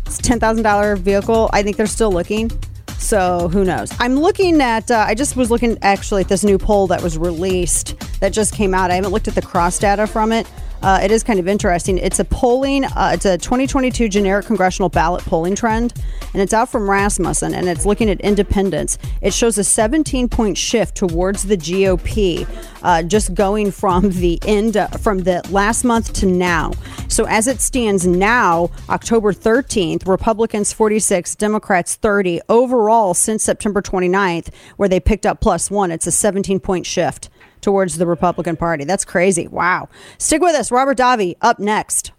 It's 0.05 0.19
ten 0.19 0.39
thousand 0.39 0.63
dollar 0.63 0.95
vehicle. 0.95 1.49
I 1.51 1.63
think 1.63 1.77
they're 1.77 1.87
still 1.87 2.11
looking. 2.11 2.51
So 2.97 3.49
who 3.49 3.63
knows? 3.63 3.91
I'm 3.99 4.19
looking 4.19 4.61
at. 4.61 4.89
Uh, 4.89 5.05
I 5.07 5.13
just 5.15 5.35
was 5.35 5.51
looking 5.51 5.77
actually 5.81 6.21
at 6.21 6.29
this 6.29 6.43
new 6.43 6.57
poll 6.57 6.87
that 6.87 7.01
was 7.01 7.17
released 7.17 7.99
that 8.19 8.29
just 8.33 8.53
came 8.53 8.73
out. 8.73 8.91
I 8.91 8.95
haven't 8.95 9.11
looked 9.11 9.27
at 9.27 9.35
the 9.35 9.41
cross 9.41 9.77
data 9.77 10.07
from 10.07 10.31
it. 10.31 10.47
Uh, 10.85 10.99
it 11.01 11.09
is 11.09 11.23
kind 11.23 11.39
of 11.39 11.47
interesting. 11.47 11.97
It's 11.97 12.19
a 12.19 12.25
polling. 12.25 12.85
Uh, 12.85 13.09
it's 13.15 13.25
a 13.25 13.39
2022 13.39 14.07
generic 14.07 14.45
congressional 14.45 14.87
ballot 14.87 15.23
polling 15.25 15.55
trend, 15.55 15.95
and 16.31 16.43
it's 16.43 16.53
out 16.53 16.69
from 16.69 16.87
Rasmussen, 16.87 17.55
and 17.55 17.67
it's 17.67 17.87
looking 17.87 18.07
at 18.07 18.21
independents. 18.21 18.99
It 19.19 19.33
shows 19.33 19.57
a 19.57 19.63
17 19.63 20.29
point 20.29 20.59
shift 20.59 20.95
towards 20.95 21.41
the 21.41 21.57
GOP, 21.57 22.47
uh, 22.83 23.01
just 23.01 23.33
going 23.33 23.71
from 23.71 24.11
the 24.11 24.39
end 24.45 24.77
uh, 24.77 24.89
from 24.89 25.23
the 25.23 25.43
last 25.49 25.85
month 25.85 26.13
to 26.13 26.27
now. 26.27 26.71
So 27.07 27.25
as 27.25 27.47
it 27.47 27.61
stands 27.61 28.05
now, 28.05 28.69
October 28.87 29.33
13th, 29.33 30.07
Republicans 30.07 30.71
46, 30.71 31.33
Democrats 31.33 31.95
30. 31.95 32.41
Overall, 32.47 33.15
since 33.15 33.43
September 33.43 33.81
29th, 33.81 34.53
where 34.77 34.87
they 34.87 34.99
picked 34.99 35.25
up 35.25 35.41
plus 35.41 35.71
one, 35.71 35.89
it's 35.89 36.05
a 36.05 36.11
17 36.11 36.59
point 36.59 36.85
shift 36.85 37.31
towards 37.65 37.97
the 37.97 38.05
Republican 38.05 38.55
Party. 38.55 38.85
That's 38.85 39.03
crazy. 39.03 39.47
Wow. 39.47 39.89
Stick 40.19 40.41
with 40.41 40.55
us. 40.55 40.71
Robert 40.71 40.99
Davi 40.99 41.35
up 41.41 41.59
next. 41.59 42.11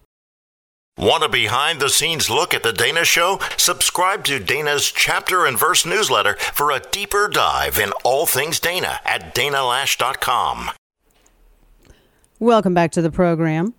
Want 0.99 1.23
a 1.23 1.29
behind 1.29 1.79
the 1.79 1.89
scenes 1.89 2.29
look 2.29 2.53
at 2.53 2.63
The 2.63 2.73
Dana 2.73 3.05
Show? 3.05 3.39
Subscribe 3.57 4.25
to 4.25 4.41
Dana's 4.41 4.91
chapter 4.91 5.47
and 5.47 5.57
verse 5.57 5.87
newsletter 5.87 6.35
for 6.35 6.73
a 6.73 6.81
deeper 6.81 7.29
dive 7.29 7.79
in 7.79 7.93
all 8.03 8.27
things 8.27 8.59
Dana 8.59 8.99
at 9.05 9.35
danaloesch.com. 9.35 10.71
Welcome 12.41 12.75
back 12.75 12.91
to 12.93 13.03
the 13.03 13.11
program. 13.11 13.75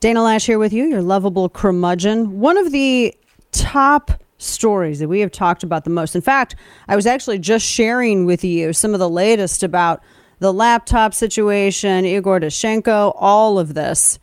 Dana 0.00 0.20
Loesch 0.20 0.46
here 0.46 0.58
with 0.58 0.72
you, 0.72 0.84
your 0.84 1.02
lovable 1.02 1.48
curmudgeon. 1.48 2.40
One 2.40 2.56
of 2.56 2.72
the 2.72 3.14
top 3.52 4.12
stories 4.38 4.98
that 5.00 5.08
we 5.08 5.20
have 5.20 5.32
talked 5.32 5.62
about 5.62 5.84
the 5.84 5.90
most. 5.90 6.14
In 6.14 6.22
fact, 6.22 6.56
I 6.88 6.96
was 6.96 7.06
actually 7.06 7.38
just 7.38 7.66
sharing 7.66 8.24
with 8.24 8.44
you 8.44 8.72
some 8.72 8.94
of 8.94 9.00
the 9.00 9.08
latest 9.08 9.62
about 9.62 10.02
the 10.38 10.52
laptop 10.52 11.14
situation, 11.14 12.04
Igor 12.04 12.40
Danchenko, 12.40 13.14
all 13.16 13.58
of 13.58 13.74
this. 13.74 14.18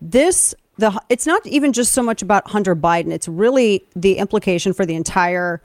This 0.00 0.54
the 0.76 1.00
it's 1.08 1.26
not 1.26 1.46
even 1.46 1.72
just 1.72 1.92
so 1.92 2.02
much 2.02 2.22
about 2.22 2.50
Hunter 2.50 2.74
Biden. 2.74 3.12
It's 3.12 3.28
really 3.28 3.86
the 3.94 4.18
implication 4.18 4.72
for 4.72 4.84
the 4.84 4.94
entire 4.94 5.62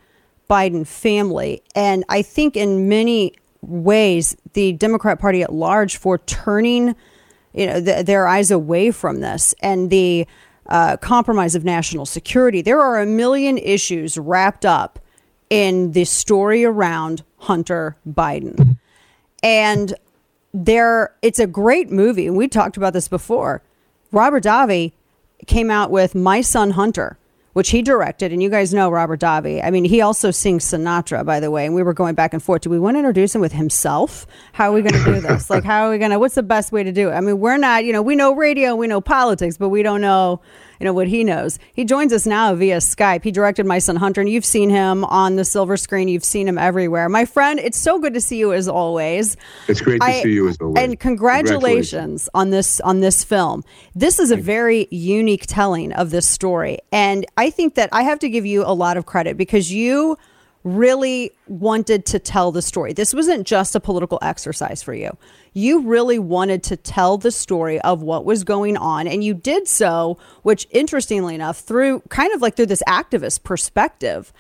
Biden 0.50 0.86
family. 0.86 1.62
And 1.76 2.04
I 2.10 2.22
think 2.22 2.56
in 2.56 2.88
many 2.88 3.34
ways 3.62 4.36
the 4.54 4.74
Democrat 4.74 5.20
Party 5.20 5.42
at 5.42 5.52
large 5.54 5.98
for 5.98 6.18
turning 6.20 6.96
you 7.54 7.66
know 7.66 7.84
th- 7.84 8.06
their 8.06 8.28
eyes 8.28 8.52
away 8.52 8.92
from 8.92 9.22
this 9.22 9.54
and 9.62 9.90
the 9.90 10.28
uh, 10.68 10.98
compromise 10.98 11.56
of 11.56 11.66
national 11.66 12.06
security. 12.06 12.62
There 12.62 12.80
are 12.80 13.02
a 13.02 13.06
million 13.06 13.58
issues 13.58 14.18
wrapped 14.18 14.66
up 14.66 15.00
in 15.50 15.94
the 15.94 16.06
story 16.06 16.64
around 16.64 17.24
Hunter 17.40 17.98
Biden. 18.08 18.78
And 19.44 19.94
there 20.54 21.14
it's 21.22 21.40
a 21.40 21.48
great 21.48 21.92
movie. 21.92 22.28
And 22.28 22.36
we 22.36 22.48
talked 22.48 22.78
about 22.78 22.94
this 22.94 23.08
before. 23.08 23.62
Robert 24.12 24.44
Davi 24.44 24.92
came 25.48 25.70
out 25.70 25.92
with 25.92 26.16
My 26.16 26.42
Son 26.42 26.72
Hunter, 26.72 27.18
which 27.54 27.70
he 27.70 27.82
directed. 27.82 28.34
And 28.34 28.42
you 28.42 28.50
guys 28.50 28.74
know 28.74 28.90
Robert 28.90 29.20
Davi. 29.20 29.64
I 29.64 29.70
mean, 29.70 29.86
he 29.86 30.02
also 30.02 30.32
sings 30.32 30.66
Sinatra, 30.66 31.24
by 31.26 31.40
the 31.40 31.52
way. 31.52 31.66
And 31.66 31.76
we 31.76 31.84
were 31.84 31.94
going 31.94 32.16
back 32.16 32.34
and 32.34 32.42
forth. 32.42 32.64
Do 32.64 32.70
we 32.70 32.80
want 32.80 32.96
to 32.96 33.00
introduce 33.00 33.36
him 33.36 33.42
with 33.42 33.54
himself? 33.54 34.26
How 34.54 34.72
are 34.72 34.74
we 34.74 34.82
going 34.82 35.04
to 35.04 35.14
do 35.14 35.22
this? 35.22 35.50
like, 35.50 35.64
how 35.64 35.86
are 35.86 35.92
we 35.92 35.98
going 36.00 36.12
to, 36.12 36.20
what's 36.20 36.36
the 36.36 36.44
best 36.44 36.72
way 36.72 36.84
to 36.84 36.92
do 36.92 37.10
it? 37.10 37.14
I 37.14 37.22
mean, 37.22 37.40
we're 37.40 37.58
not, 37.58 37.86
you 37.86 37.94
know, 37.94 38.02
we 38.02 38.16
know 38.16 38.34
radio, 38.34 38.76
we 38.76 38.88
know 38.88 39.02
politics, 39.02 39.58
but 39.58 39.70
we 39.70 39.84
don't 39.84 40.02
know 40.02 40.42
you 40.80 40.86
know 40.86 40.94
what 40.94 41.08
he 41.08 41.24
knows. 41.24 41.60
He 41.74 41.84
joins 41.86 42.14
us 42.14 42.26
now 42.26 42.56
via 42.56 42.78
Skype. 42.78 43.24
He 43.24 43.32
directed 43.32 43.66
My 43.66 43.80
Son 43.80 43.96
Hunter, 43.98 44.22
and 44.22 44.30
you've 44.30 44.46
seen 44.46 44.70
him 44.70 45.04
on 45.06 45.36
the 45.36 45.44
silver 45.46 45.78
screen. 45.78 46.08
You've 46.08 46.24
seen 46.24 46.48
him 46.48 46.58
everywhere. 46.58 47.10
My 47.10 47.26
friend, 47.26 47.60
it's 47.60 47.78
so 47.78 48.00
good 48.00 48.14
to 48.14 48.22
see 48.22 48.38
you 48.38 48.54
as 48.54 48.68
always. 48.68 49.36
It's 49.68 49.82
great 49.82 50.00
to 50.02 50.08
I- 50.08 50.22
see 50.24 50.34
you 50.34 50.48
as 50.48 50.58
always. 50.62 50.82
And 50.84 51.00
congratulations, 51.00 52.30
on 52.34 52.50
this 52.50 52.80
on 52.82 53.00
this 53.02 53.24
film. 53.24 53.64
This 53.96 54.20
is 54.20 54.32
a 54.32 54.38
very 54.38 54.88
unique 54.92 55.46
telling 55.48 55.92
of 55.94 56.12
this 56.12 56.28
story, 56.28 56.80
and 56.92 57.26
I 57.38 57.50
think 57.50 57.76
that 57.76 57.90
I 57.92 58.04
have 58.04 58.20
to 58.20 58.30
give 58.30 58.46
you 58.46 58.64
a 58.64 58.74
lot 58.74 58.98
of 58.98 59.06
credit 59.06 59.38
because 59.38 59.72
you 59.72 60.18
really 60.64 61.32
wanted 61.48 62.06
to 62.08 62.20
tell 62.20 62.52
the 62.52 62.62
story. 62.62 62.94
This 62.94 63.14
wasn't 63.14 63.48
just 63.48 63.76
a 63.76 63.80
political 63.80 64.20
exercise 64.22 64.84
for 64.84 64.94
you. 64.94 65.16
You 65.54 65.82
really 65.82 66.20
wanted 66.20 66.64
to 66.64 66.78
tell 66.78 67.18
the 67.18 67.32
story 67.32 67.80
of 67.82 68.02
what 68.02 68.26
was 68.26 68.44
going 68.44 68.78
on 68.78 69.08
and 69.08 69.24
you 69.24 69.34
did 69.34 69.68
so, 69.68 70.18
which 70.44 70.68
interestingly 70.72 71.36
enough 71.36 71.60
through 71.60 72.02
kind 72.10 72.34
of 72.34 72.42
like 72.42 72.56
through 72.56 72.68
this 72.68 72.84
activist 72.88 73.44
perspective. 73.44 74.34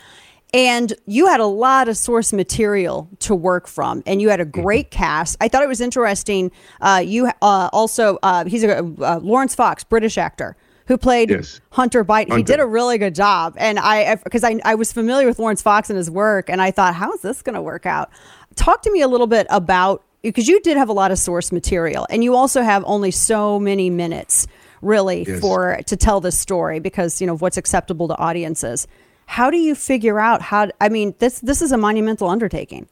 And 0.53 0.93
you 1.05 1.27
had 1.27 1.39
a 1.39 1.45
lot 1.45 1.87
of 1.87 1.95
source 1.95 2.33
material 2.33 3.07
to 3.19 3.35
work 3.35 3.67
from, 3.67 4.01
and 4.07 4.19
you 4.19 4.29
had 4.29 4.39
a 4.39 4.45
great 4.45 4.89
cast. 4.89 5.37
I 5.39 5.47
thought 5.47 5.61
it 5.61 5.69
was 5.69 5.79
interesting. 5.79 6.51
Uh, 6.81 7.03
you 7.05 7.27
uh, 7.41 7.69
also, 7.71 8.17
uh, 8.23 8.45
he's 8.45 8.63
a 8.63 8.79
uh, 8.79 9.19
Laurence 9.21 9.53
Fox, 9.53 9.83
British 9.83 10.17
actor, 10.17 10.57
who 10.89 10.97
played 10.97 11.29
Yes. 11.29 11.61
Hunter 11.69 12.03
Biden. 12.03 12.35
He 12.35 12.41
did 12.43 12.59
a 12.59 12.65
really 12.65 12.97
good 12.97 13.13
job, 13.15 13.53
and 13.57 13.77
I 13.79 14.15
because 14.15 14.43
I, 14.43 14.59
I 14.65 14.73
was 14.75 14.91
familiar 14.91 15.27
with 15.27 15.37
Laurence 15.37 15.61
Fox 15.61 15.89
and 15.91 15.95
his 15.95 16.09
work, 16.09 16.49
and 16.49 16.61
I 16.61 16.71
thought, 16.71 16.95
how 16.95 17.13
is 17.13 17.21
this 17.21 17.41
going 17.43 17.53
to 17.53 17.61
work 17.61 17.85
out? 17.85 18.09
Talk 18.55 18.81
to 18.81 18.91
me 18.91 19.01
a 19.01 19.07
little 19.07 19.27
bit 19.27 19.45
about 19.51 20.03
because 20.23 20.47
you 20.47 20.59
did 20.61 20.75
have 20.77 20.89
a 20.89 20.93
lot 20.93 21.11
of 21.11 21.19
source 21.19 21.51
material, 21.51 22.07
and 22.09 22.23
you 22.23 22.35
also 22.35 22.63
have 22.63 22.83
only 22.87 23.11
so 23.11 23.59
many 23.59 23.91
minutes 23.91 24.47
really 24.81 25.25
Yes. 25.27 25.39
for 25.39 25.79
to 25.85 25.95
tell 25.95 26.21
this 26.21 26.39
story 26.39 26.79
because 26.79 27.21
you 27.21 27.27
know 27.27 27.37
what's 27.37 27.55
acceptable 27.57 28.07
to 28.07 28.17
audiences. 28.17 28.87
How 29.27 29.51
do 29.51 29.57
you 29.57 29.75
figure 29.75 30.19
out 30.19 30.41
how? 30.41 30.71
I 30.81 30.89
mean, 30.89 31.13
this 31.19 31.39
this 31.41 31.61
is 31.61 31.71
a 31.71 31.77
monumental 31.77 32.27
undertaking. 32.29 32.87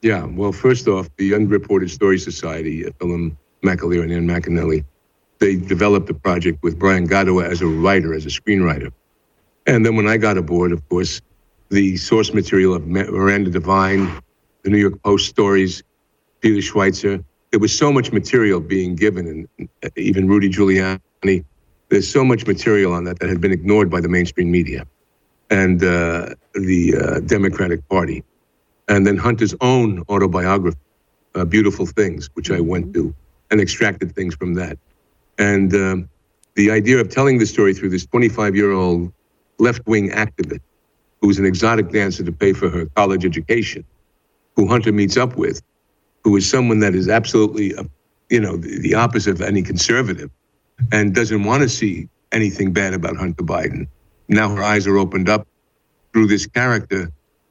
Yeah, 0.00 0.24
well, 0.24 0.52
first 0.52 0.88
off, 0.88 1.10
the 1.18 1.34
Unreported 1.34 1.90
Story 1.90 2.18
Society, 2.18 2.86
uh, 2.86 2.90
Phelim 2.98 3.36
McAleer 3.62 4.02
and 4.02 4.12
Ann 4.12 4.26
they 5.38 5.56
developed 5.56 6.06
the 6.06 6.14
project 6.14 6.62
with 6.62 6.78
Brian 6.78 7.08
Godawa 7.08 7.44
as 7.44 7.60
a 7.60 7.66
writer, 7.66 8.14
as 8.14 8.26
a 8.26 8.28
screenwriter. 8.28 8.92
And 9.66 9.84
then 9.84 9.96
when 9.96 10.08
I 10.08 10.16
got 10.16 10.38
aboard, 10.38 10.72
of 10.72 10.86
course, 10.88 11.20
the 11.70 11.96
source 11.96 12.32
material 12.32 12.74
of 12.74 12.86
Miranda 12.86 13.50
Devine, 13.50 14.10
the 14.62 14.70
New 14.70 14.78
York 14.78 15.00
Post 15.02 15.28
stories, 15.28 15.82
Peter 16.40 16.60
Schweizer, 16.60 17.22
there 17.50 17.60
was 17.60 17.76
so 17.76 17.92
much 17.92 18.12
material 18.12 18.60
being 18.60 18.94
given, 18.94 19.26
and 19.58 19.68
uh, 19.84 19.88
even 19.96 20.28
Rudy 20.28 20.50
Giuliani. 20.50 21.44
There's 21.88 22.10
so 22.10 22.24
much 22.24 22.46
material 22.46 22.92
on 22.92 23.04
that 23.04 23.18
that 23.20 23.28
had 23.28 23.40
been 23.40 23.52
ignored 23.52 23.90
by 23.90 24.00
the 24.00 24.08
mainstream 24.08 24.50
media 24.50 24.86
and 25.48 25.82
uh, 25.82 26.34
the 26.54 26.94
uh, 26.94 27.20
Democratic 27.20 27.86
Party 27.88 28.22
and 28.88 29.06
then 29.06 29.16
Hunter's 29.16 29.54
own 29.60 30.02
autobiography, 30.08 30.78
uh, 31.34 31.44
Beautiful 31.44 31.86
Things, 31.86 32.30
which 32.34 32.50
I 32.50 32.60
went 32.60 32.94
to 32.94 33.14
and 33.50 33.60
extracted 33.60 34.14
things 34.14 34.34
from 34.34 34.54
that. 34.54 34.78
And 35.38 35.74
um, 35.74 36.08
the 36.54 36.70
idea 36.70 36.98
of 36.98 37.08
telling 37.08 37.38
the 37.38 37.46
story 37.46 37.72
through 37.72 37.90
this 37.90 38.04
25 38.06 38.56
year 38.56 38.72
old 38.72 39.12
left 39.58 39.86
wing 39.86 40.10
activist 40.10 40.60
who's 41.20 41.38
an 41.38 41.44
exotic 41.44 41.90
dancer 41.90 42.24
to 42.24 42.32
pay 42.32 42.52
for 42.52 42.68
her 42.68 42.86
college 42.96 43.24
education, 43.24 43.84
who 44.54 44.68
Hunter 44.68 44.92
meets 44.92 45.16
up 45.16 45.36
with, 45.36 45.62
who 46.22 46.36
is 46.36 46.48
someone 46.48 46.80
that 46.80 46.94
is 46.94 47.08
absolutely, 47.08 47.74
uh, 47.74 47.84
you 48.30 48.40
know, 48.40 48.56
the, 48.56 48.78
the 48.80 48.94
opposite 48.94 49.32
of 49.32 49.40
any 49.40 49.62
conservative 49.62 50.30
and 50.92 51.14
doesn't 51.14 51.42
want 51.42 51.62
to 51.62 51.68
see 51.68 52.08
anything 52.32 52.72
bad 52.72 52.94
about 52.94 53.16
Hunter 53.16 53.42
Biden. 53.42 53.88
Now 54.28 54.54
her 54.54 54.62
eyes 54.62 54.86
are 54.86 54.98
opened 54.98 55.28
up 55.28 55.46
through 56.12 56.26
this 56.26 56.46
character 56.46 57.10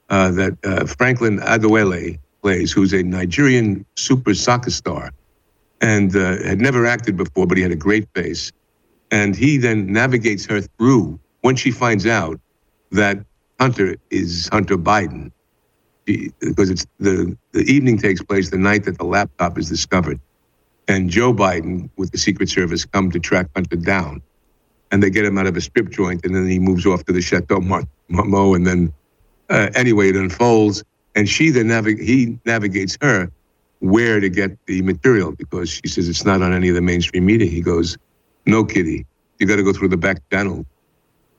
uh, 0.09 0.31
that 0.31 0.57
uh, 0.63 0.85
Franklin 0.85 1.39
Adewale 1.39 2.19
plays, 2.41 2.71
who's 2.71 2.93
a 2.93 3.03
Nigerian 3.03 3.85
super 3.95 4.33
soccer 4.33 4.69
star 4.69 5.11
and 5.81 6.15
uh, 6.15 6.41
had 6.43 6.59
never 6.59 6.85
acted 6.85 7.17
before, 7.17 7.47
but 7.47 7.57
he 7.57 7.63
had 7.63 7.71
a 7.71 7.75
great 7.77 8.07
face. 8.15 8.51
And 9.11 9.35
he 9.35 9.57
then 9.57 9.91
navigates 9.91 10.45
her 10.45 10.61
through 10.61 11.19
when 11.41 11.55
she 11.55 11.71
finds 11.71 12.05
out 12.05 12.39
that 12.91 13.19
Hunter 13.59 13.95
is 14.09 14.49
Hunter 14.51 14.77
Biden, 14.77 15.31
because 16.05 16.69
it's 16.69 16.85
the 16.99 17.37
the 17.51 17.61
evening 17.61 17.97
takes 17.97 18.21
place 18.21 18.49
the 18.49 18.57
night 18.57 18.83
that 18.85 18.97
the 18.97 19.05
laptop 19.05 19.57
is 19.57 19.69
discovered, 19.69 20.19
and 20.87 21.09
Joe 21.09 21.33
Biden 21.33 21.89
with 21.97 22.11
the 22.11 22.17
Secret 22.17 22.49
Service 22.49 22.85
come 22.85 23.11
to 23.11 23.19
track 23.19 23.47
Hunter 23.55 23.75
down, 23.75 24.21
and 24.91 25.01
they 25.01 25.09
get 25.09 25.25
him 25.25 25.37
out 25.37 25.47
of 25.47 25.57
a 25.57 25.61
strip 25.61 25.89
joint, 25.89 26.25
and 26.25 26.35
then 26.35 26.47
he 26.47 26.59
moves 26.59 26.85
off 26.85 27.03
to 27.05 27.13
the 27.13 27.21
Chateau 27.21 27.59
Mar- 27.59 27.87
Marmont, 28.09 28.55
and 28.57 28.67
then 28.67 28.93
uh, 29.49 29.69
anyway 29.75 30.09
it 30.09 30.15
unfolds, 30.15 30.83
and 31.15 31.27
she 31.27 31.49
then 31.49 31.67
navig- 31.67 32.01
he 32.01 32.37
navigates 32.45 32.97
her 33.01 33.31
where 33.79 34.19
to 34.19 34.29
get 34.29 34.57
the 34.65 34.81
material 34.81 35.31
because 35.31 35.69
she 35.69 35.87
says 35.87 36.09
it's 36.09 36.25
not 36.25 36.41
on 36.41 36.53
any 36.53 36.69
of 36.69 36.75
the 36.75 36.81
mainstream 36.81 37.25
media. 37.25 37.47
He 37.47 37.61
goes, 37.61 37.97
"No, 38.45 38.63
kitty, 38.63 39.05
you 39.39 39.47
got 39.47 39.57
to 39.57 39.63
go 39.63 39.73
through 39.73 39.89
the 39.89 39.97
back 39.97 40.17
channel." 40.31 40.65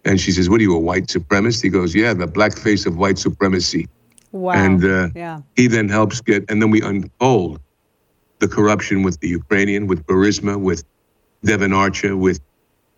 And 0.05 0.21
she 0.21 0.33
says, 0.33 0.49
"What 0.49 0.61
are 0.61 0.63
you, 0.63 0.75
a 0.75 0.79
white 0.79 1.07
supremacist?" 1.07 1.63
He 1.63 1.69
goes, 1.69 1.95
"Yeah, 1.95 2.15
the 2.15 2.27
black 2.27 2.57
face 2.57 2.87
of 2.87 2.97
white 2.97 3.19
supremacy." 3.19 3.89
Wow. 4.33 4.53
And 4.53 4.85
uh, 4.85 5.09
yeah. 5.15 5.41
he 5.57 5.67
then 5.69 5.89
helps 5.89 6.21
get, 6.21 6.45
and 6.51 6.61
then 6.61 6.71
we 6.71 6.83
unfold 6.83 7.61
the 8.41 8.49
corruption 8.49 9.03
with 9.03 9.19
the 9.21 9.29
Ukrainian, 9.29 9.87
with 9.87 10.07
Burisma, 10.07 10.61
with 10.61 10.85
Devon 11.45 11.73
Archer, 11.73 12.17
with 12.17 12.41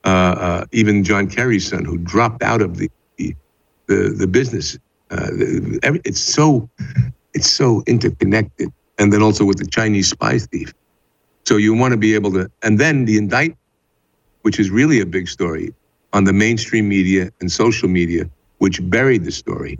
uh, 0.04 0.08
uh, 0.08 0.64
even 0.72 1.04
John 1.04 1.28
Kerry's 1.28 1.68
son, 1.68 1.84
who 1.84 1.98
dropped 1.98 2.42
out 2.42 2.62
of 2.62 2.78
the 2.78 2.90
the, 3.16 4.14
the, 4.16 4.26
business. 4.28 4.78
Uh, 5.10 5.26
the- 5.30 5.80
every- 5.82 6.00
it's 6.04 6.20
so 6.20 6.68
it's 7.34 7.50
so 7.50 7.82
interconnected, 7.86 8.72
and 9.00 9.12
then 9.12 9.22
also 9.22 9.44
with 9.44 9.58
the 9.58 9.66
Chinese 9.66 10.08
spy 10.10 10.38
thief. 10.38 10.72
So 11.46 11.56
you 11.56 11.74
want 11.74 11.92
to 11.92 11.96
be 11.98 12.14
able 12.14 12.32
to, 12.34 12.48
and 12.62 12.78
then 12.78 13.06
the 13.06 13.16
indictment, 13.18 13.58
which 14.42 14.60
is 14.60 14.70
really 14.70 15.00
a 15.00 15.06
big 15.06 15.26
story 15.28 15.74
on 16.12 16.24
the 16.24 16.32
mainstream 16.32 16.88
media 16.88 17.30
and 17.40 17.50
social 17.50 17.88
media, 17.88 18.28
which 18.58 18.78
buried 18.90 19.24
the 19.24 19.32
story. 19.32 19.74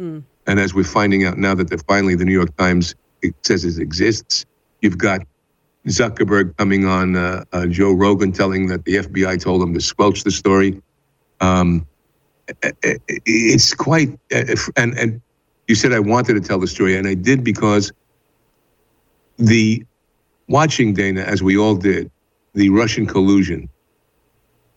And 0.47 0.59
as 0.59 0.75
we're 0.75 0.85
finding 0.85 1.25
out 1.27 1.39
now 1.39 1.55
that 1.55 1.69
they're 1.69 1.79
finally 1.95 2.15
the 2.17 2.25
New 2.25 2.33
York 2.33 2.57
Times 2.57 2.95
it 3.23 3.35
says 3.43 3.65
it 3.65 3.81
exists, 3.81 4.47
you've 4.81 4.97
got 4.99 5.21
Zuckerberg 5.87 6.57
coming 6.57 6.87
on 6.87 7.17
uh, 7.17 7.45
uh, 7.53 7.67
Joe 7.67 7.93
Rogan 7.93 8.33
telling 8.33 8.67
that 8.69 8.85
the 8.87 8.97
FBI 8.97 9.39
told 9.41 9.63
him 9.63 9.75
to 9.75 9.81
squelch 9.81 10.25
the 10.25 10.31
story. 10.31 10.81
Um, 11.41 11.87
i- 12.65 12.73
i- 12.85 12.97
it's 13.27 13.75
quite, 13.75 14.11
uh, 14.35 14.45
and 14.77 14.97
and 14.99 15.21
you 15.69 15.75
said 15.75 15.93
I 15.93 16.01
wanted 16.01 16.35
to 16.35 16.41
tell 16.41 16.59
the 16.59 16.67
story, 16.67 16.97
and 16.97 17.07
I 17.07 17.15
did 17.15 17.45
because 17.45 17.93
the 19.41 19.85
watching 20.49 20.95
Dana, 20.95 21.23
as 21.23 21.43
we 21.43 21.57
all 21.57 21.75
did, 21.75 22.11
the 22.55 22.69
Russian 22.69 23.07
collusion 23.07 23.69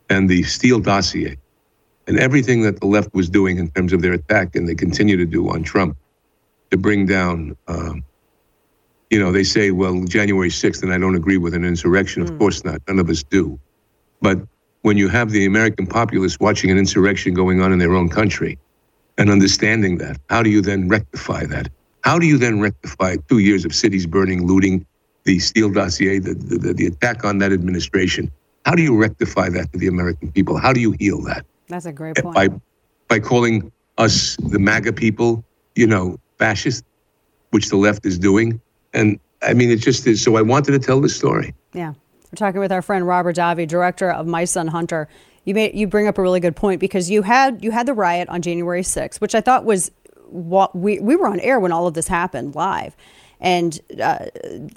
and 0.10 0.30
the 0.30 0.44
Steele 0.44 0.80
dossier, 0.80 1.38
and 2.08 2.20
everything 2.20 2.62
that 2.62 2.80
the 2.80 2.86
left 2.86 3.14
was 3.14 3.30
doing 3.30 3.58
in 3.58 3.70
terms 3.72 3.94
of 3.94 4.02
their 4.02 4.14
attack, 4.14 4.56
and 4.56 4.68
they 4.68 4.76
continue 4.76 5.18
to 5.18 5.26
do 5.26 5.50
on 5.50 5.64
Trump 5.64 5.98
to 6.72 6.78
bring 6.78 7.06
down. 7.06 7.56
Um, 7.68 8.04
you 9.10 9.20
know, 9.20 9.32
they 9.32 9.44
say, 9.44 9.72
well, 9.72 10.04
January 10.06 10.50
6th, 10.50 10.82
and 10.82 10.92
I 10.92 10.98
don't 10.98 11.16
agree 11.16 11.38
with 11.38 11.54
an 11.54 11.64
insurrection. 11.64 12.24
Of 12.24 12.38
course 12.40 12.64
not. 12.64 12.82
None 12.88 13.00
of 13.00 13.10
us 13.10 13.22
do. 13.22 13.60
But 14.22 14.40
when 14.82 14.98
you 14.98 15.08
have 15.08 15.30
the 15.30 15.46
American 15.46 15.86
populace 15.86 16.40
watching 16.40 16.72
an 16.72 16.78
insurrection 16.78 17.34
going 17.34 17.62
on 17.62 17.72
in 17.72 17.80
their 17.80 17.94
own 17.94 18.10
country 18.10 18.58
and 19.18 19.30
understanding 19.30 19.98
that, 20.00 20.18
how 20.30 20.42
do 20.42 20.50
you 20.50 20.62
then 20.62 20.88
rectify 20.88 21.46
that? 21.46 21.70
How 22.04 22.20
do 22.20 22.26
you 22.26 22.38
then 22.38 22.60
rectify 22.60 23.18
two 23.30 23.40
years 23.40 23.66
of 23.66 23.74
cities 23.74 24.06
burning, 24.06 24.46
looting, 24.46 24.86
the 25.24 25.40
Steele 25.40 25.72
dossier, 25.72 26.20
the, 26.20 26.34
the, 26.34 26.74
the, 26.74 26.86
attack 26.86 27.24
on 27.24 27.38
that 27.40 27.54
administration? 27.54 28.32
How 28.66 28.76
do 28.76 28.82
you 28.82 28.96
rectify 28.96 29.50
that 29.50 29.72
to 29.72 29.80
the 29.80 29.88
American 29.88 30.32
people? 30.32 30.58
How 30.58 30.74
do 30.74 30.82
you 30.82 30.92
heal 31.00 31.22
that? 31.24 31.46
That's 31.70 31.86
a 31.86 31.94
great 31.94 32.18
point. 32.18 32.36
By, 32.36 32.50
by 33.08 33.20
calling 33.20 33.72
us, 33.98 34.36
the 34.38 34.60
MAGA 34.60 34.94
people, 34.94 35.44
you 35.76 35.88
know, 35.88 36.20
fascist, 36.38 36.84
which 37.52 37.70
the 37.70 37.78
left 37.78 38.06
is 38.06 38.20
doing. 38.20 38.60
And 38.94 39.20
I 39.42 39.54
mean, 39.54 39.72
it 39.72 39.78
just 39.78 40.06
is. 40.06 40.22
So 40.22 40.36
I 40.36 40.42
wanted 40.42 40.72
to 40.74 40.80
tell 40.80 41.00
this 41.00 41.16
story. 41.16 41.54
Yeah. 41.74 41.94
We're 42.32 42.38
talking 42.38 42.60
with 42.60 42.72
our 42.72 42.82
friend 42.82 43.08
Robert 43.08 43.36
Davi, 43.36 43.68
director 43.68 44.12
of 44.12 44.28
My 44.28 44.46
Son 44.46 44.68
Hunter. 44.68 45.08
You 45.46 45.54
made 45.54 45.76
you 45.76 45.88
bring 45.88 46.08
up 46.08 46.18
a 46.18 46.22
really 46.22 46.40
good 46.40 46.56
point 46.56 46.80
because 46.80 47.10
you 47.10 47.22
had 47.22 47.64
you 47.64 47.72
had 47.72 47.86
the 47.86 47.94
riot 47.94 48.30
on 48.30 48.42
January 48.42 48.82
6th, 48.82 49.22
which 49.22 49.36
I 49.36 49.42
thought 49.42 49.66
was 49.66 49.92
what 50.28 50.76
we 50.76 51.00
we 51.00 51.16
were 51.16 51.28
on 51.28 51.40
air 51.40 51.60
when 51.60 51.72
all 51.72 51.88
of 51.88 51.94
this 51.94 52.08
happened 52.08 52.56
live. 52.56 52.96
And 53.40 53.80
uh, 54.02 54.28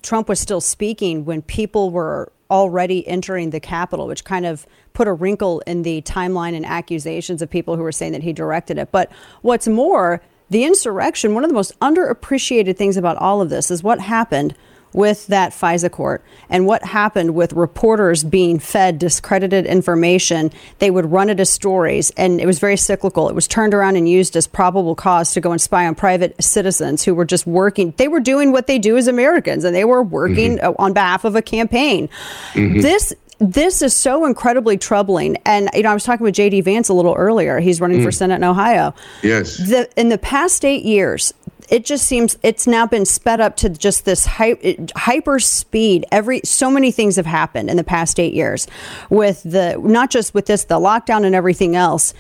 Trump 0.02 0.28
was 0.28 0.40
still 0.40 0.60
speaking 0.60 1.24
when 1.24 1.42
people 1.42 1.90
were 1.90 2.32
already 2.50 3.06
entering 3.06 3.50
the 3.50 3.60
Capitol, 3.60 4.06
which 4.06 4.24
kind 4.24 4.44
of 4.44 4.66
put 4.92 5.06
a 5.06 5.12
wrinkle 5.12 5.60
in 5.60 5.82
the 5.82 6.02
timeline 6.02 6.54
and 6.54 6.66
accusations 6.66 7.42
of 7.42 7.50
people 7.50 7.76
who 7.76 7.82
were 7.82 7.92
saying 7.92 8.12
that 8.12 8.22
he 8.22 8.32
directed 8.32 8.78
it. 8.78 8.90
But 8.90 9.10
what's 9.42 9.68
more, 9.68 10.20
the 10.50 10.64
insurrection, 10.64 11.34
one 11.34 11.44
of 11.44 11.50
the 11.50 11.54
most 11.54 11.78
underappreciated 11.80 12.76
things 12.76 12.96
about 12.96 13.16
all 13.18 13.40
of 13.40 13.50
this 13.50 13.70
is 13.70 13.82
what 13.82 14.00
happened 14.00 14.54
with 14.96 15.26
that 15.28 15.52
FISA 15.52 15.90
court 15.92 16.24
and 16.50 16.66
what 16.66 16.82
happened 16.82 17.34
with 17.34 17.52
reporters 17.52 18.24
being 18.24 18.58
fed 18.58 18.98
discredited 18.98 19.66
information. 19.66 20.50
They 20.80 20.90
would 20.90 21.12
run 21.12 21.28
it 21.30 21.38
as 21.38 21.50
stories, 21.50 22.10
and 22.16 22.40
it 22.40 22.46
was 22.46 22.58
very 22.58 22.76
cyclical. 22.76 23.28
It 23.28 23.34
was 23.34 23.46
turned 23.46 23.74
around 23.74 23.96
and 23.96 24.08
used 24.08 24.34
as 24.36 24.46
probable 24.48 24.94
cause 24.96 25.32
to 25.34 25.40
go 25.40 25.52
and 25.52 25.60
spy 25.60 25.86
on 25.86 25.94
private 25.94 26.42
citizens 26.42 27.04
who 27.04 27.14
were 27.14 27.24
just 27.26 27.46
working. 27.46 27.92
They 27.98 28.08
were 28.08 28.20
doing 28.20 28.50
what 28.52 28.66
they 28.66 28.78
do 28.78 28.96
as 28.96 29.06
Americans, 29.06 29.62
and 29.64 29.76
they 29.76 29.84
were 29.84 30.02
working 30.02 30.58
uh 30.60 30.72
on 30.78 30.92
behalf 30.94 31.24
of 31.24 31.36
a 31.36 31.42
campaign. 31.42 32.08
Mhm. 32.54 32.82
This 32.82 33.12
this 33.38 33.82
is 33.82 33.94
so 33.94 34.24
incredibly 34.24 34.78
troubling. 34.78 35.36
And 35.44 35.68
you 35.74 35.82
know, 35.82 35.90
I 35.90 35.94
was 35.94 36.04
talking 36.04 36.24
with 36.24 36.34
JD 36.34 36.64
Vance 36.64 36.88
a 36.88 36.94
little 36.94 37.12
earlier. 37.14 37.60
He's 37.60 37.82
running 37.82 38.02
for 38.02 38.08
Mm. 38.08 38.14
Senate 38.14 38.34
in 38.36 38.44
Ohio. 38.44 38.94
Yes. 39.22 39.58
The, 39.58 39.90
in 39.94 40.08
the 40.08 40.16
past 40.16 40.64
eight 40.64 40.84
years, 40.86 41.34
it 41.68 41.84
just 41.84 42.06
seems 42.06 42.38
it's 42.42 42.66
now 42.66 42.86
been 42.86 43.04
sped 43.04 43.40
up 43.40 43.56
to 43.56 43.68
just 43.68 44.04
this 44.04 44.26
hy- 44.26 44.78
hyper 44.94 45.38
speed. 45.38 46.06
Every 46.12 46.40
so 46.44 46.70
many 46.70 46.90
things 46.90 47.16
have 47.16 47.26
happened 47.26 47.70
in 47.70 47.76
the 47.76 47.84
past 47.84 48.20
eight 48.20 48.34
years, 48.34 48.66
with 49.10 49.42
the 49.42 49.78
not 49.82 50.10
just 50.10 50.34
with 50.34 50.46
this 50.46 50.64
the 50.64 50.78
lockdown 50.78 51.24
and 51.24 51.34
everything 51.34 51.76
else. 51.76 52.14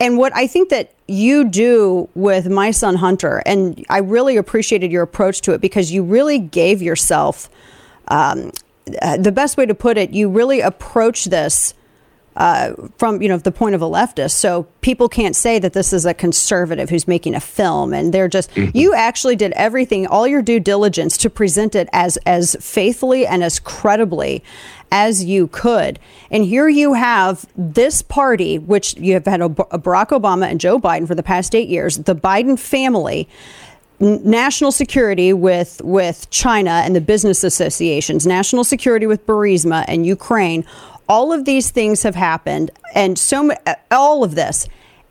And 0.00 0.18
what 0.18 0.34
I 0.34 0.46
think 0.46 0.70
that 0.70 0.94
you 1.06 1.48
do 1.48 2.08
with 2.14 2.48
my 2.48 2.70
son 2.70 2.96
Hunter, 2.96 3.42
and 3.46 3.84
I 3.88 3.98
really 3.98 4.36
appreciated 4.36 4.90
your 4.90 5.02
approach 5.02 5.42
to 5.42 5.52
it 5.52 5.60
because 5.60 5.92
you 5.92 6.02
really 6.02 6.38
gave 6.38 6.82
yourself 6.82 7.48
um, 8.08 8.50
uh, 9.00 9.16
the 9.16 9.30
best 9.30 9.56
way 9.56 9.66
to 9.66 9.74
put 9.74 9.96
it. 9.96 10.10
You 10.10 10.28
really 10.28 10.60
approach 10.60 11.26
this 11.26 11.74
uh, 12.36 12.72
from 12.96 13.20
you 13.20 13.28
know 13.28 13.36
the 13.36 13.52
point 13.52 13.74
of 13.74 13.82
a 13.82 13.86
leftist, 13.86 14.32
so 14.32 14.64
people 14.80 15.08
can't 15.08 15.36
say 15.36 15.58
that 15.58 15.72
this 15.72 15.92
is 15.92 16.06
a 16.06 16.14
conservative 16.14 16.88
who's 16.90 17.06
making 17.06 17.34
a 17.34 17.40
film, 17.40 17.92
and 17.92 18.12
they're 18.12 18.28
just 18.28 18.50
you 18.56 18.94
actually 18.94 19.36
did 19.36 19.52
everything, 19.52 20.06
all 20.06 20.26
your 20.26 20.42
due 20.42 20.60
diligence 20.60 21.16
to 21.18 21.30
present 21.30 21.74
it 21.74 21.88
as 21.92 22.16
as 22.24 22.56
faithfully 22.60 23.26
and 23.26 23.44
as 23.44 23.58
credibly 23.58 24.42
as 24.90 25.24
you 25.24 25.48
could. 25.48 25.98
And 26.30 26.44
here 26.44 26.68
you 26.68 26.92
have 26.94 27.46
this 27.56 28.02
party, 28.02 28.58
which 28.58 28.94
you 28.98 29.14
have 29.14 29.26
had 29.26 29.40
Ob- 29.40 29.56
Barack 29.56 30.08
Obama 30.08 30.50
and 30.50 30.60
Joe 30.60 30.78
Biden 30.78 31.06
for 31.06 31.14
the 31.14 31.22
past 31.22 31.54
eight 31.54 31.68
years, 31.68 31.96
the 31.98 32.14
Biden 32.14 32.58
family 32.58 33.28
national 34.02 34.72
security 34.72 35.32
with 35.32 35.80
with 35.84 36.28
China 36.30 36.70
and 36.70 36.94
the 36.94 37.00
business 37.00 37.44
associations, 37.44 38.26
national 38.26 38.64
security 38.64 39.06
with 39.06 39.24
Burisma 39.26 39.84
and 39.88 40.04
Ukraine. 40.04 40.64
All 41.08 41.32
of 41.32 41.44
these 41.44 41.70
things 41.70 42.02
have 42.02 42.14
happened, 42.14 42.70
and 42.94 43.18
so 43.18 43.42
mu- 43.42 43.54
all 43.90 44.24
of 44.24 44.34
this. 44.34 44.68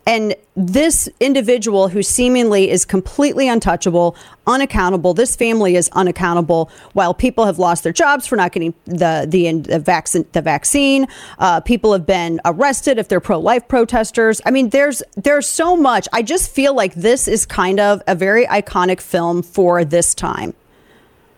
And 0.07 0.35
this 0.55 1.07
individual 1.19 1.88
who 1.88 2.01
seemingly 2.01 2.72
is 2.72 2.85
completely 2.85 3.47
untouchable, 3.47 4.15
unaccountable, 4.47 5.13
this 5.13 5.35
family 5.35 5.76
is 5.76 5.89
unaccountable. 5.93 6.72
While 6.93 7.13
people 7.13 7.45
have 7.45 7.59
lost 7.59 7.84
their 7.84 7.93
jobs 7.93 8.26
for 8.26 8.35
not 8.35 8.51
getting 8.51 8.73
the 8.85 9.27
the, 9.30 9.51
the 9.51 9.80
vaccine, 9.80 10.26
the 10.31 10.41
vaccine, 10.41 11.07
uh, 11.38 11.61
people 11.61 11.93
have 11.93 12.07
been 12.07 12.41
arrested 12.45 12.97
if 12.97 13.09
they're 13.09 13.19
pro-life 13.19 13.68
protesters. 13.68 14.41
I 14.43 14.51
mean, 14.51 14.69
there's 14.69 15.03
there's 15.15 15.47
so 15.47 15.77
much. 15.77 16.07
I 16.11 16.23
just 16.23 16.49
feel 16.51 16.73
like 16.73 16.95
this 16.95 17.27
is 17.27 17.45
kind 17.45 17.80
of 17.80 18.01
a 18.07 18.15
very 18.15 18.47
iconic 18.47 19.01
film 19.01 19.43
for 19.43 19.85
this 19.85 20.15
time. 20.15 20.55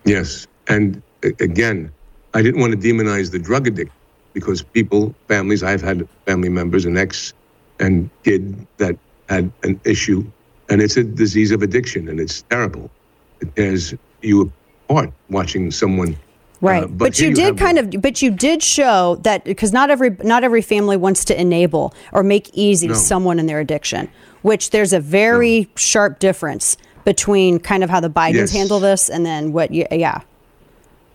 Yes. 0.04 0.46
And 0.68 1.02
again, 1.22 1.92
I 2.32 2.42
didn't 2.42 2.60
want 2.60 2.72
to 2.72 2.78
demonize 2.78 3.30
the 3.30 3.38
drug 3.38 3.68
addict 3.68 3.92
because 4.34 4.62
people, 4.62 5.14
families, 5.28 5.62
I've 5.62 5.80
had 5.80 6.06
family 6.26 6.50
members, 6.50 6.84
an 6.84 6.98
ex 6.98 7.32
and 7.80 8.10
kid 8.24 8.66
that 8.76 8.98
had 9.28 9.50
an 9.62 9.80
issue, 9.84 10.24
and 10.68 10.82
it's 10.82 10.96
a 10.98 11.04
disease 11.04 11.50
of 11.50 11.62
addiction, 11.62 12.08
and 12.08 12.20
it's 12.20 12.42
terrible. 12.42 12.90
It 13.40 13.54
tears 13.56 13.94
you 14.20 14.52
apart 14.88 15.12
watching 15.30 15.70
someone. 15.70 16.16
Right, 16.60 16.84
uh, 16.84 16.88
but, 16.88 17.16
here 17.16 17.30
you 17.30 17.34
did 17.34 17.44
have 17.44 17.56
kind 17.56 17.78
of, 17.78 18.02
but 18.02 18.22
you 18.22 18.30
did 18.30 18.62
show 18.62 19.16
that 19.22 19.44
because 19.44 19.72
not 19.72 19.90
every 19.90 20.16
not 20.22 20.44
every 20.44 20.62
family 20.62 20.96
wants 20.96 21.24
to 21.26 21.40
enable 21.40 21.94
or 22.12 22.22
make 22.22 22.50
easy 22.52 22.88
No. 22.88 22.94
someone 22.94 23.38
in 23.38 23.46
their 23.46 23.60
addiction. 23.60 24.10
Which 24.42 24.70
there's 24.70 24.92
a 24.92 25.00
very 25.00 25.70
sharp 25.74 26.18
difference 26.18 26.76
between 27.06 27.58
kind 27.58 27.82
of 27.82 27.88
how 27.88 28.00
the 28.00 28.10
Bidens 28.10 28.34
Yes. 28.34 28.52
handle 28.52 28.78
this 28.78 29.08
and 29.08 29.24
then 29.24 29.52
what 29.52 29.72
you, 29.72 29.86
yeah. 29.90 30.20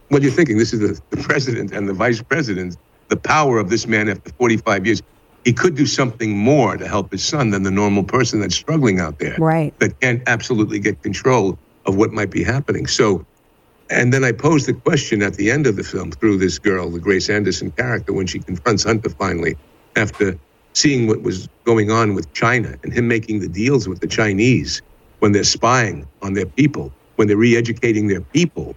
what 0.10 0.24
you're 0.24 0.32
thinking. 0.32 0.58
This 0.58 0.74
is 0.74 0.80
the, 0.80 1.00
the 1.16 1.22
president 1.22 1.72
and 1.72 1.88
the 1.88 1.94
vice 1.94 2.22
president. 2.24 2.78
The 3.10 3.18
power 3.18 3.60
of 3.60 3.69
this 3.69 3.88
man 3.88 4.10
after 4.10 4.31
45 4.31 4.86
years. 4.86 5.02
He 5.45 5.53
could 5.53 5.76
do 5.76 5.86
something 5.86 6.38
more 6.38 6.77
to 6.77 6.88
help 6.88 7.11
his 7.11 7.23
son 7.23 7.52
than 7.52 7.64
the 7.64 7.72
normal 7.72 8.03
person 8.03 8.40
that's 8.41 8.56
struggling 8.56 8.99
out 8.99 9.19
there. 9.19 9.36
Right. 9.40 9.77
That 9.80 9.99
can't 10.02 10.22
absolutely 10.27 10.80
get 10.80 11.02
control 11.02 11.57
of 11.86 11.95
what 11.95 12.11
might 12.11 12.30
be 12.30 12.44
happening. 12.44 12.88
So, 12.88 13.26
and 13.90 14.14
then 14.14 14.23
I 14.23 14.31
pose 14.31 14.65
the 14.65 14.73
question 14.73 15.22
at 15.23 15.36
the 15.36 15.49
end 15.49 15.65
of 15.65 15.76
the 15.76 15.84
film 15.84 16.11
through 16.11 16.38
this 16.38 16.60
girl, 16.60 16.91
the 16.91 16.99
Grace 16.99 17.30
Anderson 17.30 17.72
character, 17.72 18.14
when 18.14 18.27
she 18.27 18.40
confronts 18.40 18.84
Hunter 18.84 19.10
finally 19.10 19.56
after 19.95 20.38
seeing 20.73 21.07
what 21.07 21.22
was 21.22 21.49
going 21.64 21.90
on 21.90 22.14
with 22.14 22.31
China 22.34 22.77
and 22.84 22.94
him 22.94 23.07
making 23.07 23.40
the 23.40 23.48
deals 23.48 23.88
with 23.88 24.02
the 24.02 24.07
Chinese 24.07 24.81
when 25.19 25.31
they're 25.31 25.44
spying 25.44 26.07
on 26.22 26.34
their 26.34 26.45
people, 26.45 26.94
when 27.15 27.27
they're 27.27 27.38
re-educating 27.38 28.07
their 28.07 28.22
people 28.22 28.76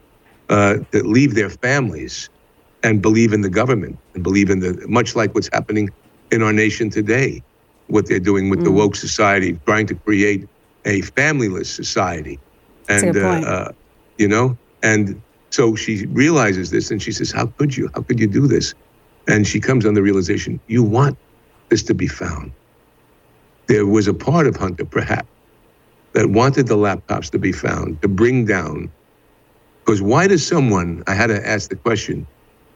uh, 0.49 0.79
that 0.91 1.07
leave 1.07 1.35
their 1.35 1.51
families 1.51 2.29
and 2.83 3.03
believe 3.03 3.33
in 3.33 3.43
the 3.43 3.51
government 3.51 3.99
and 4.15 4.23
believe 4.23 4.51
in 4.51 4.61
the 4.61 4.79
much 4.89 5.15
like 5.17 5.35
what's 5.35 5.51
happening 5.53 5.89
in 6.31 6.43
our 6.43 6.53
nation 6.53 6.91
today, 6.91 7.43
what 7.87 8.09
they're 8.09 8.21
doing 8.21 8.51
with 8.51 8.63
the 8.63 8.71
Mm. 8.71 8.77
woke 8.77 8.97
society, 8.97 9.59
trying 9.67 9.87
to 9.87 9.95
create 10.07 10.47
a 10.85 11.03
familyless 11.03 11.67
society, 11.67 12.41
and 12.89 13.17
uh, 13.17 13.39
uh, 13.45 13.73
you 14.19 14.29
know, 14.29 14.59
and 14.83 15.23
so 15.53 15.75
she 15.77 16.07
realizes 16.07 16.71
this, 16.71 16.91
and 16.91 17.03
she 17.03 17.13
says, 17.13 17.31
"How 17.33 17.47
could 17.59 17.77
you? 17.77 17.89
How 17.95 18.03
could 18.03 18.21
you 18.21 18.27
do 18.29 18.47
this?" 18.47 18.75
And 19.29 19.47
she 19.47 19.61
comes 19.61 19.87
on 19.87 19.95
the 19.95 20.03
realization: 20.03 20.61
you 20.67 20.83
want 20.83 21.19
this 21.71 21.83
to 21.85 21.95
be 21.95 22.09
found. 22.09 22.53
There 23.69 23.87
was 23.87 24.09
a 24.09 24.15
part 24.15 24.47
of 24.47 24.57
Hunter, 24.57 24.85
perhaps, 24.85 25.29
that 26.15 26.31
wanted 26.31 26.69
the 26.69 26.77
laptops 26.77 27.31
to 27.31 27.39
be 27.39 27.53
found 27.53 28.03
to 28.03 28.09
bring 28.09 28.45
down. 28.47 28.93
Because 29.85 30.03
why 30.03 30.27
does 30.29 30.47
someone? 30.47 31.03
I 31.07 31.15
had 31.15 31.29
to 31.29 31.47
ask 31.49 31.71
the 31.71 31.77
question 31.77 32.29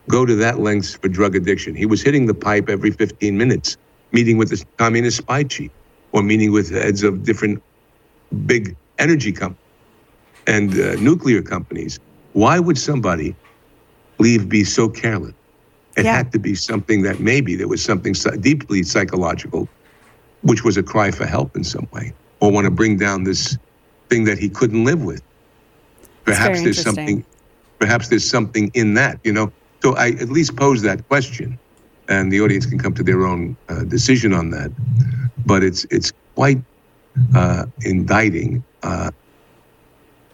go 0.08 0.24
to 0.24 0.34
that 0.36 0.60
lengths 0.60 0.94
for 0.94 1.08
drug 1.08 1.34
addiction. 1.36 1.74
He 1.74 1.86
was 1.86 2.02
hitting 2.02 2.26
the 2.26 2.34
pipe 2.34 2.68
every 2.68 2.90
15 2.90 3.36
minutes, 3.36 3.76
meeting 4.12 4.38
with 4.38 4.50
the 4.50 4.64
communist 4.76 5.18
spy 5.18 5.42
chief 5.44 5.70
or 6.12 6.22
meeting 6.22 6.52
with 6.52 6.70
heads 6.70 7.02
of 7.02 7.24
different 7.24 7.62
big 8.46 8.76
energy 8.98 9.32
companies 9.32 9.62
and 10.46 10.72
uh, 10.78 10.94
nuclear 10.96 11.42
companies. 11.42 11.98
Why 12.32 12.58
would 12.58 12.78
somebody 12.78 13.34
leave 14.18 14.48
be 14.48 14.64
so 14.64 14.88
careless? 14.88 15.34
It 15.96 16.04
had 16.04 16.30
to 16.32 16.38
be 16.38 16.54
something 16.54 17.02
that 17.02 17.20
maybe 17.20 17.56
there 17.56 17.68
was 17.68 17.82
something 17.82 18.14
deeply 18.40 18.82
psychological, 18.82 19.66
which 20.42 20.62
was 20.62 20.76
a 20.76 20.82
cry 20.82 21.10
for 21.10 21.24
help 21.24 21.56
in 21.56 21.64
some 21.64 21.88
way, 21.90 22.12
or 22.40 22.52
want 22.52 22.66
to 22.66 22.70
bring 22.70 22.98
down 22.98 23.24
this 23.24 23.56
thing 24.10 24.24
that 24.24 24.38
he 24.38 24.50
couldn't 24.50 24.84
live 24.84 25.02
with. 25.02 25.22
Perhaps 26.24 26.62
there's 26.62 26.82
something 26.82 27.24
perhaps 27.78 28.08
there's 28.08 28.28
something 28.28 28.70
in 28.74 28.94
that, 28.94 29.18
you 29.24 29.32
know. 29.32 29.50
So 29.82 29.94
I 29.96 30.08
at 30.08 30.28
least 30.28 30.56
pose 30.56 30.82
that 30.82 31.06
question, 31.08 31.58
and 32.08 32.32
the 32.32 32.40
audience 32.40 32.66
can 32.66 32.78
come 32.78 32.94
to 32.94 33.02
their 33.02 33.26
own 33.26 33.56
uh, 33.68 33.84
decision 33.84 34.32
on 34.32 34.50
that. 34.50 34.70
But 35.44 35.62
it's 35.62 35.86
it's 35.90 36.12
quite 36.34 36.60
uh, 37.34 37.66
indicting. 37.84 38.64
Uh, 38.82 39.10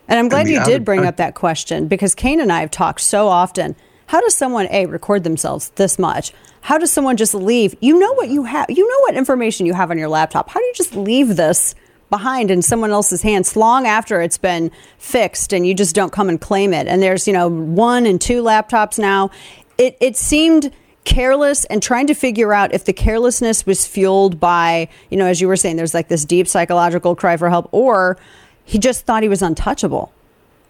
And 0.09 0.19
I'm 0.19 0.29
glad 0.29 0.47
And 0.47 0.51
you 0.51 0.65
did 0.65 0.85
bring 0.85 1.07
up 1.07 1.17
that 1.17 1.35
question 1.35 1.89
because 1.89 2.15
Kane 2.15 2.41
and 2.41 2.53
I 2.53 2.61
have 2.61 2.71
talked 2.71 3.01
so 3.01 3.29
often. 3.29 3.77
How 4.07 4.21
does 4.21 4.37
someone 4.37 4.69
a 4.71 4.87
record 4.87 5.25
themselves 5.25 5.71
this 5.77 5.99
much? 5.99 6.33
How 6.63 6.77
does 6.77 6.93
someone 6.93 7.17
just 7.17 7.35
leave? 7.35 7.75
You 7.81 7.99
know 7.99 8.13
what 8.13 8.29
you 8.29 8.45
have. 8.45 8.67
You 8.69 8.87
know 8.87 9.01
what 9.01 9.17
information 9.17 9.65
you 9.65 9.75
have 9.75 9.91
on 9.91 9.99
your 9.99 10.09
laptop. 10.09 10.51
How 10.51 10.61
do 10.61 10.67
you 10.67 10.75
just 10.75 10.95
leave 10.95 11.37
this 11.37 11.75
behind 12.13 12.53
in 12.53 12.63
someone 12.63 12.93
else's 12.93 13.23
hands 13.23 13.57
long 13.57 13.87
after 13.87 14.23
it's 14.23 14.39
been 14.39 14.71
fixed 14.99 15.53
and 15.53 15.67
you 15.67 15.75
just 15.75 15.97
don't 15.97 16.13
come 16.13 16.29
and 16.29 16.41
claim 16.41 16.73
it? 16.73 16.87
And 16.87 17.03
there's 17.03 17.27
you 17.27 17.33
know 17.33 17.49
one 17.49 18.07
and 18.07 18.21
two 18.21 18.43
laptops 18.43 18.99
now. 18.99 19.31
It 19.79 19.97
it 20.01 20.17
seemed 20.17 20.71
careless 21.05 21.65
and 21.65 21.83
trying 21.83 22.07
to 22.07 22.15
figure 22.15 22.53
out 22.53 22.73
if 22.73 22.85
the 22.85 22.93
carelessness 22.93 23.67
was 23.67 23.85
fueled 23.85 24.39
by 24.39 24.89
you 25.11 25.17
know 25.17 25.27
as 25.27 25.41
you 25.41 25.49
were 25.49 25.57
saying 25.57 25.75
there's 25.75 25.95
like 25.95 26.07
this 26.07 26.25
deep 26.25 26.47
psychological 26.47 27.17
cry 27.17 27.37
for 27.37 27.51
help 27.51 27.69
or 27.73 28.17
he 28.65 28.79
just 28.79 29.05
thought 29.05 29.25
he 29.25 29.29
was 29.29 29.43
untouchable 29.43 30.13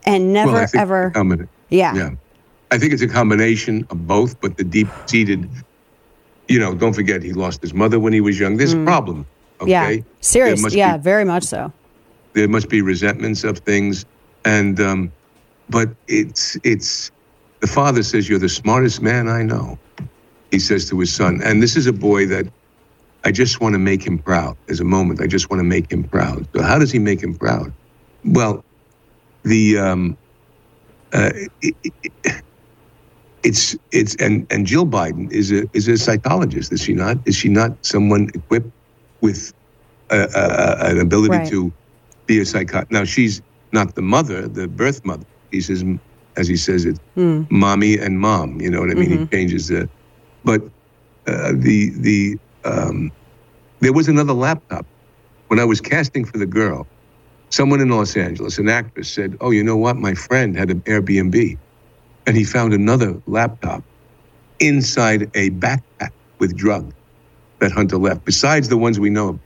and 0.06 0.32
never 0.32 0.52
well, 0.52 0.68
ever 0.74 1.08
it's 1.08 1.16
a 1.16 1.20
combina- 1.20 1.48
yeah. 1.72 1.94
Yeah. 1.94 2.10
I 2.70 2.78
think 2.78 2.92
it's 2.92 3.02
a 3.02 3.08
combination 3.08 3.86
of 3.90 4.06
both, 4.06 4.40
but 4.40 4.56
the 4.56 4.64
deep 4.64 4.88
seated, 5.06 5.48
you 6.48 6.60
know, 6.60 6.74
don't 6.74 6.92
forget 6.92 7.22
he 7.22 7.32
lost 7.32 7.62
his 7.62 7.74
mother 7.74 7.98
when 7.98 8.12
he 8.12 8.20
was 8.20 8.38
young. 8.38 8.56
There's 8.56 8.74
a 8.74 8.76
mm. 8.76 8.86
problem. 8.86 9.26
Okay. 9.62 9.70
Yeah 9.70 9.88
There 9.88 10.04
serious 10.20 10.74
yeah 10.74 10.96
Be, 10.96 11.02
very 11.02 11.24
much 11.24 11.44
so 11.44 11.72
there 12.32 12.48
must 12.48 12.68
be 12.68 12.80
resentments 12.80 13.44
of 13.44 13.58
things. 13.58 14.04
And, 14.44 14.80
um, 14.80 15.12
but 15.68 15.90
it's, 16.08 16.56
it's, 16.64 17.10
the 17.60 17.66
father 17.66 18.02
says, 18.02 18.28
You're 18.28 18.38
the 18.38 18.48
smartest 18.48 19.02
man 19.02 19.28
I 19.28 19.42
know. 19.42 19.78
He 20.50 20.58
says 20.58 20.88
to 20.90 20.98
his 20.98 21.14
son. 21.14 21.40
And 21.42 21.62
this 21.62 21.76
is 21.76 21.86
a 21.86 21.92
boy 21.92 22.26
that 22.26 22.46
I 23.24 23.30
just 23.30 23.60
want 23.60 23.74
to 23.74 23.78
make 23.78 24.02
him 24.02 24.18
proud. 24.18 24.56
There's 24.66 24.80
a 24.80 24.84
moment. 24.84 25.20
I 25.20 25.26
just 25.26 25.50
want 25.50 25.60
to 25.60 25.64
make 25.64 25.90
him 25.90 26.04
proud. 26.04 26.46
So, 26.54 26.62
how 26.62 26.78
does 26.78 26.90
he 26.90 26.98
make 26.98 27.22
him 27.22 27.34
proud? 27.34 27.72
Well, 28.24 28.64
the, 29.44 29.78
um, 29.78 30.16
uh, 31.12 31.30
it, 31.60 31.74
it, 31.82 32.42
it's 33.42 33.76
it's 33.90 34.14
and 34.16 34.46
and 34.52 34.66
Jill 34.66 34.86
Biden 34.86 35.30
is 35.32 35.50
a 35.50 35.64
is 35.72 35.88
a 35.88 35.98
psychologist. 35.98 36.72
Is 36.72 36.80
she 36.80 36.92
not? 36.94 37.18
Is 37.26 37.34
she 37.34 37.48
not 37.48 37.72
someone 37.84 38.30
equipped 38.34 38.70
with 39.22 39.52
a, 40.10 40.28
a, 40.34 40.90
an 40.90 41.00
ability 41.00 41.38
Right. 41.38 41.50
to 41.50 41.72
be 42.26 42.40
a 42.40 42.46
psychologist? 42.46 42.92
Now 42.92 43.04
she's 43.04 43.42
not 43.72 43.94
the 43.94 44.02
mother, 44.02 44.48
the 44.48 44.68
birth 44.68 45.00
mother. 45.04 45.26
He 45.52 45.60
says, 45.62 45.84
as 46.36 46.48
he 46.48 46.56
says 46.56 46.86
it, 46.86 46.98
Mm. 47.16 47.48
mommy 47.50 47.98
and 47.98 48.20
mom. 48.20 48.60
You 48.60 48.70
know 48.70 48.80
what 48.80 48.90
I 48.90 48.94
mean? 48.94 49.10
Mhm. 49.10 49.28
He 49.30 49.36
changes 49.38 49.68
the, 49.68 49.90
but 50.44 50.62
uh, 51.26 51.52
the 51.56 51.92
the 52.00 52.38
um, 52.64 53.12
there 53.80 53.92
was 53.92 54.08
another 54.08 54.34
laptop 54.34 54.86
when 55.48 55.60
I 55.60 55.64
was 55.64 55.80
casting 55.80 56.24
for 56.24 56.38
the 56.38 56.46
girl. 56.46 56.88
Someone 57.50 57.80
in 57.80 57.88
Los 57.90 58.16
Angeles, 58.16 58.58
an 58.58 58.68
actress, 58.68 59.10
said, 59.12 59.36
"Oh, 59.40 59.50
you 59.50 59.62
know 59.64 59.76
what? 59.76 59.96
My 59.96 60.14
friend 60.14 60.56
had 60.56 60.70
an 60.70 60.82
Airbnb, 60.82 61.58
and 62.26 62.36
he 62.36 62.44
found 62.44 62.74
another 62.74 63.20
laptop 63.26 63.84
inside 64.60 65.30
a 65.34 65.50
backpack 65.50 66.10
with 66.40 66.56
drugs 66.56 66.94
that 67.62 67.72
Hunter 67.72 67.96
left. 67.96 68.24
Besides 68.24 68.68
the 68.68 68.76
ones 68.76 68.98
we 69.00 69.08
know, 69.08 69.30
of. 69.30 69.38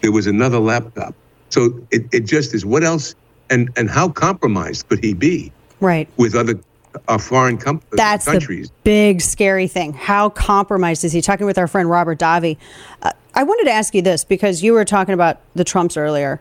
there 0.00 0.12
was 0.12 0.26
another 0.26 0.58
laptop. 0.58 1.14
So 1.50 1.80
it, 1.90 2.06
it 2.12 2.20
just 2.20 2.54
is. 2.54 2.64
What 2.64 2.84
else? 2.84 3.14
And 3.50 3.70
and 3.76 3.90
how 3.90 4.08
compromised 4.08 4.88
could 4.88 5.02
he 5.02 5.14
be 5.14 5.52
right 5.80 6.08
with 6.16 6.34
other 6.34 6.60
uh, 7.08 7.18
foreign 7.18 7.56
com- 7.56 7.80
that's 7.92 8.26
countries? 8.26 8.68
the 8.68 8.74
big 8.84 9.22
scary 9.22 9.66
thing 9.66 9.94
how 9.94 10.28
compromised 10.28 11.02
is 11.02 11.12
he 11.12 11.22
talking 11.22 11.46
with 11.46 11.56
our 11.56 11.66
friend 11.66 11.88
robert 11.88 12.18
davi 12.18 12.58
uh, 13.00 13.12
i 13.34 13.42
wanted 13.42 13.64
to 13.64 13.70
ask 13.70 13.94
you 13.94 14.02
this 14.02 14.22
because 14.22 14.62
you 14.62 14.74
were 14.74 14.84
talking 14.84 15.14
about 15.14 15.40
the 15.54 15.64
trumps 15.64 15.96
earlier 15.96 16.40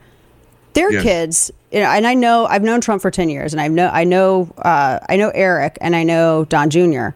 their 0.74 1.02
kids 1.02 1.50
you 1.72 1.80
know, 1.80 1.86
and 1.88 2.06
i 2.06 2.14
know 2.14 2.46
i've 2.48 2.64
known 2.64 2.82
trump 2.82 3.02
for 3.02 3.12
10 3.12 3.30
years 3.30 3.54
and 3.54 3.62
i 3.62 3.70
know 3.70 3.88
i 3.88 4.04
know 4.04 4.52
uh, 4.58 5.00
i 5.08 5.16
know 5.16 5.30
eric 5.30 5.78
and 5.80 5.96
i 5.96 6.04
know 6.04 6.44
don 6.46 6.70
jr 6.70 7.10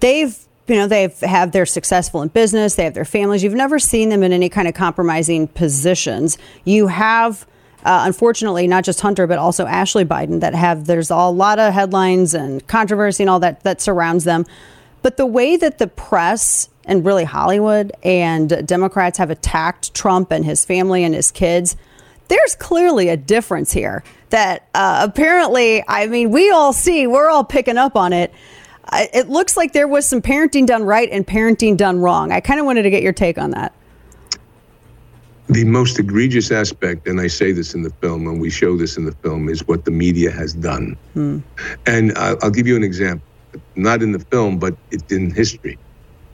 they've 0.00 0.36
you 0.70 0.76
know 0.76 0.86
they've 0.86 1.18
have 1.20 1.50
they're 1.50 1.66
successful 1.66 2.22
in 2.22 2.28
business 2.28 2.76
they 2.76 2.84
have 2.84 2.94
their 2.94 3.04
families. 3.04 3.42
You've 3.42 3.54
never 3.54 3.80
seen 3.80 4.08
them 4.08 4.22
in 4.22 4.32
any 4.32 4.48
kind 4.48 4.68
of 4.68 4.74
compromising 4.74 5.48
positions. 5.48 6.38
You 6.64 6.86
have 6.86 7.44
uh, 7.84 8.04
unfortunately 8.06 8.68
not 8.68 8.84
just 8.84 9.00
hunter 9.00 9.26
but 9.26 9.36
also 9.36 9.66
ashley 9.66 10.04
biden 10.04 10.40
that 10.40 10.54
have 10.54 10.86
there's 10.86 11.10
a 11.10 11.16
lot 11.16 11.58
of 11.58 11.74
headlines 11.74 12.34
and 12.34 12.64
controversy 12.68 13.24
and 13.24 13.30
all 13.30 13.40
that 13.40 13.64
that 13.64 13.80
surrounds 13.80 14.22
them. 14.22 14.46
But 15.02 15.16
the 15.16 15.26
way 15.26 15.56
that 15.56 15.78
the 15.78 15.88
press 15.88 16.68
and 16.84 17.04
really 17.04 17.24
hollywood 17.24 17.92
and 18.04 18.66
democrats 18.66 19.18
have 19.18 19.30
attacked 19.30 19.92
trump 19.92 20.30
and 20.30 20.44
his 20.44 20.64
family 20.64 21.04
and 21.04 21.14
his 21.14 21.30
kids 21.30 21.76
there's 22.28 22.54
clearly 22.54 23.08
a 23.08 23.16
difference 23.16 23.72
here 23.72 24.02
that 24.30 24.68
uh, 24.74 25.06
apparently 25.08 25.84
i 25.88 26.06
mean 26.06 26.30
we 26.30 26.50
all 26.50 26.72
see 26.72 27.06
we're 27.06 27.28
all 27.28 27.44
picking 27.44 27.76
up 27.76 27.96
on 27.96 28.12
it 28.12 28.32
it 28.92 29.28
looks 29.28 29.56
like 29.56 29.72
there 29.72 29.88
was 29.88 30.06
some 30.06 30.20
parenting 30.22 30.66
done 30.66 30.84
right 30.84 31.08
and 31.10 31.26
parenting 31.26 31.76
done 31.76 32.00
wrong. 32.00 32.32
I 32.32 32.40
kind 32.40 32.60
of 32.60 32.66
wanted 32.66 32.82
to 32.82 32.90
get 32.90 33.02
your 33.02 33.12
take 33.12 33.38
on 33.38 33.50
that. 33.50 33.74
The 35.48 35.64
most 35.64 35.98
egregious 35.98 36.52
aspect, 36.52 37.08
and 37.08 37.20
I 37.20 37.26
say 37.26 37.50
this 37.50 37.74
in 37.74 37.82
the 37.82 37.90
film, 37.90 38.28
and 38.28 38.40
we 38.40 38.50
show 38.50 38.76
this 38.76 38.96
in 38.96 39.04
the 39.04 39.12
film, 39.12 39.48
is 39.48 39.66
what 39.66 39.84
the 39.84 39.90
media 39.90 40.30
has 40.30 40.52
done. 40.52 40.96
Hmm. 41.14 41.38
And 41.86 42.16
I'll, 42.16 42.38
I'll 42.42 42.50
give 42.50 42.68
you 42.68 42.76
an 42.76 42.84
example, 42.84 43.26
not 43.74 44.00
in 44.00 44.12
the 44.12 44.20
film, 44.20 44.58
but 44.58 44.76
it's 44.92 45.12
in 45.12 45.32
history. 45.34 45.76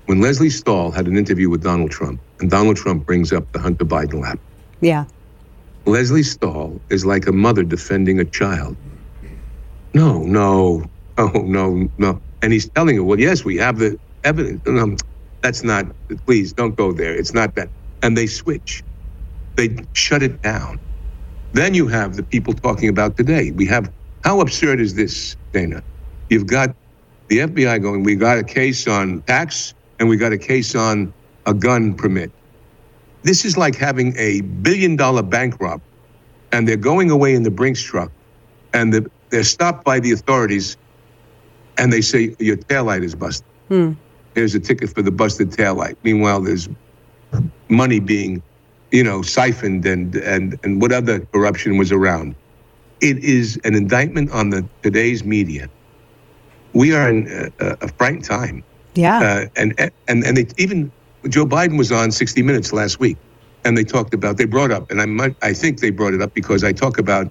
When 0.05 0.21
Lesley 0.21 0.51
Stahl 0.51 0.91
had 0.91 1.07
an 1.07 1.17
interview 1.17 1.49
with 1.49 1.63
Donald 1.63 1.91
Trump, 1.91 2.21
and 2.41 2.51
Donald 2.51 2.77
Trump 2.77 3.07
brings 3.07 3.33
up 3.33 3.51
the 3.53 3.59
Hunter 3.59 3.85
Biden 3.85 4.21
lap, 4.21 4.39
Yeah. 4.81 5.07
Lesley 5.87 6.23
Stahl 6.23 6.79
is 6.91 7.07
like 7.07 7.27
a 7.27 7.33
mother 7.33 7.63
defending 7.63 8.21
a 8.21 8.25
child. 8.25 8.77
No, 9.95 10.19
no, 10.25 10.85
oh, 11.19 11.29
no, 11.47 11.89
no. 11.97 12.21
And 12.47 12.53
he's 12.53 12.69
telling 12.71 12.95
her, 12.95 13.03
well, 13.03 13.19
yes, 13.19 13.45
we 13.45 13.57
have 13.57 13.81
the 13.81 13.99
evidence. 14.23 14.63
No, 14.69 14.97
that's 15.43 15.65
not, 15.65 15.85
please 16.27 16.53
don't 16.53 16.77
go 16.77 16.93
there. 16.93 17.13
It's 17.13 17.35
not 17.35 17.57
that. 17.57 17.69
And 18.05 18.17
they 18.17 18.29
switch, 18.29 18.85
they 19.57 19.77
shut 19.95 20.23
it 20.23 20.41
down. 20.43 20.79
Then 21.55 21.75
you 21.75 21.89
have 21.89 22.15
the 22.15 22.23
people 22.23 22.55
talking 22.55 22.89
about 22.89 23.17
today. 23.17 23.51
We 23.51 23.67
have, 23.67 23.93
how 24.23 24.41
absurd 24.41 24.79
is 24.79 24.95
this, 24.95 25.35
Dana? 25.53 25.83
You've 26.31 26.47
got 26.47 26.77
the 27.27 27.39
FBI 27.39 27.83
going, 27.83 28.05
we 28.05 28.15
got 28.15 28.39
a 28.39 28.45
case 28.45 28.87
on 28.87 29.23
tax 29.23 29.75
and 29.99 30.09
we 30.09 30.17
got 30.17 30.33
a 30.33 30.39
case 30.39 30.77
on 30.77 31.13
a 31.47 31.53
gun 31.53 31.95
permit. 31.95 32.31
This 33.25 33.45
is 33.45 33.57
like 33.57 33.75
having 33.75 34.15
a 34.17 34.43
billion 34.63 34.95
dollar 34.95 35.25
bank 35.25 35.61
rob, 35.61 35.81
and 36.53 36.69
they're 36.69 36.77
going 36.77 37.11
away 37.11 37.35
in 37.35 37.43
the 37.43 37.51
Brinks 37.51 37.83
truck, 37.83 38.13
and 38.73 38.95
the, 38.95 39.11
they're 39.31 39.43
stopped 39.43 39.85
by 39.85 39.99
the 39.99 40.13
authorities, 40.13 40.77
and 41.79 41.93
they 41.93 42.01
say, 42.01 42.35
Your 42.39 42.57
taillight 42.57 43.03
is 43.03 43.15
busted. 43.15 43.47
Hmm. 43.69 43.93
Here's 44.35 44.55
a 44.55 44.61
ticket 44.61 44.91
for 44.91 45.03
the 45.03 45.11
busted 45.11 45.51
taillight. 45.51 45.97
Meanwhile, 46.03 46.43
there's 46.43 46.69
money 47.69 48.01
being, 48.01 48.43
you 48.91 49.03
know, 49.03 49.23
siphoned 49.23 49.87
and, 49.87 50.15
and, 50.17 50.59
and 50.63 50.81
what 50.81 50.93
other 50.93 51.21
corruption 51.21 51.79
was 51.79 51.91
around. 51.91 52.35
It 53.01 53.19
is 53.19 53.59
an 53.65 53.75
indictment 53.75 54.31
on 54.33 54.51
the 54.51 54.67
today's 54.83 55.25
media. 55.25 55.69
We 56.73 56.95
are 56.95 57.09
in 57.09 57.51
a, 57.59 57.77
a 57.81 57.89
frightened 57.89 58.25
time. 58.25 58.63
Yeah. 58.95 59.19
Uh, 59.19 59.47
and 59.57 59.79
and 60.09 60.25
and 60.25 60.37
they, 60.37 60.47
even 60.57 60.91
Joe 61.29 61.47
Biden 61.47 61.77
was 61.77 61.93
on 61.93 62.11
60 62.11 62.43
Minutes 62.43 62.73
last 62.73 62.99
week, 62.99 63.17
and 63.65 63.77
they 63.77 63.85
talked 63.85 64.15
about 64.15 64.39
they 64.39 64.47
brought 64.47 64.71
up, 64.71 64.91
and 64.91 65.01
I 65.03 65.07
might 65.07 65.37
I 65.43 65.53
think 65.53 65.81
they 65.81 65.91
brought 65.91 66.15
it 66.15 66.23
up 66.23 66.33
because 66.33 66.65
I 66.65 66.73
talk 66.73 66.99
about 66.99 67.31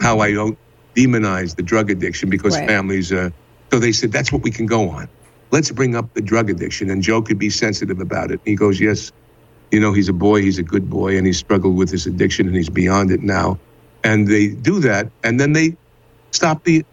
how 0.00 0.18
I 0.20 0.32
don't 0.32 0.58
demonize 0.96 1.56
the 1.56 1.62
drug 1.62 1.90
addiction 1.90 2.30
because 2.30 2.56
Right. 2.56 2.68
families. 2.68 3.12
Uh, 3.12 3.30
so 3.74 3.80
they 3.80 3.90
said 3.90 4.12
that's 4.12 4.30
what 4.30 4.42
we 4.42 4.52
can 4.52 4.66
go 4.66 4.88
on. 4.88 5.08
Let's 5.50 5.72
bring 5.72 5.96
up 5.96 6.14
the 6.14 6.20
drug 6.20 6.48
addiction, 6.48 6.90
and 6.90 7.02
Joe 7.02 7.20
could 7.20 7.40
be 7.40 7.50
sensitive 7.50 7.98
about 7.98 8.30
it. 8.30 8.40
He 8.44 8.54
goes, 8.54 8.80
yes, 8.80 9.10
you 9.72 9.80
know, 9.80 9.92
he's 9.92 10.08
a 10.08 10.12
boy, 10.12 10.42
he's 10.42 10.60
a 10.60 10.62
good 10.62 10.88
boy, 10.88 11.18
and 11.18 11.26
he 11.26 11.32
struggled 11.32 11.74
with 11.74 11.90
his 11.90 12.06
addiction, 12.06 12.46
and 12.46 12.54
he's 12.54 12.68
beyond 12.68 13.10
it 13.10 13.22
now. 13.22 13.58
And 14.04 14.28
they 14.28 14.46
do 14.46 14.78
that, 14.78 15.10
and 15.24 15.40
then 15.40 15.54
they 15.54 15.76
stop 16.30 16.62
the 16.62 16.86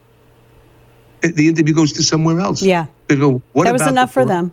the 1.22 1.48
interview 1.50 1.76
goes 1.76 1.94
to 1.94 2.02
somewhere 2.02 2.40
else. 2.40 2.64
Yeah. 2.64 2.88
They 3.10 3.16
go, 3.16 3.44
what 3.54 3.66
that 3.66 3.74
was 3.74 3.84
about 3.84 3.92
enough 3.92 4.10
the 4.10 4.14
for 4.14 4.26
them. 4.26 4.52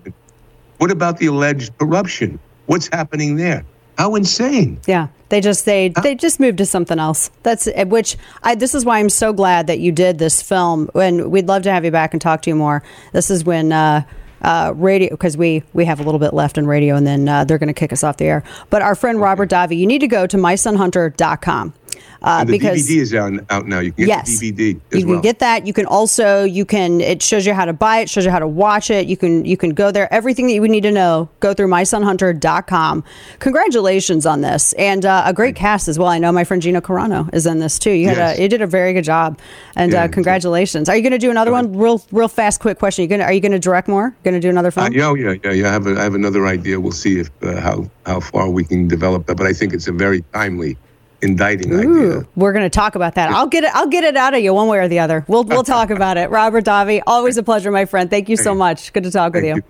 what 0.76 0.90
about 0.90 1.16
the 1.16 1.26
alleged 1.28 1.78
corruption? 1.78 2.38
What's 2.66 2.88
happening 2.88 3.36
there? 3.36 3.64
How 3.96 4.16
insane! 4.16 4.78
Yeah, 4.86 5.08
they 5.28 5.40
just 5.40 5.64
they 5.64 5.92
they 6.02 6.14
just 6.14 6.40
moved 6.40 6.58
to 6.58 6.66
something 6.66 6.98
else. 6.98 7.30
That's 7.42 7.68
which 7.86 8.16
I. 8.42 8.54
This 8.54 8.74
is 8.74 8.84
why 8.84 8.98
I'm 8.98 9.10
so 9.10 9.32
glad 9.32 9.66
that 9.66 9.78
you 9.78 9.92
did 9.92 10.18
this 10.18 10.42
film, 10.42 10.90
and 10.94 11.30
we'd 11.30 11.48
love 11.48 11.62
to 11.62 11.72
have 11.72 11.84
you 11.84 11.90
back 11.90 12.14
and 12.14 12.20
talk 12.20 12.42
to 12.42 12.50
you 12.50 12.56
more. 12.56 12.82
This 13.12 13.30
is 13.30 13.44
when. 13.44 13.72
Uh, 13.72 14.02
uh, 14.40 14.72
radio 14.76 15.10
because 15.10 15.36
we 15.36 15.64
we 15.72 15.84
have 15.84 15.98
a 15.98 16.02
little 16.04 16.20
bit 16.20 16.32
left 16.32 16.58
in 16.58 16.66
radio 16.66 16.94
and 16.94 17.04
then 17.04 17.28
uh, 17.28 17.44
they're 17.44 17.58
going 17.58 17.66
to 17.66 17.74
kick 17.74 17.92
us 17.92 18.04
off 18.04 18.18
the 18.18 18.24
air 18.24 18.44
but 18.70 18.82
our 18.82 18.94
friend 18.94 19.20
robert 19.20 19.50
davi 19.50 19.76
you 19.76 19.84
need 19.84 19.98
to 19.98 20.06
go 20.06 20.28
to 20.28 20.36
mysonhunter.com 20.36 21.74
uh, 22.22 22.44
the 22.44 22.52
because 22.52 22.86
DVD 22.88 23.00
is 23.00 23.14
out, 23.14 23.32
out 23.50 23.66
now. 23.66 23.78
You 23.80 23.92
can 23.92 24.06
get 24.06 24.08
Yes. 24.08 24.38
the 24.38 24.52
DVD 24.52 24.80
as 24.92 25.00
you 25.00 25.06
well. 25.06 25.16
can 25.16 25.22
get 25.22 25.38
that. 25.38 25.66
You 25.66 25.72
can 25.72 25.86
also 25.86 26.44
you 26.44 26.64
can 26.64 27.00
it 27.00 27.22
shows 27.22 27.46
you 27.46 27.54
how 27.54 27.64
to 27.64 27.72
buy 27.72 27.98
it 28.00 28.10
shows 28.10 28.24
you 28.24 28.30
how 28.30 28.38
to 28.40 28.46
watch 28.48 28.90
it. 28.90 29.06
You 29.06 29.16
can 29.16 29.44
you 29.44 29.56
can 29.56 29.70
go 29.70 29.90
there. 29.90 30.12
Everything 30.12 30.46
that 30.48 30.52
you 30.54 30.60
would 30.60 30.70
need 30.70 30.82
to 30.82 30.90
know 30.92 31.28
go 31.40 31.54
through 31.54 31.68
mysonhunter.com 31.68 33.04
congratulations 33.38 34.26
on 34.26 34.40
this. 34.40 34.72
And 34.74 35.04
uh, 35.04 35.22
a 35.26 35.32
great 35.32 35.54
cast 35.56 35.88
as 35.88 35.98
well. 35.98 36.08
I 36.08 36.18
know 36.18 36.32
my 36.32 36.44
friend 36.44 36.60
gina 36.62 36.82
carano 36.82 37.32
is 37.34 37.46
in 37.46 37.58
this 37.58 37.78
too. 37.78 37.90
You 37.92 38.08
had 38.08 38.16
Yes. 38.16 38.38
a, 38.38 38.42
you 38.42 38.48
did 38.48 38.62
a 38.62 38.66
very 38.66 38.92
good 38.92 39.04
job. 39.04 39.38
And 39.76 39.92
Yeah, 39.92 40.04
uh, 40.04 40.08
congratulations. 40.08 40.88
Are 40.88 40.96
you 40.96 41.02
going 41.02 41.12
to 41.12 41.18
do 41.18 41.30
another 41.30 41.52
one? 41.52 41.76
Real 41.76 42.02
real 42.12 42.28
fast 42.28 42.60
quick 42.60 42.78
question. 42.78 43.02
You 43.02 43.08
gonna 43.08 43.24
are 43.24 43.32
you 43.32 43.40
going 43.40 43.52
to 43.52 43.58
direct 43.58 43.88
more? 43.88 44.14
Going 44.24 44.34
to 44.34 44.40
do 44.40 44.48
another 44.50 44.70
film? 44.70 44.86
Uh, 44.86 44.90
yeah, 44.90 45.06
oh, 45.06 45.14
yeah, 45.14 45.34
yeah, 45.44 45.52
yeah. 45.52 45.68
I 45.68 45.72
have, 45.72 45.86
a, 45.86 45.98
I 45.98 46.02
have 46.02 46.14
another 46.14 46.46
idea. 46.46 46.80
We'll 46.80 46.92
see 46.92 47.20
if 47.20 47.30
uh, 47.42 47.60
how 47.60 47.88
how 48.06 48.20
far 48.20 48.50
we 48.50 48.64
can 48.64 48.88
develop 48.88 49.26
that. 49.26 49.36
But 49.36 49.46
I 49.46 49.52
think 49.52 49.72
it's 49.72 49.86
a 49.86 49.92
very 49.92 50.22
timely 50.32 50.76
indicting 51.22 51.74
idea. 51.74 52.26
We're 52.36 52.52
going 52.52 52.64
to 52.64 52.70
talk 52.70 52.94
about 52.94 53.14
that. 53.16 53.30
I'll 53.30 53.46
get 53.46 53.64
it. 53.64 53.70
I'll 53.74 53.88
get 53.88 54.04
it 54.04 54.16
out 54.16 54.34
of 54.34 54.40
you 54.40 54.54
one 54.54 54.68
way 54.68 54.78
or 54.78 54.88
the 54.88 54.98
other. 54.98 55.24
We'll 55.28 55.44
we'll 55.44 55.64
talk 55.64 55.90
about 55.90 56.16
it. 56.16 56.30
Robert 56.30 56.64
Davi, 56.64 57.02
always 57.06 57.36
a 57.36 57.42
pleasure, 57.42 57.70
my 57.70 57.84
friend. 57.84 58.08
Thank 58.10 58.28
you 58.28 58.36
so 58.36 58.54
much. 58.54 58.92
Good 58.92 59.04
to 59.04 59.10
talk 59.10 59.34
with 59.34 59.44
you. 59.44 59.62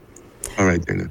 All 0.58 0.66
right, 0.66 0.84
Dana. 0.84 1.10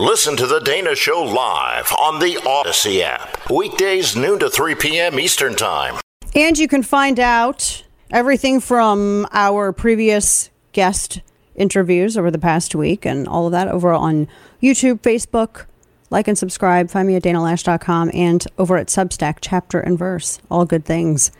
Listen 0.00 0.36
to 0.36 0.46
The 0.46 0.60
Dana 0.60 0.94
Show 0.94 1.24
live 1.24 1.90
on 1.98 2.20
the 2.20 2.34
Audacy 2.36 3.00
app. 3.00 3.50
Weekdays, 3.50 4.14
noon 4.14 4.38
to 4.38 4.48
3 4.48 4.76
p.m. 4.76 5.18
Eastern 5.18 5.56
Time. 5.56 6.00
And 6.36 6.56
you 6.56 6.68
can 6.68 6.84
find 6.84 7.18
out 7.18 7.84
everything 8.12 8.60
from 8.60 9.26
our 9.32 9.72
previous 9.72 10.50
guest 10.72 11.20
interviews 11.56 12.16
over 12.16 12.30
the 12.30 12.38
past 12.38 12.76
week 12.76 13.04
and 13.04 13.26
all 13.26 13.46
of 13.46 13.52
that 13.52 13.66
over 13.66 13.92
on 13.92 14.28
YouTube, 14.62 15.00
Facebook. 15.00 15.66
Like 16.10 16.28
and 16.28 16.38
subscribe. 16.38 16.90
Find 16.90 17.06
me 17.06 17.16
at 17.16 17.22
danaloesch.com 17.22 18.10
and 18.14 18.46
over 18.58 18.76
at 18.76 18.88
Substack, 18.88 19.38
chapter 19.40 19.80
and 19.80 19.98
verse. 19.98 20.40
All 20.50 20.64
good 20.64 20.84
things. 20.84 21.30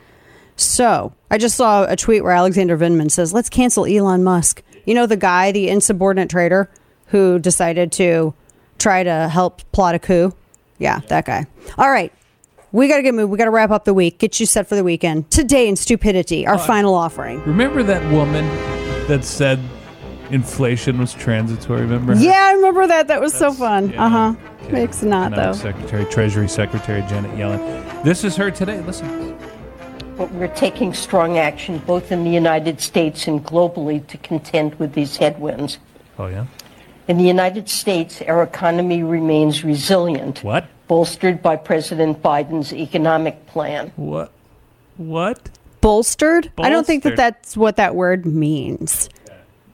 So 0.57 1.13
I 1.31 1.39
just 1.39 1.57
saw 1.57 1.85
a 1.85 1.97
tweet 1.97 2.23
where 2.23 2.33
Alexander 2.33 2.77
Vindman 2.77 3.11
says, 3.11 3.33
let's 3.33 3.49
cancel 3.49 3.87
Elon 3.87 4.25
Musk. 4.25 4.63
You 4.85 4.95
know, 4.95 5.07
the 5.07 5.17
guy, 5.17 5.53
the 5.53 5.69
insubordinate 5.69 6.31
traitor 6.31 6.71
who 7.07 7.39
decided 7.39 7.93
to 7.93 8.35
try 8.79 9.03
to 9.03 9.29
help 9.29 9.63
plot 9.73 9.95
a 9.95 9.99
coup? 9.99 10.35
Yeah, 10.79 11.01
that 11.09 11.25
guy. 11.25 11.47
All 11.77 11.91
right. 11.91 12.13
We 12.71 12.87
got 12.87 12.99
to 12.99 13.03
get 13.03 13.15
moved. 13.15 13.31
We 13.31 13.39
got 13.39 13.47
to 13.47 13.51
wrap 13.51 13.71
up 13.71 13.85
the 13.85 13.95
week. 13.95 14.19
Get 14.19 14.39
you 14.41 14.47
set 14.47 14.69
for 14.69 14.75
the 14.75 14.85
weekend. 14.85 15.31
Today 15.31 15.69
in 15.69 15.77
stupidity, 15.77 16.47
our 16.47 16.55
uh, 16.55 16.59
final 16.59 16.95
offering. 16.95 17.43
Remember 17.45 17.83
that 17.83 18.03
woman 18.13 18.47
that 19.07 19.25
said 19.25 19.59
inflation 20.31 20.99
was 20.99 21.15
transitory? 21.15 21.83
Remember? 21.83 22.15
Yeah, 22.15 22.49
I 22.49 22.53
remember 22.53 22.87
that. 22.87 23.09
That 23.09 23.21
was 23.21 23.35
so 23.35 23.53
fun. 23.53 23.95
Uh 23.95 24.09
huh. 24.09 24.35
It's 24.69 25.03
not 25.03 25.33
Economic 25.33 25.37
though. 25.37 25.53
Secretary, 25.53 26.05
Treasury 26.07 26.49
Secretary 26.49 27.01
Janet 27.03 27.31
Yellen. 27.33 28.03
This 28.05 28.25
is 28.25 28.37
her 28.37 28.51
today. 28.51 28.81
Listen. 28.81 29.39
But 30.17 30.33
we're 30.33 30.49
taking 30.49 30.95
strong 30.95 31.39
action 31.39 31.79
both 31.79 32.11
in 32.11 32.25
the 32.25 32.31
United 32.31 32.81
States 32.81 33.29
and 33.29 33.45
globally 33.45 34.05
to 34.09 34.19
contend 34.19 34.75
with 34.75 34.93
these 34.93 35.17
headwinds. 35.17 35.79
Oh 36.19 36.27
yeah. 36.27 36.47
In 37.07 37.17
the 37.17 37.25
United 37.25 37.69
States, 37.69 38.21
our 38.23 38.43
economy 38.43 39.03
remains 39.03 39.65
resilient. 39.65 40.45
What? 40.45 40.67
Bolstered 40.89 41.43
by 41.43 41.57
President 41.57 42.23
Biden's 42.23 42.73
economic 42.73 43.47
plan. 43.47 43.93
What? 43.97 44.33
What? 44.97 45.49
Bolstered? 45.81 46.53
I 46.59 46.69
don't 46.69 46.87
think 46.87 47.05
that 47.05 47.17
that's 47.17 47.57
what 47.57 47.77
that 47.77 47.95
word 47.95 48.27
means. 48.27 49.09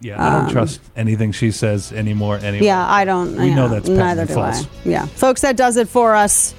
Yeah, 0.04 0.22
I 0.24 0.30
don't 0.30 0.44
Um, 0.46 0.50
trust 0.52 0.80
anything 0.96 1.32
she 1.32 1.50
says 1.50 1.90
anymore. 1.92 2.36
Anyway. 2.42 2.66
Yeah, 2.66 2.86
I 2.86 3.04
don't. 3.06 3.36
We 3.36 3.48
yeah, 3.48 3.54
know 3.54 3.68
that's 3.68 3.88
neither 3.88 4.26
do 4.26 4.34
false. 4.34 4.64
I. 4.64 4.68
Yeah, 4.84 5.06
folks, 5.06 5.40
that 5.40 5.56
does 5.56 5.78
it 5.78 5.88
for 5.88 6.14
us 6.14 6.54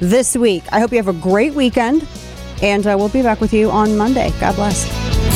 this 0.00 0.36
week. 0.36 0.64
I 0.72 0.80
hope 0.80 0.90
you 0.90 0.96
have 0.98 1.06
a 1.08 1.12
great 1.12 1.54
weekend, 1.54 2.06
and 2.60 2.84
uh, 2.86 2.96
we'll 2.98 3.08
be 3.08 3.22
back 3.22 3.40
with 3.40 3.52
you 3.52 3.70
on 3.70 3.96
Monday. 3.96 4.32
God 4.40 4.56
bless. 4.56 5.27